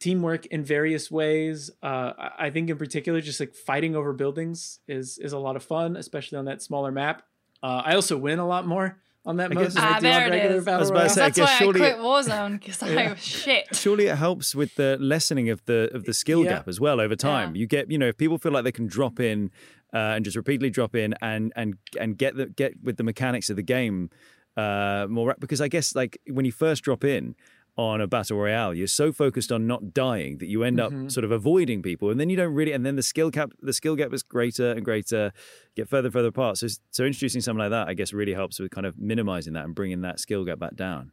teamwork 0.00 0.44
in 0.46 0.62
various 0.64 1.10
ways. 1.10 1.70
Uh, 1.82 2.12
I- 2.18 2.32
i 2.46 2.50
think 2.50 2.68
in 2.70 2.76
particular 2.76 3.20
just 3.20 3.40
like 3.40 3.54
fighting 3.54 3.96
over 3.96 4.12
buildings 4.12 4.80
is 4.88 5.18
is 5.18 5.32
a 5.32 5.38
lot 5.38 5.56
of 5.56 5.62
fun 5.62 5.96
especially 5.96 6.38
on 6.38 6.44
that 6.46 6.62
smaller 6.62 6.92
map. 6.92 7.22
Uh, 7.62 7.82
i 7.84 7.94
also 7.94 8.16
win 8.18 8.38
a 8.38 8.46
lot 8.46 8.66
more 8.66 8.98
on 9.26 9.36
that 9.38 9.50
I 9.50 9.54
mode 9.54 9.64
guess- 9.64 9.74
than 9.74 9.84
Ah, 9.84 10.00
there 10.00 10.20
on 10.26 10.32
it 10.32 10.36
regular 10.36 10.56
is. 10.58 10.64
battle 10.64 10.78
I 10.78 10.80
was 10.80 10.90
about 10.90 10.98
to 10.98 11.02
royale. 11.04 11.14
say, 11.14 11.22
I 11.22 11.24
that's 11.26 11.38
guess 11.38 11.60
why 11.60 11.66
I 11.66 11.70
quit 11.72 11.82
it- 11.82 11.98
Warzone 11.98 12.60
because 12.60 12.82
I 12.82 13.12
was 13.12 13.24
shit. 13.24 13.64
Surely 13.74 14.06
it 14.06 14.16
helps 14.16 14.54
with 14.54 14.74
the 14.74 14.96
lessening 15.00 15.48
of 15.50 15.64
the 15.64 15.90
of 15.94 16.04
the 16.04 16.12
skill 16.14 16.44
Yeah. 16.44 16.50
gap 16.54 16.68
as 16.68 16.78
well 16.80 17.00
over 17.00 17.16
time. 17.16 17.54
Yeah. 17.54 17.60
You 17.60 17.66
get, 17.66 17.90
you 17.90 17.98
know, 17.98 18.08
if 18.08 18.16
people 18.18 18.38
feel 18.38 18.52
like 18.52 18.64
they 18.64 18.72
can 18.72 18.86
drop 18.86 19.20
in 19.20 19.50
uh, 19.94 19.96
and 20.16 20.24
just 20.24 20.36
repeatedly 20.36 20.70
drop 20.70 20.94
in 20.94 21.14
and 21.22 21.52
and 21.56 21.74
and 21.98 22.18
get 22.18 22.36
the 22.36 22.46
get 22.46 22.74
with 22.82 22.96
the 22.96 23.04
mechanics 23.04 23.48
of 23.50 23.56
the 23.56 23.62
game 23.62 24.10
uh, 24.56 25.06
more 25.08 25.34
because 25.40 25.60
I 25.60 25.68
guess 25.68 25.94
like 25.94 26.18
when 26.30 26.44
you 26.44 26.52
first 26.52 26.82
drop 26.84 27.02
in 27.04 27.34
on 27.76 28.00
a 28.00 28.06
battle 28.06 28.38
royale, 28.38 28.72
you're 28.72 28.86
so 28.86 29.12
focused 29.12 29.50
on 29.50 29.66
not 29.66 29.92
dying 29.92 30.38
that 30.38 30.46
you 30.46 30.62
end 30.62 30.78
Mhm. 30.78 31.04
up 31.06 31.10
sort 31.10 31.24
of 31.24 31.32
avoiding 31.32 31.82
people, 31.82 32.10
and 32.10 32.20
then 32.20 32.30
you 32.30 32.36
don't 32.36 32.54
really. 32.54 32.70
And 32.72 32.86
then 32.86 32.94
the 32.96 33.02
skill 33.02 33.30
cap, 33.32 33.50
the 33.60 33.72
skill 33.72 33.96
gap 33.96 34.12
is 34.12 34.22
greater 34.22 34.70
and 34.70 34.84
greater, 34.84 35.32
get 35.74 35.88
further 35.88 36.06
and 36.06 36.12
further 36.12 36.28
apart. 36.28 36.58
So 36.58 36.68
so 36.90 37.04
introducing 37.04 37.40
something 37.40 37.58
like 37.58 37.70
that, 37.70 37.88
I 37.88 37.94
guess, 37.94 38.12
really 38.12 38.34
helps 38.34 38.60
with 38.60 38.70
kind 38.70 38.86
of 38.86 38.96
minimizing 38.98 39.54
that 39.54 39.64
and 39.64 39.74
bringing 39.74 40.02
that 40.02 40.20
skill 40.20 40.44
gap 40.44 40.58
back 40.60 40.76
down. 40.76 41.10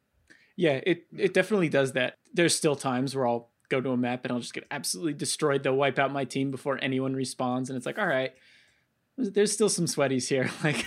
Yeah, 0.56 0.82
it 0.86 1.08
it 1.18 1.34
definitely 1.34 1.70
does 1.70 1.94
that. 1.94 2.18
There's 2.34 2.54
still 2.56 2.76
times 2.76 3.16
where 3.16 3.26
I'll 3.28 3.50
go 3.70 3.82
to 3.82 3.90
a 3.92 3.98
map 3.98 4.26
and 4.26 4.32
I'll 4.34 4.40
just 4.42 4.54
get 4.54 4.66
absolutely 4.70 5.14
destroyed. 5.14 5.64
They'll 5.64 5.76
wipe 5.76 5.98
out 5.98 6.12
my 6.12 6.26
team 6.26 6.52
before 6.52 6.78
anyone 6.84 7.16
responds, 7.16 7.70
and 7.70 7.78
it's 7.78 7.86
like, 7.88 7.98
all 7.98 8.06
right, 8.06 8.34
there's- 9.18 9.34
there's 9.34 9.52
still 9.52 9.70
some 9.70 9.86
sweaties 9.88 10.28
here. 10.28 10.52
Like 10.64 10.86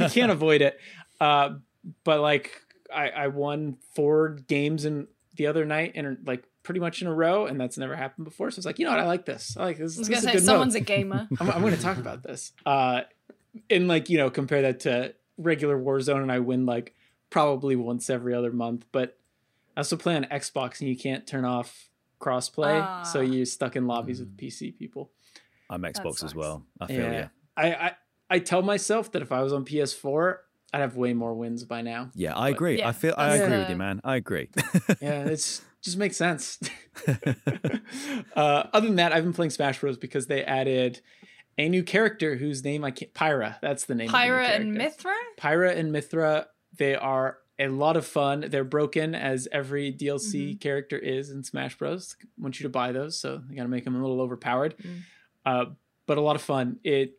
you 0.00 0.08
can't 0.08 0.32
avoid 0.32 0.62
it. 0.62 0.80
Uh, 1.20 1.56
but 2.02 2.20
like 2.20 2.62
I, 2.94 3.08
I 3.10 3.26
won 3.28 3.76
four 3.94 4.30
games 4.48 4.84
in 4.84 5.08
the 5.36 5.46
other 5.46 5.64
night 5.64 5.92
and 5.94 6.18
like 6.26 6.44
pretty 6.62 6.80
much 6.80 7.00
in 7.02 7.08
a 7.08 7.14
row, 7.14 7.46
and 7.46 7.60
that's 7.60 7.78
never 7.78 7.94
happened 7.96 8.24
before. 8.24 8.50
So 8.50 8.58
it's 8.58 8.66
like, 8.66 8.78
you 8.78 8.84
know 8.86 8.90
what, 8.90 9.00
I 9.00 9.06
like 9.06 9.24
this. 9.24 9.56
I 9.56 9.64
like 9.64 9.78
this. 9.78 9.96
I 9.96 10.00
was 10.00 10.08
this 10.08 10.08
gonna 10.08 10.20
say 10.22 10.32
good 10.32 10.40
mode. 10.40 10.44
someone's 10.46 10.74
a 10.74 10.80
gamer. 10.80 11.28
I'm, 11.40 11.50
I'm 11.50 11.60
going 11.60 11.74
to 11.76 11.80
talk 11.82 11.98
about 11.98 12.22
this. 12.22 12.52
Uh, 12.64 13.02
and 13.70 13.86
like 13.88 14.08
you 14.10 14.18
know, 14.18 14.30
compare 14.30 14.62
that 14.62 14.80
to 14.80 15.14
regular 15.38 15.78
Warzone, 15.78 16.22
and 16.22 16.32
I 16.32 16.40
win 16.40 16.66
like 16.66 16.94
probably 17.30 17.76
once 17.76 18.08
every 18.10 18.34
other 18.34 18.52
month. 18.52 18.84
But 18.92 19.18
I 19.76 19.80
also 19.80 19.96
play 19.96 20.16
on 20.16 20.24
Xbox, 20.24 20.80
and 20.80 20.88
you 20.88 20.96
can't 20.96 21.26
turn 21.26 21.44
off 21.44 21.90
crossplay, 22.20 23.06
so 23.06 23.20
Ah. 23.20 23.22
you're 23.22 23.44
stuck 23.46 23.76
in 23.76 23.86
lobbies 23.86 24.20
with 24.20 24.36
PC 24.36 24.76
people. 24.78 25.10
I'm 25.68 25.82
Xbox 25.82 26.24
as 26.24 26.34
well. 26.34 26.64
I 26.80 26.86
feel 26.86 26.96
Yeah. 27.00 27.18
you. 27.18 27.28
I, 27.56 27.66
I 27.74 27.92
I 28.28 28.38
tell 28.40 28.62
myself 28.62 29.12
that 29.12 29.22
if 29.22 29.30
I 29.32 29.42
was 29.42 29.52
on 29.52 29.64
PS4, 29.64 30.38
I'd 30.72 30.80
have 30.80 30.96
way 30.96 31.12
more 31.14 31.34
wins 31.34 31.64
by 31.64 31.82
now. 31.82 32.10
Yeah, 32.14 32.36
I 32.36 32.50
But- 32.50 32.56
agree. 32.56 32.78
Yeah, 32.78 32.88
I 32.88 32.92
feel 32.92 33.14
I 33.16 33.28
that's 33.30 33.40
agree 33.42 33.54
the- 33.56 33.60
with 33.62 33.70
you, 33.70 33.76
man. 33.76 34.00
I 34.04 34.16
agree. 34.16 34.48
yeah, 35.00 35.24
it's 35.24 35.62
just 35.82 35.96
makes 35.96 36.16
sense. 36.16 36.58
uh, 38.36 38.64
other 38.72 38.86
than 38.86 38.96
that, 38.96 39.12
I've 39.12 39.24
been 39.24 39.32
playing 39.32 39.50
Smash 39.50 39.80
Bros 39.80 39.96
because 39.96 40.26
they 40.26 40.44
added 40.44 41.00
a 41.58 41.68
new 41.68 41.82
character 41.82 42.36
whose 42.36 42.64
name 42.64 42.84
I 42.84 42.90
can't. 42.90 43.12
Pyra. 43.14 43.58
That's 43.60 43.84
the 43.84 43.94
name. 43.94 44.08
of 44.08 44.12
the 44.12 44.18
Pyra 44.18 44.56
and. 44.56 44.76
Mythra? 44.76 45.14
Pyra 45.38 45.76
and 45.76 45.94
Mythra, 45.94 46.46
they 46.76 46.94
are 46.94 47.38
a 47.58 47.68
lot 47.68 47.96
of 47.96 48.06
fun. 48.06 48.46
They're 48.48 48.64
broken 48.64 49.14
as 49.14 49.48
every 49.50 49.92
DLC 49.92 50.60
character 50.60 50.98
is 50.98 51.30
in 51.30 51.42
Smash 51.42 51.78
Bros. 51.78 52.16
I 52.22 52.26
want 52.42 52.60
you 52.60 52.64
to 52.64 52.68
buy 52.70 52.92
those, 52.92 53.18
so 53.18 53.42
you 53.48 53.56
got 53.56 53.62
to 53.62 53.68
make 53.68 53.84
them 53.84 53.94
a 53.96 54.00
little 54.02 54.20
overpowered. 54.20 54.74
Mm. 54.78 55.00
Uh, 55.46 55.64
but 56.06 56.18
a 56.18 56.20
lot 56.20 56.36
of 56.36 56.42
fun. 56.42 56.78
It, 56.84 57.18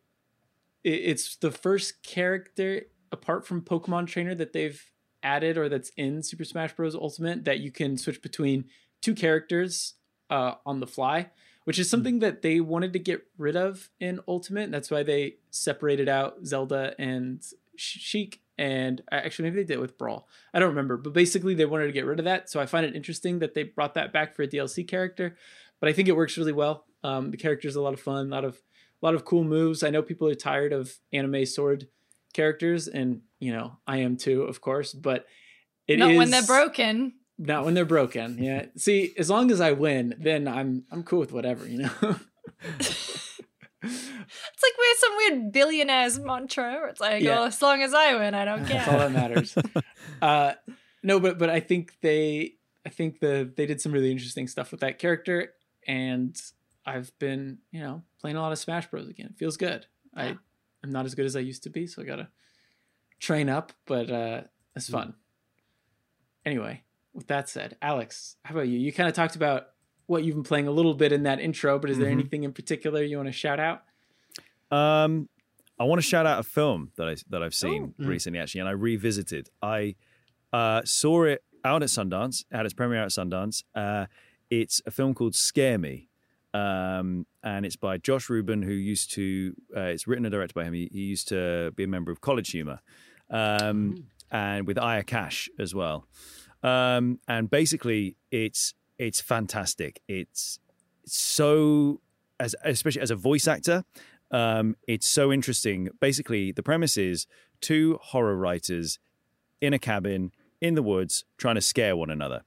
it 0.84 0.90
it's 0.90 1.36
the 1.38 1.50
first 1.52 2.04
character 2.04 2.84
apart 3.12 3.46
from 3.46 3.62
Pokemon 3.62 4.08
Trainer 4.08 4.36
that 4.36 4.54
they've 4.54 4.82
added 5.24 5.58
or 5.58 5.70
that's 5.70 5.92
in 5.98 6.24
Super 6.24 6.44
Smash 6.44 6.74
Bros. 6.74 6.96
Ultimate 6.96 7.46
that 7.46 7.60
you 7.60 7.72
can 7.72 7.98
switch 7.98 8.22
between 8.22 8.66
two 9.02 9.16
characters 9.16 9.96
uh, 10.30 10.54
on 10.66 10.80
the 10.80 10.88
fly, 10.88 11.30
which 11.66 11.80
is 11.80 11.90
something 11.90 12.20
that 12.20 12.42
they 12.42 12.60
wanted 12.60 12.94
to 12.94 13.00
get 13.00 13.22
rid 13.38 13.56
of 13.56 13.90
in 14.00 14.20
Ultimate. 14.28 14.72
That's 14.72 14.92
why 14.92 15.04
they 15.04 15.36
separated 15.50 16.10
out 16.10 16.46
Zelda 16.46 16.94
and 17.00 17.44
Sheik. 17.76 18.42
And 18.58 19.02
uh, 19.12 19.16
actually, 19.16 19.50
maybe 19.50 19.62
they 19.62 19.68
did 19.68 19.78
it 19.78 19.82
with 19.82 19.98
Brawl. 19.98 20.28
I 20.54 20.60
don't 20.60 20.70
remember, 20.70 20.98
but 20.98 21.14
basically, 21.14 21.54
they 21.54 21.66
wanted 21.66 21.88
to 21.88 21.92
get 21.92 22.06
rid 22.06 22.20
of 22.20 22.26
that. 22.26 22.50
So 22.50 22.60
I 22.60 22.66
find 22.66 22.86
it 22.86 22.96
interesting 22.96 23.40
that 23.40 23.54
they 23.54 23.64
brought 23.64 23.94
that 23.94 24.12
back 24.12 24.36
for 24.36 24.44
a 24.44 24.48
DLC 24.48 24.88
character. 24.88 25.38
But 25.80 25.90
I 25.90 25.94
think 25.94 26.08
it 26.08 26.16
works 26.16 26.38
really 26.38 26.54
well. 26.54 26.86
Um, 27.04 27.30
the 27.30 27.38
characters 27.38 27.76
a 27.76 27.82
lot 27.82 27.94
of 27.94 28.00
fun, 28.00 28.28
a 28.28 28.30
lot 28.30 28.46
of 28.46 28.56
a 29.02 29.06
lot 29.06 29.14
of 29.14 29.26
cool 29.26 29.44
moves. 29.44 29.84
I 29.84 29.92
know 29.92 30.02
people 30.02 30.28
are 30.28 30.34
tired 30.34 30.74
of 30.74 30.96
anime 31.14 31.46
sword 31.46 31.88
characters, 32.38 32.88
and 32.88 33.22
you 33.40 33.52
know 33.52 33.78
I 33.86 33.98
am 33.98 34.16
too, 34.16 34.44
of 34.44 34.62
course. 34.62 34.94
But 34.94 35.26
it 35.88 36.00
Not 36.00 36.16
when 36.16 36.28
is- 36.28 36.32
they're 36.32 36.44
broken. 36.58 37.14
Not 37.40 37.66
when 37.66 37.74
they're 37.76 37.86
broken. 37.98 38.38
Yeah. 38.42 38.66
See, 38.78 39.14
as 39.18 39.30
long 39.30 39.52
as 39.52 39.60
I 39.62 39.72
win, 39.74 40.16
then 40.18 40.48
I'm 40.48 40.86
I'm 40.92 41.04
cool 41.04 41.20
with 41.20 41.34
whatever. 41.34 41.68
You 41.68 41.80
know. 41.90 41.92
It's 43.84 44.64
like 44.64 44.74
we're 44.78 44.96
some 44.98 45.16
weird 45.18 45.52
billionaire's 45.54 46.20
mantra. 46.20 46.64
Where 46.74 46.88
it's 46.88 47.00
like, 47.00 47.22
Yeah. 47.22 47.42
oh, 47.42 47.46
as 47.46 47.62
long 47.62 47.82
as 47.84 47.94
I 47.94 48.16
win, 48.16 48.34
I 48.34 48.44
don't 48.44 48.66
care. 48.66 48.78
That's 48.80 48.88
all 48.90 48.98
that 49.00 49.12
matters. 49.12 49.56
uh, 50.22 50.54
no, 51.04 51.20
but 51.20 51.38
but 51.38 51.50
I 51.50 51.60
think 51.60 51.94
they 52.02 52.56
I 52.86 52.90
think 52.90 53.20
the 53.20 53.50
they 53.56 53.66
did 53.68 53.80
some 53.80 53.92
really 53.92 54.12
interesting 54.12 54.48
stuff 54.48 54.72
with 54.72 54.80
that 54.82 54.98
character, 55.00 55.54
and 55.88 56.36
I've 56.86 57.12
been 57.20 57.60
you 57.72 57.80
know 57.82 58.02
playing 58.20 58.36
a 58.36 58.42
lot 58.42 58.52
of 58.52 58.58
Smash 58.58 58.88
Bros 58.88 59.08
again. 59.08 59.28
It 59.34 59.38
feels 59.38 59.58
good. 59.58 59.86
I 60.16 60.26
Yeah. 60.30 60.34
I'm 60.88 60.94
not 60.94 61.06
as 61.06 61.14
good 61.16 61.26
as 61.26 61.36
I 61.36 61.42
used 61.42 61.64
to 61.64 61.70
be, 61.70 61.86
so 61.86 62.02
I 62.02 62.06
gotta 62.06 62.30
train 63.20 63.50
up. 63.50 63.74
But 63.86 64.10
uh, 64.10 64.42
it's 64.76 64.90
fun. 64.90 65.16
Anyway, 66.46 66.84
with 67.14 67.28
that 67.28 67.50
said, 67.50 67.78
Alex, 67.82 68.38
how 68.44 68.56
about 68.56 68.68
you? 68.70 68.80
You 68.80 68.94
kind 68.94 69.10
of 69.10 69.16
talked 69.16 69.36
about 69.36 69.68
what 70.06 70.24
you've 70.24 70.36
been 70.36 70.44
playing 70.44 70.68
a 70.68 70.72
little 70.72 70.94
bit 70.94 71.12
in 71.12 71.24
that 71.24 71.40
intro, 71.42 71.78
but 71.78 71.90
is 71.90 71.98
there 71.98 72.08
Mhm. 72.08 72.12
anything 72.14 72.44
in 72.44 72.54
particular 72.54 73.04
you 73.04 73.18
want 73.18 73.28
to 73.28 73.34
shout 73.34 73.60
out? 73.60 73.84
Um, 74.72 75.28
I 75.78 75.84
want 75.84 76.00
to 76.02 76.08
shout 76.08 76.26
out 76.26 76.40
a 76.40 76.44
film 76.44 76.92
that 76.96 77.08
I 77.10 77.16
that 77.30 77.44
I've 77.44 77.54
seen 77.54 77.94
Oh. 78.00 78.04
Mm. 78.04 78.08
recently, 78.08 78.40
actually, 78.40 78.62
and 78.62 78.70
I 78.70 78.74
revisited. 78.74 79.50
I 79.62 79.96
uh, 80.54 80.82
saw 80.86 81.24
it 81.26 81.44
out 81.66 81.84
at 81.84 81.90
Sundance, 81.90 82.46
had 82.50 82.66
its 82.66 82.74
premiere 82.74 83.04
at 83.04 83.10
Sundance. 83.10 83.64
Uh, 83.76 84.06
it's 84.50 84.82
a 84.86 84.92
film 84.92 85.14
called 85.14 85.36
Scare 85.36 85.78
Me, 85.78 86.07
um, 86.58 87.26
and 87.44 87.66
it's 87.66 87.76
by 87.76 87.98
Josh 87.98 88.30
Ruben, 88.30 88.62
who 88.62 88.74
used 88.74 89.12
to. 89.14 89.54
Uh, 89.76 89.82
it's 89.82 90.08
written 90.08 90.26
and 90.26 90.32
directed 90.32 90.54
by 90.54 90.64
him. 90.64 90.74
He, 90.74 90.90
he 90.92 91.02
used 91.02 91.28
to 91.30 91.72
be 91.76 91.84
a 91.84 91.88
member 91.88 92.12
of 92.12 92.22
College 92.22 92.52
Humor, 92.52 92.80
um, 93.30 94.06
and 94.32 94.68
with 94.68 94.78
Aya 94.78 95.04
Cash 95.04 95.50
as 95.60 95.74
well. 95.74 96.08
Um, 96.64 97.20
and 97.28 97.50
basically, 97.50 98.16
it's 98.32 98.74
it's 98.98 99.22
fantastic. 99.22 100.02
It's 100.08 100.60
so 101.06 102.02
as 102.40 102.56
especially 102.64 103.02
as 103.02 103.12
a 103.12 103.16
voice 103.16 103.48
actor 103.48 103.84
um, 104.32 104.76
it's 104.88 105.08
so 105.08 105.32
interesting. 105.32 105.90
Basically, 106.00 106.52
the 106.52 106.64
premise 106.64 106.98
is 106.98 107.28
two 107.62 108.00
horror 108.02 108.36
writers 108.36 109.00
in 109.62 109.74
a 109.74 109.80
cabin 109.80 110.32
in 110.62 110.76
the 110.76 110.84
woods 110.84 111.26
trying 111.38 111.56
to 111.56 111.62
scare 111.62 111.96
one 111.96 112.10
another. 112.10 112.44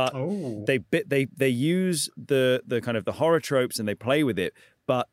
But 0.00 0.14
Oh, 0.14 0.64
they 0.68 0.78
bit 0.78 1.04
they 1.14 1.24
they 1.42 1.48
use 1.48 2.08
the 2.32 2.62
the 2.72 2.80
kind 2.86 2.96
of 2.96 3.04
the 3.04 3.12
horror 3.20 3.40
tropes 3.40 3.78
and 3.78 3.86
they 3.88 3.94
play 3.94 4.20
with 4.28 4.38
it, 4.38 4.52
but 4.86 5.06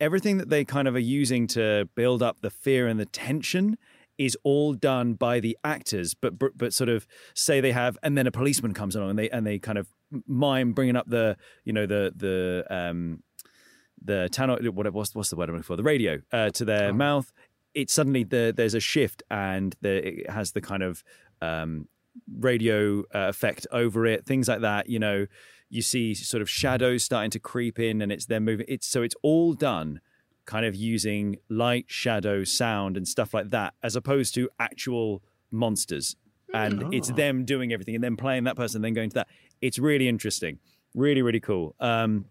everything 0.00 0.38
that 0.40 0.48
they 0.54 0.64
kind 0.64 0.86
of 0.88 0.94
are 0.94 1.06
using 1.20 1.46
to 1.58 1.88
build 1.94 2.22
up 2.22 2.36
the 2.40 2.50
fear 2.50 2.82
and 2.90 2.98
the 3.00 3.06
tension 3.06 3.78
is 4.18 4.36
all 4.42 4.74
done 4.74 5.14
by 5.14 5.40
the 5.40 5.56
actors 5.64 6.08
but 6.22 6.38
but, 6.38 6.52
but 6.56 6.70
sort 6.74 6.90
of 6.96 7.06
say 7.34 7.60
they 7.60 7.72
have 7.72 7.96
and 8.02 8.16
then 8.18 8.26
a 8.26 8.30
policeman 8.30 8.74
comes 8.74 8.94
along 8.96 9.10
and 9.10 9.18
they 9.18 9.30
and 9.30 9.46
they 9.46 9.58
kind 9.58 9.78
of 9.78 9.86
mime 10.26 10.72
bringing 10.72 10.96
up 10.96 11.08
the 11.08 11.36
you 11.64 11.72
know 11.72 11.86
the 11.86 12.12
the 12.24 12.64
um 12.68 13.22
the 14.04 14.28
tannoy 14.32 14.68
what 14.70 14.92
what's 14.92 15.14
what's 15.14 15.30
the 15.30 15.36
word 15.36 15.48
I'm 15.48 15.54
looking 15.54 15.62
for? 15.70 15.76
The 15.76 15.82
radio 15.94 16.20
uh, 16.32 16.50
to 16.50 16.64
their 16.64 16.90
Oh. 16.90 16.92
mouth. 17.06 17.32
It 17.74 17.88
suddenly 17.90 18.24
the, 18.24 18.52
there's 18.54 18.74
a 18.74 18.80
shift 18.80 19.22
and 19.30 19.74
the, 19.80 19.94
it 20.20 20.30
has 20.30 20.52
the 20.52 20.60
kind 20.60 20.82
of 20.82 21.02
um, 21.40 21.88
radio 22.38 23.00
uh, 23.14 23.28
effect 23.28 23.66
over 23.72 24.06
it, 24.06 24.26
things 24.26 24.48
like 24.48 24.60
that. 24.60 24.88
You 24.88 24.98
know, 24.98 25.26
you 25.68 25.82
see 25.82 26.14
sort 26.14 26.42
of 26.42 26.50
shadows 26.50 27.02
starting 27.02 27.30
to 27.30 27.38
creep 27.38 27.78
in, 27.78 28.02
and 28.02 28.12
it's 28.12 28.26
then 28.26 28.44
moving. 28.44 28.66
It's 28.68 28.86
so 28.86 29.02
it's 29.02 29.14
all 29.22 29.54
done 29.54 30.00
kind 30.44 30.66
of 30.66 30.74
using 30.74 31.36
light, 31.48 31.84
shadow, 31.88 32.44
sound, 32.44 32.96
and 32.96 33.06
stuff 33.06 33.32
like 33.32 33.50
that, 33.50 33.74
as 33.82 33.94
opposed 33.94 34.34
to 34.34 34.48
actual 34.58 35.22
monsters. 35.50 36.16
And 36.52 36.92
it's 36.92 37.10
Oh. 37.10 37.14
them 37.14 37.44
doing 37.44 37.72
everything, 37.72 37.94
and 37.94 38.04
then 38.04 38.16
playing 38.16 38.44
that 38.44 38.56
person, 38.56 38.82
then 38.82 38.92
going 38.92 39.10
to 39.10 39.14
that. 39.14 39.28
It's 39.60 39.78
really 39.78 40.08
interesting, 40.08 40.58
really, 40.94 41.22
really 41.22 41.40
cool. 41.40 41.74
Um, 41.80 42.26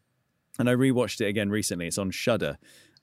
and 0.59 0.69
I 0.69 0.75
rewatched 0.75 1.21
it 1.21 1.27
again 1.27 1.49
recently. 1.49 1.88
It's 1.88 1.97
on 1.97 2.11
Shudder, 2.11 2.57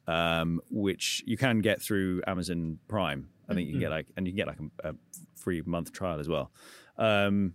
um, 0.09 0.61
which 0.71 1.23
you 1.27 1.37
can 1.37 1.61
get 1.61 1.81
through 1.81 2.23
Amazon 2.27 2.79
Prime. 2.89 3.29
I 3.49 3.55
think 3.55 3.67
you 3.67 3.75
can 3.75 3.81
get 3.81 3.91
like, 3.91 4.07
and 4.17 4.27
you 4.27 4.33
can 4.33 4.37
get 4.39 4.47
like 4.47 4.59
a, 4.83 4.91
a 4.91 4.95
free 5.37 5.63
month 5.65 5.93
trial 5.93 6.19
as 6.19 6.29
well. 6.29 6.51
Um, 6.97 7.55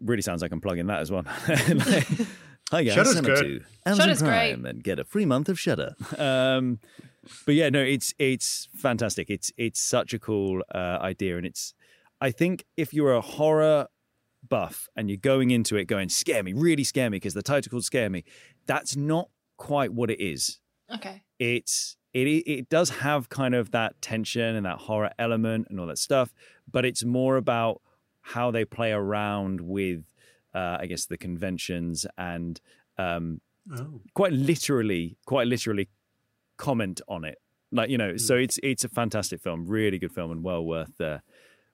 really 0.00 0.22
sounds 0.22 0.40
like 0.42 0.52
I'm 0.52 0.60
plugging 0.60 0.86
that 0.86 1.00
as 1.00 1.10
well. 1.10 1.24
Like, 2.72 2.84
Hi 2.84 2.84
guys, 2.84 2.94
Shudder's 2.94 3.12
sign 3.12 3.26
up 3.26 3.36
good. 3.36 3.42
to 3.42 3.60
Amazon 3.84 4.02
Shudder's 4.02 4.22
great. 4.22 4.52
Prime 4.54 4.64
and 4.64 4.82
get 4.82 4.98
a 4.98 5.04
free 5.04 5.26
month 5.26 5.50
of 5.50 5.60
Shudder. 5.60 5.94
Um, 6.16 6.78
but 7.44 7.54
yeah, 7.54 7.68
no, 7.68 7.80
it's 7.80 8.14
it's 8.18 8.66
fantastic. 8.74 9.28
It's 9.28 9.52
it's 9.58 9.78
such 9.78 10.14
a 10.14 10.18
cool 10.18 10.62
uh, 10.74 10.96
idea, 11.02 11.36
and 11.36 11.44
it's 11.44 11.74
I 12.18 12.30
think 12.30 12.64
if 12.78 12.94
you're 12.94 13.12
a 13.12 13.20
horror 13.20 13.88
buff 14.48 14.88
and 14.96 15.10
you're 15.10 15.18
going 15.18 15.50
into 15.50 15.76
it 15.76 15.84
going 15.84 16.08
scare 16.08 16.42
me, 16.42 16.54
really 16.54 16.84
scare 16.84 17.10
me 17.10 17.16
because 17.16 17.34
the 17.34 17.42
title 17.42 17.68
called 17.68 17.84
scare 17.84 18.08
me, 18.08 18.24
that's 18.64 18.96
not 18.96 19.28
quite 19.58 19.92
what 19.92 20.10
it 20.10 20.22
is 20.22 20.58
Okay. 20.94 21.22
it's 21.38 21.96
it 22.12 22.26
it 22.26 22.68
does 22.68 22.90
have 22.90 23.28
kind 23.28 23.54
of 23.54 23.70
that 23.70 24.00
tension 24.02 24.54
and 24.56 24.66
that 24.66 24.78
horror 24.78 25.10
element 25.18 25.68
and 25.70 25.80
all 25.80 25.86
that 25.86 25.98
stuff, 25.98 26.32
but 26.70 26.84
it's 26.84 27.04
more 27.04 27.36
about 27.36 27.80
how 28.22 28.50
they 28.50 28.64
play 28.64 28.92
around 28.92 29.60
with, 29.60 30.04
uh, 30.54 30.76
I 30.80 30.86
guess, 30.86 31.06
the 31.06 31.16
conventions 31.16 32.06
and 32.16 32.60
um, 32.98 33.40
oh. 33.74 34.00
quite 34.14 34.32
literally, 34.32 35.16
quite 35.26 35.46
literally 35.46 35.88
comment 36.56 37.00
on 37.08 37.24
it. 37.24 37.38
Like 37.70 37.88
you 37.88 37.98
know, 37.98 38.16
so 38.18 38.36
it's 38.36 38.58
it's 38.62 38.84
a 38.84 38.88
fantastic 38.88 39.40
film, 39.40 39.66
really 39.66 39.98
good 39.98 40.12
film, 40.12 40.30
and 40.30 40.44
well 40.44 40.62
worth 40.64 41.00
uh, 41.00 41.18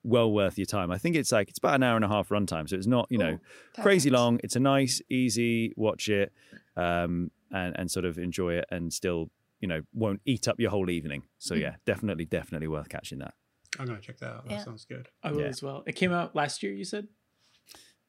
well 0.04 0.30
worth 0.30 0.56
your 0.56 0.66
time. 0.66 0.92
I 0.92 0.98
think 0.98 1.16
it's 1.16 1.32
like 1.32 1.48
it's 1.48 1.58
about 1.58 1.74
an 1.74 1.82
hour 1.82 1.96
and 1.96 2.04
a 2.04 2.08
half 2.08 2.28
runtime, 2.28 2.68
so 2.68 2.76
it's 2.76 2.86
not 2.86 3.08
you 3.10 3.18
know 3.18 3.32
Ooh, 3.32 3.82
crazy 3.82 4.08
long. 4.08 4.38
It's 4.44 4.54
a 4.54 4.60
nice, 4.60 5.02
easy 5.10 5.72
watch 5.76 6.08
it, 6.08 6.32
um, 6.76 7.32
and 7.50 7.74
and 7.78 7.90
sort 7.90 8.04
of 8.04 8.18
enjoy 8.18 8.54
it, 8.54 8.64
and 8.70 8.92
still 8.92 9.30
you 9.60 9.68
know 9.68 9.82
won't 9.92 10.20
eat 10.24 10.46
up 10.48 10.58
your 10.60 10.70
whole 10.70 10.88
evening. 10.90 11.22
So 11.38 11.54
Mm. 11.54 11.60
yeah, 11.60 11.76
definitely, 11.84 12.24
definitely 12.24 12.68
worth 12.68 12.88
catching 12.88 13.18
that. 13.18 13.34
I'm 13.78 13.86
gonna 13.86 14.00
check 14.00 14.18
that 14.18 14.30
out. 14.30 14.44
That 14.46 14.52
Yeah. 14.52 14.64
sounds 14.64 14.84
good. 14.84 15.08
I 15.22 15.32
will 15.32 15.40
Yeah. 15.40 15.46
as 15.46 15.62
well. 15.62 15.82
It 15.86 15.92
came 15.96 16.12
out 16.12 16.34
last 16.34 16.62
year. 16.62 16.72
You 16.72 16.84
said. 16.84 17.08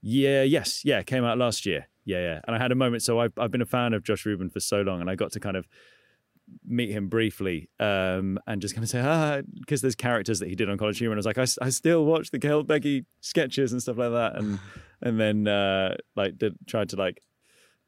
Yeah, 0.01 0.43
yes, 0.43 0.85
yeah, 0.85 0.99
it 0.99 1.07
came 1.07 1.25
out 1.25 1.37
last 1.37 1.65
year. 1.65 1.87
Yeah, 2.05 2.19
yeah, 2.19 2.41
and 2.47 2.55
I 2.55 2.59
had 2.59 2.71
a 2.71 2.75
moment. 2.75 3.03
So 3.03 3.19
I've 3.19 3.33
I've 3.37 3.51
been 3.51 3.61
a 3.61 3.65
fan 3.65 3.93
of 3.93 4.03
Josh 4.03 4.25
Ruben 4.25 4.49
for 4.49 4.59
so 4.61 4.81
long, 4.81 5.01
and 5.01 5.09
I 5.09 5.15
got 5.15 5.31
to 5.33 5.39
kind 5.39 5.57
of 5.57 5.67
meet 6.65 6.89
him 6.89 7.09
briefly 7.09 7.69
um, 7.79 8.39
and 8.47 8.59
just 8.59 8.73
kind 8.73 8.83
of 8.83 8.89
say 8.89 8.99
ah 8.99 9.39
because 9.59 9.81
there's 9.81 9.93
characters 9.93 10.39
that 10.39 10.49
he 10.49 10.55
did 10.55 10.67
on 10.67 10.79
College 10.79 10.97
Humor 10.97 11.11
and 11.13 11.17
I 11.17 11.19
was 11.19 11.25
like 11.27 11.37
I, 11.37 11.45
I 11.63 11.69
still 11.69 12.05
watch 12.05 12.31
the 12.31 12.39
Gail 12.39 12.63
Becky 12.63 13.05
sketches 13.21 13.71
and 13.71 13.79
stuff 13.79 13.99
like 13.99 14.09
that 14.11 14.35
and 14.35 14.57
and 14.99 15.19
then 15.19 15.47
uh, 15.47 15.95
like 16.15 16.39
did 16.39 16.55
tried 16.65 16.89
to 16.89 16.95
like 16.95 17.21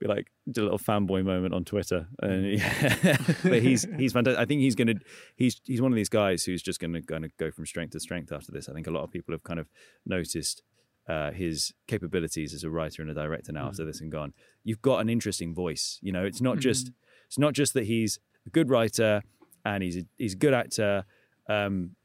be 0.01 0.07
like 0.07 0.31
did 0.47 0.61
a 0.61 0.63
little 0.63 0.79
fanboy 0.79 1.23
moment 1.23 1.53
on 1.53 1.63
Twitter. 1.63 2.07
And 2.21 2.59
yeah. 2.59 3.17
but 3.43 3.61
he's 3.61 3.87
he's 3.97 4.13
fantastic 4.13 4.39
I 4.39 4.45
think 4.45 4.61
he's 4.61 4.75
gonna 4.75 4.95
he's 5.35 5.61
he's 5.65 5.81
one 5.81 5.91
of 5.91 5.95
these 5.95 6.09
guys 6.09 6.43
who's 6.43 6.61
just 6.61 6.79
gonna 6.79 7.01
gonna 7.01 7.29
go 7.37 7.51
from 7.51 7.65
strength 7.65 7.91
to 7.91 7.99
strength 7.99 8.31
after 8.31 8.51
this. 8.51 8.67
I 8.67 8.73
think 8.73 8.87
a 8.87 8.91
lot 8.91 9.03
of 9.03 9.11
people 9.11 9.33
have 9.33 9.43
kind 9.43 9.59
of 9.59 9.69
noticed 10.05 10.63
uh, 11.07 11.31
his 11.31 11.73
capabilities 11.87 12.53
as 12.53 12.63
a 12.63 12.69
writer 12.69 13.01
and 13.01 13.11
a 13.11 13.13
director 13.13 13.51
now 13.51 13.67
after 13.67 13.85
this 13.85 14.01
and 14.01 14.11
gone. 14.11 14.33
You've 14.63 14.81
got 14.81 14.99
an 14.99 15.09
interesting 15.09 15.53
voice. 15.53 15.99
You 16.01 16.11
know 16.11 16.23
it's 16.23 16.41
not 16.41 16.59
just 16.59 16.91
it's 17.27 17.39
not 17.39 17.53
just 17.53 17.73
that 17.75 17.85
he's 17.85 18.19
a 18.45 18.49
good 18.49 18.69
writer 18.69 19.21
and 19.63 19.83
he's 19.83 19.97
a, 19.97 20.03
he's 20.17 20.33
a 20.33 20.37
good 20.37 20.53
actor. 20.53 21.05
Um, 21.47 21.95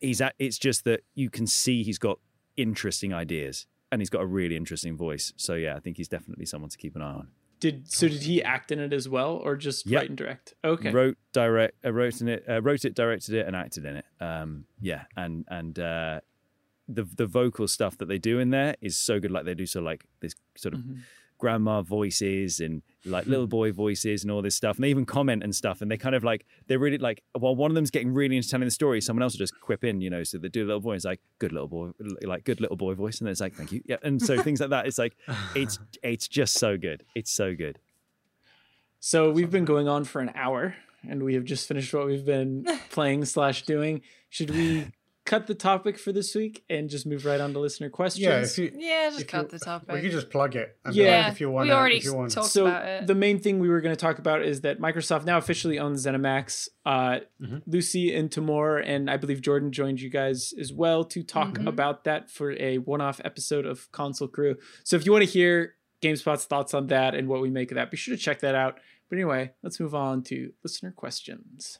he's 0.00 0.20
at, 0.20 0.34
it's 0.38 0.58
just 0.58 0.84
that 0.84 1.00
you 1.14 1.30
can 1.30 1.46
see 1.46 1.82
he's 1.82 1.98
got 1.98 2.18
interesting 2.56 3.14
ideas 3.14 3.66
and 3.92 4.00
he's 4.00 4.10
got 4.10 4.22
a 4.22 4.26
really 4.26 4.56
interesting 4.56 4.96
voice. 4.96 5.32
So 5.36 5.54
yeah, 5.54 5.76
I 5.76 5.80
think 5.80 5.96
he's 5.98 6.08
definitely 6.08 6.46
someone 6.46 6.70
to 6.70 6.76
keep 6.78 6.96
an 6.96 7.02
eye 7.02 7.12
on. 7.12 7.28
Did 7.60 7.88
so? 7.88 8.08
Did 8.08 8.22
he 8.24 8.42
act 8.42 8.72
in 8.72 8.80
it 8.80 8.92
as 8.92 9.08
well, 9.08 9.34
or 9.36 9.54
just 9.54 9.86
Yep. 9.86 10.00
write 10.00 10.08
and 10.08 10.18
direct? 10.18 10.54
Okay. 10.64 10.90
Wrote 10.90 11.16
direct, 11.32 11.74
uh, 11.84 11.92
wrote 11.92 12.20
in 12.20 12.26
it, 12.28 12.44
uh, 12.48 12.60
wrote 12.60 12.84
it, 12.84 12.94
directed 12.96 13.36
it, 13.36 13.46
and 13.46 13.54
acted 13.54 13.84
in 13.84 13.96
it. 13.98 14.04
Um, 14.20 14.64
yeah, 14.80 15.04
and 15.16 15.44
and 15.46 15.78
uh, 15.78 16.20
the 16.88 17.04
the 17.04 17.26
vocal 17.26 17.68
stuff 17.68 17.96
that 17.98 18.06
they 18.08 18.18
do 18.18 18.40
in 18.40 18.50
there 18.50 18.74
is 18.80 18.96
so 18.98 19.20
good. 19.20 19.30
Like 19.30 19.44
they 19.44 19.54
do 19.54 19.66
so 19.66 19.80
like 19.80 20.04
this 20.20 20.34
sort 20.56 20.74
of 20.74 20.80
Mhm. 20.80 20.98
Grandma 21.42 21.82
voices 21.82 22.60
and 22.60 22.82
like 23.04 23.26
little 23.26 23.46
hmm. 23.46 23.50
boy 23.50 23.72
voices 23.72 24.22
and 24.22 24.30
all 24.30 24.42
this 24.42 24.54
stuff. 24.54 24.76
And 24.76 24.84
they 24.84 24.90
even 24.90 25.04
comment 25.04 25.42
and 25.42 25.52
stuff. 25.52 25.82
And 25.82 25.90
they 25.90 25.96
kind 25.96 26.14
of 26.14 26.22
like, 26.22 26.46
they're 26.68 26.78
really 26.78 26.98
like, 26.98 27.20
while 27.36 27.56
one 27.56 27.68
of 27.68 27.74
them's 27.74 27.90
getting 27.90 28.14
really 28.14 28.36
into 28.36 28.48
telling 28.48 28.64
the 28.64 28.70
story, 28.70 29.00
someone 29.00 29.24
else 29.24 29.34
will 29.34 29.40
just 29.40 29.60
quip 29.60 29.82
in, 29.82 30.00
you 30.00 30.08
know, 30.08 30.22
so 30.22 30.38
they 30.38 30.48
do 30.48 30.62
a 30.62 30.66
little 30.66 30.80
voice 30.80 31.04
like, 31.04 31.20
good 31.40 31.50
little 31.50 31.66
boy, 31.66 31.90
like 32.22 32.44
good 32.44 32.60
little 32.60 32.76
boy 32.76 32.94
voice. 32.94 33.18
And 33.18 33.26
then 33.26 33.32
it's 33.32 33.40
like, 33.40 33.54
thank 33.54 33.72
you. 33.72 33.82
Yeah. 33.84 33.96
And 34.04 34.22
so 34.22 34.40
things 34.40 34.60
like 34.60 34.70
that. 34.70 34.86
It's 34.86 34.98
like, 34.98 35.16
it's, 35.56 35.80
it's 36.04 36.28
just 36.28 36.54
so 36.54 36.76
good. 36.76 37.02
It's 37.16 37.32
so 37.32 37.56
good. 37.56 37.80
So 39.00 39.32
we've 39.32 39.50
been 39.50 39.64
going 39.64 39.88
on 39.88 40.04
for 40.04 40.20
an 40.20 40.30
hour, 40.36 40.76
and 41.08 41.24
we 41.24 41.34
have 41.34 41.42
just 41.42 41.66
finished 41.66 41.92
what 41.92 42.06
we've 42.06 42.24
been 42.24 42.64
playing 42.90 43.24
slash 43.24 43.62
doing. 43.62 44.02
Should 44.30 44.50
we 44.50 44.92
cut 45.24 45.46
the 45.46 45.54
topic 45.54 45.96
for 45.98 46.10
this 46.10 46.34
week 46.34 46.64
and 46.68 46.90
just 46.90 47.06
move 47.06 47.24
right 47.24 47.40
on 47.40 47.52
to 47.52 47.58
listener 47.60 47.88
questions. 47.88 48.24
Yeah, 48.24 48.40
if 48.40 48.58
you, 48.58 48.72
Yeah, 48.76 49.08
just 49.10 49.20
if 49.22 49.26
cut 49.28 49.44
you- 49.52 49.58
the 49.58 49.64
topic. 49.64 49.94
we 49.94 50.00
could 50.00 50.10
just 50.10 50.30
plug 50.30 50.56
it. 50.56 50.76
and 50.84 50.92
be 50.94 51.02
Yeah. 51.02 51.22
like, 51.24 51.32
if 51.32 51.40
you 51.40 51.50
want, 51.50 51.68
we 51.68 51.72
already 51.72 51.98
if 51.98 52.04
you 52.04 52.14
want. 52.14 52.32
talked 52.32 52.48
so 52.48 52.66
about 52.66 52.84
it. 52.86 53.06
the 53.06 53.14
main 53.14 53.38
thing 53.38 53.60
we 53.60 53.68
were 53.68 53.80
going 53.80 53.94
to 53.94 54.00
talk 54.00 54.18
about 54.18 54.42
is 54.42 54.62
that 54.62 54.80
Microsoft 54.80 55.24
now 55.24 55.38
officially 55.38 55.78
owns 55.78 56.04
ZeniMax. 56.04 56.68
Uh, 56.84 57.20
Mhm. 57.40 57.62
Lucy 57.66 58.12
and 58.14 58.32
Tamoor 58.32 58.78
and 58.78 59.08
I 59.08 59.16
believe 59.16 59.40
Jordan 59.40 59.70
joined 59.70 60.00
you 60.00 60.10
guys 60.10 60.52
as 60.58 60.72
well 60.72 61.04
to 61.04 61.22
talk 61.22 61.54
Mhm. 61.58 61.68
about 61.68 62.02
that 62.04 62.28
for 62.30 62.52
a 62.60 62.78
one-off 62.78 63.20
episode 63.24 63.64
of 63.64 63.90
Console 63.92 64.28
Crew. 64.28 64.56
So 64.82 64.96
if 64.96 65.06
you 65.06 65.12
want 65.12 65.24
to 65.24 65.30
hear 65.30 65.76
GameSpot's 66.02 66.46
thoughts 66.46 66.74
on 66.74 66.88
that 66.88 67.14
and 67.14 67.28
what 67.28 67.40
we 67.40 67.48
make 67.48 67.70
of 67.70 67.76
that, 67.76 67.92
be 67.92 67.96
sure 67.96 68.16
to 68.16 68.20
check 68.20 68.40
that 68.40 68.56
out. 68.56 68.80
But 69.08 69.16
anyway, 69.18 69.52
let's 69.62 69.78
move 69.78 69.94
on 69.94 70.22
to 70.24 70.52
listener 70.64 70.90
questions. 70.90 71.78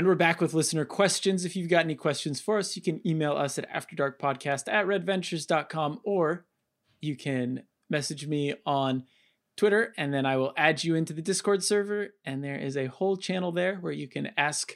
And 0.00 0.06
we're 0.06 0.14
back 0.14 0.40
with 0.40 0.54
listener 0.54 0.86
questions. 0.86 1.44
If 1.44 1.54
you've 1.56 1.68
got 1.68 1.84
any 1.84 1.94
questions 1.94 2.40
for 2.40 2.56
us, 2.56 2.74
you 2.74 2.80
can 2.80 3.06
email 3.06 3.32
us 3.32 3.58
at 3.58 3.70
afterdarkpodcast 3.70 4.66
at 4.66 4.86
redventures.com 4.86 6.00
or 6.04 6.46
you 7.02 7.18
can 7.18 7.64
message 7.90 8.26
me 8.26 8.54
on 8.64 9.04
Twitter 9.58 9.92
and 9.98 10.10
then 10.14 10.24
I 10.24 10.38
will 10.38 10.54
add 10.56 10.82
you 10.84 10.94
into 10.94 11.12
the 11.12 11.20
Discord 11.20 11.62
server. 11.62 12.14
And 12.24 12.42
there 12.42 12.56
is 12.56 12.78
a 12.78 12.86
whole 12.86 13.18
channel 13.18 13.52
there 13.52 13.76
where 13.76 13.92
you 13.92 14.08
can 14.08 14.30
ask 14.38 14.72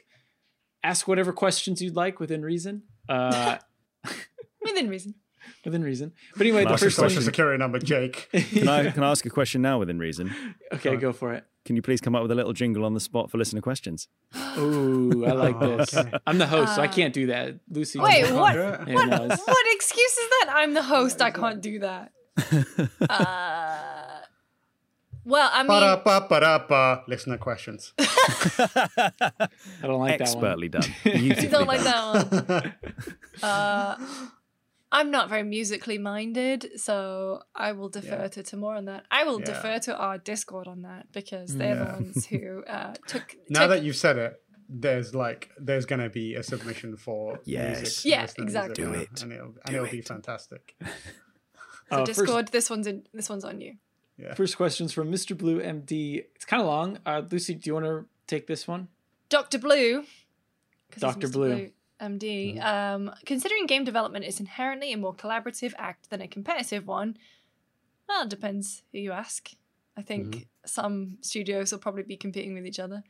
ask 0.83 1.07
whatever 1.07 1.33
questions 1.33 1.81
you'd 1.81 1.95
like 1.95 2.19
within 2.19 2.43
reason. 2.43 2.83
Uh, 3.09 3.57
Within 4.61 4.89
reason. 4.89 5.15
within 5.65 5.83
reason. 5.83 6.11
But 6.33 6.41
anyway, 6.41 6.63
Can 6.63 6.67
I 6.67 6.69
the 6.69 6.73
ask 6.73 6.81
a 6.81 6.85
first 6.85 6.99
one. 6.99 7.09
Social 7.09 7.23
security 7.23 7.57
number, 7.57 7.79
Jake. 7.79 8.29
Can 8.31 8.67
I 8.67 8.91
can 8.91 9.03
I 9.03 9.11
ask 9.11 9.25
a 9.25 9.29
question 9.29 9.61
now 9.61 9.79
within 9.79 9.99
reason? 9.99 10.33
okay, 10.73 10.95
go 10.97 11.13
for 11.13 11.33
it. 11.33 11.45
Can 11.65 11.75
you 11.75 11.81
please 11.81 11.99
come 11.99 12.15
up 12.15 12.21
with 12.21 12.31
a 12.31 12.35
little 12.35 12.53
jingle 12.53 12.85
on 12.85 12.93
the 12.93 12.99
spot 12.99 13.31
for 13.31 13.37
listener 13.37 13.61
questions? 13.61 14.07
Ooh, 14.57 15.25
I 15.25 15.31
like 15.31 15.55
Oh, 15.59 15.77
this. 15.77 15.95
okay. 15.95 16.11
I'm 16.27 16.37
the 16.37 16.47
host, 16.47 16.75
so 16.75 16.81
I 16.81 16.87
Uh, 16.87 16.91
can't 16.91 17.13
do 17.13 17.27
that. 17.27 17.55
Lucy. 17.69 17.99
Wait, 17.99 18.25
can- 18.25 18.35
what? 18.35 18.55
Yeah. 18.55 18.83
Yeah, 18.87 19.05
no, 19.05 19.15
it's- 19.25 19.39
What 19.45 19.65
excuse 19.75 20.11
is 20.17 20.29
that? 20.39 20.53
I'm 20.55 20.73
the 20.73 20.83
host. 20.83 21.21
I 21.21 21.31
can't 21.31 21.61
do 21.61 21.79
that. 21.79 22.11
Uh, 23.09 24.21
well, 25.23 25.49
I 25.51 25.59
mean, 25.63 25.67
Ba-da-ba-ba-da-ba. 25.67 27.03
Listener 27.07 27.37
questions. 27.39 27.93
I 27.99 29.09
don't 29.81 29.99
like 29.99 30.19
that 30.19 30.19
one. 30.19 30.21
Expertly 30.21 30.69
done. 30.69 30.83
you 31.03 31.33
don't 31.49 31.65
like 31.67 31.83
done. 31.83 32.29
that 32.29 32.47
one. 32.47 32.73
Uh, 33.41 33.97
I'm 34.91 35.09
not 35.11 35.29
very 35.29 35.43
musically 35.43 35.97
minded, 35.97 36.79
so 36.79 37.41
I 37.55 37.71
will 37.71 37.89
defer 37.89 38.21
Yeah. 38.23 38.27
to 38.29 38.43
Tamoor 38.43 38.75
on 38.75 38.85
that. 38.85 39.05
I 39.09 39.23
will 39.23 39.39
Yeah. 39.39 39.45
defer 39.47 39.79
to 39.79 39.95
our 39.97 40.17
Discord 40.19 40.67
on 40.67 40.83
that 40.83 41.11
because 41.11 41.55
they're 41.55 41.75
the 41.75 41.85
ones 41.85 42.27
who 42.27 42.63
uh, 42.65 42.93
took. 43.07 43.35
now 43.49 43.61
took- 43.61 43.69
that 43.71 43.83
you've 43.83 43.95
said 43.95 44.17
it, 44.17 44.41
there's 44.69 45.13
like 45.13 45.51
there's 45.57 45.85
gonna 45.85 46.09
be 46.09 46.35
a 46.35 46.43
submission 46.43 46.97
for 46.97 47.39
Yes. 47.45 47.81
music, 47.81 48.05
Yeah, 48.05 48.43
exactly. 48.43 48.83
Do 48.83 48.93
it. 48.93 49.21
and 49.21 49.31
it'll, 49.31 49.53
and 49.65 49.75
it'll 49.75 49.87
be 49.87 50.01
fantastic. 50.01 50.75
so 50.81 50.87
Uh, 51.91 52.05
first- 52.05 52.19
Discord. 52.19 52.47
This 52.49 52.69
one's 52.69 52.87
in. 52.87 53.03
This 53.13 53.29
one's 53.29 53.45
on 53.45 53.61
you. 53.61 53.75
Yeah. 54.17 54.33
First 54.33 54.55
question's 54.57 54.93
from 54.93 55.11
Mr. 55.11 55.37
Blue 55.37 55.59
MD. 55.59 56.23
It's 56.35 56.45
kind 56.45 56.61
of 56.61 56.67
long. 56.67 56.99
Uh, 57.05 57.21
Lucy, 57.29 57.53
do 57.55 57.69
you 57.69 57.73
want 57.73 57.85
to 57.85 58.05
take 58.27 58.47
this 58.47 58.65
one? 58.67 58.87
Doctor 59.29 59.59
Blue. 59.59 60.05
Dr. 60.97 61.27
Mr. 61.27 61.31
Blue. 61.33 61.71
MD. 61.99 62.63
Um, 62.63 63.11
considering 63.25 63.65
game 63.65 63.83
development 63.83 64.23
is 64.25 64.39
inherently 64.39 64.93
a 64.93 64.97
more 64.97 65.13
collaborative 65.13 65.73
act 65.77 66.09
than 66.09 66.21
a 66.21 66.27
competitive 66.27 66.87
one, 66.87 67.17
well, 68.07 68.23
it 68.23 68.29
depends 68.29 68.83
who 68.91 68.99
you 68.99 69.11
ask. 69.11 69.49
I 69.97 70.01
think 70.01 70.47
some 70.65 71.17
studios 71.21 71.71
will 71.71 71.79
probably 71.79 72.03
be 72.03 72.17
competing 72.17 72.53
with 72.53 72.65
each 72.65 72.79
other. 72.79 73.03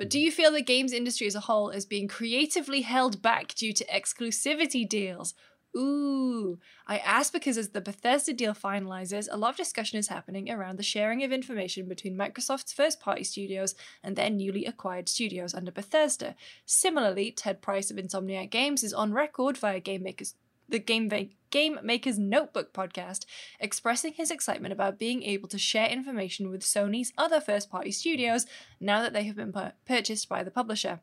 But 0.00 0.08
do 0.08 0.18
you 0.18 0.32
feel 0.32 0.50
the 0.50 0.62
games 0.62 0.94
industry 0.94 1.26
as 1.26 1.34
a 1.34 1.40
whole 1.40 1.68
is 1.68 1.84
being 1.84 2.08
creatively 2.08 2.80
held 2.80 3.20
back 3.20 3.54
due 3.54 3.74
to 3.74 3.84
exclusivity 3.84 4.88
deals? 4.88 5.34
Ooh, 5.76 6.58
I 6.86 6.96
ask 6.96 7.34
because 7.34 7.58
as 7.58 7.68
the 7.68 7.82
Bethesda 7.82 8.32
deal 8.32 8.54
finalizes, 8.54 9.28
a 9.30 9.36
lot 9.36 9.50
of 9.50 9.56
discussion 9.58 9.98
is 9.98 10.08
happening 10.08 10.50
around 10.50 10.78
the 10.78 10.82
sharing 10.82 11.22
of 11.22 11.32
information 11.32 11.86
between 11.86 12.16
Microsoft's 12.16 12.72
first 12.72 12.98
party 12.98 13.24
studios 13.24 13.74
and 14.02 14.16
their 14.16 14.30
newly 14.30 14.64
acquired 14.64 15.06
studios 15.06 15.52
under 15.52 15.70
Bethesda. 15.70 16.34
Similarly, 16.64 17.30
Ted 17.30 17.60
Price 17.60 17.90
of 17.90 17.98
Insomniac 17.98 18.48
Games 18.48 18.82
is 18.82 18.94
on 18.94 19.12
record 19.12 19.58
via 19.58 19.80
Game 19.80 20.02
Makers 20.02 20.34
the 20.70 20.78
Game, 20.78 21.08
Va- 21.10 21.28
Game 21.50 21.78
Maker's 21.82 22.18
Notebook 22.18 22.72
podcast, 22.72 23.24
expressing 23.58 24.12
his 24.14 24.30
excitement 24.30 24.72
about 24.72 24.98
being 24.98 25.22
able 25.22 25.48
to 25.48 25.58
share 25.58 25.88
information 25.88 26.50
with 26.50 26.62
Sony's 26.62 27.12
other 27.18 27.40
first 27.40 27.70
party 27.70 27.90
studios 27.92 28.46
now 28.80 29.00
that 29.02 29.12
they 29.12 29.24
have 29.24 29.36
been 29.36 29.52
pur- 29.52 29.72
purchased 29.86 30.28
by 30.28 30.42
the 30.42 30.50
publisher. 30.50 31.00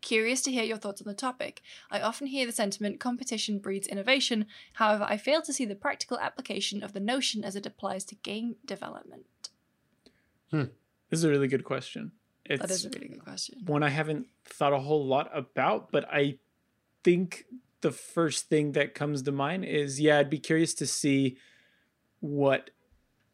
Curious 0.00 0.40
to 0.42 0.50
hear 0.50 0.64
your 0.64 0.78
thoughts 0.78 1.02
on 1.02 1.06
the 1.06 1.14
topic. 1.14 1.60
I 1.90 2.00
often 2.00 2.26
hear 2.28 2.46
the 2.46 2.52
sentiment 2.52 3.00
competition 3.00 3.58
breeds 3.58 3.86
innovation, 3.86 4.46
however, 4.74 5.04
I 5.06 5.18
fail 5.18 5.42
to 5.42 5.52
see 5.52 5.66
the 5.66 5.74
practical 5.74 6.18
application 6.18 6.82
of 6.82 6.94
the 6.94 7.00
notion 7.00 7.44
as 7.44 7.54
it 7.54 7.66
applies 7.66 8.04
to 8.06 8.14
game 8.14 8.56
development. 8.64 9.26
Hmm. 10.50 10.64
This 11.10 11.18
is 11.18 11.24
a 11.24 11.28
really 11.28 11.48
good 11.48 11.64
question. 11.64 12.12
It's 12.46 12.62
That 12.62 12.70
is 12.70 12.86
a 12.86 12.88
really 12.90 13.08
good 13.08 13.22
question. 13.22 13.58
one 13.66 13.82
I 13.82 13.90
haven't 13.90 14.26
thought 14.46 14.72
a 14.72 14.78
whole 14.80 15.06
lot 15.06 15.30
about, 15.36 15.92
but 15.92 16.06
I 16.10 16.38
think 17.04 17.44
the 17.82 17.92
first 17.92 18.48
thing 18.48 18.72
that 18.72 18.94
comes 18.94 19.22
to 19.22 19.32
mind 19.32 19.64
is 19.64 20.00
yeah, 20.00 20.18
I'd 20.18 20.30
be 20.30 20.38
curious 20.38 20.74
to 20.74 20.86
see 20.86 21.38
what 22.20 22.70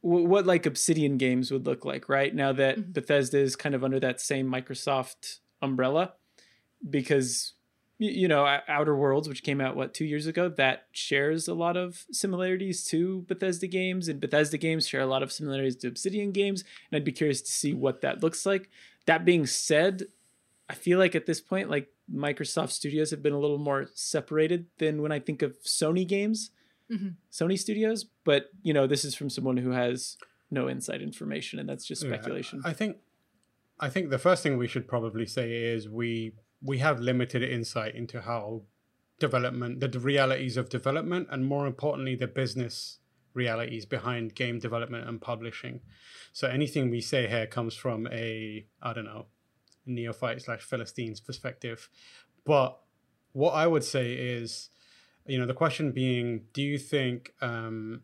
wh- 0.01 0.27
what 0.29 0.47
like 0.47 0.67
Obsidian 0.67 1.19
games 1.19 1.51
would 1.51 1.67
look 1.67 1.85
like, 1.85 2.09
right? 2.09 2.35
Now 2.35 2.53
that 2.53 2.79
Mhm. 2.79 2.93
Bethesda 2.93 3.39
is 3.39 3.57
kind 3.57 3.75
of 3.75 3.85
under 3.85 4.01
that 4.01 4.21
same 4.21 4.51
Microsoft 4.51 5.41
umbrella 5.63 6.15
because 6.89 7.55
you 7.99 8.29
know, 8.29 8.45
Outer 8.69 8.95
Worlds, 8.95 9.27
which 9.27 9.43
came 9.43 9.59
out 9.59 9.75
what 9.75 9.95
two 9.95 10.05
years 10.05 10.27
ago, 10.27 10.51
that 10.51 10.87
shares 10.93 11.49
a 11.49 11.55
lot 11.55 11.79
of 11.79 12.05
similarities 12.13 12.85
to 12.85 13.23
Bethesda 13.23 13.67
games, 13.67 14.07
and 14.07 14.21
Bethesda 14.21 14.59
games 14.59 14.87
share 14.87 15.01
a 15.01 15.07
lot 15.07 15.23
of 15.23 15.33
similarities 15.33 15.77
to 15.77 15.89
Obsidian 15.89 16.31
games, 16.31 16.63
and 16.91 16.97
I'd 16.99 17.05
be 17.05 17.13
curious 17.13 17.41
to 17.41 17.51
see 17.51 17.73
what 17.73 18.03
that 18.03 18.23
looks 18.23 18.45
like. 18.45 18.69
That 19.07 19.25
being 19.25 19.47
said, 19.47 20.09
I 20.69 20.75
feel 20.75 20.99
like 20.99 21.15
at 21.15 21.25
this 21.25 21.41
point, 21.41 21.71
like 21.71 21.89
Microsoft 22.13 22.71
Studios 22.71 23.11
have 23.11 23.23
been 23.23 23.33
a 23.33 23.39
little 23.39 23.59
more 23.59 23.89
separated 23.95 24.67
than 24.79 25.03
when 25.03 25.13
I 25.13 25.19
think 25.19 25.43
of 25.43 25.61
Sony 25.63 26.07
games, 26.07 26.51
Mhm. 26.91 27.17
Sony 27.33 27.59
Studios. 27.59 28.05
But 28.25 28.51
you 28.63 28.73
know, 28.73 28.87
this 28.87 29.05
is 29.05 29.15
from 29.15 29.31
someone 29.31 29.57
who 29.57 29.71
has 29.71 30.17
no 30.51 30.69
inside 30.69 31.03
information, 31.03 31.59
and 31.59 31.69
that's 31.69 31.85
just 31.87 32.03
Yeah, 32.03 32.11
speculation. 32.11 32.63
I 32.65 32.73
think 32.73 32.99
I 33.79 33.91
think 33.91 34.09
the 34.11 34.19
first 34.19 34.43
thing 34.43 34.57
we 34.57 34.69
should 34.69 34.89
probably 34.89 35.27
say 35.27 35.53
is 35.75 35.89
we 35.89 36.33
we 36.63 36.79
have 36.79 37.01
limited 37.01 37.43
insight 37.43 37.95
into 37.95 38.23
how 38.23 38.63
development 39.19 39.81
the 39.81 39.99
realities 39.99 40.57
of 40.57 40.69
development 40.69 41.29
and 41.31 41.45
more 41.45 41.67
importantly 41.67 42.15
the 42.15 42.27
business 42.27 43.01
realities 43.35 43.85
behind 43.85 44.35
game 44.35 44.59
development 44.59 45.07
and 45.09 45.21
publishing. 45.21 45.81
So 46.33 46.49
anything 46.49 46.91
we 46.91 47.01
say 47.01 47.27
here 47.29 47.47
comes 47.47 47.75
from 47.75 48.07
a 48.11 48.67
I 48.83 48.93
don't 48.93 49.05
know 49.05 49.27
neophyte 49.87 50.43
slash 50.43 50.61
Philistine's 50.61 51.21
perspective. 51.21 51.89
But 52.45 52.79
what 53.33 53.53
I 53.53 53.67
would 53.67 53.85
say 53.85 54.13
is, 54.13 54.71
you 55.27 55.39
know, 55.39 55.47
the 55.47 55.55
question 55.55 55.93
being, 55.93 56.45
do 56.53 56.63
you 56.63 56.79
think 56.79 57.33
um, 57.41 58.03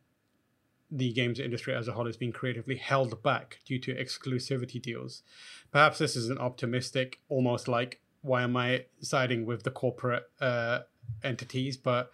the 0.91 1.13
games 1.13 1.39
industry 1.39 1.75
as 1.75 1.89
a 1.89 1.93
whole 1.93 2.07
is 2.07 2.17
being 2.17 2.33
creatively 2.33 2.77
held 2.77 3.23
back 3.23 3.61
due 3.65 3.79
to 3.81 3.95
exclusivity 3.95 4.81
deals? 4.81 5.23
Perhaps 5.71 5.99
this 5.99 6.17
is 6.17 6.29
an 6.29 6.39
optimistic, 6.39 7.21
almost 7.29 7.69
like, 7.69 8.01
why 8.21 8.43
am 8.43 8.57
I 8.57 8.87
siding 9.01 9.47
with 9.47 9.63
the 9.65 9.71
corporate 9.71 10.25
uh, 10.41 10.81
entities? 11.25 11.77
But 11.77 12.11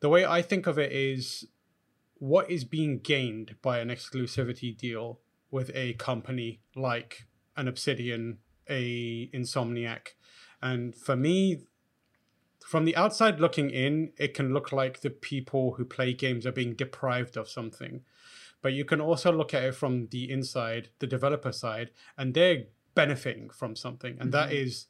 the 0.00 0.08
way 0.08 0.24
I 0.24 0.42
think 0.42 0.66
of 0.66 0.78
it 0.78 0.92
is, 0.92 1.46
what 2.18 2.50
is 2.50 2.64
being 2.64 2.98
gained 2.98 3.56
by 3.62 3.78
an 3.80 3.88
exclusivity 3.88 4.76
deal 4.76 5.20
with 5.50 5.70
a 5.74 5.94
company 5.94 6.60
like 6.74 7.26
an 7.56 7.68
Obsidian, 7.68 8.38
a 8.68 9.28
Insomniac? 9.32 10.14
And 10.62 10.94
for 10.94 11.16
me, 11.16 11.62
from 12.66 12.84
the 12.84 12.96
outside 12.96 13.40
looking 13.40 13.70
in, 13.70 14.12
it 14.18 14.34
can 14.34 14.52
look 14.52 14.72
like 14.72 15.00
the 15.00 15.10
people 15.10 15.74
who 15.74 15.84
play 15.84 16.12
games 16.12 16.46
are 16.46 16.52
being 16.52 16.74
deprived 16.74 17.36
of 17.36 17.48
something. 17.48 18.02
But 18.62 18.72
you 18.72 18.84
can 18.84 19.00
also 19.00 19.30
look 19.30 19.54
at 19.54 19.62
it 19.62 19.74
from 19.74 20.08
the 20.08 20.30
inside, 20.30 20.88
the 20.98 21.06
developer 21.06 21.52
side, 21.52 21.90
and 22.18 22.34
they're 22.34 22.64
benefiting 22.94 23.50
from 23.50 23.76
something. 23.76 24.16
And 24.18 24.32
that 24.32 24.48
mm-hmm. 24.48 24.66
is 24.66 24.86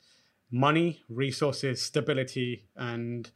money, 0.50 1.02
resources, 1.08 1.82
stability, 1.82 2.64
and 2.74 3.30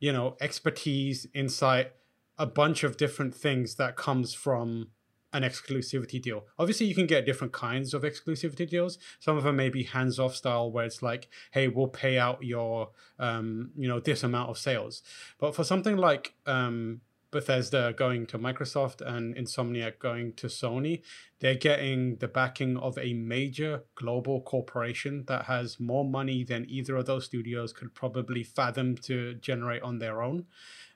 you 0.00 0.12
know, 0.12 0.36
expertise, 0.40 1.26
insight, 1.32 1.92
a 2.36 2.46
bunch 2.46 2.82
of 2.82 2.96
different 2.96 3.34
things 3.34 3.76
that 3.76 3.96
comes 3.96 4.34
from 4.34 4.88
an 5.34 5.42
exclusivity 5.42 6.22
deal. 6.22 6.46
Obviously, 6.58 6.86
you 6.86 6.94
can 6.94 7.06
get 7.06 7.26
different 7.26 7.52
kinds 7.52 7.92
of 7.92 8.02
exclusivity 8.02 8.66
deals. 8.68 8.98
Some 9.18 9.36
of 9.36 9.44
them 9.44 9.56
may 9.56 9.68
be 9.68 9.82
hands-off 9.82 10.34
style, 10.34 10.70
where 10.70 10.86
it's 10.86 11.02
like, 11.02 11.28
"Hey, 11.50 11.68
we'll 11.68 11.88
pay 11.88 12.16
out 12.18 12.42
your, 12.42 12.90
um, 13.18 13.72
you 13.76 13.88
know, 13.88 14.00
this 14.00 14.22
amount 14.22 14.48
of 14.48 14.56
sales." 14.56 15.02
But 15.38 15.54
for 15.54 15.64
something 15.64 15.96
like 15.96 16.34
um, 16.46 17.00
Bethesda 17.32 17.92
going 17.96 18.26
to 18.26 18.38
Microsoft 18.38 19.00
and 19.00 19.34
Insomniac 19.34 19.98
going 19.98 20.34
to 20.34 20.46
Sony, 20.46 21.02
they're 21.40 21.56
getting 21.56 22.16
the 22.16 22.28
backing 22.28 22.76
of 22.76 22.96
a 22.96 23.12
major 23.12 23.82
global 23.96 24.40
corporation 24.40 25.24
that 25.26 25.46
has 25.46 25.80
more 25.80 26.04
money 26.04 26.44
than 26.44 26.64
either 26.70 26.94
of 26.94 27.06
those 27.06 27.24
studios 27.24 27.72
could 27.72 27.92
probably 27.92 28.44
fathom 28.44 28.96
to 28.98 29.34
generate 29.34 29.82
on 29.82 29.98
their 29.98 30.22
own. 30.22 30.46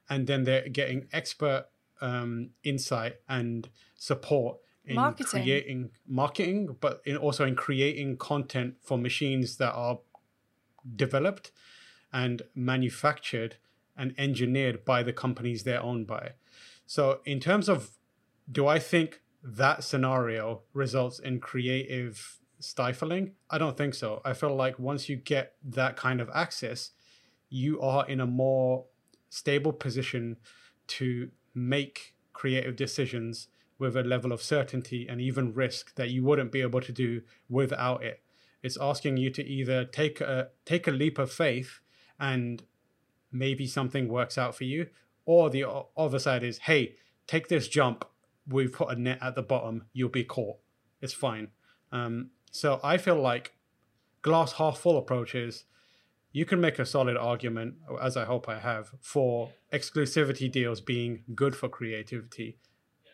And 0.09 0.29
then 0.29 0.45
they're 0.45 0.69
getting 0.69 1.09
expert 1.13 1.67
um, 2.01 2.51
insight 2.65 3.17
and 3.29 3.69
support 3.95 4.59
in 4.85 4.97
Marketing. 4.97 5.43
creating 5.43 5.91
marketing, 6.07 6.77
but 6.81 7.03
in 7.05 7.17
also 7.17 7.45
in 7.45 7.55
creating 7.55 8.17
content 8.17 8.77
for 8.81 8.97
machines 8.97 9.59
that 9.59 9.73
are 9.73 9.99
developed 10.97 11.51
and 12.13 12.43
manufactured 12.55 13.57
and 13.97 14.15
engineered 14.17 14.85
by 14.85 15.03
the 15.03 15.13
companies 15.13 15.65
they're 15.65 15.83
owned 15.83 16.07
by. 16.07 16.33
So, 16.87 17.21
in 17.27 17.39
terms 17.39 17.69
of 17.69 17.99
do 18.51 18.67
I 18.67 18.79
think 18.79 19.21
that 19.43 19.85
scenario 19.85 20.63
results 20.73 21.19
in 21.19 21.41
creative 21.41 22.39
stifling? 22.61 23.33
I 23.51 23.59
don't 23.59 23.77
think 23.77 23.95
so. 23.95 24.23
I 24.25 24.33
feel 24.33 24.55
like 24.55 24.79
once 24.79 25.09
you 25.09 25.17
get 25.17 25.55
that 25.63 25.97
kind 25.97 26.21
of 26.21 26.31
access, 26.35 26.93
you 27.51 27.81
are 27.81 28.07
in 28.09 28.21
a 28.21 28.27
more 28.27 28.87
stable 29.29 29.73
position 29.73 30.37
to 30.87 31.31
make 31.59 32.15
creative 32.33 32.77
decisions 32.77 33.49
with 33.79 33.97
a 33.97 34.03
level 34.03 34.33
of 34.33 34.43
certainty 34.43 35.07
and 35.09 35.21
even 35.21 35.55
risk 35.55 35.95
that 35.95 36.11
you 36.11 36.25
wouldn't 36.25 36.53
be 36.53 36.63
able 36.63 36.81
to 36.81 36.93
do 36.93 37.23
without 37.49 38.03
it. 38.03 38.23
It's 38.63 38.77
asking 38.81 39.17
you 39.17 39.31
to 39.31 39.45
either 39.45 39.85
take 39.85 40.21
a 40.21 40.49
take 40.65 40.89
a 40.89 40.93
leap 40.93 41.19
of 41.19 41.31
faith 41.33 41.81
and 42.19 42.63
maybe 43.31 43.67
something 43.67 44.09
works 44.09 44.37
out 44.37 44.55
for 44.55 44.65
you, 44.65 44.89
or 45.25 45.51
the 45.51 45.65
other 45.97 46.19
side 46.19 46.43
is, 46.43 46.59
hey, 46.59 46.95
take 47.27 47.49
this 47.49 47.69
jump. 47.69 48.05
We've 48.49 48.73
put 48.73 48.91
a 48.91 49.01
net 49.01 49.19
at 49.21 49.35
the 49.35 49.43
bottom. 49.43 49.85
You'll 49.93 50.09
be 50.09 50.25
caught. 50.25 50.57
It's 51.01 51.13
fine. 51.13 51.49
Um, 51.93 52.31
so 52.51 52.81
I 52.83 52.97
feel 52.97 53.21
like 53.21 53.55
glass 54.23 54.53
half 54.53 54.79
full 54.79 54.99
approach 54.99 55.35
is 55.35 55.65
you 56.33 56.45
can 56.45 56.61
make 56.61 56.79
a 56.79 56.87
solid 56.87 57.17
argument, 57.17 57.75
as 58.01 58.17
I 58.17 58.25
hope 58.25 58.49
I 58.49 58.59
have, 58.59 58.91
for 59.01 59.51
exclusivity 59.73 60.51
deals 60.51 60.81
being 60.81 61.25
good 61.35 61.57
for 61.57 61.69
creativity 61.69 62.59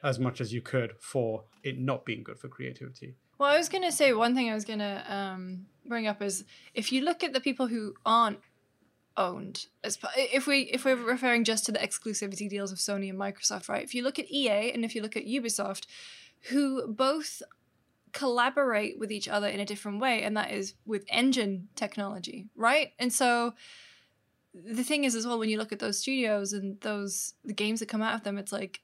as 0.03 0.19
much 0.19 0.41
as 0.41 0.53
you 0.53 0.61
could 0.61 0.93
for 1.01 1.45
it 1.63 1.79
not 1.79 2.05
being 2.05 2.23
good 2.23 2.39
for 2.39 2.49
creativity. 2.49 3.15
Well, 3.39 3.51
I 3.51 3.57
was 3.57 3.69
gonna 3.69 3.91
say 3.91 4.13
one 4.13 4.35
thing 4.35 4.51
I 4.51 4.55
was 4.55 4.65
gonna 4.65 5.03
um, 5.09 5.67
bring 5.87 6.07
up 6.07 6.23
is 6.23 6.45
if 6.75 6.93
you 6.93 7.03
look 7.03 7.25
at 7.25 7.33
the 7.33 7.41
people 7.41 7.67
who 7.67 7.95
aren't 8.05 8.39
owned, 9.17 9.67
as 9.83 9.99
if 10.17 10.47
we 10.47 10.63
if 10.63 10.85
we're 10.85 10.97
referring 10.97 11.45
just 11.45 11.65
to 11.67 11.73
the 11.73 11.79
exclusivity 11.79 12.49
deals 12.49 12.71
of 12.71 12.79
Sony 12.79 13.09
and 13.09 13.19
Microsoft, 13.19 13.69
right? 13.69 13.83
If 13.83 13.95
you 13.95 14.03
look 14.03 14.19
at 14.19 14.31
EA 14.31 14.73
and 14.73 14.85
if 14.85 14.95
you 14.95 15.03
look 15.03 15.17
at 15.17 15.27
Ubisoft, 15.27 15.87
who 16.51 16.87
both 16.87 17.43
collaborate 18.15 18.99
with 18.99 19.13
each 19.13 19.29
other 19.29 19.49
in 19.49 19.61
a 19.61 19.67
different 19.67 20.01
way, 20.01 20.23
and 20.23 20.35
that 20.39 20.51
is 20.51 20.75
with 20.87 21.05
engine 21.09 21.69
technology, 21.75 22.47
right? 22.57 22.93
And 22.99 23.13
so 23.13 23.53
the 24.55 24.85
thing 24.85 25.05
is 25.05 25.15
as 25.15 25.27
well 25.27 25.39
when 25.39 25.51
you 25.51 25.59
look 25.59 25.73
at 25.73 25.81
those 25.81 25.99
studios 25.99 26.53
and 26.55 26.81
those 26.81 27.35
the 27.45 27.53
games 27.53 27.81
that 27.81 27.89
come 27.91 28.01
out 28.03 28.15
of 28.15 28.23
them, 28.23 28.39
it's 28.39 28.53
like 28.53 28.81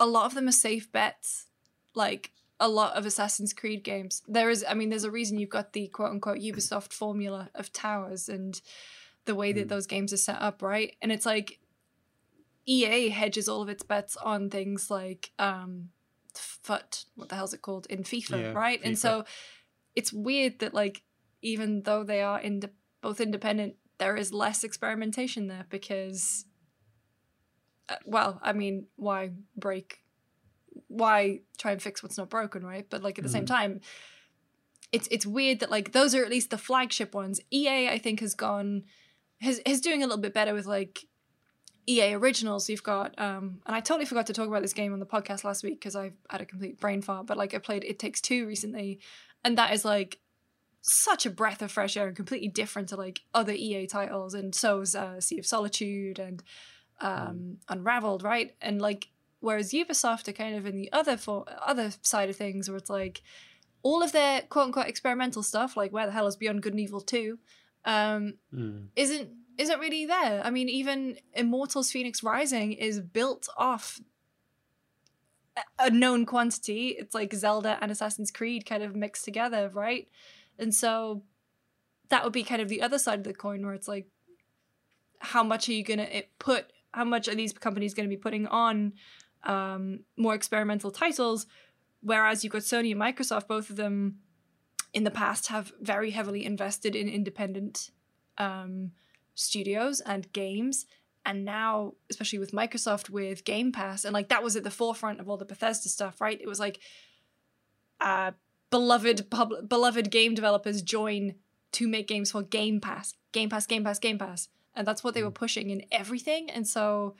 a 0.00 0.06
lot 0.06 0.26
of 0.26 0.34
them 0.34 0.48
are 0.48 0.52
safe 0.52 0.90
bets. 0.90 1.46
Like 1.94 2.32
a 2.58 2.68
lot 2.68 2.96
of 2.96 3.06
Assassin's 3.06 3.52
Creed 3.52 3.84
games. 3.84 4.22
There 4.28 4.50
is, 4.50 4.64
I 4.68 4.74
mean, 4.74 4.90
there's 4.90 5.04
a 5.04 5.10
reason 5.10 5.38
you've 5.38 5.50
got 5.50 5.72
the 5.72 5.88
quote 5.88 6.10
unquote 6.10 6.38
Ubisoft 6.38 6.92
formula 6.92 7.50
of 7.54 7.72
towers 7.72 8.28
and 8.28 8.60
the 9.24 9.34
way 9.34 9.52
that 9.52 9.66
Mm. 9.66 9.70
those 9.70 9.86
games 9.86 10.12
are 10.12 10.18
set 10.18 10.40
up, 10.40 10.62
right? 10.62 10.96
And 11.02 11.12
it's 11.12 11.26
like 11.26 11.58
EA 12.66 13.08
hedges 13.08 13.48
all 13.48 13.62
of 13.62 13.68
its 13.68 13.82
bets 13.82 14.16
on 14.16 14.50
things 14.50 14.90
like 14.90 15.32
um 15.38 15.90
FUT, 16.40 17.04
what 17.14 17.28
the 17.28 17.34
hell's 17.34 17.54
it 17.54 17.62
called 17.62 17.86
in 17.86 18.02
FIFA, 18.02 18.40
Yeah, 18.40 18.52
right? 18.52 18.80
And 18.82 18.98
so 18.98 19.24
it's 19.94 20.12
weird 20.12 20.60
that 20.60 20.74
like 20.74 21.02
even 21.42 21.82
though 21.82 22.04
they 22.04 22.22
are 22.22 22.40
in 22.40 22.62
both 23.00 23.20
independent, 23.20 23.76
there 23.98 24.16
is 24.16 24.32
less 24.32 24.64
experimentation 24.64 25.46
there 25.48 25.66
because 25.68 26.44
uh, 27.88 27.96
well, 28.04 28.40
I 28.42 28.52
mean, 28.52 28.86
why 28.96 29.30
break 29.56 29.98
why 30.86 31.40
try 31.58 31.72
and 31.72 31.82
fix 31.82 32.02
what's 32.02 32.18
not 32.18 32.30
broken, 32.30 32.64
right? 32.64 32.86
But 32.88 33.02
like 33.02 33.18
at 33.18 33.24
the 33.24 33.30
same 33.30 33.46
time, 33.46 33.80
it's 34.92 35.08
it's 35.10 35.26
weird 35.26 35.60
that 35.60 35.70
like 35.70 35.92
those 35.92 36.14
are 36.14 36.24
at 36.24 36.30
least 36.30 36.50
the 36.50 36.58
flagship 36.58 37.14
ones. 37.14 37.40
EA 37.52 37.88
I 37.88 37.98
think 37.98 38.20
has 38.20 38.34
gone 38.34 38.84
has 39.40 39.60
is 39.66 39.80
doing 39.80 40.02
a 40.02 40.06
little 40.06 40.20
bit 40.20 40.34
better 40.34 40.54
with 40.54 40.66
like 40.66 41.06
EA 41.90 42.14
originals. 42.14 42.68
You've 42.70 42.82
got 42.82 43.14
um 43.18 43.60
and 43.66 43.74
I 43.76 43.80
totally 43.80 44.06
forgot 44.06 44.26
to 44.26 44.32
talk 44.32 44.48
about 44.48 44.62
this 44.62 44.72
game 44.72 44.92
on 44.92 45.00
the 45.00 45.06
podcast 45.06 45.44
last 45.44 45.62
week 45.64 45.78
because 45.80 45.96
I 45.96 46.12
had 46.30 46.40
a 46.40 46.46
complete 46.46 46.78
brain 46.80 47.02
fart, 47.02 47.26
but 47.26 47.36
like 47.36 47.54
I 47.54 47.58
played 47.58 47.84
It 47.84 47.98
Takes 47.98 48.20
Two 48.20 48.46
recently, 48.46 49.00
and 49.44 49.56
that 49.58 49.72
is 49.72 49.84
like 49.84 50.18
such 50.82 51.26
a 51.26 51.30
breath 51.30 51.60
of 51.62 51.70
fresh 51.70 51.96
air 51.96 52.06
and 52.06 52.16
completely 52.16 52.48
different 52.48 52.88
to 52.88 52.96
like 52.96 53.20
other 53.34 53.52
EA 53.52 53.86
titles 53.86 54.32
and 54.34 54.54
so 54.54 54.80
is 54.80 54.94
uh, 54.94 55.20
Sea 55.20 55.38
of 55.38 55.46
Solitude 55.46 56.18
and 56.18 56.42
um 57.00 57.58
Unraveled, 57.68 58.22
right? 58.22 58.54
And 58.60 58.80
like 58.80 59.08
whereas 59.40 59.72
Ubisoft 59.72 60.28
are 60.28 60.32
kind 60.32 60.54
of 60.56 60.66
in 60.66 60.76
the 60.76 60.90
other 60.92 61.16
for 61.16 61.44
other 61.66 61.92
side 62.02 62.28
of 62.30 62.36
things 62.36 62.68
where 62.68 62.78
it's 62.78 62.90
like 62.90 63.22
all 63.82 64.02
of 64.02 64.12
their 64.12 64.42
quote 64.42 64.66
unquote 64.66 64.86
experimental 64.86 65.42
stuff, 65.42 65.76
like 65.76 65.92
where 65.92 66.06
the 66.06 66.12
hell 66.12 66.26
is 66.26 66.36
Beyond 66.36 66.62
Good 66.62 66.74
and 66.74 66.80
Evil 66.80 67.00
2, 67.00 67.38
um, 67.86 68.34
Mm. 68.54 68.88
isn't 68.96 69.30
isn't 69.58 69.78
really 69.78 70.06
there. 70.06 70.42
I 70.44 70.50
mean, 70.50 70.68
even 70.68 71.18
Immortals 71.34 71.90
Phoenix 71.90 72.22
Rising 72.22 72.72
is 72.72 73.00
built 73.00 73.48
off 73.56 74.00
a- 75.78 75.90
known 75.90 76.26
quantity. 76.26 76.88
It's 76.98 77.14
like 77.14 77.32
Zelda 77.34 77.78
and 77.80 77.90
Assassin's 77.90 78.30
Creed 78.30 78.66
kind 78.66 78.82
of 78.82 78.94
mixed 78.94 79.24
together, 79.24 79.70
right? 79.72 80.08
And 80.58 80.74
so 80.74 81.22
that 82.10 82.24
would 82.24 82.32
be 82.32 82.44
kind 82.44 82.60
of 82.60 82.68
the 82.68 82.82
other 82.82 82.98
side 82.98 83.18
of 83.18 83.24
the 83.24 83.34
coin 83.34 83.64
where 83.64 83.74
it's 83.74 83.88
like 83.88 84.06
how 85.20 85.42
much 85.42 85.68
are 85.68 85.72
you 85.72 85.84
going 85.84 85.98
to 85.98 86.22
put 86.38 86.72
how 86.92 87.04
much 87.04 87.28
are 87.28 87.34
these 87.34 87.52
companies 87.52 87.94
going 87.94 88.08
to 88.08 88.14
be 88.14 88.20
putting 88.20 88.46
on 88.48 88.92
um, 89.44 90.00
more 90.16 90.34
experimental 90.34 90.90
titles 90.90 91.46
whereas 92.02 92.42
you've 92.42 92.52
got 92.52 92.62
Sony 92.62 92.92
and 92.92 93.00
Microsoft 93.00 93.46
both 93.46 93.70
of 93.70 93.76
them 93.76 94.16
in 94.92 95.04
the 95.04 95.10
past 95.10 95.48
have 95.48 95.72
very 95.80 96.10
heavily 96.10 96.44
invested 96.44 96.96
in 96.96 97.08
independent 97.08 97.90
um, 98.38 98.90
studios 99.40 100.00
and 100.00 100.32
games 100.32 100.86
and 101.24 101.44
now 101.44 101.92
especially 102.10 102.38
with 102.38 102.52
microsoft 102.52 103.10
with 103.10 103.44
game 103.44 103.72
pass 103.72 104.04
and 104.04 104.14
like 104.14 104.28
that 104.28 104.42
was 104.42 104.56
at 104.56 104.64
the 104.64 104.70
forefront 104.70 105.20
of 105.20 105.28
all 105.28 105.36
the 105.36 105.44
bethesda 105.44 105.88
stuff 105.88 106.20
right? 106.20 106.40
It 106.40 106.46
was 106.46 106.60
like 106.60 106.80
uh 108.00 108.32
beloved 108.70 109.30
pub- 109.30 109.68
beloved 109.68 110.10
game 110.10 110.34
developers 110.34 110.82
join 110.82 111.34
to 111.72 111.86
make 111.86 112.08
games 112.08 112.32
for 112.32 112.42
game 112.42 112.80
pass. 112.80 113.14
Game 113.32 113.48
pass 113.48 113.66
game 113.66 113.84
pass 113.84 113.98
game 113.98 114.18
pass. 114.18 114.48
And 114.74 114.86
that's 114.86 115.04
what 115.04 115.14
they 115.14 115.22
were 115.22 115.30
pushing 115.30 115.70
in 115.70 115.82
everything 115.90 116.50
and 116.50 116.66
so 116.66 117.16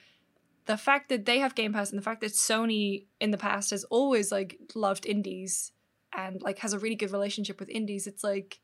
the 0.67 0.77
fact 0.77 1.09
that 1.09 1.25
they 1.27 1.39
have 1.41 1.55
game 1.55 1.73
pass 1.73 1.91
and 1.91 1.99
the 1.99 2.03
fact 2.03 2.21
that 2.21 2.33
sony 2.33 3.07
in 3.21 3.33
the 3.33 3.39
past 3.39 3.71
has 3.71 3.85
always 3.85 4.31
like 4.31 4.59
loved 4.75 5.05
indies 5.05 5.73
and 6.13 6.41
like 6.43 6.59
has 6.59 6.73
a 6.73 6.79
really 6.79 6.95
good 6.95 7.11
relationship 7.11 7.59
with 7.59 7.69
indies 7.69 8.07
it's 8.07 8.23
like 8.23 8.61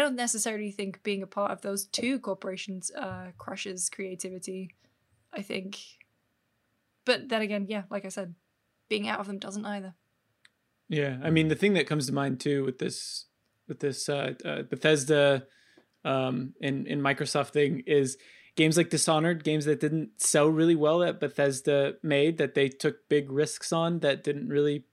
don't 0.00 0.16
necessarily 0.16 0.70
think 0.70 1.02
being 1.02 1.22
a 1.22 1.26
part 1.26 1.52
of 1.52 1.62
those 1.62 1.86
two 1.86 2.18
corporations 2.18 2.90
uh, 2.90 3.28
crushes 3.38 3.88
creativity. 3.88 4.74
I 5.32 5.42
think, 5.42 5.78
but 7.04 7.28
then 7.28 7.42
again, 7.42 7.66
yeah, 7.68 7.84
like 7.88 8.04
I 8.04 8.08
said, 8.08 8.34
being 8.88 9.06
out 9.06 9.20
of 9.20 9.28
them 9.28 9.38
doesn't 9.38 9.64
either. 9.64 9.94
Yeah, 10.88 11.18
I 11.22 11.30
mean 11.30 11.48
the 11.48 11.54
thing 11.54 11.74
that 11.74 11.86
comes 11.86 12.06
to 12.06 12.12
mind 12.12 12.40
too 12.40 12.64
with 12.64 12.78
this 12.78 13.26
with 13.68 13.78
this 13.78 14.08
uh, 14.08 14.32
uh, 14.44 14.62
Bethesda 14.62 15.46
um, 16.04 16.54
and 16.60 16.86
and 16.88 17.00
Microsoft 17.00 17.50
thing 17.50 17.84
is 17.86 18.16
games 18.56 18.76
like 18.76 18.90
Dishonored, 18.90 19.44
games 19.44 19.64
that 19.64 19.80
didn't 19.80 20.10
sell 20.18 20.48
really 20.48 20.74
well 20.74 20.98
that 20.98 21.20
Bethesda 21.20 21.94
made 22.02 22.38
that 22.38 22.54
they 22.54 22.68
took 22.68 23.08
big 23.08 23.30
risks 23.30 23.72
on 23.72 24.00
that 24.00 24.24
didn't 24.24 24.48
really, 24.48 24.84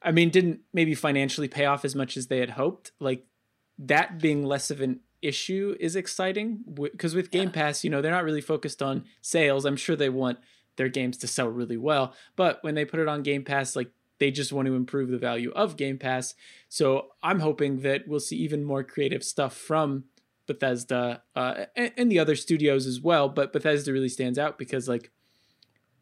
I 0.00 0.10
mean, 0.10 0.30
didn't 0.30 0.60
maybe 0.72 0.94
financially 0.94 1.48
pay 1.48 1.66
off 1.66 1.84
as 1.84 1.94
much 1.94 2.16
as 2.16 2.26
they 2.26 2.38
had 2.38 2.50
hoped. 2.50 2.92
Like 2.98 3.26
that 3.86 4.18
being 4.20 4.44
less 4.44 4.70
of 4.70 4.80
an 4.80 5.00
issue 5.20 5.76
is 5.78 5.96
exciting 5.96 6.64
because 6.74 7.14
with 7.14 7.30
Game 7.30 7.48
Yeah. 7.48 7.54
Pass, 7.54 7.84
you 7.84 7.90
know, 7.90 8.00
they're 8.02 8.10
not 8.10 8.24
really 8.24 8.40
focused 8.40 8.82
on 8.82 9.04
sales. 9.20 9.64
I'm 9.64 9.76
sure 9.76 9.96
they 9.96 10.08
want 10.08 10.38
their 10.76 10.88
games 10.88 11.16
to 11.18 11.26
sell 11.26 11.48
really 11.48 11.76
well, 11.76 12.14
but 12.34 12.58
when 12.62 12.74
they 12.74 12.84
put 12.84 13.00
it 13.00 13.08
on 13.08 13.22
Game 13.22 13.44
Pass, 13.44 13.76
like 13.76 13.90
they 14.18 14.30
just 14.30 14.52
want 14.52 14.66
to 14.66 14.74
improve 14.74 15.10
the 15.10 15.18
value 15.18 15.52
of 15.52 15.76
Game 15.76 15.98
Pass. 15.98 16.34
So 16.68 17.08
I'm 17.22 17.40
hoping 17.40 17.80
that 17.80 18.06
we'll 18.06 18.20
see 18.20 18.36
even 18.36 18.64
more 18.64 18.84
creative 18.84 19.24
stuff 19.24 19.56
from 19.56 20.04
Bethesda 20.46 21.22
uh, 21.34 21.66
and, 21.76 21.92
and 21.96 22.12
the 22.12 22.18
other 22.18 22.36
studios 22.36 22.86
as 22.86 23.00
well. 23.00 23.28
But 23.28 23.52
Bethesda 23.52 23.92
really 23.92 24.08
stands 24.08 24.38
out 24.38 24.58
because, 24.58 24.88
like, 24.88 25.10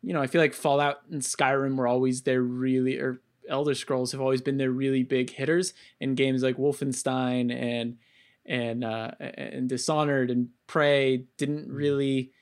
you 0.02 0.12
know, 0.12 0.20
I 0.20 0.26
feel 0.26 0.40
like 0.40 0.54
Fallout 0.54 0.98
and 1.10 1.22
Skyrim 1.22 1.76
were 1.76 1.86
always 1.86 2.22
their 2.22 2.42
really, 2.42 2.98
or 2.98 3.20
Elder 3.50 3.74
Scrolls 3.74 4.12
have 4.12 4.20
always 4.20 4.40
been 4.40 4.56
their 4.56 4.70
really 4.70 5.02
big 5.02 5.30
hitters. 5.30 5.74
And 6.00 6.16
games 6.16 6.42
like 6.42 6.56
Wolfenstein 6.56 7.52
and 7.54 7.98
and 8.46 8.84
uh, 8.84 9.12
and 9.20 9.68
Dishonored 9.68 10.30
and 10.30 10.48
Prey 10.66 11.24
didn't 11.36 11.70
really 11.70 12.32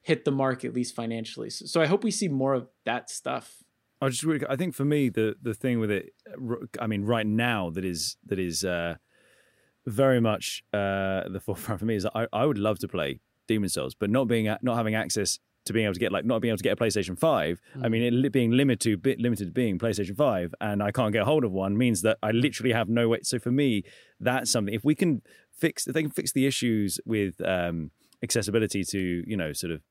hit 0.00 0.24
the 0.24 0.30
mark 0.30 0.64
at 0.64 0.72
least 0.72 0.94
financially. 0.94 1.50
So, 1.50 1.66
so 1.66 1.80
I 1.80 1.86
hope 1.86 2.04
we 2.04 2.10
see 2.10 2.28
more 2.28 2.54
of 2.54 2.68
that 2.84 3.10
stuff. 3.10 3.62
I 4.00 4.08
just 4.08 4.22
really, 4.22 4.46
I 4.48 4.56
think 4.56 4.74
for 4.74 4.84
me 4.84 5.08
the 5.08 5.36
the 5.42 5.54
thing 5.54 5.80
with 5.80 5.90
it, 5.90 6.14
I 6.80 6.86
mean, 6.86 7.04
right 7.04 7.26
now 7.26 7.70
that 7.70 7.84
is 7.84 8.16
that 8.26 8.38
is 8.38 8.64
uh, 8.64 8.96
very 9.86 10.20
much 10.20 10.64
uh, 10.72 11.28
the 11.28 11.40
forefront 11.44 11.80
for 11.80 11.86
me 11.86 11.96
is 11.96 12.06
I, 12.14 12.26
I 12.32 12.46
would 12.46 12.58
love 12.58 12.78
to 12.80 12.88
play 12.88 13.20
Demon's 13.48 13.74
Souls, 13.74 13.94
but 13.94 14.10
not 14.10 14.26
being 14.26 14.46
not 14.62 14.76
having 14.76 14.94
access 14.94 15.38
to 15.68 15.72
being 15.72 15.84
able 15.84 15.94
to 15.94 16.00
get 16.00 16.12
like 16.12 16.24
not 16.24 16.40
being 16.40 16.50
able 16.50 16.58
to 16.58 16.64
get 16.64 16.72
a 16.72 16.76
PlayStation 16.76 17.18
Five. 17.18 17.60
Mm. 17.76 17.84
I 17.84 17.88
mean, 17.88 18.24
it 18.24 18.32
being 18.32 18.50
limited 18.50 19.02
to 19.02 19.16
limited 19.18 19.46
to 19.46 19.52
being 19.52 19.78
PlayStation 19.78 20.16
Five, 20.16 20.54
and 20.60 20.82
I 20.82 20.90
can't 20.90 21.12
get 21.12 21.22
a 21.22 21.24
hold 21.24 21.44
of 21.44 21.52
one 21.52 21.78
means 21.78 22.02
that 22.02 22.18
I 22.22 22.32
literally 22.32 22.72
have 22.72 22.88
no 22.88 23.08
way. 23.08 23.20
So 23.22 23.38
for 23.38 23.50
me, 23.50 23.84
that's 24.20 24.50
something. 24.50 24.74
If 24.74 24.84
we 24.84 24.94
can 24.94 25.22
fix, 25.52 25.86
if 25.86 25.94
they 25.94 26.02
can 26.02 26.10
fix 26.10 26.32
the 26.32 26.46
issues 26.46 27.00
with 27.06 27.40
um, 27.46 27.90
accessibility 28.22 28.84
to 28.84 29.24
you 29.26 29.36
know 29.36 29.52
sort 29.52 29.72
of 29.72 29.82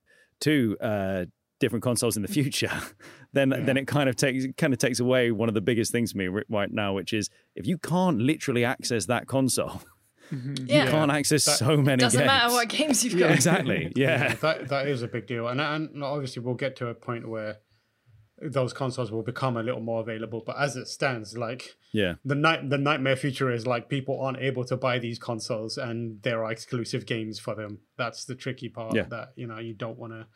to 0.41 0.78
uh, 0.82 1.26
different 1.60 1.84
consoles 1.84 2.16
in 2.16 2.22
the 2.22 2.28
future, 2.28 2.72
then 3.34 3.52
yeah. 3.52 3.62
then 3.62 3.78
it 3.78 3.88
kind 3.88 4.10
of 4.10 4.16
takes 4.16 4.45
kind 4.58 4.74
of 4.74 4.80
takes 4.80 4.99
away 4.99 5.32
one 5.32 5.49
of 5.49 5.56
the 5.56 5.62
biggest 5.62 5.91
things 5.91 6.12
for 6.12 6.18
me 6.18 6.28
right 6.49 6.72
now, 6.72 6.94
which 6.94 7.14
is 7.14 7.30
if 7.56 7.66
you 7.66 7.78
can't 7.78 8.20
literally 8.20 8.66
access 8.66 9.06
that 9.06 9.28
console. 9.28 9.82
Mm-hmm. 10.32 10.66
You 10.68 10.91
can't 10.91 11.12
access 11.12 11.45
that, 11.45 11.58
so 11.58 11.78
many. 11.78 11.86
Games 11.86 12.02
doesn't 12.02 12.20
games. 12.20 12.28
matter 12.28 12.54
what 12.54 12.70
games 12.70 13.04
you've 13.04 13.14
got. 13.14 13.30
Yeah, 13.30 13.36
exactly. 13.36 13.94
Yeah. 13.95 14.24
yeah, 14.24 14.34
that 14.36 14.68
that 14.70 14.88
is 14.88 15.02
a 15.02 15.08
big 15.08 15.28
deal, 15.28 15.48
and 15.48 15.60
and 15.60 16.04
obviously 16.04 16.41
we'll 16.41 16.56
get 16.56 16.76
to 16.78 16.88
a 16.88 16.94
point 16.94 17.28
where 17.28 17.58
those 18.40 18.72
consoles 18.72 19.12
will 19.12 19.24
become 19.24 19.58
a 19.58 19.64
little 19.64 19.82
more 19.82 20.02
available. 20.02 20.44
But 20.45 20.58
as 20.60 20.76
it 20.76 20.88
stands, 20.88 21.38
like 21.38 21.76
yeah, 21.94 22.16
the 22.26 22.36
night 22.36 22.70
the 22.70 22.78
nightmare 22.78 23.16
future 23.16 23.52
is 23.52 23.66
like 23.66 23.90
people 23.90 24.20
aren't 24.20 24.40
able 24.40 24.66
to 24.66 24.78
buy 24.78 24.99
these 24.99 25.20
consoles, 25.20 25.78
and 25.78 26.22
there 26.24 26.44
are 26.44 26.52
exclusive 26.52 27.06
games 27.06 27.40
for 27.40 27.56
them. 27.56 27.80
That's 27.98 28.26
the 28.26 28.36
tricky 28.36 28.70
part. 28.70 28.95
Yeah. 28.95 29.04
That 29.04 29.34
you 29.36 29.48
know 29.48 29.60
you 29.60 29.74
don't 29.74 29.98
want 29.98 30.14
to 30.14 30.28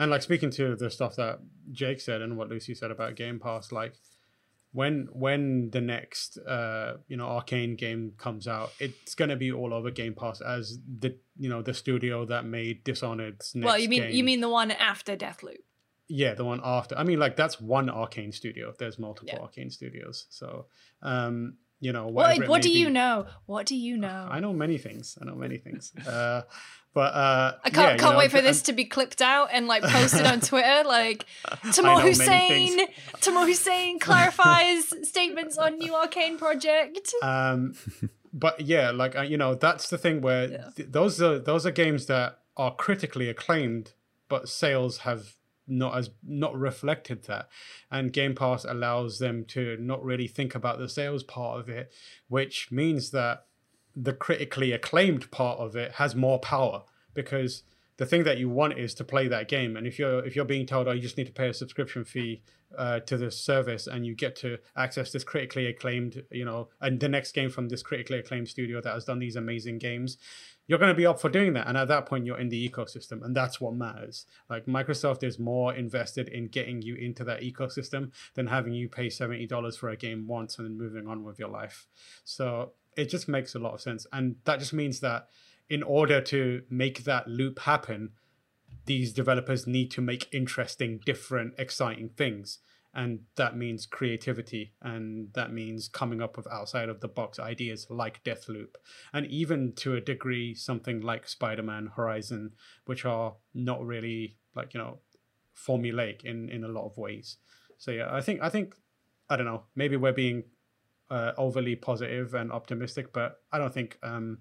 and 0.00 0.10
like 0.10 0.22
speaking 0.22 0.50
to 0.52 0.74
the 0.76 0.90
stuff 0.90 1.16
that 1.16 1.40
Jake 1.72 2.00
said 2.00 2.22
and 2.22 2.38
what 2.38 2.48
Lucy 2.48 2.74
said 2.74 2.90
about 2.90 3.16
Game 3.16 3.38
Pass, 3.38 3.70
like 3.70 3.96
when 4.72 5.08
when 5.12 5.70
the 5.70 5.80
next 5.80 6.38
uh 6.38 6.94
you 7.08 7.16
know 7.16 7.26
Arkane 7.26 7.76
game 7.76 8.12
comes 8.18 8.46
out, 8.46 8.72
it's 8.78 9.14
gonna 9.14 9.36
be 9.36 9.50
all 9.52 9.74
over 9.74 9.90
Game 9.90 10.14
Pass 10.14 10.40
as 10.40 10.78
the 10.98 11.16
you 11.36 11.48
know 11.48 11.62
the 11.62 11.74
studio 11.74 12.24
that 12.26 12.44
made 12.44 12.84
Dishonored's 12.84 13.54
next 13.54 13.66
Well, 13.66 13.78
you 13.78 13.88
mean 13.88 14.02
game. 14.02 14.12
you 14.12 14.24
mean 14.24 14.40
the 14.40 14.48
one 14.48 14.70
after 14.70 15.16
Deathloop? 15.16 15.58
Yeah, 16.08 16.34
the 16.34 16.44
one 16.44 16.60
after. 16.64 16.96
I 16.96 17.04
mean, 17.04 17.18
like 17.20 17.36
that's 17.36 17.60
one 17.60 17.86
Arkane 17.86 18.34
studio. 18.34 18.72
There's 18.78 18.98
multiple 18.98 19.30
yeah. 19.32 19.46
Arkane 19.46 19.72
studios, 19.72 20.26
so 20.30 20.66
um 21.02 21.54
you 21.80 21.92
know 21.92 22.06
what 22.06 22.46
what 22.46 22.62
do 22.62 22.68
be. 22.68 22.78
you 22.78 22.90
know 22.90 23.26
what 23.46 23.66
do 23.66 23.74
you 23.74 23.96
know 23.96 24.28
i 24.30 24.38
know 24.38 24.52
many 24.52 24.76
things 24.78 25.16
i 25.20 25.24
know 25.24 25.34
many 25.34 25.56
things 25.56 25.92
uh 26.06 26.42
but 26.92 27.14
uh 27.14 27.54
i 27.64 27.70
can't, 27.70 27.76
yeah, 27.76 27.96
can't 27.96 28.12
know, 28.12 28.18
wait 28.18 28.30
for 28.30 28.40
this 28.40 28.62
to 28.62 28.72
be 28.72 28.84
clipped 28.84 29.22
out 29.22 29.48
and 29.52 29.66
like 29.66 29.82
posted 29.82 30.26
on 30.26 30.40
twitter 30.40 30.82
like 30.86 31.26
Tamoor 31.72 32.00
Hussain, 32.00 32.86
Tamoor 33.20 33.46
Hussain 33.46 33.98
clarifies 34.00 34.92
statements 35.08 35.56
on 35.58 35.78
new 35.78 35.92
Arkane 35.92 36.38
project. 36.38 37.14
Um 37.22 37.74
but 38.32 38.60
yeah 38.60 38.90
like 38.90 39.16
uh, 39.16 39.22
you 39.22 39.36
know 39.36 39.54
that's 39.54 39.88
the 39.90 39.98
thing 39.98 40.20
where 40.20 40.50
yeah. 40.50 40.70
th- 40.76 40.88
those 40.90 41.20
are 41.20 41.38
those 41.38 41.66
are 41.66 41.70
games 41.70 42.06
that 42.06 42.38
are 42.56 42.74
critically 42.74 43.28
acclaimed 43.28 43.92
but 44.28 44.48
sales 44.48 44.98
have 44.98 45.34
not 45.70 45.96
as 45.96 46.10
not 46.22 46.54
reflected 46.58 47.24
that. 47.24 47.48
And 47.90 48.12
game 48.12 48.34
pass 48.34 48.64
allows 48.64 49.18
them 49.18 49.44
to 49.46 49.76
not 49.78 50.04
really 50.04 50.26
think 50.26 50.54
about 50.54 50.78
the 50.78 50.88
sales 50.88 51.22
part 51.22 51.60
of 51.60 51.68
it 51.68 51.92
which 52.28 52.70
means 52.70 53.10
that 53.10 53.46
the 53.96 54.12
critically 54.12 54.72
acclaimed 54.72 55.30
part 55.30 55.58
of 55.58 55.76
it 55.76 55.92
has 55.92 56.14
more 56.14 56.38
power 56.38 56.82
because 57.14 57.62
the 57.96 58.06
thing 58.06 58.24
that 58.24 58.38
you 58.38 58.48
want 58.48 58.78
is 58.78 58.94
to 58.94 59.04
play 59.04 59.28
that 59.28 59.48
game 59.48 59.76
and 59.76 59.86
if 59.86 59.98
you're 59.98 60.24
if 60.24 60.34
you're 60.34 60.44
being 60.44 60.66
told 60.66 60.88
oh 60.88 60.92
you 60.92 61.00
just 61.00 61.16
need 61.16 61.26
to 61.26 61.32
pay 61.32 61.48
a 61.48 61.54
subscription 61.54 62.04
fee 62.04 62.42
uh, 62.78 63.00
to 63.00 63.16
this 63.16 63.38
service 63.38 63.88
and 63.88 64.06
you 64.06 64.14
get 64.14 64.36
to 64.36 64.56
access 64.76 65.10
this 65.10 65.24
critically 65.24 65.66
acclaimed 65.66 66.22
you 66.30 66.44
know 66.44 66.68
and 66.80 67.00
the 67.00 67.08
next 67.08 67.32
game 67.32 67.50
from 67.50 67.68
this 67.68 67.82
critically 67.82 68.18
acclaimed 68.18 68.48
studio 68.48 68.80
that 68.80 68.94
has 68.94 69.04
done 69.04 69.18
these 69.18 69.36
amazing 69.36 69.76
games 69.76 70.16
you're 70.70 70.78
going 70.78 70.92
to 70.92 70.96
be 70.96 71.04
up 71.04 71.20
for 71.20 71.28
doing 71.28 71.54
that. 71.54 71.66
And 71.66 71.76
at 71.76 71.88
that 71.88 72.06
point, 72.06 72.26
you're 72.26 72.38
in 72.38 72.48
the 72.48 72.68
ecosystem, 72.68 73.24
and 73.24 73.34
that's 73.34 73.60
what 73.60 73.74
matters. 73.74 74.24
Like 74.48 74.66
Microsoft 74.66 75.24
is 75.24 75.36
more 75.36 75.74
invested 75.74 76.28
in 76.28 76.46
getting 76.46 76.80
you 76.80 76.94
into 76.94 77.24
that 77.24 77.40
ecosystem 77.40 78.12
than 78.34 78.46
having 78.46 78.72
you 78.72 78.88
pay 78.88 79.08
$70 79.08 79.76
for 79.76 79.88
a 79.88 79.96
game 79.96 80.28
once 80.28 80.58
and 80.58 80.68
then 80.68 80.78
moving 80.78 81.08
on 81.08 81.24
with 81.24 81.40
your 81.40 81.48
life. 81.48 81.88
So 82.22 82.74
it 82.96 83.06
just 83.06 83.28
makes 83.28 83.54
a 83.54 83.58
lot 83.58 83.74
of 83.74 83.80
sense. 83.80 84.06
And 84.12 84.36
that 84.44 84.58
just 84.58 84.72
means 84.72 85.00
that 85.00 85.28
in 85.68 85.82
order 85.82 86.20
to 86.20 86.62
make 86.68 87.04
that 87.04 87.28
loop 87.28 87.60
happen, 87.60 88.10
these 88.86 89.12
developers 89.12 89.66
need 89.66 89.90
to 89.92 90.00
make 90.00 90.32
interesting, 90.32 91.00
different, 91.04 91.54
exciting 91.58 92.10
things. 92.16 92.58
And 92.92 93.20
that 93.36 93.56
means 93.56 93.86
creativity 93.86 94.72
and 94.82 95.32
that 95.34 95.52
means 95.52 95.86
coming 95.86 96.20
up 96.20 96.36
with 96.36 96.48
outside 96.50 96.88
of 96.88 97.00
the 97.00 97.06
box 97.06 97.38
ideas 97.38 97.86
like 97.88 98.24
deathloop. 98.24 98.74
And 99.12 99.26
even 99.26 99.74
to 99.76 99.94
a 99.94 100.00
degree 100.00 100.54
something 100.54 101.00
like 101.00 101.28
spider-man 101.28 101.92
horizon 101.94 102.52
which 102.86 103.04
are 103.04 103.36
not 103.54 103.84
really 103.86 104.38
like 104.56 104.74
you 104.74 104.80
know 104.80 104.98
formulaic 105.56 106.24
in 106.24 106.48
in 106.48 106.64
a 106.64 106.68
lot 106.68 106.86
of 106.86 106.96
ways. 106.98 107.36
So 107.78 107.92
yeah 107.92 108.08
i 108.12 108.20
think 108.20 108.42
i 108.42 108.48
think 108.48 108.74
i 109.28 109.36
don't 109.36 109.46
know 109.46 109.62
maybe 109.76 109.96
we're 109.96 110.12
being 110.12 110.42
uh, 111.10 111.32
overly 111.36 111.76
positive 111.76 112.34
and 112.34 112.52
optimistic 112.52 113.12
but 113.12 113.40
i 113.52 113.58
don't 113.58 113.74
think 113.74 113.98
um 114.02 114.38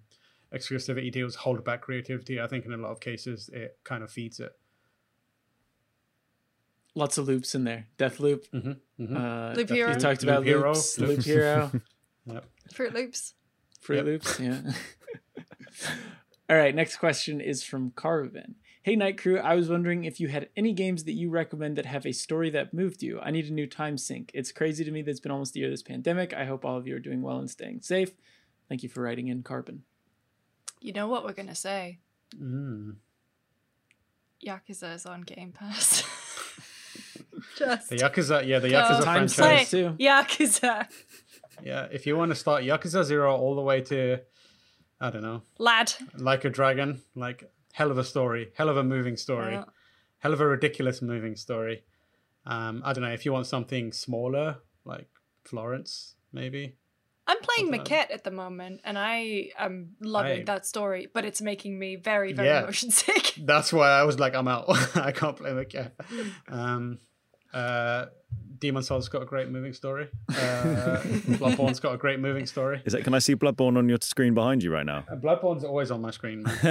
exclusivity 0.53 1.11
deals 1.11 1.35
hold 1.35 1.63
back 1.63 1.81
creativity 1.81 2.39
i 2.39 2.47
think 2.47 2.65
in 2.65 2.73
a 2.73 2.77
lot 2.77 2.91
of 2.91 2.99
cases 2.99 3.49
it 3.53 3.77
kind 3.83 4.03
of 4.03 4.11
feeds 4.11 4.39
it 4.39 4.53
lots 6.95 7.17
of 7.17 7.27
loops 7.27 7.55
in 7.55 7.63
there. 7.63 7.87
Death 7.97 8.19
Loop. 8.19 8.45
Mm-hmm, 8.51 9.03
mm-hmm. 9.03 9.17
Uh, 9.17 9.53
Loop 9.53 9.69
Hero. 9.69 9.93
You 9.93 9.99
talked 9.99 10.23
about 10.23 10.45
Loop 10.45 10.65
loops. 10.65 10.99
Loop 10.99 11.21
Hero. 11.23 11.71
yep. 12.25 12.45
Fruit 12.73 12.93
Loops. 12.93 13.33
Fruit 13.81 13.97
yep. 13.97 14.05
Loops. 14.05 14.39
Yeah. 14.39 14.61
All 16.49 16.57
right. 16.57 16.75
Next 16.75 16.97
question 16.97 17.41
is 17.41 17.63
from 17.63 17.91
Carvin. 17.95 18.55
Hey, 18.81 18.95
Night 18.95 19.17
Crew. 19.17 19.39
I 19.39 19.55
was 19.55 19.69
wondering 19.69 20.05
if 20.05 20.21
you 20.21 20.29
had 20.29 20.47
any 20.55 20.71
games 20.71 21.03
that 21.03 21.11
you 21.11 21.29
recommend 21.29 21.77
that 21.77 21.85
have 21.85 22.05
a 22.05 22.13
story 22.13 22.49
that 22.51 22.73
moved 22.73 23.03
you. 23.03 23.19
I 23.19 23.29
need 23.29 23.45
a 23.47 23.53
new 23.53 23.67
time 23.67 23.97
sink. 23.97 24.31
It's 24.33 24.53
crazy 24.53 24.85
to 24.85 24.91
me 24.91 25.01
that 25.01 25.11
it's 25.11 25.19
been 25.19 25.33
almost 25.33 25.53
a 25.57 25.59
year 25.59 25.69
this 25.69 25.83
pandemic. 25.83 26.33
I 26.33 26.45
hope 26.45 26.63
all 26.63 26.77
of 26.77 26.87
you 26.87 26.95
are 26.95 26.99
doing 26.99 27.21
well 27.21 27.39
and 27.39 27.49
staying 27.49 27.81
safe. 27.81 28.11
Thank 28.69 28.81
you 28.81 28.87
for 28.87 29.01
writing 29.01 29.27
in, 29.27 29.43
Carbon. 29.43 29.83
You 30.79 30.93
know 30.93 31.09
what 31.09 31.25
we're 31.25 31.33
gonna 31.33 31.55
say. 31.55 31.99
Mm. 32.41 32.95
Yakuza 34.45 34.95
is 34.95 35.05
on 35.05 35.21
Game 35.23 35.51
Pass. 35.51 36.03
Just 37.57 37.89
the 37.89 37.97
Yakuza, 37.97 38.47
yeah, 38.47 38.59
the 38.59 38.69
Yakuza 38.69 39.03
franchise 39.03 39.69
too. 39.69 39.95
Yakuza. 39.99 40.87
Yeah, 41.61 41.87
if 41.91 42.07
you 42.07 42.15
want 42.15 42.31
to 42.31 42.35
start 42.35 42.63
Yakuza 42.63 43.03
Zero 43.03 43.35
all 43.35 43.55
the 43.55 43.61
way 43.61 43.81
to, 43.81 44.19
I 45.01 45.09
don't 45.09 45.21
know, 45.21 45.41
lad, 45.57 45.91
like 46.15 46.45
a 46.45 46.49
dragon, 46.49 47.01
like 47.13 47.51
hell 47.73 47.91
of 47.91 47.97
a 47.97 48.03
story, 48.03 48.51
hell 48.55 48.69
of 48.69 48.77
a 48.77 48.83
moving 48.83 49.17
story, 49.17 49.53
yeah. 49.53 49.65
hell 50.19 50.33
of 50.33 50.41
a 50.41 50.47
ridiculous 50.47 51.01
moving 51.01 51.35
story. 51.35 51.83
Um, 52.45 52.81
I 52.85 52.93
don't 52.93 53.03
know 53.03 53.11
if 53.11 53.25
you 53.25 53.33
want 53.33 53.47
something 53.47 53.91
smaller, 53.91 54.57
like 54.85 55.07
Florence, 55.43 56.15
maybe. 56.31 56.75
I'm 57.27 57.37
playing 57.41 57.69
Maquette 57.71 58.09
at 58.11 58.23
the 58.23 58.31
moment, 58.31 58.81
and 58.83 58.97
I 58.97 59.51
am 59.57 59.91
loving 60.01 60.41
I, 60.41 60.43
that 60.45 60.65
story, 60.65 61.07
but 61.13 61.25
it's 61.25 61.41
making 61.41 61.77
me 61.77 61.95
very, 61.95 62.33
very 62.33 62.47
yeah, 62.47 62.61
motion 62.61 62.89
sick. 62.89 63.35
That's 63.37 63.71
why 63.71 63.89
I 63.89 64.01
was 64.01 64.19
like, 64.19 64.33
I'm 64.33 64.47
out. 64.47 64.65
I 64.97 65.11
can't 65.11 65.37
play 65.37 65.51
Maquette. 65.51 65.91
Um, 66.47 66.97
uh, 67.53 68.05
Demon's 68.59 68.87
Souls 68.87 69.07
got 69.09 69.21
a 69.21 69.25
great 69.25 69.49
moving 69.49 69.73
story. 69.73 70.09
Uh, 70.29 70.33
Bloodborne's 71.39 71.79
got 71.79 71.93
a 71.93 71.97
great 71.97 72.19
moving 72.19 72.45
story. 72.45 72.81
Is 72.85 72.93
it? 72.93 73.03
Can 73.03 73.13
I 73.13 73.19
see 73.19 73.35
Bloodborne 73.35 73.77
on 73.77 73.87
your 73.87 73.97
screen 74.01 74.33
behind 74.33 74.63
you 74.63 74.71
right 74.71 74.85
now? 74.85 75.05
Uh, 75.09 75.15
Bloodborne's 75.15 75.63
always 75.63 75.91
on 75.91 76.01
my 76.01 76.11
screen. 76.11 76.43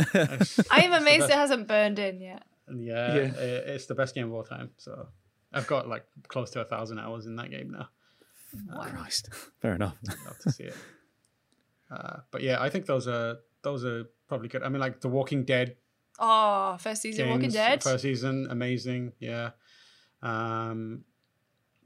I 0.70 0.82
am 0.82 0.92
amazed 0.92 1.24
it 1.24 1.32
hasn't 1.32 1.66
burned 1.66 1.98
in 1.98 2.20
yet. 2.20 2.44
Yeah, 2.72 3.14
yeah, 3.14 3.30
it's 3.38 3.86
the 3.86 3.94
best 3.94 4.14
game 4.14 4.26
of 4.26 4.34
all 4.34 4.44
time. 4.44 4.70
So 4.76 5.08
I've 5.52 5.66
got 5.66 5.88
like 5.88 6.04
close 6.28 6.50
to 6.50 6.60
a 6.60 6.64
thousand 6.64 6.98
hours 6.98 7.26
in 7.26 7.36
that 7.36 7.50
game 7.50 7.70
now. 7.70 7.88
Wow. 8.70 8.88
Christ, 8.90 9.30
fair 9.60 9.74
enough. 9.74 9.96
love 10.24 10.38
to 10.40 10.52
see 10.52 10.64
it. 10.64 10.74
Uh, 11.90 12.18
but 12.30 12.42
yeah, 12.42 12.60
I 12.60 12.68
think 12.68 12.84
those 12.84 13.08
are 13.08 13.38
those 13.62 13.82
are 13.82 14.04
probably 14.28 14.48
good. 14.48 14.62
I 14.62 14.68
mean, 14.68 14.78
like 14.78 15.00
The 15.00 15.08
Walking 15.08 15.44
Dead. 15.44 15.76
Oh, 16.18 16.76
first 16.78 17.00
season 17.00 17.24
games, 17.24 17.34
Walking 17.34 17.50
Dead. 17.50 17.82
First 17.82 18.02
season, 18.02 18.46
amazing. 18.50 19.12
Yeah. 19.20 19.52
Um, 20.22 21.04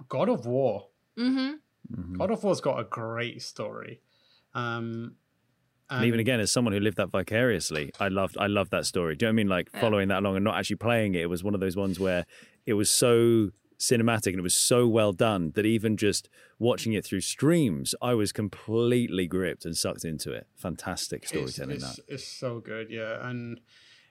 God 0.09 0.29
of 0.29 0.47
War. 0.47 0.89
Mm-hmm. 1.19 1.55
Mm-hmm. 1.95 2.17
God 2.17 2.31
of 2.31 2.43
War's 2.45 2.61
got 2.61 2.79
a 2.79 2.85
great 2.85 3.43
story. 3.43 4.01
Um, 4.55 5.17
and, 5.91 5.99
and, 5.99 6.07
even 6.07 6.21
again, 6.21 6.41
as 6.41 6.51
someone 6.51 6.73
who 6.73 6.81
lived 6.81 6.97
that 6.97 7.11
vicariously, 7.11 7.93
I 8.01 8.09
loved 8.09 8.39
I 8.39 8.47
loved 8.47 8.71
that 8.71 8.87
story. 8.87 9.15
Do 9.15 9.27
you 9.27 9.29
know 9.29 9.31
what 9.31 9.35
I 9.35 9.37
mean? 9.37 9.49
Like 9.49 9.71
following 9.73 10.09
that 10.09 10.21
along 10.21 10.37
and 10.37 10.45
not 10.45 10.57
actually 10.57 10.77
playing 10.77 11.15
it. 11.15 11.23
It 11.23 11.27
was 11.27 11.45
one 11.45 11.55
of 11.55 11.61
those 11.61 11.77
ones 11.77 12.01
where 12.01 12.25
it 12.65 12.75
was 12.75 12.91
so 12.91 13.51
cinematic 13.79 14.29
and 14.29 14.39
it 14.39 14.43
was 14.43 14.55
so 14.55 14.87
well 14.87 15.13
done 15.13 15.51
that 15.55 15.67
even 15.67 15.97
just 15.97 16.29
watching 16.59 16.93
it 16.93 17.05
through 17.05 17.21
streams, 17.21 17.95
I 18.01 18.15
was 18.15 18.33
completely 18.33 19.27
gripped 19.27 19.65
and 19.65 19.77
sucked 19.77 20.05
into 20.05 20.33
it. 20.33 20.47
Fantastic 20.57 21.27
storytelling. 21.27 21.77
It's, 21.77 21.85
it's, 21.85 21.97
that 21.97 22.05
it's 22.09 22.29
so 22.29 22.61
good, 22.61 22.91
yeah, 22.91 23.29
and 23.29 23.61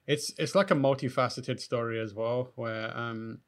it's 0.06 0.34
it's 0.38 0.56
like 0.56 0.72
a 0.72 0.76
multifaceted 0.76 1.60
story 1.60 2.00
as 2.00 2.14
well, 2.14 2.52
where 2.56 2.96
um, 2.96 3.40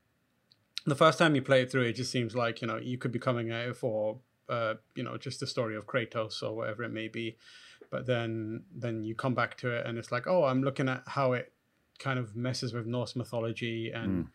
the 0.86 0.96
first 0.96 1.18
time 1.18 1.36
you 1.36 1.42
play 1.42 1.62
it 1.62 1.72
through, 1.72 1.84
it 1.84 1.94
just 1.94 2.12
seems 2.12 2.36
like 2.36 2.62
you 2.62 2.68
know 2.68 2.78
you 2.78 2.98
could 2.98 3.12
be 3.12 3.20
coming 3.20 3.52
at 3.52 3.70
it 3.70 3.76
for 3.76 4.20
uh, 4.50 4.76
you 4.96 5.04
know 5.04 5.18
just 5.18 5.40
the 5.40 5.48
story 5.48 5.76
of 5.76 5.88
Kratos 5.88 6.42
or 6.44 6.56
whatever 6.56 6.84
it 6.84 6.92
may 6.92 7.08
be, 7.08 7.38
but 7.90 8.06
then 8.06 8.64
then 8.76 9.04
you 9.04 9.16
come 9.16 9.34
back 9.34 9.58
to 9.58 9.70
it 9.70 9.86
and 9.86 9.98
it's 9.98 10.12
like 10.12 10.28
oh 10.28 10.44
I'm 10.46 10.64
looking 10.64 10.90
at 10.90 11.04
how 11.08 11.34
it 11.34 11.54
kind 12.00 12.20
of 12.20 12.36
messes 12.36 12.74
with 12.74 12.86
Norse 12.86 13.16
mythology 13.16 13.92
and 13.92 14.28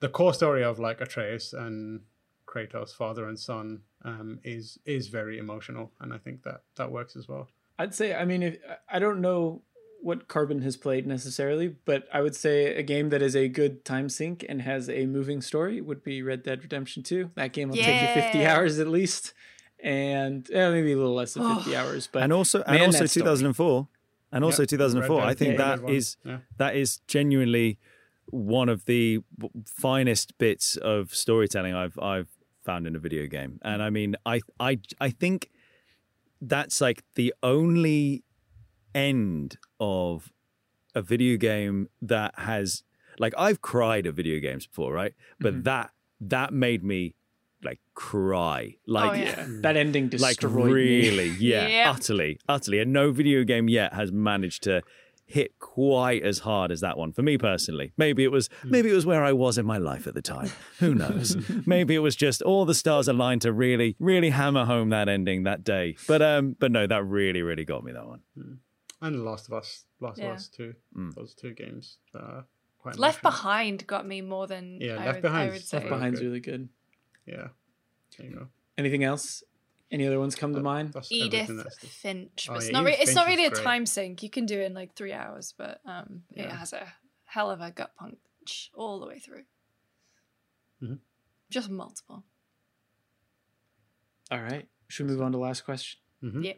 the 0.00 0.08
core 0.08 0.34
story 0.34 0.62
of 0.62 0.78
like 0.78 1.00
Atreus 1.00 1.52
and 1.52 2.00
Kratos, 2.46 2.94
father 2.94 3.28
and 3.28 3.38
son, 3.38 3.82
um, 4.02 4.40
is 4.44 4.78
is 4.84 5.08
very 5.08 5.38
emotional, 5.38 5.90
and 6.00 6.12
I 6.12 6.18
think 6.18 6.42
that 6.44 6.62
that 6.76 6.90
works 6.90 7.16
as 7.16 7.28
well. 7.28 7.48
I'd 7.78 7.94
say, 7.94 8.14
I 8.14 8.24
mean, 8.24 8.42
if 8.42 8.58
I 8.88 8.98
don't 8.98 9.20
know 9.20 9.62
what 10.02 10.28
Carbon 10.28 10.62
has 10.62 10.76
played 10.76 11.06
necessarily, 11.06 11.68
but 11.84 12.06
I 12.12 12.20
would 12.20 12.36
say 12.36 12.74
a 12.76 12.82
game 12.82 13.08
that 13.10 13.22
is 13.22 13.34
a 13.34 13.48
good 13.48 13.84
time 13.84 14.08
sink 14.08 14.44
and 14.48 14.62
has 14.62 14.88
a 14.88 15.06
moving 15.06 15.40
story 15.40 15.80
would 15.80 16.04
be 16.04 16.22
Red 16.22 16.42
Dead 16.44 16.62
Redemption 16.62 17.02
2. 17.02 17.32
That 17.34 17.52
game 17.52 17.68
will 17.70 17.76
take 17.76 18.00
you 18.00 18.22
50 18.22 18.46
hours 18.46 18.78
at 18.78 18.86
least, 18.88 19.34
and 19.82 20.48
eh, 20.52 20.70
maybe 20.70 20.92
a 20.92 20.96
little 20.96 21.14
less 21.14 21.34
than 21.34 21.56
50 21.56 21.74
Oh. 21.74 21.78
hours. 21.80 22.08
But 22.10 22.22
and 22.22 22.32
also 22.32 22.62
and 22.62 22.80
also 22.82 23.00
that 23.00 23.08
story. 23.08 23.22
2004 23.24 23.88
and 24.32 24.44
also 24.44 24.62
Yep. 24.62 24.68
2004 24.70 25.18
Red 25.18 25.26
i 25.28 25.34
think 25.34 25.52
yeah, 25.52 25.56
that 25.58 25.78
Red 25.80 25.86
Dead 25.88 25.96
is 25.96 26.16
one. 26.22 26.34
Yeah. 26.34 26.40
that 26.58 26.76
is 26.76 26.98
genuinely 27.06 27.78
one 28.26 28.68
of 28.68 28.84
the 28.86 29.20
finest 29.66 30.36
bits 30.38 30.76
of 30.76 31.14
storytelling 31.14 31.74
i've 31.74 31.96
i've 32.00 32.28
found 32.64 32.86
in 32.88 32.96
a 32.96 32.98
video 32.98 33.26
game 33.28 33.60
and 33.62 33.80
i 33.82 33.88
mean 33.88 34.16
i 34.26 34.40
i 34.58 34.78
i 35.00 35.10
think 35.10 35.48
that's 36.40 36.80
like 36.80 37.04
the 37.14 37.32
only 37.44 38.24
end 38.96 39.58
of 39.78 40.32
a 40.94 41.02
video 41.02 41.36
game 41.36 41.88
that 42.00 42.32
has 42.38 42.82
like 43.18 43.34
i've 43.36 43.60
cried 43.60 44.06
at 44.06 44.14
video 44.14 44.40
games 44.40 44.66
before 44.66 44.92
right? 44.92 45.14
But 45.40 45.54
Mhm. 45.54 45.64
that 45.64 45.90
that 46.20 46.52
made 46.52 46.82
me 46.82 47.14
like 47.62 47.80
cry. 47.94 48.76
Like 48.86 49.10
Oh, 49.10 49.14
yeah. 49.14 49.24
yeah, 49.24 49.46
that 49.64 49.76
ending 49.76 50.04
like 50.04 50.38
destroyed 50.38 50.54
me. 50.54 50.62
Like, 50.62 50.74
really 50.74 51.28
yeah, 51.28 51.68
Yeah. 51.68 51.90
utterly 51.94 52.38
utterly. 52.48 52.78
And 52.80 52.92
no 52.92 53.10
video 53.12 53.44
game 53.44 53.68
yet 53.68 53.92
has 53.94 54.10
managed 54.12 54.62
to 54.64 54.82
hit 55.28 55.58
quite 55.58 56.22
as 56.22 56.38
hard 56.40 56.70
as 56.70 56.80
that 56.80 56.96
one 56.96 57.12
for 57.12 57.22
me 57.22 57.36
personally. 57.36 57.92
Maybe 57.96 58.22
it 58.24 58.30
was 58.30 58.48
maybe 58.64 58.90
it 58.90 58.94
was 58.94 59.04
where 59.04 59.24
i 59.24 59.32
was 59.32 59.58
in 59.58 59.66
my 59.66 59.78
life 59.78 60.06
at 60.06 60.14
the 60.14 60.22
time. 60.22 60.50
Who 60.80 60.94
knows? 61.02 61.36
Maybe 61.66 61.94
it 61.94 62.02
was 62.08 62.14
just 62.16 62.40
all 62.42 62.64
the 62.64 62.74
stars 62.82 63.08
aligned 63.08 63.42
to 63.42 63.52
really 63.52 63.96
really 63.98 64.30
hammer 64.30 64.64
home 64.64 64.88
that 64.90 65.08
ending 65.08 65.42
that 65.44 65.64
day. 65.64 65.96
But 66.06 66.22
um 66.22 66.56
but 66.60 66.70
no 66.70 66.86
that 66.86 67.02
really 67.04 67.42
really 67.42 67.64
got 67.64 67.82
me 67.84 67.92
that 67.92 68.06
one 68.06 68.20
And 69.00 69.14
The 69.16 69.22
Last 69.22 69.46
of 69.48 69.54
Us, 69.54 69.84
Last 70.00 70.18
Yeah. 70.18 70.30
of 70.30 70.36
Us 70.36 70.48
Two, 70.48 70.74
Mm. 70.96 71.14
those 71.14 71.34
two 71.34 71.52
games. 71.52 71.98
that 72.12 72.22
are 72.22 72.46
quite 72.78 72.96
Left 72.98 73.22
emotional. 73.22 73.30
Behind 73.30 73.86
got 73.86 74.06
me 74.06 74.22
more 74.22 74.46
than 74.46 74.80
Yeah, 74.80 74.94
I 74.94 75.04
Left 75.06 75.16
would, 75.16 75.22
Behind 75.22 75.52
I 75.52 75.54
is 75.56 75.68
say. 75.68 75.76
Left 75.78 75.88
Behind. 75.88 76.00
Behind's 76.00 76.20
really 76.22 76.40
good. 76.40 76.68
Yeah, 77.26 77.48
there 78.16 78.26
you 78.26 78.34
go. 78.36 78.48
Anything 78.78 79.04
else? 79.04 79.42
Any 79.90 80.06
other 80.06 80.18
ones 80.18 80.34
come 80.34 80.52
to 80.54 80.60
mind? 80.60 80.94
Edith 81.10 81.34
everything 81.34 81.56
that's 81.58 81.76
the- 81.78 81.86
Finch. 81.86 82.48
Oh, 82.50 82.54
it's 82.54 82.66
yeah, 82.66 82.72
not. 82.72 82.84
Re- 82.84 82.92
Edith 82.94 83.02
it's 83.02 83.14
not 83.14 83.26
really 83.28 83.44
a 83.46 83.50
great. 83.50 83.62
time 83.62 83.86
sink. 83.86 84.22
You 84.22 84.30
can 84.30 84.44
do 84.46 84.60
it 84.60 84.64
in 84.64 84.74
like 84.74 84.94
three 84.94 85.12
hours, 85.12 85.52
but 85.56 85.80
um, 85.84 86.24
it 86.32 86.50
has 86.50 86.72
a 86.72 86.92
hell 87.26 87.50
of 87.50 87.60
a 87.60 87.70
gut 87.70 87.94
punch 87.96 88.70
all 88.74 88.98
the 88.98 89.06
way 89.06 89.18
through. 89.18 89.44
Mhm. 90.82 90.98
Just 91.50 91.68
multiple. 91.70 92.24
All 94.30 94.42
right. 94.42 94.68
Should 94.88 95.06
we 95.06 95.12
move 95.12 95.22
on 95.22 95.32
to 95.32 95.38
last 95.38 95.64
question? 95.64 96.00
Mhm. 96.22 96.44
Yeah. 96.44 96.52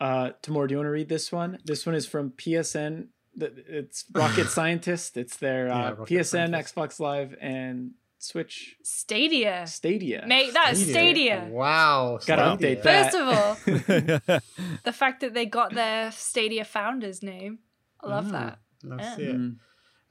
Uh, 0.00 0.30
Tamoor, 0.42 0.66
do 0.66 0.72
you 0.72 0.78
want 0.78 0.86
to 0.86 0.90
read 0.90 1.08
this 1.08 1.32
one? 1.32 1.58
This 1.64 1.86
one 1.86 1.94
is 1.94 2.06
from 2.06 2.30
PSN. 2.30 3.08
It's 3.38 4.04
Rocket 4.12 4.46
Scientist. 4.48 5.16
It's 5.16 5.36
their 5.36 5.70
uh, 5.70 5.92
Rocket 5.94 6.12
PSN, 6.14 6.24
Scientist. 6.26 6.74
Xbox 6.74 7.00
Live, 7.00 7.34
and 7.40 7.92
Switch 8.18 8.76
Stadia. 8.82 9.66
Stadia. 9.66 10.24
Mate, 10.26 10.52
that's 10.54 10.80
Stadia. 10.80 11.48
Wow. 11.50 12.18
Gotta 12.26 12.56
Stadia. 12.56 12.76
update 12.76 12.82
that. 12.82 13.12
First 13.12 13.16
of 13.16 13.28
all, 13.28 14.40
the 14.84 14.92
fact 14.92 15.20
that 15.20 15.34
they 15.34 15.46
got 15.46 15.74
their 15.74 16.10
Stadia 16.12 16.64
founder's 16.64 17.22
name. 17.22 17.58
I 18.02 18.08
love 18.08 18.26
Mm, 18.26 18.32
that. 18.32 18.58
Let's 18.84 19.02
Yeah. 19.04 19.16
see 19.16 19.22
it. 19.24 19.36
Mm. 19.36 19.56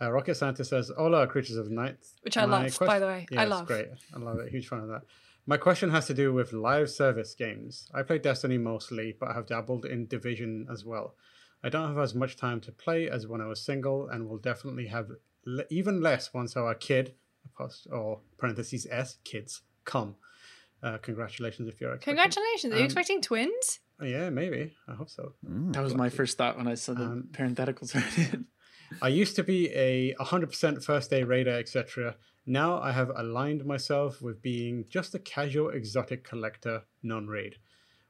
Uh, 0.02 0.12
Rocket 0.12 0.36
Scientist 0.36 0.70
says, 0.72 0.90
All 0.90 1.06
Hola, 1.06 1.28
creatures 1.28 1.56
of 1.58 1.70
night. 1.72 1.98
Which 2.24 2.36
I 2.38 2.46
My 2.46 2.64
love, 2.64 2.78
by 2.80 3.00
the 3.00 3.06
way. 3.06 3.26
Yeah, 3.32 3.42
I 3.42 3.46
love. 3.46 3.66
great. 3.66 3.88
I 4.14 4.20
love 4.20 4.40
it. 4.40 4.50
Huge 4.52 4.68
fan 4.68 4.80
of 4.80 4.88
that. 4.90 5.02
My 5.48 5.58
question 5.58 5.92
has 5.92 6.08
to 6.08 6.14
do 6.14 6.34
with 6.34 6.54
live 6.54 6.90
service 6.90 7.36
games. 7.36 7.90
I 7.94 8.02
play 8.02 8.18
Destiny 8.18 8.58
mostly, 8.58 9.16
but 9.20 9.30
I 9.30 9.34
have 9.34 9.46
dabbled 9.48 9.86
in 9.86 10.08
Division 10.08 10.68
as 10.72 10.84
well. 10.84 11.16
I 11.64 11.70
don't 11.70 11.88
have 11.88 12.00
as 12.00 12.16
much 12.16 12.36
time 12.36 12.62
to 12.62 12.72
play 12.72 13.10
as 13.10 13.28
when 13.28 13.42
I 13.42 13.46
was 13.48 13.62
single, 13.62 14.08
and 14.10 14.28
will 14.28 14.38
definitely 14.38 14.88
have 14.88 15.10
le- 15.46 15.66
even 15.70 16.02
less 16.02 16.34
once 16.34 16.56
our 16.56 16.74
kid, 16.74 17.14
apos- 17.48 17.92
or 17.92 18.22
parentheses 18.38 18.88
S, 18.90 19.18
kids, 19.24 19.62
come. 19.84 20.16
Uh, 20.82 20.98
congratulations 20.98 21.68
if 21.68 21.80
you're 21.80 21.94
expecting. 21.94 22.16
Congratulations. 22.16 22.74
Are 22.74 22.78
you 22.78 22.82
Um, 22.84 22.86
expecting 22.86 23.22
twins? 23.22 23.80
Yeah, 24.04 24.30
maybe. 24.30 24.76
I 24.88 24.94
hope 24.96 25.10
so. 25.10 25.34
Mm. 25.48 25.74
That 25.74 25.84
was 25.84 25.96
my 25.96 26.10
first 26.10 26.38
thought 26.38 26.58
when 26.58 26.68
I 26.68 26.76
saw 26.76 26.94
the 26.94 27.04
Um, 27.06 27.30
parentheticals 27.32 27.94
written. 28.18 28.48
I 29.02 29.08
used 29.08 29.36
to 29.38 29.44
be 29.44 29.70
a 29.74 30.14
100% 30.20 30.84
first 30.84 31.10
day 31.10 31.24
raider, 31.24 31.52
etc. 31.58 32.16
Now 32.46 32.80
I 32.80 32.92
have 32.92 33.12
aligned 33.16 33.66
myself 33.66 34.22
with 34.22 34.42
being 34.42 34.86
just 34.90 35.16
a 35.16 35.20
casual 35.20 35.70
exotic 35.70 36.24
collector, 36.24 36.84
non 37.02 37.28
raid. 37.28 37.56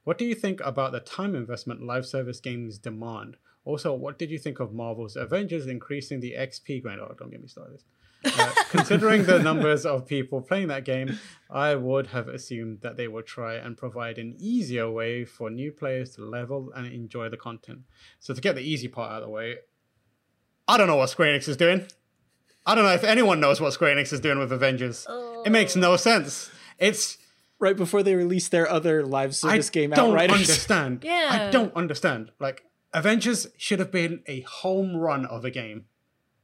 What 0.04 0.18
do 0.18 0.24
you 0.24 0.34
think 0.34 0.60
about 0.60 0.92
the 0.92 1.00
time 1.00 1.34
investment 1.34 1.82
live 1.82 2.06
service 2.06 2.38
games 2.38 2.78
demand? 2.78 3.38
Also, 3.64 3.92
what 3.92 4.18
did 4.18 4.30
you 4.30 4.38
think 4.38 4.60
of 4.60 4.72
Marvel's 4.72 5.16
Avengers 5.16 5.66
increasing 5.66 6.20
the 6.20 6.34
XP 6.38 6.82
grind? 6.82 7.00
Oh, 7.00 7.12
don't 7.18 7.30
get 7.30 7.40
me 7.40 7.48
started. 7.48 7.82
Uh, 8.24 8.52
considering 8.70 9.24
the 9.24 9.38
numbers 9.38 9.84
of 9.84 10.06
people 10.06 10.40
playing 10.40 10.68
that 10.68 10.84
game, 10.84 11.18
I 11.50 11.74
would 11.74 12.08
have 12.08 12.28
assumed 12.28 12.82
that 12.82 12.96
they 12.96 13.08
would 13.08 13.26
try 13.26 13.54
and 13.54 13.76
provide 13.76 14.18
an 14.18 14.36
easier 14.38 14.88
way 14.90 15.24
for 15.24 15.50
new 15.50 15.72
players 15.72 16.10
to 16.10 16.24
level 16.24 16.70
and 16.76 16.86
enjoy 16.86 17.28
the 17.28 17.36
content. 17.36 17.80
So, 18.20 18.34
to 18.34 18.40
get 18.40 18.54
the 18.54 18.62
easy 18.62 18.86
part 18.86 19.10
out 19.10 19.22
of 19.22 19.28
the 19.28 19.34
way, 19.34 19.56
I 20.68 20.76
don't 20.76 20.86
know 20.86 20.96
what 20.96 21.10
Square 21.10 21.36
Enix 21.36 21.48
is 21.48 21.56
doing. 21.56 21.86
I 22.66 22.74
don't 22.74 22.84
know 22.84 22.92
if 22.92 23.04
anyone 23.04 23.38
knows 23.38 23.60
what 23.60 23.72
Square 23.72 23.96
Enix 23.96 24.12
is 24.12 24.20
doing 24.20 24.38
with 24.38 24.52
Avengers. 24.52 25.06
It 25.44 25.50
makes 25.50 25.76
no 25.76 25.92
oh. 25.92 25.96
sense. 25.96 26.50
It's 26.78 27.16
right 27.58 27.76
before 27.76 28.02
they 28.02 28.14
release 28.14 28.48
their 28.48 28.68
other 28.68 29.04
live 29.04 29.30
I 29.30 29.32
service 29.32 29.70
game 29.70 29.92
album, 29.92 30.14
I 30.16 30.26
don't 30.26 30.30
Outriders. 30.30 30.48
understand. 30.48 31.04
Yeah. 31.04 31.28
I 31.48 31.50
don't 31.50 31.74
understand. 31.74 32.32
Like 32.40 32.64
Avengers 32.92 33.46
should 33.56 33.78
have 33.78 33.90
been 33.90 34.22
a 34.26 34.40
home 34.40 34.96
run 34.96 35.24
of 35.26 35.44
a 35.44 35.50
game. 35.50 35.86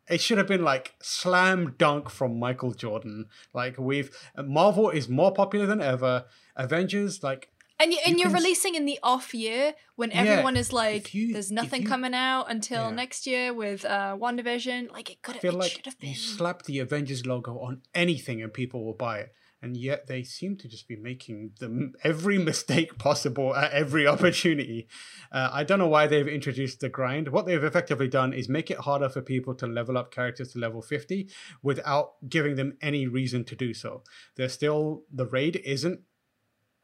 It 0.09 0.21
should 0.21 0.39
have 0.39 0.49
been 0.49 0.65
like 0.65 0.95
slam 1.01 1.75
dunk 1.79 2.11
from 2.11 2.39
Michael 2.39 2.73
Jordan. 2.73 3.27
Like 3.55 3.79
we've 3.79 4.11
Marvel 4.37 4.91
is 4.91 5.09
more 5.09 5.33
popular 5.33 5.67
than 5.67 5.81
ever. 5.81 6.25
Avengers 6.57 7.23
like 7.23 7.51
And, 7.83 7.93
you, 7.93 7.99
and 8.07 8.19
you 8.21 8.27
s- 8.27 8.33
releasing 8.33 8.75
in 8.77 8.85
the 8.87 8.99
off 9.03 9.35
year 9.35 9.75
when 9.97 10.11
Yeah, 10.11 10.23
everyone 10.23 10.57
is 10.57 10.73
like, 10.73 11.13
you- 11.13 11.33
there's 11.33 11.51
nothing 11.51 11.83
you- 11.83 11.89
coming 11.89 12.15
out 12.15 12.45
until 12.49 12.85
Yeah. 12.91 12.91
next 12.95 13.27
year 13.27 13.53
with 13.53 13.85
uh, 13.85 14.15
One 14.15 14.37
Division. 14.37 14.89
Like 14.93 15.11
it 15.11 15.21
could 15.23 15.37
have, 15.37 15.55
like 15.55 15.73
should 15.73 15.87
have 15.87 15.97
you 16.01 16.09
been. 16.11 16.15
slap 16.17 16.63
the 16.63 16.79
Avengers 16.79 17.27
logo 17.27 17.59
on 17.59 17.83
anything 17.95 18.41
and 18.43 18.53
people 18.55 18.85
will 18.85 18.95
buy 18.95 19.19
it. 19.19 19.33
And 19.65 19.77
yet 19.77 20.09
they 20.09 20.25
seem 20.25 20.57
to 20.57 20.67
just 20.69 20.89
be 20.89 20.97
making 20.97 21.53
the, 21.61 21.93
every 22.03 22.37
mistake 22.51 22.99
possible 22.99 23.55
at 23.55 23.71
every 23.73 24.07
opportunity. 24.15 24.89
Uh, 25.31 25.51
I 25.53 25.63
don't 25.63 25.79
know 25.79 25.87
why 25.87 26.09
they've 26.09 26.27
introduced 26.27 26.81
the 26.81 26.89
grind. 26.89 27.29
What 27.29 27.47
they've 27.47 27.63
effectively 27.63 28.09
done 28.09 28.33
is 28.33 28.49
make 28.49 28.73
it 28.73 28.79
harder 28.79 29.09
for 29.09 29.23
people 29.23 29.55
to 29.57 29.67
level 29.69 29.97
up 29.97 30.11
characters 30.13 30.53
to 30.53 30.59
level 30.59 30.83
50 30.83 31.29
without 31.63 32.15
giving 32.29 32.57
them 32.57 32.77
any 32.83 33.07
reason 33.07 33.45
to 33.45 33.55
do 33.57 33.73
so. 33.73 34.03
There's 34.37 34.53
still, 34.53 35.05
the 35.13 35.27
raid 35.27 35.57
isn't 35.65 36.01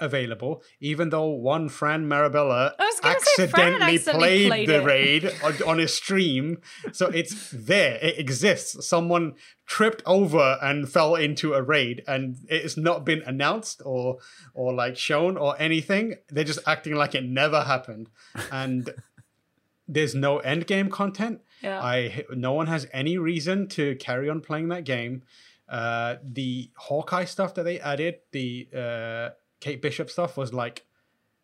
available, 0.00 0.62
even 0.80 1.10
though 1.10 1.28
one 1.28 1.68
Fran 1.68 2.08
Mirabella 2.08 2.74
I 2.78 2.84
was 2.84 3.00
gonna 3.00 3.20
say 3.20 3.46
Fran 3.46 3.82
accidentally 3.82 3.94
accidentally 3.94 4.18
played, 4.18 4.48
played 4.48 4.68
the 4.68 4.80
it. 4.80 4.84
raid 4.84 5.30
on, 5.42 5.62
on 5.66 5.78
his 5.78 5.94
stream. 5.94 6.60
So 6.92 7.06
it's 7.06 7.50
there, 7.50 7.98
it 8.00 8.18
exists. 8.18 8.86
Someone 8.86 9.34
tripped 9.66 10.02
over 10.06 10.58
and 10.62 10.88
fell 10.88 11.14
into 11.14 11.54
a 11.54 11.62
raid, 11.62 12.02
and 12.06 12.36
it's 12.48 12.76
not 12.76 13.04
been 13.04 13.22
announced 13.22 13.82
or 13.84 14.18
or 14.54 14.72
like 14.72 14.96
shown 14.96 15.36
or 15.36 15.54
anything. 15.60 16.16
They're 16.28 16.44
just 16.44 16.60
acting 16.66 16.94
like 16.94 17.14
it 17.14 17.24
never 17.24 17.62
happened, 17.62 18.10
and 18.50 18.90
there's 19.88 20.14
no 20.14 20.38
end 20.38 20.66
game 20.66 20.90
content. 20.90 21.40
Yeah. 21.62 21.80
I 21.82 22.24
no 22.30 22.52
one 22.52 22.66
has 22.66 22.86
any 22.92 23.18
reason 23.18 23.68
to 23.68 23.96
carry 23.96 24.28
on 24.28 24.40
playing 24.40 24.68
that 24.68 24.84
game. 24.84 25.22
Uh, 25.68 26.16
the 26.22 26.70
Hawkeye 26.76 27.26
stuff 27.26 27.54
that 27.54 27.64
they 27.64 27.78
added, 27.78 28.16
the 28.32 28.68
uh, 28.74 29.30
Kate 29.60 29.80
Bishop 29.82 30.10
stuff, 30.10 30.36
was 30.36 30.52
like 30.54 30.86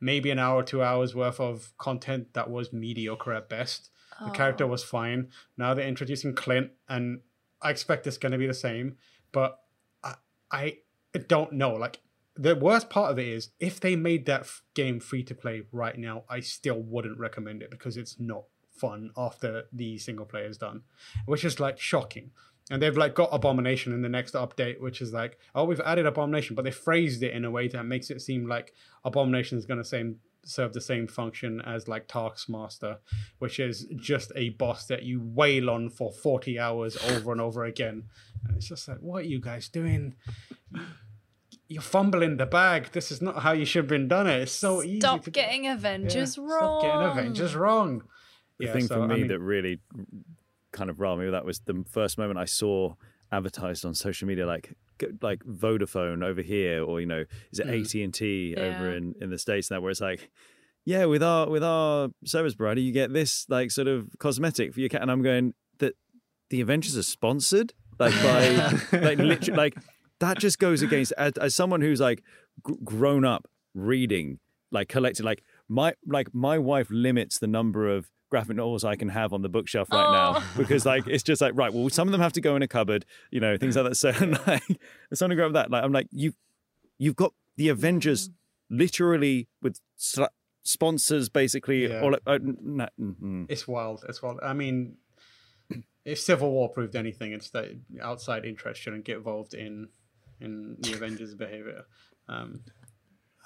maybe 0.00 0.30
an 0.30 0.38
hour, 0.38 0.62
two 0.62 0.82
hours 0.82 1.14
worth 1.14 1.40
of 1.40 1.72
content 1.78 2.34
that 2.34 2.50
was 2.50 2.72
mediocre 2.72 3.32
at 3.32 3.48
best. 3.48 3.90
The 4.24 4.30
character 4.30 4.64
Oh. 4.64 4.68
was 4.68 4.84
fine. 4.84 5.30
Now 5.56 5.74
they're 5.74 5.88
introducing 5.88 6.34
Clint, 6.34 6.70
and 6.88 7.20
I 7.60 7.70
expect 7.70 8.06
it's 8.06 8.16
going 8.18 8.32
to 8.32 8.38
be 8.38 8.46
the 8.46 8.54
same. 8.54 8.96
But 9.32 9.58
I, 10.04 10.14
I 10.52 11.18
don't 11.26 11.52
know. 11.54 11.72
Like 11.74 11.98
the 12.36 12.54
worst 12.54 12.90
part 12.90 13.10
of 13.10 13.18
it 13.18 13.26
is 13.26 13.50
if 13.58 13.80
they 13.80 13.96
made 13.96 14.26
that 14.26 14.42
f- 14.42 14.62
game 14.74 15.00
free 15.00 15.24
to 15.24 15.34
play 15.34 15.62
right 15.72 15.98
now, 15.98 16.24
I 16.28 16.40
still 16.40 16.80
wouldn't 16.80 17.18
recommend 17.18 17.62
it 17.62 17.70
because 17.70 17.96
it's 17.96 18.20
not 18.20 18.44
fun 18.76 19.10
after 19.16 19.64
the 19.72 19.98
single 19.98 20.26
player 20.26 20.46
is 20.46 20.58
done, 20.58 20.82
which 21.26 21.44
is 21.44 21.58
like 21.58 21.80
shocking. 21.80 22.30
And 22.70 22.80
they've 22.80 22.96
like 22.96 23.14
got 23.14 23.28
Abomination 23.30 23.92
in 23.92 24.00
the 24.00 24.08
next 24.08 24.34
update, 24.34 24.80
which 24.80 25.02
is 25.02 25.12
like, 25.12 25.38
oh, 25.54 25.64
we've 25.64 25.80
added 25.80 26.06
Abomination, 26.06 26.56
but 26.56 26.64
they 26.64 26.70
phrased 26.70 27.22
it 27.22 27.32
in 27.34 27.44
a 27.44 27.50
way 27.50 27.68
that 27.68 27.84
makes 27.84 28.08
it 28.10 28.22
seem 28.22 28.46
like 28.48 28.72
Abomination 29.04 29.58
is 29.58 29.66
going 29.66 29.78
to 29.78 29.84
same 29.84 30.16
serve 30.46 30.72
the 30.74 30.80
same 30.80 31.06
function 31.06 31.60
as 31.62 31.88
like 31.88 32.06
Taskmaster, 32.06 32.98
which 33.38 33.58
is 33.58 33.86
just 33.96 34.30
a 34.36 34.50
boss 34.50 34.86
that 34.86 35.02
you 35.02 35.20
wail 35.22 35.70
on 35.70 35.88
for 35.88 36.12
40 36.12 36.58
hours 36.58 36.96
over 37.12 37.32
and 37.32 37.40
over 37.40 37.64
again. 37.64 38.04
And 38.46 38.56
it's 38.56 38.68
just 38.68 38.86
like, 38.88 38.98
what 38.98 39.24
are 39.24 39.28
you 39.28 39.40
guys 39.40 39.68
doing? 39.70 40.14
You're 41.68 41.80
fumbling 41.82 42.36
the 42.36 42.44
bag. 42.46 42.92
This 42.92 43.10
is 43.10 43.22
not 43.22 43.38
how 43.40 43.52
you 43.52 43.64
should 43.64 43.84
have 43.84 43.88
been 43.88 44.06
done 44.08 44.26
it. 44.26 44.42
It's 44.42 44.52
so 44.52 44.82
easy. 44.82 45.00
Stop 45.00 45.24
getting 45.32 45.66
Avengers 45.66 46.36
wrong. 46.36 46.80
Stop 46.80 46.82
getting 46.82 47.06
Avengers 47.10 47.54
wrong. 47.56 48.02
The 48.58 48.66
Yeah, 48.66 48.72
thing 48.74 48.86
so, 48.86 48.96
for 48.96 49.02
I 49.02 49.06
me 49.06 49.14
mean- 49.20 49.28
that 49.28 49.38
really 49.38 49.80
kind 50.74 50.90
of 50.90 50.98
me 50.98 51.06
with 51.24 51.32
that 51.32 51.44
was 51.44 51.60
the 51.60 51.84
first 51.90 52.18
moment 52.18 52.38
I 52.38 52.44
saw 52.44 52.94
advertised 53.32 53.84
on 53.84 53.94
social 53.94 54.28
media, 54.28 54.46
like 54.46 54.74
like 55.22 55.40
Vodafone 55.44 56.22
over 56.22 56.42
here, 56.42 56.84
or 56.84 57.00
you 57.00 57.06
know, 57.06 57.24
is 57.50 57.58
it 57.58 57.66
Mm. 57.66 57.80
AT 57.80 58.04
and 58.04 58.14
T 58.14 58.54
over 58.56 58.90
in 58.94 59.14
in 59.20 59.30
the 59.30 59.38
states 59.38 59.70
now, 59.70 59.80
where 59.80 59.90
it's 59.90 60.00
like. 60.00 60.30
Yeah, 60.86 61.06
with 61.06 61.22
our 61.22 61.48
with 61.48 61.64
our 61.64 62.10
service 62.26 62.54
provider, 62.54 62.82
you 62.82 62.92
get 62.92 63.10
this 63.10 63.46
like 63.48 63.70
sort 63.70 63.88
of 63.88 64.10
cosmetic 64.18 64.74
for 64.74 64.80
your 64.80 64.90
cat, 64.90 65.00
and 65.00 65.10
I'm 65.10 65.22
going 65.22 65.54
that 65.78 65.94
the 66.50 66.60
Avengers 66.60 66.94
are 66.94 67.02
sponsored 67.02 67.72
like 67.98 68.12
by 68.22 68.50
like 68.98 69.16
literally 69.18 69.56
like 69.56 69.76
that 70.20 70.38
just 70.38 70.58
goes 70.58 70.82
against 70.82 71.14
as, 71.16 71.32
as 71.40 71.54
someone 71.54 71.80
who's 71.80 72.00
like 72.00 72.22
gr- 72.62 72.74
grown 72.84 73.24
up 73.24 73.48
reading 73.74 74.40
like 74.70 74.88
collected 74.88 75.24
like 75.24 75.42
my 75.68 75.94
like 76.06 76.34
my 76.34 76.58
wife 76.58 76.88
limits 76.90 77.38
the 77.38 77.46
number 77.46 77.88
of 77.88 78.10
graphic 78.34 78.56
novels 78.56 78.84
I 78.84 78.96
can 78.96 79.08
have 79.10 79.32
on 79.32 79.42
the 79.42 79.48
bookshelf 79.48 79.88
right 79.92 80.12
now 80.12 80.34
Oh. 80.38 80.50
because 80.56 80.84
like 80.84 81.06
it's 81.06 81.22
just 81.22 81.40
like 81.40 81.52
right 81.54 81.72
well 81.72 81.88
some 81.88 82.08
of 82.08 82.12
them 82.12 82.20
have 82.20 82.32
to 82.32 82.40
go 82.40 82.56
in 82.56 82.62
a 82.62 82.66
cupboard 82.68 83.04
you 83.30 83.38
know 83.40 83.56
things 83.56 83.76
like 83.76 83.84
that 83.88 83.94
so 83.94 84.10
like 84.46 84.62
it's 85.10 85.20
something 85.20 85.38
about 85.38 85.52
that 85.52 85.70
like 85.70 85.84
I'm 85.84 85.92
like 85.92 86.08
you 86.10 86.32
you've 86.98 87.14
got 87.14 87.32
the 87.56 87.68
Avengers 87.68 88.30
literally 88.70 89.46
with 89.62 89.78
sl- 89.96 90.24
sponsors 90.64 91.28
basically 91.28 91.86
Yeah. 91.88 92.00
or 92.00 92.12
like, 92.12 92.22
uh, 92.26 92.32
n- 92.32 92.56
n- 92.80 92.88
n- 92.98 93.16
mm. 93.22 93.46
It's 93.48 93.68
wild. 93.68 94.04
It's 94.08 94.20
wild. 94.22 94.40
I 94.42 94.52
mean, 94.54 94.96
if 96.04 96.18
Civil 96.18 96.50
War 96.50 96.68
proved 96.70 96.96
anything, 96.96 97.32
it's 97.32 97.50
that 97.50 97.66
outside 98.02 98.44
interest 98.44 98.80
shouldn't 98.80 99.04
get 99.04 99.18
involved 99.18 99.54
in 99.54 99.88
in 100.40 100.76
the 100.80 100.92
Avengers' 100.94 101.34
behavior. 101.34 101.84
Um, 102.28 102.60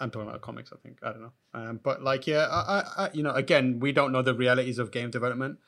I'm 0.00 0.10
talking 0.10 0.28
about 0.28 0.40
comics, 0.40 0.72
I 0.72 0.76
think. 0.76 0.98
I 1.02 1.12
don't 1.12 1.22
know. 1.22 1.32
Um, 1.54 1.80
but 1.82 2.02
like, 2.02 2.26
yeah, 2.26 2.46
I, 2.50 2.78
I, 2.78 3.04
I, 3.04 3.10
you 3.12 3.22
know, 3.22 3.32
again, 3.32 3.80
we 3.80 3.92
don't 3.92 4.12
know 4.12 4.22
the 4.22 4.34
realities 4.34 4.78
of 4.78 4.90
game 4.90 5.10
development. 5.10 5.58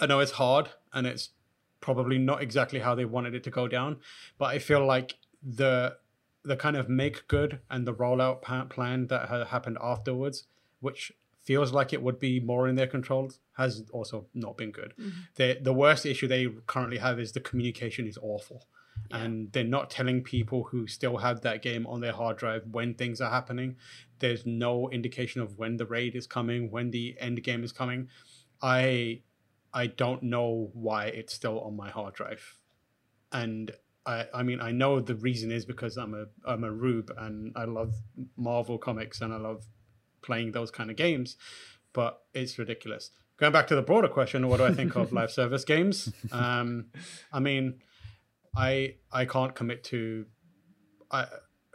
I 0.00 0.06
know 0.06 0.20
it's 0.20 0.32
hard, 0.32 0.70
and 0.92 1.06
it's 1.06 1.30
probably 1.80 2.18
not 2.18 2.42
exactly 2.42 2.80
how 2.80 2.94
they 2.94 3.04
wanted 3.04 3.34
it 3.34 3.44
to 3.44 3.50
go 3.50 3.68
down. 3.68 3.98
But 4.38 4.46
I 4.46 4.58
feel 4.58 4.84
like 4.86 5.16
the 5.42 5.96
the 6.42 6.56
kind 6.56 6.76
of 6.76 6.88
make 6.88 7.28
good 7.28 7.60
and 7.68 7.86
the 7.86 7.92
rollout 7.92 8.40
plan 8.70 9.08
that 9.08 9.28
ha- 9.28 9.44
happened 9.44 9.76
afterwards, 9.82 10.44
which 10.80 11.12
feels 11.42 11.72
like 11.72 11.92
it 11.92 12.02
would 12.02 12.18
be 12.18 12.40
more 12.40 12.66
in 12.66 12.76
their 12.76 12.86
control, 12.86 13.30
has 13.58 13.84
also 13.92 14.26
not 14.32 14.56
been 14.56 14.70
good. 14.70 14.94
The 15.36 15.58
the 15.60 15.72
worst 15.72 16.06
issue 16.06 16.28
they 16.28 16.46
currently 16.66 16.98
have 16.98 17.18
is 17.18 17.32
the 17.32 17.40
communication 17.40 18.06
is 18.06 18.18
awful. 18.22 18.64
And 19.10 19.50
they're 19.52 19.64
not 19.64 19.90
telling 19.90 20.22
people 20.22 20.64
who 20.64 20.86
still 20.86 21.16
have 21.16 21.40
that 21.40 21.62
game 21.62 21.86
on 21.86 22.00
their 22.00 22.12
hard 22.12 22.36
drive 22.36 22.62
when 22.70 22.94
things 22.94 23.20
are 23.20 23.30
happening. 23.30 23.76
There's 24.20 24.46
no 24.46 24.88
indication 24.90 25.40
of 25.40 25.58
when 25.58 25.76
the 25.76 25.86
raid 25.86 26.14
is 26.14 26.26
coming, 26.26 26.70
when 26.70 26.90
the 26.90 27.16
end 27.18 27.42
game 27.42 27.64
is 27.64 27.72
coming. 27.72 28.08
I 28.62 29.22
I 29.72 29.86
don't 29.86 30.22
know 30.22 30.70
why 30.74 31.06
it's 31.06 31.32
still 31.32 31.60
on 31.60 31.76
my 31.76 31.90
hard 31.90 32.14
drive. 32.14 32.56
And 33.32 33.72
I, 34.06 34.26
I 34.32 34.42
mean 34.42 34.60
I 34.60 34.72
know 34.72 35.00
the 35.00 35.14
reason 35.14 35.50
is 35.50 35.64
because 35.64 35.96
I'm 35.96 36.14
a 36.14 36.26
I'm 36.44 36.64
a 36.64 36.70
rube 36.70 37.12
and 37.16 37.52
I 37.56 37.64
love 37.64 37.94
Marvel 38.36 38.78
comics 38.78 39.20
and 39.20 39.32
I 39.32 39.38
love 39.38 39.64
playing 40.22 40.52
those 40.52 40.70
kind 40.70 40.90
of 40.90 40.96
games, 40.96 41.36
but 41.92 42.22
it's 42.34 42.58
ridiculous. 42.58 43.10
Going 43.38 43.52
back 43.52 43.66
to 43.68 43.74
the 43.74 43.82
broader 43.82 44.08
question, 44.08 44.48
what 44.48 44.58
do 44.58 44.66
I 44.66 44.74
think 44.74 44.96
of 44.96 45.12
live 45.14 45.30
service 45.30 45.64
games? 45.64 46.12
Um, 46.30 46.86
I 47.32 47.40
mean, 47.40 47.80
I 48.56 48.94
I 49.12 49.24
can't 49.24 49.54
commit 49.54 49.84
to 49.84 50.26
I 51.10 51.26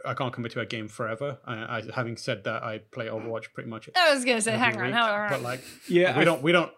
I 0.04 0.14
can't 0.14 0.32
commit 0.32 0.52
to 0.52 0.60
a 0.60 0.66
game 0.66 0.88
forever. 0.88 1.38
I, 1.46 1.78
I 1.78 1.82
having 1.94 2.16
said 2.16 2.44
that, 2.44 2.62
I 2.62 2.78
play 2.78 3.06
Overwatch 3.06 3.52
pretty 3.54 3.68
much. 3.68 3.88
I 3.96 4.14
was 4.14 4.24
gonna 4.24 4.40
say, 4.40 4.52
every 4.52 4.64
hang 4.64 4.76
on, 4.78 4.92
hang 4.92 5.02
on. 5.02 5.28
but 5.30 5.42
like 5.42 5.62
Yeah, 5.88 6.14
we 6.16 6.22
I- 6.22 6.24
don't 6.24 6.42
we 6.42 6.52
don't 6.52 6.72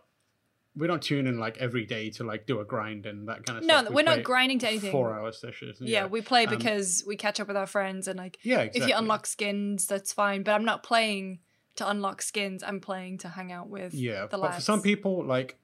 we 0.76 0.86
don't 0.86 1.02
tune 1.02 1.26
in 1.26 1.38
like 1.40 1.58
every 1.58 1.84
day 1.84 2.08
to 2.10 2.22
like 2.24 2.46
do 2.46 2.60
a 2.60 2.64
grind 2.64 3.04
and 3.04 3.28
that 3.28 3.44
kind 3.44 3.58
of 3.58 3.64
No, 3.64 3.78
stuff. 3.78 3.88
We 3.90 3.96
we're 3.96 4.02
not 4.02 4.22
grinding 4.22 4.60
to 4.60 4.68
anything. 4.68 4.92
Four 4.92 5.12
hour 5.18 5.32
sessions. 5.32 5.78
yeah, 5.80 6.06
we 6.06 6.20
play 6.20 6.46
Um, 6.46 6.56
because 6.56 7.02
we 7.06 7.16
catch 7.16 7.40
up 7.40 7.48
with 7.48 7.56
our 7.56 7.66
friends 7.66 8.06
and 8.06 8.16
like 8.18 8.38
yeah. 8.42 8.60
Exactly. 8.60 8.82
if 8.82 8.88
you 8.88 8.94
unlock 8.96 9.26
skins, 9.26 9.86
that's 9.86 10.12
fine. 10.12 10.44
But 10.44 10.52
I'm 10.52 10.64
not 10.64 10.84
playing 10.84 11.40
to 11.76 11.88
unlock 11.88 12.22
skins. 12.22 12.62
I'm 12.62 12.80
playing 12.80 13.18
to 13.18 13.28
hang 13.28 13.50
out 13.50 13.68
with 13.68 13.92
Yeah, 13.94 14.22
the 14.22 14.28
but 14.28 14.40
lads. 14.40 14.56
for 14.56 14.62
some 14.62 14.80
people, 14.82 15.24
like 15.24 15.58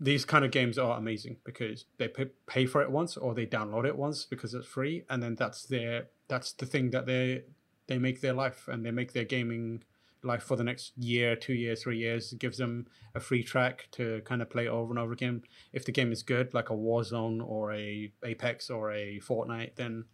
these 0.00 0.24
kind 0.24 0.44
of 0.44 0.50
games 0.50 0.78
are 0.78 0.96
amazing 0.96 1.36
because 1.44 1.84
they 1.98 2.08
pay, 2.46 2.64
for 2.66 2.82
it 2.82 2.90
once 2.90 3.18
or 3.18 3.34
they 3.34 3.46
download 3.46 3.84
it 3.84 3.96
once 3.96 4.24
because 4.24 4.54
it's 4.54 4.66
free, 4.66 5.04
and 5.10 5.22
then 5.22 5.34
that's 5.34 5.64
their 5.64 6.08
that's 6.26 6.52
the 6.52 6.66
thing 6.66 6.90
that 6.90 7.06
they 7.06 7.42
they 7.86 7.98
make 7.98 8.20
their 8.20 8.32
life 8.32 8.66
and 8.68 8.84
they 8.84 8.90
make 8.90 9.12
their 9.12 9.24
gaming 9.24 9.82
life 10.22 10.42
for 10.42 10.56
the 10.56 10.64
next 10.64 10.96
year, 10.96 11.36
two 11.36 11.52
years, 11.52 11.82
three 11.82 11.98
years. 11.98 12.32
It 12.32 12.38
gives 12.38 12.58
them 12.58 12.86
a 13.14 13.20
free 13.20 13.42
track 13.42 13.88
to 13.92 14.22
kind 14.24 14.40
of 14.42 14.50
play 14.50 14.68
over 14.68 14.90
and 14.90 14.98
over 14.98 15.12
again. 15.12 15.42
If 15.72 15.84
the 15.84 15.92
game 15.92 16.12
is 16.12 16.22
good, 16.22 16.54
like 16.54 16.70
a 16.70 16.74
Warzone 16.74 17.46
or 17.46 17.72
a 17.72 18.12
Apex 18.24 18.70
or 18.70 18.92
a 18.92 19.20
Fortnite, 19.20 19.76
then 19.76 20.04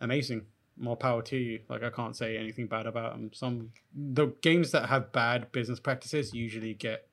amazing. 0.00 0.46
More 0.78 0.96
power 0.96 1.20
to 1.22 1.36
you. 1.36 1.60
Like 1.68 1.82
I 1.82 1.90
can't 1.90 2.16
say 2.16 2.38
anything 2.38 2.68
bad 2.68 2.86
about 2.86 3.12
them. 3.12 3.32
Some 3.34 3.72
the 3.94 4.28
games 4.40 4.70
that 4.70 4.88
have 4.88 5.12
bad 5.12 5.52
business 5.52 5.78
practices 5.78 6.32
usually 6.32 6.72
get 6.72 7.09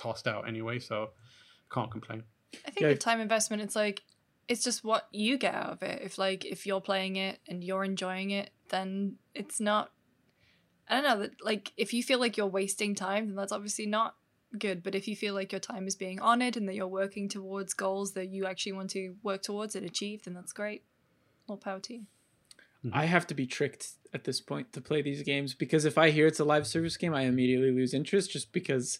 tossed 0.00 0.26
out 0.26 0.48
anyway, 0.48 0.78
so 0.78 1.10
can't 1.70 1.90
complain. 1.90 2.24
I 2.66 2.70
think 2.70 2.80
Yeah. 2.80 2.88
the 2.88 2.96
time 2.96 3.20
investment, 3.20 3.62
it's 3.62 3.76
like 3.76 4.02
it's 4.48 4.64
just 4.64 4.82
what 4.82 5.06
you 5.12 5.38
get 5.38 5.54
out 5.54 5.70
of 5.72 5.82
it. 5.82 6.02
If 6.02 6.18
like 6.18 6.44
if 6.44 6.66
you're 6.66 6.80
playing 6.80 7.16
it 7.16 7.38
and 7.48 7.62
you're 7.62 7.84
enjoying 7.84 8.30
it, 8.30 8.50
then 8.70 9.16
it's 9.34 9.60
not. 9.60 9.92
I 10.88 10.94
don't 10.94 11.04
know 11.04 11.18
that 11.22 11.44
like 11.44 11.72
if 11.76 11.92
you 11.94 12.02
feel 12.02 12.18
like 12.18 12.36
you're 12.36 12.46
wasting 12.48 12.94
time, 12.96 13.26
then 13.28 13.36
that's 13.36 13.52
obviously 13.52 13.86
not 13.86 14.16
good. 14.58 14.82
But 14.82 14.96
if 14.96 15.06
you 15.06 15.14
feel 15.14 15.34
like 15.34 15.52
your 15.52 15.60
time 15.60 15.86
is 15.86 15.94
being 15.94 16.18
honored 16.20 16.56
and 16.56 16.68
that 16.68 16.74
you're 16.74 16.88
working 16.88 17.28
towards 17.28 17.74
goals 17.74 18.12
that 18.14 18.28
you 18.30 18.46
actually 18.46 18.72
want 18.72 18.90
to 18.90 19.14
work 19.22 19.42
towards 19.42 19.76
and 19.76 19.86
achieve, 19.86 20.24
then 20.24 20.34
that's 20.34 20.52
great. 20.52 20.82
More 21.48 21.58
power 21.58 21.78
to 21.80 21.94
you. 21.94 22.00
Mm-hmm. 22.84 22.96
I 22.96 23.04
have 23.04 23.26
to 23.28 23.34
be 23.34 23.46
tricked 23.46 23.90
at 24.12 24.24
this 24.24 24.40
point 24.40 24.72
to 24.72 24.80
play 24.80 25.02
these 25.02 25.22
games 25.22 25.54
because 25.54 25.84
if 25.84 25.96
I 25.96 26.10
hear 26.10 26.26
it's 26.26 26.40
a 26.40 26.44
live 26.44 26.66
service 26.66 26.96
game, 26.96 27.14
I 27.14 27.22
immediately 27.22 27.70
lose 27.70 27.94
interest 27.94 28.32
just 28.32 28.52
because 28.52 28.98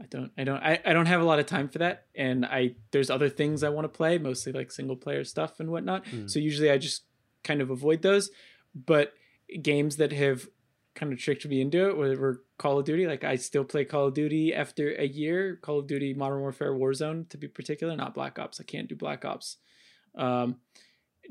I 0.00 0.06
don't 0.06 0.32
I 0.36 0.44
don't 0.44 0.62
I, 0.62 0.80
I 0.84 0.92
don't 0.92 1.06
have 1.06 1.20
a 1.20 1.24
lot 1.24 1.38
of 1.38 1.46
time 1.46 1.68
for 1.68 1.78
that 1.78 2.06
and 2.14 2.44
I 2.44 2.74
there's 2.90 3.10
other 3.10 3.28
things 3.28 3.62
I 3.62 3.68
want 3.68 3.84
to 3.84 3.88
play, 3.88 4.18
mostly 4.18 4.52
like 4.52 4.70
single 4.72 4.96
player 4.96 5.24
stuff 5.24 5.60
and 5.60 5.70
whatnot. 5.70 6.04
So 6.26 6.38
usually 6.38 6.70
I 6.70 6.78
just 6.78 7.04
kind 7.44 7.60
of 7.60 7.70
avoid 7.70 8.02
those. 8.02 8.30
But 8.74 9.12
games 9.60 9.96
that 9.96 10.12
have 10.12 10.48
kind 10.94 11.12
of 11.12 11.18
tricked 11.18 11.46
me 11.46 11.60
into 11.60 11.88
it 11.88 11.96
were, 11.96 12.16
were 12.16 12.42
Call 12.58 12.78
of 12.78 12.84
Duty. 12.84 13.06
Like 13.06 13.24
I 13.24 13.36
still 13.36 13.64
play 13.64 13.84
Call 13.84 14.06
of 14.06 14.14
Duty 14.14 14.54
after 14.54 14.94
a 14.94 15.06
year. 15.06 15.56
Call 15.62 15.78
of 15.80 15.86
Duty 15.86 16.14
Modern 16.14 16.40
Warfare 16.40 16.72
Warzone 16.72 17.28
to 17.30 17.36
be 17.36 17.48
particular, 17.48 17.96
not 17.96 18.14
Black 18.14 18.38
Ops. 18.38 18.60
I 18.60 18.64
can't 18.64 18.88
do 18.88 18.96
Black 18.96 19.24
Ops. 19.24 19.56
Um, 20.14 20.56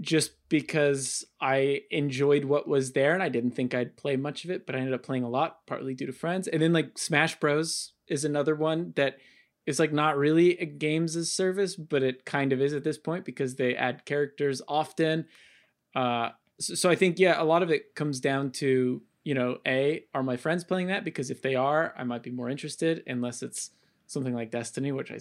just 0.02 0.32
because 0.50 1.24
I 1.40 1.82
enjoyed 1.92 2.46
what 2.46 2.68
was 2.68 2.94
there 2.94 3.14
and 3.14 3.24
I 3.24 3.30
didn't 3.30 3.52
think 3.52 3.74
I'd 3.74 3.96
play 3.96 4.18
much 4.18 4.44
of 4.44 4.52
it, 4.52 4.66
but 4.66 4.76
I 4.76 4.80
ended 4.80 4.94
up 4.94 5.04
playing 5.04 5.24
a 5.24 5.30
lot, 5.30 5.66
partly 5.68 5.94
due 5.94 6.08
to 6.08 6.12
friends. 6.12 6.48
And 6.48 6.62
then 6.62 6.74
like 6.74 6.98
Smash 6.98 7.40
Bros 7.40 7.94
is 8.08 8.26
another 8.26 8.56
one 8.56 8.94
that 8.96 9.18
is 9.66 9.80
like 9.80 9.94
not 9.94 10.18
really 10.18 10.58
a 10.60 10.66
games 10.66 11.16
as 11.16 11.32
service, 11.32 11.76
but 11.76 12.04
it 12.04 12.26
kind 12.26 12.52
of 12.52 12.62
is 12.62 12.74
at 12.74 12.84
this 12.84 12.98
point 12.98 13.26
because 13.26 13.56
they 13.56 13.76
add 13.76 14.06
characters 14.06 14.62
often. 14.68 15.26
Uh, 15.96 16.30
so, 16.60 16.74
so 16.74 16.90
I 16.90 16.96
think 16.96 17.20
yeah, 17.20 17.42
a 17.42 17.46
lot 17.46 17.64
of 17.64 17.70
it 17.70 17.96
comes 17.96 18.20
down 18.20 18.52
to 18.54 19.02
you 19.24 19.36
know, 19.36 19.60
a 19.68 20.04
are 20.14 20.24
my 20.24 20.38
friends 20.38 20.64
playing 20.64 20.88
that? 20.88 21.04
Because 21.04 21.30
if 21.30 21.42
they 21.42 21.56
are, 21.56 21.94
I 21.98 22.04
might 22.04 22.24
be 22.24 22.32
more 22.32 22.50
interested. 22.50 23.04
Unless 23.06 23.44
it's 23.44 23.72
something 24.08 24.34
like 24.34 24.52
Destiny, 24.52 24.92
which 24.92 25.12
I 25.12 25.20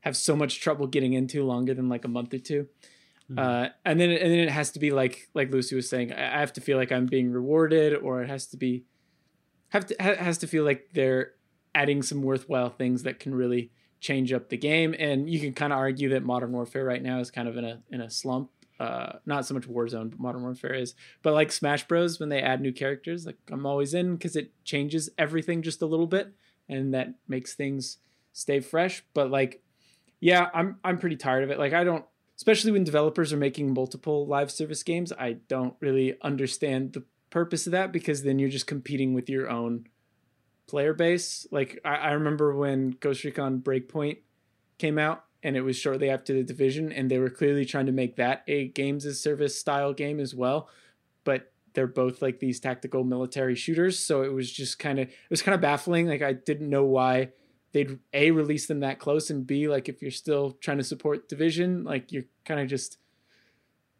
have 0.00 0.16
so 0.16 0.34
much 0.34 0.60
trouble 0.60 0.86
getting 0.86 1.12
into 1.12 1.44
longer 1.44 1.74
than 1.74 1.88
like 1.88 2.04
a 2.04 2.08
month 2.08 2.34
or 2.34 2.38
2 3.34 3.40
Uh, 3.40 3.68
and 3.84 4.00
then 4.00 4.10
and 4.10 4.30
then 4.30 4.38
it 4.38 4.50
has 4.50 4.70
to 4.72 4.78
be 4.78 4.90
like 4.90 5.28
like 5.34 5.50
Lucy 5.52 5.76
was 5.76 5.88
saying, 5.88 6.12
I 6.12 6.36
I 6.36 6.40
have 6.40 6.52
to 6.54 6.60
feel 6.60 6.76
like 6.78 6.92
I'm 6.92 7.06
being 7.06 7.30
rewarded, 7.30 7.94
or 7.94 8.22
it 8.22 8.28
has 8.28 8.46
to 8.48 8.56
be 8.56 8.84
have 9.70 9.86
to 9.86 9.96
ha- 10.00 10.16
has 10.16 10.38
to 10.38 10.46
feel 10.46 10.64
like 10.64 10.88
they're 10.92 11.32
adding 11.74 12.02
some 12.02 12.22
worthwhile 12.22 12.70
things 12.70 13.04
that 13.04 13.20
can 13.20 13.34
really 13.34 13.70
change 14.00 14.32
up 14.32 14.48
the 14.48 14.56
game. 14.56 14.94
And 14.98 15.28
you 15.30 15.38
can 15.38 15.52
kind 15.52 15.72
of 15.72 15.78
argue 15.78 16.08
that 16.10 16.24
Modern 16.24 16.52
Warfare 16.52 16.84
right 16.84 17.02
now 17.02 17.20
is 17.20 17.30
kind 17.30 17.48
of 17.48 17.56
in 17.56 17.64
a 17.64 17.82
in 17.90 18.00
a 18.00 18.10
slump. 18.10 18.50
Uh, 18.78 19.18
not 19.26 19.44
so 19.44 19.52
much 19.52 19.68
Warzone, 19.68 20.10
but 20.10 20.18
Modern 20.18 20.42
Warfare 20.42 20.72
is. 20.72 20.94
But 21.22 21.34
like 21.34 21.52
Smash 21.52 21.86
Bros, 21.86 22.18
when 22.18 22.30
they 22.30 22.40
add 22.40 22.62
new 22.62 22.72
characters, 22.72 23.26
like 23.26 23.36
I'm 23.50 23.66
always 23.66 23.92
in 23.92 24.14
because 24.16 24.36
it 24.36 24.52
changes 24.64 25.10
everything 25.18 25.60
just 25.60 25.82
a 25.82 25.86
little 25.86 26.06
bit, 26.06 26.32
and 26.68 26.94
that 26.94 27.14
makes 27.28 27.54
things 27.54 27.98
stay 28.32 28.60
fresh. 28.60 29.04
But 29.12 29.30
like, 29.30 29.62
yeah, 30.18 30.48
I'm 30.54 30.78
I'm 30.82 30.98
pretty 30.98 31.16
tired 31.16 31.44
of 31.44 31.50
it. 31.50 31.58
Like 31.58 31.74
I 31.74 31.84
don't 31.84 32.06
especially 32.40 32.72
when 32.72 32.84
developers 32.84 33.34
are 33.34 33.36
making 33.36 33.74
multiple 33.74 34.26
live 34.26 34.50
service 34.50 34.82
games, 34.82 35.12
I 35.12 35.32
don't 35.48 35.74
really 35.78 36.16
understand 36.22 36.94
the 36.94 37.04
purpose 37.28 37.66
of 37.66 37.72
that 37.72 37.92
because 37.92 38.22
then 38.22 38.38
you're 38.38 38.48
just 38.48 38.66
competing 38.66 39.12
with 39.12 39.28
your 39.28 39.50
own 39.50 39.84
player 40.66 40.94
base. 40.94 41.46
Like 41.50 41.78
I, 41.84 41.96
I 41.96 42.10
remember 42.12 42.56
when 42.56 42.92
Ghost 42.92 43.24
Recon 43.24 43.60
Breakpoint 43.60 44.20
came 44.78 44.96
out 44.96 45.26
and 45.42 45.54
it 45.54 45.60
was 45.60 45.76
shortly 45.76 46.08
after 46.08 46.32
the 46.32 46.42
division 46.42 46.90
and 46.90 47.10
they 47.10 47.18
were 47.18 47.28
clearly 47.28 47.66
trying 47.66 47.84
to 47.84 47.92
make 47.92 48.16
that 48.16 48.42
a 48.48 48.68
games 48.68 49.04
as 49.04 49.20
service 49.20 49.60
style 49.60 49.92
game 49.92 50.18
as 50.18 50.34
well. 50.34 50.70
But 51.24 51.52
they're 51.74 51.86
both 51.86 52.22
like 52.22 52.38
these 52.38 52.58
tactical 52.58 53.04
military 53.04 53.54
shooters. 53.54 53.98
So 53.98 54.22
it 54.22 54.32
was 54.32 54.50
just 54.50 54.78
kind 54.78 54.98
of 54.98 55.08
it 55.08 55.28
was 55.28 55.42
kind 55.42 55.54
of 55.54 55.60
baffling. 55.60 56.06
Like 56.06 56.22
I 56.22 56.32
didn't 56.32 56.70
know 56.70 56.86
why 56.86 57.32
they'd 57.72 57.98
a 58.12 58.30
release 58.30 58.66
them 58.66 58.80
that 58.80 58.98
close 58.98 59.30
and 59.30 59.46
b 59.46 59.68
like 59.68 59.88
if 59.88 60.02
you're 60.02 60.10
still 60.10 60.52
trying 60.60 60.78
to 60.78 60.84
support 60.84 61.28
division 61.28 61.84
like 61.84 62.10
you're 62.12 62.24
kind 62.44 62.60
of 62.60 62.66
just 62.68 62.98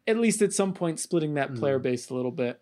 at 0.07 0.17
least 0.17 0.41
at 0.41 0.51
some 0.53 0.73
point 0.73 0.99
splitting 0.99 1.35
that 1.35 1.53
player 1.55 1.79
Mm. 1.79 1.83
base 1.83 2.09
a 2.09 2.13
little 2.15 2.31
bit. 2.31 2.59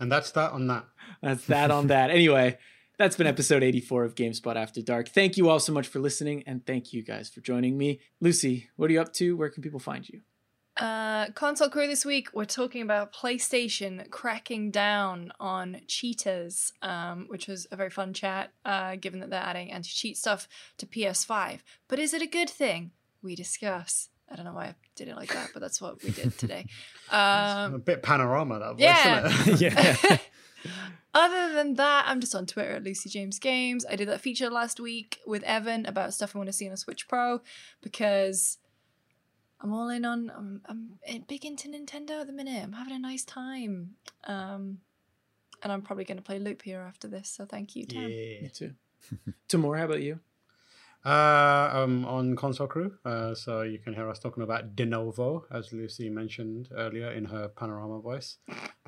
And 0.00 0.10
that's 0.10 0.30
that 0.32 0.52
on 0.52 0.66
that. 0.68 0.84
that's 1.22 1.44
that 1.46 1.70
on 1.70 1.86
that. 1.88 2.10
Anyway 2.18 2.58
that's 2.98 3.14
been 3.16 3.28
episode 3.28 3.62
84 3.62 4.04
of 4.04 4.14
gamespot 4.16 4.56
after 4.56 4.82
dark. 4.82 5.08
Thank 5.08 5.36
you 5.36 5.48
all 5.48 5.60
so 5.60 5.72
much 5.72 5.86
for 5.86 6.00
listening 6.00 6.42
and 6.46 6.66
thank 6.66 6.92
you 6.92 7.02
guys 7.04 7.28
for 7.28 7.40
joining 7.40 7.78
me. 7.78 8.00
Lucy 8.20 8.68
what 8.76 8.90
are 8.90 8.92
you 8.92 9.00
up 9.00 9.12
to? 9.14 9.36
Where 9.36 9.50
can 9.50 9.62
people 9.62 9.78
find 9.80 10.08
you 10.08 10.20
Uh, 10.78 11.28
console 11.30 11.68
crew 11.68 11.88
this 11.88 12.04
week, 12.04 12.28
we're 12.32 12.44
talking 12.44 12.82
about 12.82 13.12
PlayStation 13.12 14.08
cracking 14.10 14.70
down 14.70 15.32
on 15.40 15.80
cheaters, 15.88 16.72
um, 16.82 17.26
which 17.28 17.48
was 17.48 17.66
a 17.72 17.76
very 17.76 17.90
fun 17.90 18.12
chat, 18.12 18.52
uh, 18.64 18.94
given 18.96 19.18
that 19.20 19.30
they're 19.30 19.40
adding 19.40 19.72
anti 19.72 19.90
cheat 19.90 20.16
stuff 20.16 20.48
to 20.76 20.86
PS5. 20.86 21.60
But 21.88 21.98
is 21.98 22.14
it 22.14 22.22
a 22.22 22.26
good 22.26 22.48
thing? 22.48 22.92
We 23.22 23.34
discuss. 23.34 24.08
I 24.30 24.36
don't 24.36 24.44
know 24.44 24.52
why 24.52 24.66
I 24.66 24.74
did 24.94 25.08
it 25.08 25.16
like 25.16 25.32
that, 25.32 25.50
but 25.52 25.60
that's 25.60 25.80
what 25.80 26.02
we 26.02 26.10
did 26.10 26.36
today. 26.38 26.66
Um, 27.10 27.72
a 27.72 27.78
bit 27.78 28.02
panorama 28.02 28.58
that 28.58 28.72
voice, 28.72 28.80
yeah. 28.80 29.26
isn't 29.46 29.62
it? 29.62 29.74
yeah. 30.10 30.18
Other 31.14 31.54
than 31.54 31.72
that, 31.76 32.04
I'm 32.06 32.20
just 32.20 32.34
on 32.34 32.44
Twitter 32.44 32.72
at 32.72 32.84
Lucy 32.84 33.08
James 33.08 33.38
Games. 33.38 33.86
I 33.90 33.96
did 33.96 34.08
that 34.08 34.20
feature 34.20 34.50
last 34.50 34.78
week 34.78 35.18
with 35.26 35.42
Evan 35.44 35.86
about 35.86 36.12
stuff 36.12 36.36
I 36.36 36.38
want 36.38 36.48
to 36.48 36.52
see 36.52 36.66
on 36.66 36.74
a 36.74 36.76
Switch 36.76 37.08
Pro 37.08 37.40
because 37.80 38.58
I'm 39.60 39.72
all 39.72 39.88
in 39.88 40.04
on. 40.04 40.30
I'm, 40.34 40.62
I'm 40.68 41.24
big 41.26 41.44
into 41.44 41.68
Nintendo 41.68 42.20
at 42.20 42.26
the 42.26 42.32
minute. 42.32 42.62
I'm 42.62 42.72
having 42.72 42.94
a 42.94 42.98
nice 42.98 43.24
time. 43.24 43.96
Um, 44.24 44.78
and 45.62 45.72
I'm 45.72 45.82
probably 45.82 46.04
going 46.04 46.18
to 46.18 46.22
play 46.22 46.38
Loop 46.38 46.62
Hero 46.62 46.84
after 46.86 47.08
this. 47.08 47.28
So 47.30 47.44
thank 47.44 47.74
you, 47.76 47.84
Tam. 47.84 48.02
yeah. 48.02 48.42
me 48.42 48.50
too 48.52 48.72
Tamoor, 49.48 49.76
how 49.76 49.84
about 49.84 50.02
you 50.02 50.20
Uh, 51.04 51.70
I'm 51.72 52.04
on 52.04 52.36
Console 52.36 52.66
Crew, 52.66 52.94
uh, 53.04 53.34
so 53.34 53.62
you 53.62 53.78
can 53.78 53.94
hear 53.94 54.08
us 54.10 54.18
talking 54.18 54.42
about 54.42 54.74
Denuvo, 54.74 55.44
as 55.50 55.72
Lucy 55.72 56.10
mentioned 56.10 56.68
earlier 56.76 57.10
in 57.12 57.24
her 57.26 57.48
panorama 57.48 58.00
voice. 58.00 58.38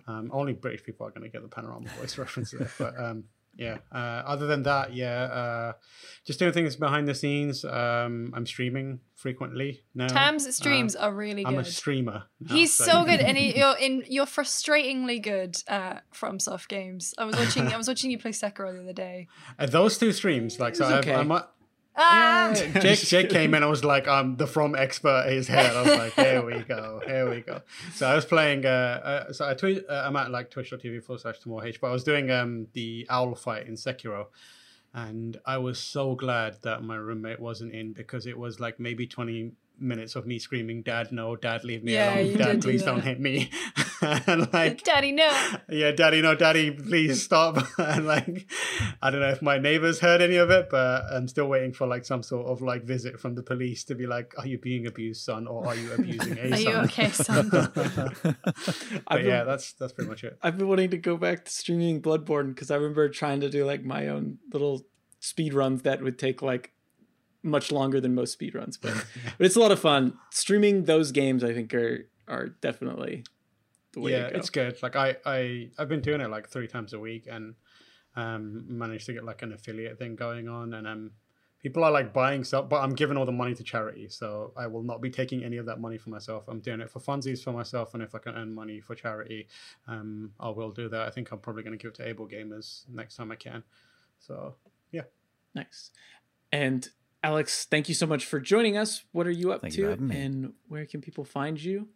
Um, 0.07 0.31
only 0.33 0.53
British 0.53 0.83
people 0.83 1.07
are 1.07 1.11
going 1.11 1.23
to 1.23 1.29
get 1.29 1.43
the 1.43 1.49
panorama 1.49 1.89
voice 2.01 2.19
reference 2.25 2.51
there, 2.51 2.71
but 2.79 2.99
um, 2.99 3.25
yeah. 3.57 3.79
Uh, 3.93 4.23
other 4.27 4.47
than 4.47 4.63
that, 4.65 4.95
yeah, 4.95 5.23
uh, 5.25 5.73
just 6.27 6.39
doing 6.39 6.53
things 6.53 6.77
behind 6.77 7.07
the 7.09 7.15
scenes. 7.15 7.65
Um, 7.65 8.33
I'm 8.35 8.47
streaming 8.47 9.01
frequently 9.17 9.83
now. 9.95 10.09
Tam's 10.09 10.55
streams 10.57 10.97
Uh, 10.97 11.01
are 11.01 11.13
really 11.15 11.45
good 11.45 11.53
I'm 11.55 11.59
a 11.61 11.65
streamer. 11.65 12.25
now, 12.41 12.55
He's 12.55 12.73
so 12.73 13.01
you- 13.01 13.07
good, 13.07 13.21
and 13.21 13.37
he, 13.37 13.57
you're 13.59 13.77
in. 13.77 14.05
You're 14.09 14.27
frustratingly 14.27 15.23
good 15.23 15.57
at 15.69 16.05
FromSoft 16.15 16.69
games. 16.69 17.15
I 17.19 17.25
was 17.25 17.37
watching. 17.37 17.67
I 17.69 17.77
was 17.77 17.89
watching 17.89 18.11
you 18.11 18.19
play 18.19 18.33
Sekiro 18.33 18.73
the 18.73 18.83
other 18.83 18.93
day. 18.93 19.27
Uh, 19.59 19.67
those 19.67 19.99
two 19.99 20.13
streams, 20.13 20.59
like, 20.59 20.75
so 20.77 20.85
It's 20.99 21.07
I've, 21.07 21.17
I'm, 21.17 21.31
uh, 21.33 21.43
Ah, 21.97 22.53
Jake, 22.55 22.99
Jake 23.01 23.31
came 23.31 23.51
in 23.51 23.57
and 23.57 23.65
I 23.65 23.69
was 23.69 23.85
like, 23.85 24.09
"I'm 24.09 24.31
um, 24.31 24.37
the 24.37 24.47
From 24.47 24.75
expert 24.75 25.27
is 25.29 25.49
here. 25.49 25.59
I 25.59 25.83
was 25.83 25.99
like, 25.99 26.13
here 26.15 26.45
we 26.45 26.61
go, 26.61 27.01
here 27.05 27.29
we 27.29 27.41
go. 27.41 27.61
So 27.95 28.07
I 28.07 28.15
was 28.15 28.25
playing, 28.25 28.65
uh, 28.65 28.69
uh 29.29 29.33
so 29.33 29.49
I 29.49 29.55
tweet, 29.55 29.85
uh, 29.89 30.05
I'm 30.07 30.17
at 30.17 30.31
like 30.31 30.51
twitch.tv 30.51 31.03
forward 31.03 31.21
slash 31.21 31.41
tomorrow 31.41 31.65
H, 31.65 31.81
but 31.81 31.89
I 31.89 31.93
was 31.93 32.05
doing 32.05 32.31
um 32.31 32.69
the 32.73 33.07
owl 33.11 33.35
fight 33.35 33.67
in 33.67 33.75
Sekiro. 33.75 34.27
And 34.93 35.37
I 35.47 35.59
was 35.59 35.79
so 35.79 36.15
glad 36.17 36.57
that 36.63 36.83
my 36.83 36.97
roommate 36.97 37.39
wasn't 37.39 37.73
in 37.73 37.93
because 37.93 38.27
it 38.27 38.37
was 38.37 38.59
like 38.59 38.81
maybe 38.81 39.07
20 39.07 39.53
minutes 39.79 40.17
of 40.17 40.27
me 40.27 40.39
screaming, 40.39 40.83
Dad, 40.83 41.13
no, 41.13 41.37
Dad, 41.37 41.65
leave 41.65 41.85
me 41.85 41.95
Yeah, 41.95 42.15
alone. 42.15 42.37
Dad, 42.37 42.47
did 42.47 42.61
do 42.61 42.69
please 42.69 42.83
don't 42.83 43.03
hit 43.03 43.21
me. 43.21 43.51
And 44.03 44.53
like, 44.53 44.83
Daddy, 44.83 45.13
no. 45.13 45.31
yeah, 45.69 45.91
daddy, 45.93 46.23
no, 46.23 46.35
daddy, 46.35 46.71
please 46.71 47.23
stop. 47.23 47.59
and 47.79 48.07
like, 48.07 48.51
I 49.03 49.11
don't 49.11 49.21
know 49.21 49.29
if 49.29 49.43
my 49.43 49.59
neighbors 49.59 50.01
heard 50.01 50.21
any 50.23 50.37
of 50.37 50.51
it, 50.51 50.69
but 50.71 51.05
I'm 51.13 51.29
still 51.29 51.47
waiting 51.49 51.73
for 51.73 51.87
like 51.87 52.05
some 52.05 52.23
sort 52.23 52.47
of 52.47 52.63
like 52.63 52.85
visit 52.85 53.21
from 53.21 53.35
the 53.35 53.43
police 53.43 53.85
to 53.85 53.95
be 53.95 54.07
like, 54.07 54.35
are 54.39 54.47
you 54.47 54.59
being 54.59 54.87
abused, 54.87 55.25
son, 55.25 55.47
or 55.47 55.67
are 55.67 55.75
you 55.77 55.93
abusing 55.93 56.39
a 56.39 56.43
Are 56.53 56.57
son? 56.57 56.61
you 56.61 56.75
okay, 56.81 57.09
son? 57.11 57.49
but 57.51 58.37
I've 59.07 59.25
yeah, 59.25 59.45
that's 59.45 59.73
that's 59.75 59.93
pretty 59.93 60.09
much 60.11 60.25
it. 60.25 60.39
I've 60.43 60.59
been 60.59 60.69
wanting 60.69 60.91
to 60.91 60.99
go 60.99 61.17
back 61.17 61.45
to 61.45 61.51
streaming 61.51 62.01
Bloodborne 62.03 62.55
because 62.55 62.71
I 62.71 62.77
remember 62.77 63.09
trying 63.09 63.41
to 63.41 63.51
do 63.51 63.65
like 63.65 63.85
my 63.85 64.09
own 64.09 64.39
little 64.53 64.87
speed 65.21 65.55
runs 65.55 65.83
that 65.83 66.03
would 66.03 66.19
take 66.19 66.43
like 66.43 66.73
much 67.43 67.73
longer 67.73 68.01
than 68.01 68.15
most 68.15 68.33
speed 68.33 68.55
runs, 68.55 68.77
but 68.77 68.95
but 69.39 69.47
it's 69.47 69.57
a 69.57 69.61
lot 69.61 69.73
of 69.73 69.81
fun. 69.81 70.15
Streaming 70.31 70.85
those 70.85 71.13
games, 71.13 71.43
I 71.45 71.53
think, 71.55 71.73
are 71.75 72.09
are 72.29 72.49
definitely 72.61 73.25
the 73.93 74.01
way 74.01 74.13
yeah, 74.13 74.27
to 74.27 74.33
go. 74.33 74.39
it's 74.39 74.51
good. 74.51 74.83
Like 74.83 74.97
I, 74.97 75.17
I, 75.25 75.71
I've 75.79 75.89
been 75.89 76.01
doing 76.01 76.21
it 76.21 76.29
like 76.31 76.49
three 76.49 76.67
times 76.69 76.93
a 76.93 76.99
week, 76.99 77.27
and 77.31 77.55
um, 78.17 78.65
managed 78.69 79.07
to 79.07 79.13
get 79.13 79.25
like 79.25 79.43
an 79.43 79.53
affiliate 79.53 79.99
thing 79.99 80.17
going 80.17 80.49
on, 80.49 80.75
and 80.75 80.87
um, 80.87 81.11
people 81.63 81.85
are 81.85 81.91
like 81.91 82.13
buying 82.13 82.45
stuff, 82.45 82.69
but 82.69 82.83
I'm 82.83 82.95
giving 82.95 83.17
all 83.17 83.27
the 83.27 83.33
money 83.33 83.55
to 83.55 83.63
charity, 83.63 84.09
so 84.09 84.53
I 84.57 84.67
will 84.67 84.83
not 84.83 85.01
be 85.01 85.11
taking 85.11 85.45
any 85.45 85.59
of 85.59 85.67
that 85.67 85.81
money 85.81 85.99
for 85.99 86.11
myself. 86.11 86.45
I'm 86.49 86.61
doing 86.61 86.81
it 86.81 86.91
for 86.91 87.01
funsies 87.01 87.43
for 87.43 87.53
myself, 87.53 87.95
and 87.95 88.03
if 88.03 88.15
I 88.15 88.19
can 88.19 88.35
earn 88.35 88.55
money 88.55 88.81
for 88.81 88.95
charity, 88.95 89.47
um, 89.87 90.33
I 90.41 90.49
will 90.49 90.71
do 90.71 90.89
that. 90.89 91.03
I 91.03 91.11
think 91.11 91.31
I'm 91.33 91.39
probably 91.39 91.63
going 91.63 91.77
to 91.79 91.83
give 91.83 91.91
it 91.91 91.97
to 91.97 92.15
AbleGamers 92.15 92.85
next 92.89 93.17
time 93.17 93.31
I 93.31 93.37
can. 93.37 93.63
So 94.19 94.55
yeah, 94.91 95.03
Nice. 95.55 95.91
And 96.53 96.89
Alex, 97.23 97.67
thank 97.71 97.89
you 97.89 97.95
so 97.95 98.07
much 98.07 98.25
for 98.25 98.41
joining 98.41 98.77
us. 98.77 99.05
What 99.13 99.27
are 99.27 99.31
you 99.31 99.53
up 99.53 99.61
Thank 99.61 99.75
to, 99.75 99.89
having 99.89 100.09
me. 100.09 100.21
and 100.21 100.53
where 100.69 100.87
can 100.87 101.01
people 101.01 101.25
find 101.25 101.63
you? 101.63 101.89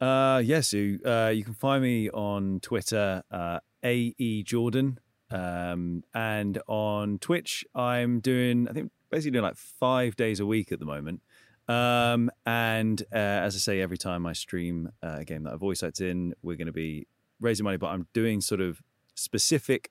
Uh, 0.00 0.42
yes, 0.44 0.68
so, 0.68 0.96
uh, 1.06 1.30
you 1.34 1.44
can 1.44 1.54
find 1.54 1.82
me 1.82 2.10
on 2.10 2.60
Twitter, 2.60 3.22
uh, 3.30 3.60
AE 3.82 4.42
Jordan. 4.44 4.98
Um, 5.30 6.04
and 6.14 6.60
on 6.66 7.18
Twitch, 7.18 7.64
I'm 7.74 8.20
doing, 8.20 8.68
I 8.68 8.72
think, 8.72 8.92
basically 9.10 9.32
doing 9.32 9.44
like 9.44 9.56
five 9.56 10.16
days 10.16 10.40
a 10.40 10.46
week 10.46 10.72
at 10.72 10.78
the 10.78 10.84
moment. 10.84 11.22
Um, 11.66 12.30
and 12.44 13.00
uh, 13.12 13.16
as 13.16 13.54
I 13.54 13.58
say, 13.58 13.80
every 13.80 13.96
time 13.96 14.26
I 14.26 14.32
stream 14.32 14.90
uh, 15.02 15.16
a 15.20 15.24
game 15.24 15.44
that 15.44 15.54
I 15.54 15.56
voice 15.56 15.82
act 15.82 16.00
in, 16.00 16.34
we're 16.42 16.56
going 16.56 16.66
to 16.66 16.72
be 16.72 17.06
raising 17.40 17.64
money, 17.64 17.78
but 17.78 17.88
I'm 17.88 18.06
doing 18.12 18.40
sort 18.40 18.60
of 18.60 18.82
specific, 19.14 19.90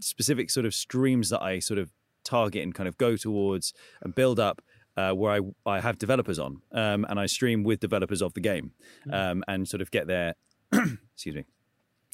specific 0.00 0.50
sort 0.50 0.66
of 0.66 0.74
streams 0.74 1.30
that 1.30 1.42
I 1.42 1.58
sort 1.60 1.78
of 1.78 1.90
target 2.24 2.62
and 2.62 2.74
kind 2.74 2.88
of 2.88 2.98
go 2.98 3.16
towards 3.16 3.72
and 4.02 4.14
build 4.14 4.38
up 4.38 4.62
uh, 4.96 5.12
where 5.12 5.32
I, 5.32 5.70
I 5.70 5.80
have 5.80 5.98
developers 5.98 6.38
on 6.38 6.62
um, 6.72 7.06
and 7.08 7.18
I 7.18 7.26
stream 7.26 7.62
with 7.64 7.80
developers 7.80 8.22
of 8.22 8.34
the 8.34 8.40
game 8.40 8.72
um, 9.10 9.42
and 9.48 9.68
sort 9.68 9.80
of 9.80 9.90
get 9.90 10.06
their 10.06 10.34
excuse 10.72 11.34
me 11.34 11.44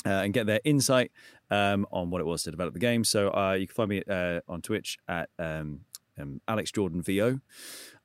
uh, 0.07 0.11
and 0.11 0.33
get 0.33 0.47
their 0.47 0.61
insight 0.65 1.11
um, 1.51 1.87
on 1.91 2.11
what 2.11 2.21
it 2.21 2.25
was 2.25 2.43
to 2.45 2.51
develop 2.51 2.75
the 2.75 2.81
game. 2.81 3.05
So 3.05 3.31
uh, 3.31 3.53
you 3.53 3.67
can 3.67 3.75
find 3.75 3.89
me 3.91 4.03
uh, 4.09 4.41
on 4.49 4.63
Twitch 4.63 4.99
at 5.09 5.29
um, 5.39 5.81
um, 6.19 6.41
Alex 6.47 6.71
Jordan 6.71 7.03
VO. 7.03 7.41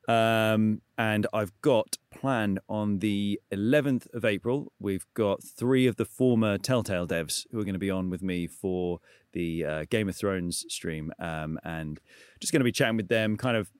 Um, 0.08 0.82
and 0.98 1.28
I've 1.34 1.54
got 1.62 1.98
planned 2.12 2.60
on 2.68 3.00
the 3.00 3.40
11th 3.54 4.14
of 4.14 4.26
April, 4.26 4.74
we've 4.80 5.06
got 5.14 5.42
three 5.42 5.88
of 5.88 5.96
the 5.96 6.04
former 6.04 6.58
Telltale 6.58 7.08
devs 7.08 7.46
who 7.52 7.60
are 7.60 7.64
going 7.64 7.74
to 7.74 7.80
be 7.80 7.90
on 7.90 8.10
with 8.10 8.22
me 8.22 8.48
for 8.48 9.00
the 9.32 9.66
uh, 9.66 9.86
Game 9.90 10.10
of 10.10 10.16
Thrones 10.16 10.66
stream. 10.68 11.14
Um, 11.20 11.58
and 11.64 12.02
just 12.42 12.52
going 12.52 12.60
to 12.60 12.66
be 12.66 12.72
chatting 12.72 12.98
with 12.98 13.08
them, 13.08 13.38
kind 13.38 13.56
of 13.56 13.72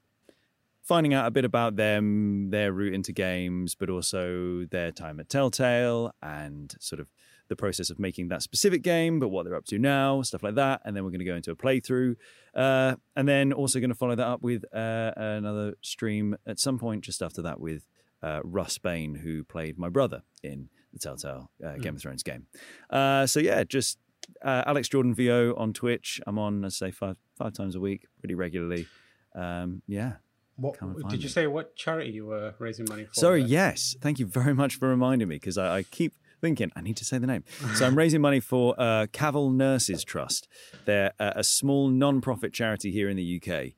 finding 0.84 1.14
out 1.14 1.26
a 1.26 1.32
bit 1.32 1.46
about 1.46 1.76
them, 1.76 2.50
their 2.50 2.72
route 2.72 2.94
into 2.94 3.12
games, 3.12 3.74
but 3.76 3.90
also 3.90 4.66
their 4.70 4.92
time 4.92 5.20
at 5.20 5.30
Telltale 5.30 6.14
and 6.22 6.76
sort 6.80 7.00
of 7.00 7.08
the 7.50 7.56
process 7.56 7.90
of 7.90 8.00
making 8.00 8.30
that 8.30 8.42
specific 8.42 8.82
game, 8.82 9.20
but 9.20 9.30
what 9.30 9.46
they're 9.46 9.56
up 9.56 9.66
to 9.66 9.78
now, 9.78 10.22
stuff 10.22 10.44
like 10.44 10.56
that. 10.56 10.82
And 10.84 10.96
then 10.96 11.04
we're 11.04 11.12
going 11.12 11.20
to 11.20 11.26
go 11.26 11.36
into 11.36 11.52
a 11.52 11.56
playthrough. 11.56 12.16
Uh, 12.54 12.96
and 13.16 13.28
then 13.28 13.54
also 13.54 13.80
going 13.80 13.90
to 13.90 13.96
follow 13.96 14.16
that 14.16 14.28
up 14.28 14.42
with 14.42 14.64
uh, 14.74 15.12
another 15.16 15.76
stream 15.82 16.36
at 16.46 16.60
some 16.60 16.78
point 16.78 17.04
just 17.04 17.22
after 17.22 17.42
that 17.42 17.60
with 17.60 17.88
uh, 18.22 18.40
Russ 18.44 18.78
Bain, 18.78 19.16
who 19.16 19.44
played 19.44 19.78
my 19.78 19.90
brother 19.90 20.24
in 20.42 20.70
the 20.94 21.00
Telltale 21.00 21.50
uh, 21.66 21.76
Game 21.78 21.96
of 21.96 22.02
Thrones 22.02 22.24
game. 22.24 22.48
Uh, 22.90 23.26
so 23.26 23.40
yeah, 23.40 23.64
just 23.64 23.98
uh, 24.42 24.64
Alex 24.66 24.88
Jordan 24.88 25.14
VO 25.14 25.54
on 25.58 25.74
Twitch. 25.74 26.22
I'm 26.26 26.40
on, 26.40 26.62
let's 26.62 26.78
say, 26.78 26.92
five 26.92 27.18
five 27.38 27.54
times 27.54 27.76
a 27.76 27.80
week, 27.80 28.06
pretty 28.20 28.36
regularly. 28.36 28.88
Um, 29.36 29.82
yeah. 29.88 30.14
What 30.56 30.78
Come 30.78 30.92
and 30.92 31.02
find 31.02 31.12
did 31.12 31.24
you 31.24 31.28
me. 31.28 31.32
say? 31.32 31.48
What 31.48 31.76
charity 31.76 32.12
you 32.12 32.26
were 32.28 32.54
raising 32.60 32.86
money 32.90 33.06
for? 33.06 33.14
Sorry, 33.14 33.42
there? 33.42 33.50
yes. 33.50 33.96
Thank 34.02 34.20
you 34.20 34.26
very 34.26 34.54
much 34.54 34.76
for 34.76 34.88
reminding 34.88 35.28
me 35.28 35.36
because 35.36 35.58
I, 35.58 35.78
I 35.78 35.84
keep 35.84 36.14
thinking 36.42 36.72
I 36.76 36.82
need 36.82 36.98
to 36.98 37.06
say 37.06 37.18
the 37.18 37.28
name. 37.28 37.44
So 37.76 37.86
I'm 37.88 37.96
raising 37.98 38.22
money 38.22 38.40
for 38.40 38.76
uh, 38.78 39.08
Cavell 39.12 39.50
Nurses 39.50 40.04
Trust. 40.04 40.48
They're 40.86 41.14
a, 41.20 41.34
a 41.38 41.44
small 41.44 41.88
non-profit 41.90 42.54
charity 42.54 42.92
here 42.92 43.10
in 43.10 43.18
the 43.18 43.42
UK. 43.42 43.74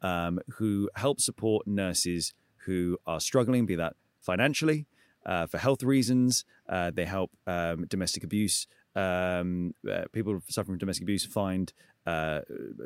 um, 0.00 0.38
who 0.58 0.88
help 0.96 1.20
support 1.20 1.66
nurses 1.66 2.32
who 2.66 2.98
are 3.06 3.18
struggling, 3.20 3.66
be 3.66 3.74
that 3.76 3.94
financially, 4.20 4.86
uh, 5.26 5.46
for 5.46 5.58
health 5.58 5.82
reasons. 5.82 6.44
Uh, 6.68 6.90
they 6.90 7.04
help 7.04 7.30
um, 7.46 7.84
domestic 7.88 8.22
abuse. 8.22 8.66
Um, 8.94 9.74
uh, 9.90 10.04
people 10.12 10.40
suffering 10.48 10.74
from 10.74 10.78
domestic 10.78 11.02
abuse 11.04 11.24
find 11.24 11.72
uh, 12.08 12.40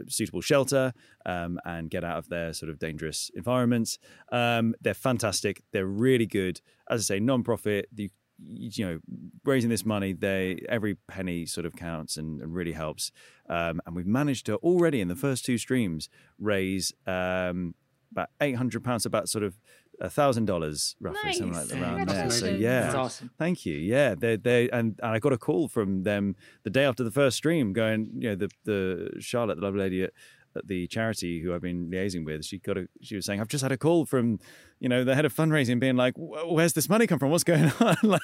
suitable 0.08 0.42
shelter 0.42 0.92
um, 1.26 1.52
and 1.64 1.90
get 1.90 2.04
out 2.04 2.18
of 2.18 2.26
their 2.28 2.52
sort 2.52 2.70
of 2.70 2.76
dangerous 2.78 3.30
environments. 3.34 3.98
Um, 4.30 4.74
they're 4.82 5.02
fantastic. 5.10 5.62
They're 5.72 5.92
really 6.08 6.26
good. 6.26 6.60
As 6.88 7.00
I 7.02 7.04
say, 7.14 7.20
non-profit. 7.20 7.84
You, 7.96 8.08
you 8.44 8.84
know, 8.86 8.98
raising 9.44 9.70
this 9.70 9.84
money, 9.84 10.14
they 10.14 10.64
every 10.68 10.94
penny 11.06 11.46
sort 11.46 11.66
of 11.66 11.72
counts 11.76 12.16
and, 12.16 12.42
and 12.42 12.54
really 12.58 12.72
helps. 12.72 13.12
Um, 13.48 13.80
and 13.86 13.94
we've 13.96 14.12
managed 14.20 14.46
to 14.46 14.56
already 14.56 15.00
in 15.00 15.08
the 15.08 15.20
first 15.26 15.44
two 15.44 15.58
streams 15.58 16.08
raise 16.38 16.92
um, 17.06 17.74
about 18.10 18.30
eight 18.40 18.56
hundred 18.56 18.82
pounds, 18.82 19.06
about 19.06 19.28
sort 19.28 19.44
of 19.44 19.54
a 20.02 20.10
thousand 20.10 20.44
dollars 20.46 20.96
roughly, 21.00 21.32
something 21.32 21.54
like 21.56 21.68
Nice. 21.70 21.80
around 21.80 22.08
there. 22.08 22.30
So 22.30 22.46
yeah, 22.46 22.80
That's 22.82 22.94
awesome. 22.94 23.30
Thank 23.38 23.64
you. 23.64 23.76
Yeah, 23.76 24.14
they 24.14 24.36
they 24.36 24.68
and, 24.70 24.98
and 25.02 25.12
I 25.14 25.18
got 25.18 25.32
a 25.32 25.38
call 25.38 25.68
from 25.68 26.02
them 26.02 26.36
the 26.64 26.70
day 26.70 26.84
after 26.84 27.02
the 27.04 27.10
first 27.10 27.36
stream, 27.36 27.72
going, 27.72 28.10
you 28.18 28.30
know, 28.30 28.34
the 28.34 28.50
the 28.64 29.16
Charlotte, 29.20 29.56
the 29.56 29.62
lovely 29.62 29.80
lady 29.80 30.02
at, 30.02 30.10
at 30.56 30.66
the 30.66 30.86
charity 30.88 31.40
who 31.40 31.54
I've 31.54 31.62
been 31.62 31.88
liaising 31.90 32.24
with, 32.26 32.44
she 32.44 32.58
got 32.58 32.76
a 32.76 32.86
she 33.00 33.14
was 33.16 33.24
saying, 33.24 33.40
I've 33.40 33.48
just 33.48 33.62
had 33.62 33.72
a 33.72 33.78
call 33.78 34.04
from, 34.04 34.38
you 34.82 34.88
know, 34.88 35.04
the 35.04 35.14
head 35.14 35.24
of 35.24 35.32
fundraising, 35.32 35.78
being 35.78 35.94
like, 35.94 36.14
where's 36.16 36.72
this 36.72 36.88
money 36.88 37.06
come 37.06 37.20
from? 37.20 37.30
What's 37.30 37.44
going 37.44 37.70
on? 37.80 37.96
like, 38.02 38.20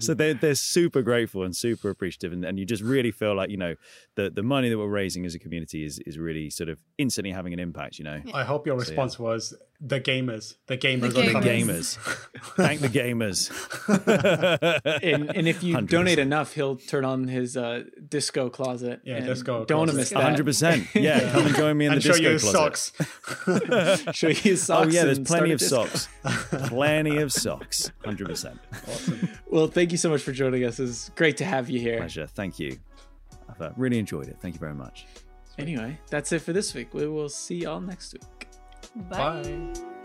so 0.00 0.14
they're, 0.14 0.32
they're 0.32 0.54
super 0.54 1.02
grateful 1.02 1.42
and 1.42 1.54
super 1.54 1.90
appreciative, 1.90 2.32
and, 2.32 2.46
and 2.46 2.58
you 2.58 2.64
just 2.64 2.82
really 2.82 3.10
feel 3.10 3.34
like 3.34 3.50
you 3.50 3.58
know 3.58 3.74
the 4.14 4.30
the 4.30 4.42
money 4.42 4.70
that 4.70 4.78
we're 4.78 4.88
raising 4.88 5.26
as 5.26 5.34
a 5.34 5.38
community 5.38 5.84
is 5.84 5.98
is 6.06 6.18
really 6.18 6.48
sort 6.48 6.70
of 6.70 6.80
instantly 6.96 7.30
having 7.30 7.52
an 7.52 7.58
impact. 7.60 7.98
You 7.98 8.06
know. 8.06 8.22
I 8.32 8.44
hope 8.44 8.66
your 8.66 8.76
yeah. 8.76 8.80
response 8.80 9.18
was 9.18 9.54
the 9.80 10.00
gamers. 10.00 10.56
The 10.66 10.76
gamers. 10.76 11.12
The 11.12 11.36
are 11.36 11.40
The 11.42 11.48
gamers. 11.48 11.96
Thank 12.56 12.80
the 12.80 12.88
gamers. 12.88 13.50
And, 15.02 15.36
and 15.36 15.46
if 15.46 15.62
you 15.62 15.76
100%. 15.76 15.88
donate 15.88 16.18
enough, 16.18 16.54
he'll 16.54 16.76
turn 16.76 17.04
on 17.04 17.28
his 17.28 17.56
uh, 17.56 17.84
disco 18.08 18.50
closet. 18.50 19.00
Yeah, 19.04 19.20
disco 19.20 19.64
Don't 19.66 19.86
closet. 19.86 19.96
miss 19.96 20.10
that. 20.10 20.22
hundred 20.22 20.46
percent. 20.46 20.86
Yeah, 20.94 21.30
come 21.30 21.46
and 21.46 21.54
join 21.54 21.76
me 21.76 21.86
in 21.86 21.92
and 21.92 22.02
the 22.02 22.12
show 22.12 22.12
disco 22.14 22.26
you 22.26 22.32
his 22.32 22.42
closet. 22.42 22.92
socks. 23.94 24.16
Show 24.16 24.28
you 24.28 24.34
his 24.34 24.62
socks. 24.62 24.88
Oh 24.88 24.90
yeah, 24.90 25.04
there's 25.04 25.20
plenty 25.20 25.52
of 25.52 25.60
disco. 25.60 25.84
socks. 25.84 25.97
Plenty 26.68 27.18
of 27.18 27.32
socks. 27.32 27.90
Hundred 28.04 28.28
percent. 28.28 28.58
Well, 29.48 29.66
thank 29.66 29.92
you 29.92 29.98
so 29.98 30.10
much 30.10 30.22
for 30.22 30.32
joining 30.32 30.64
us. 30.64 30.78
It's 30.78 31.08
great 31.10 31.36
to 31.38 31.44
have 31.44 31.68
you 31.70 31.80
here. 31.80 31.98
Pleasure. 31.98 32.26
Thank 32.26 32.58
you. 32.58 32.78
I've 33.48 33.60
uh, 33.60 33.70
really 33.76 33.98
enjoyed 33.98 34.28
it. 34.28 34.36
Thank 34.40 34.54
you 34.54 34.60
very 34.60 34.74
much. 34.74 35.06
Anyway, 35.58 35.98
that's 36.08 36.32
it 36.32 36.40
for 36.40 36.52
this 36.52 36.74
week. 36.74 36.94
We 36.94 37.08
will 37.08 37.28
see 37.28 37.56
y'all 37.56 37.80
next 37.80 38.12
week. 38.12 38.48
Bye. 39.08 39.42
Bye. 39.42 39.97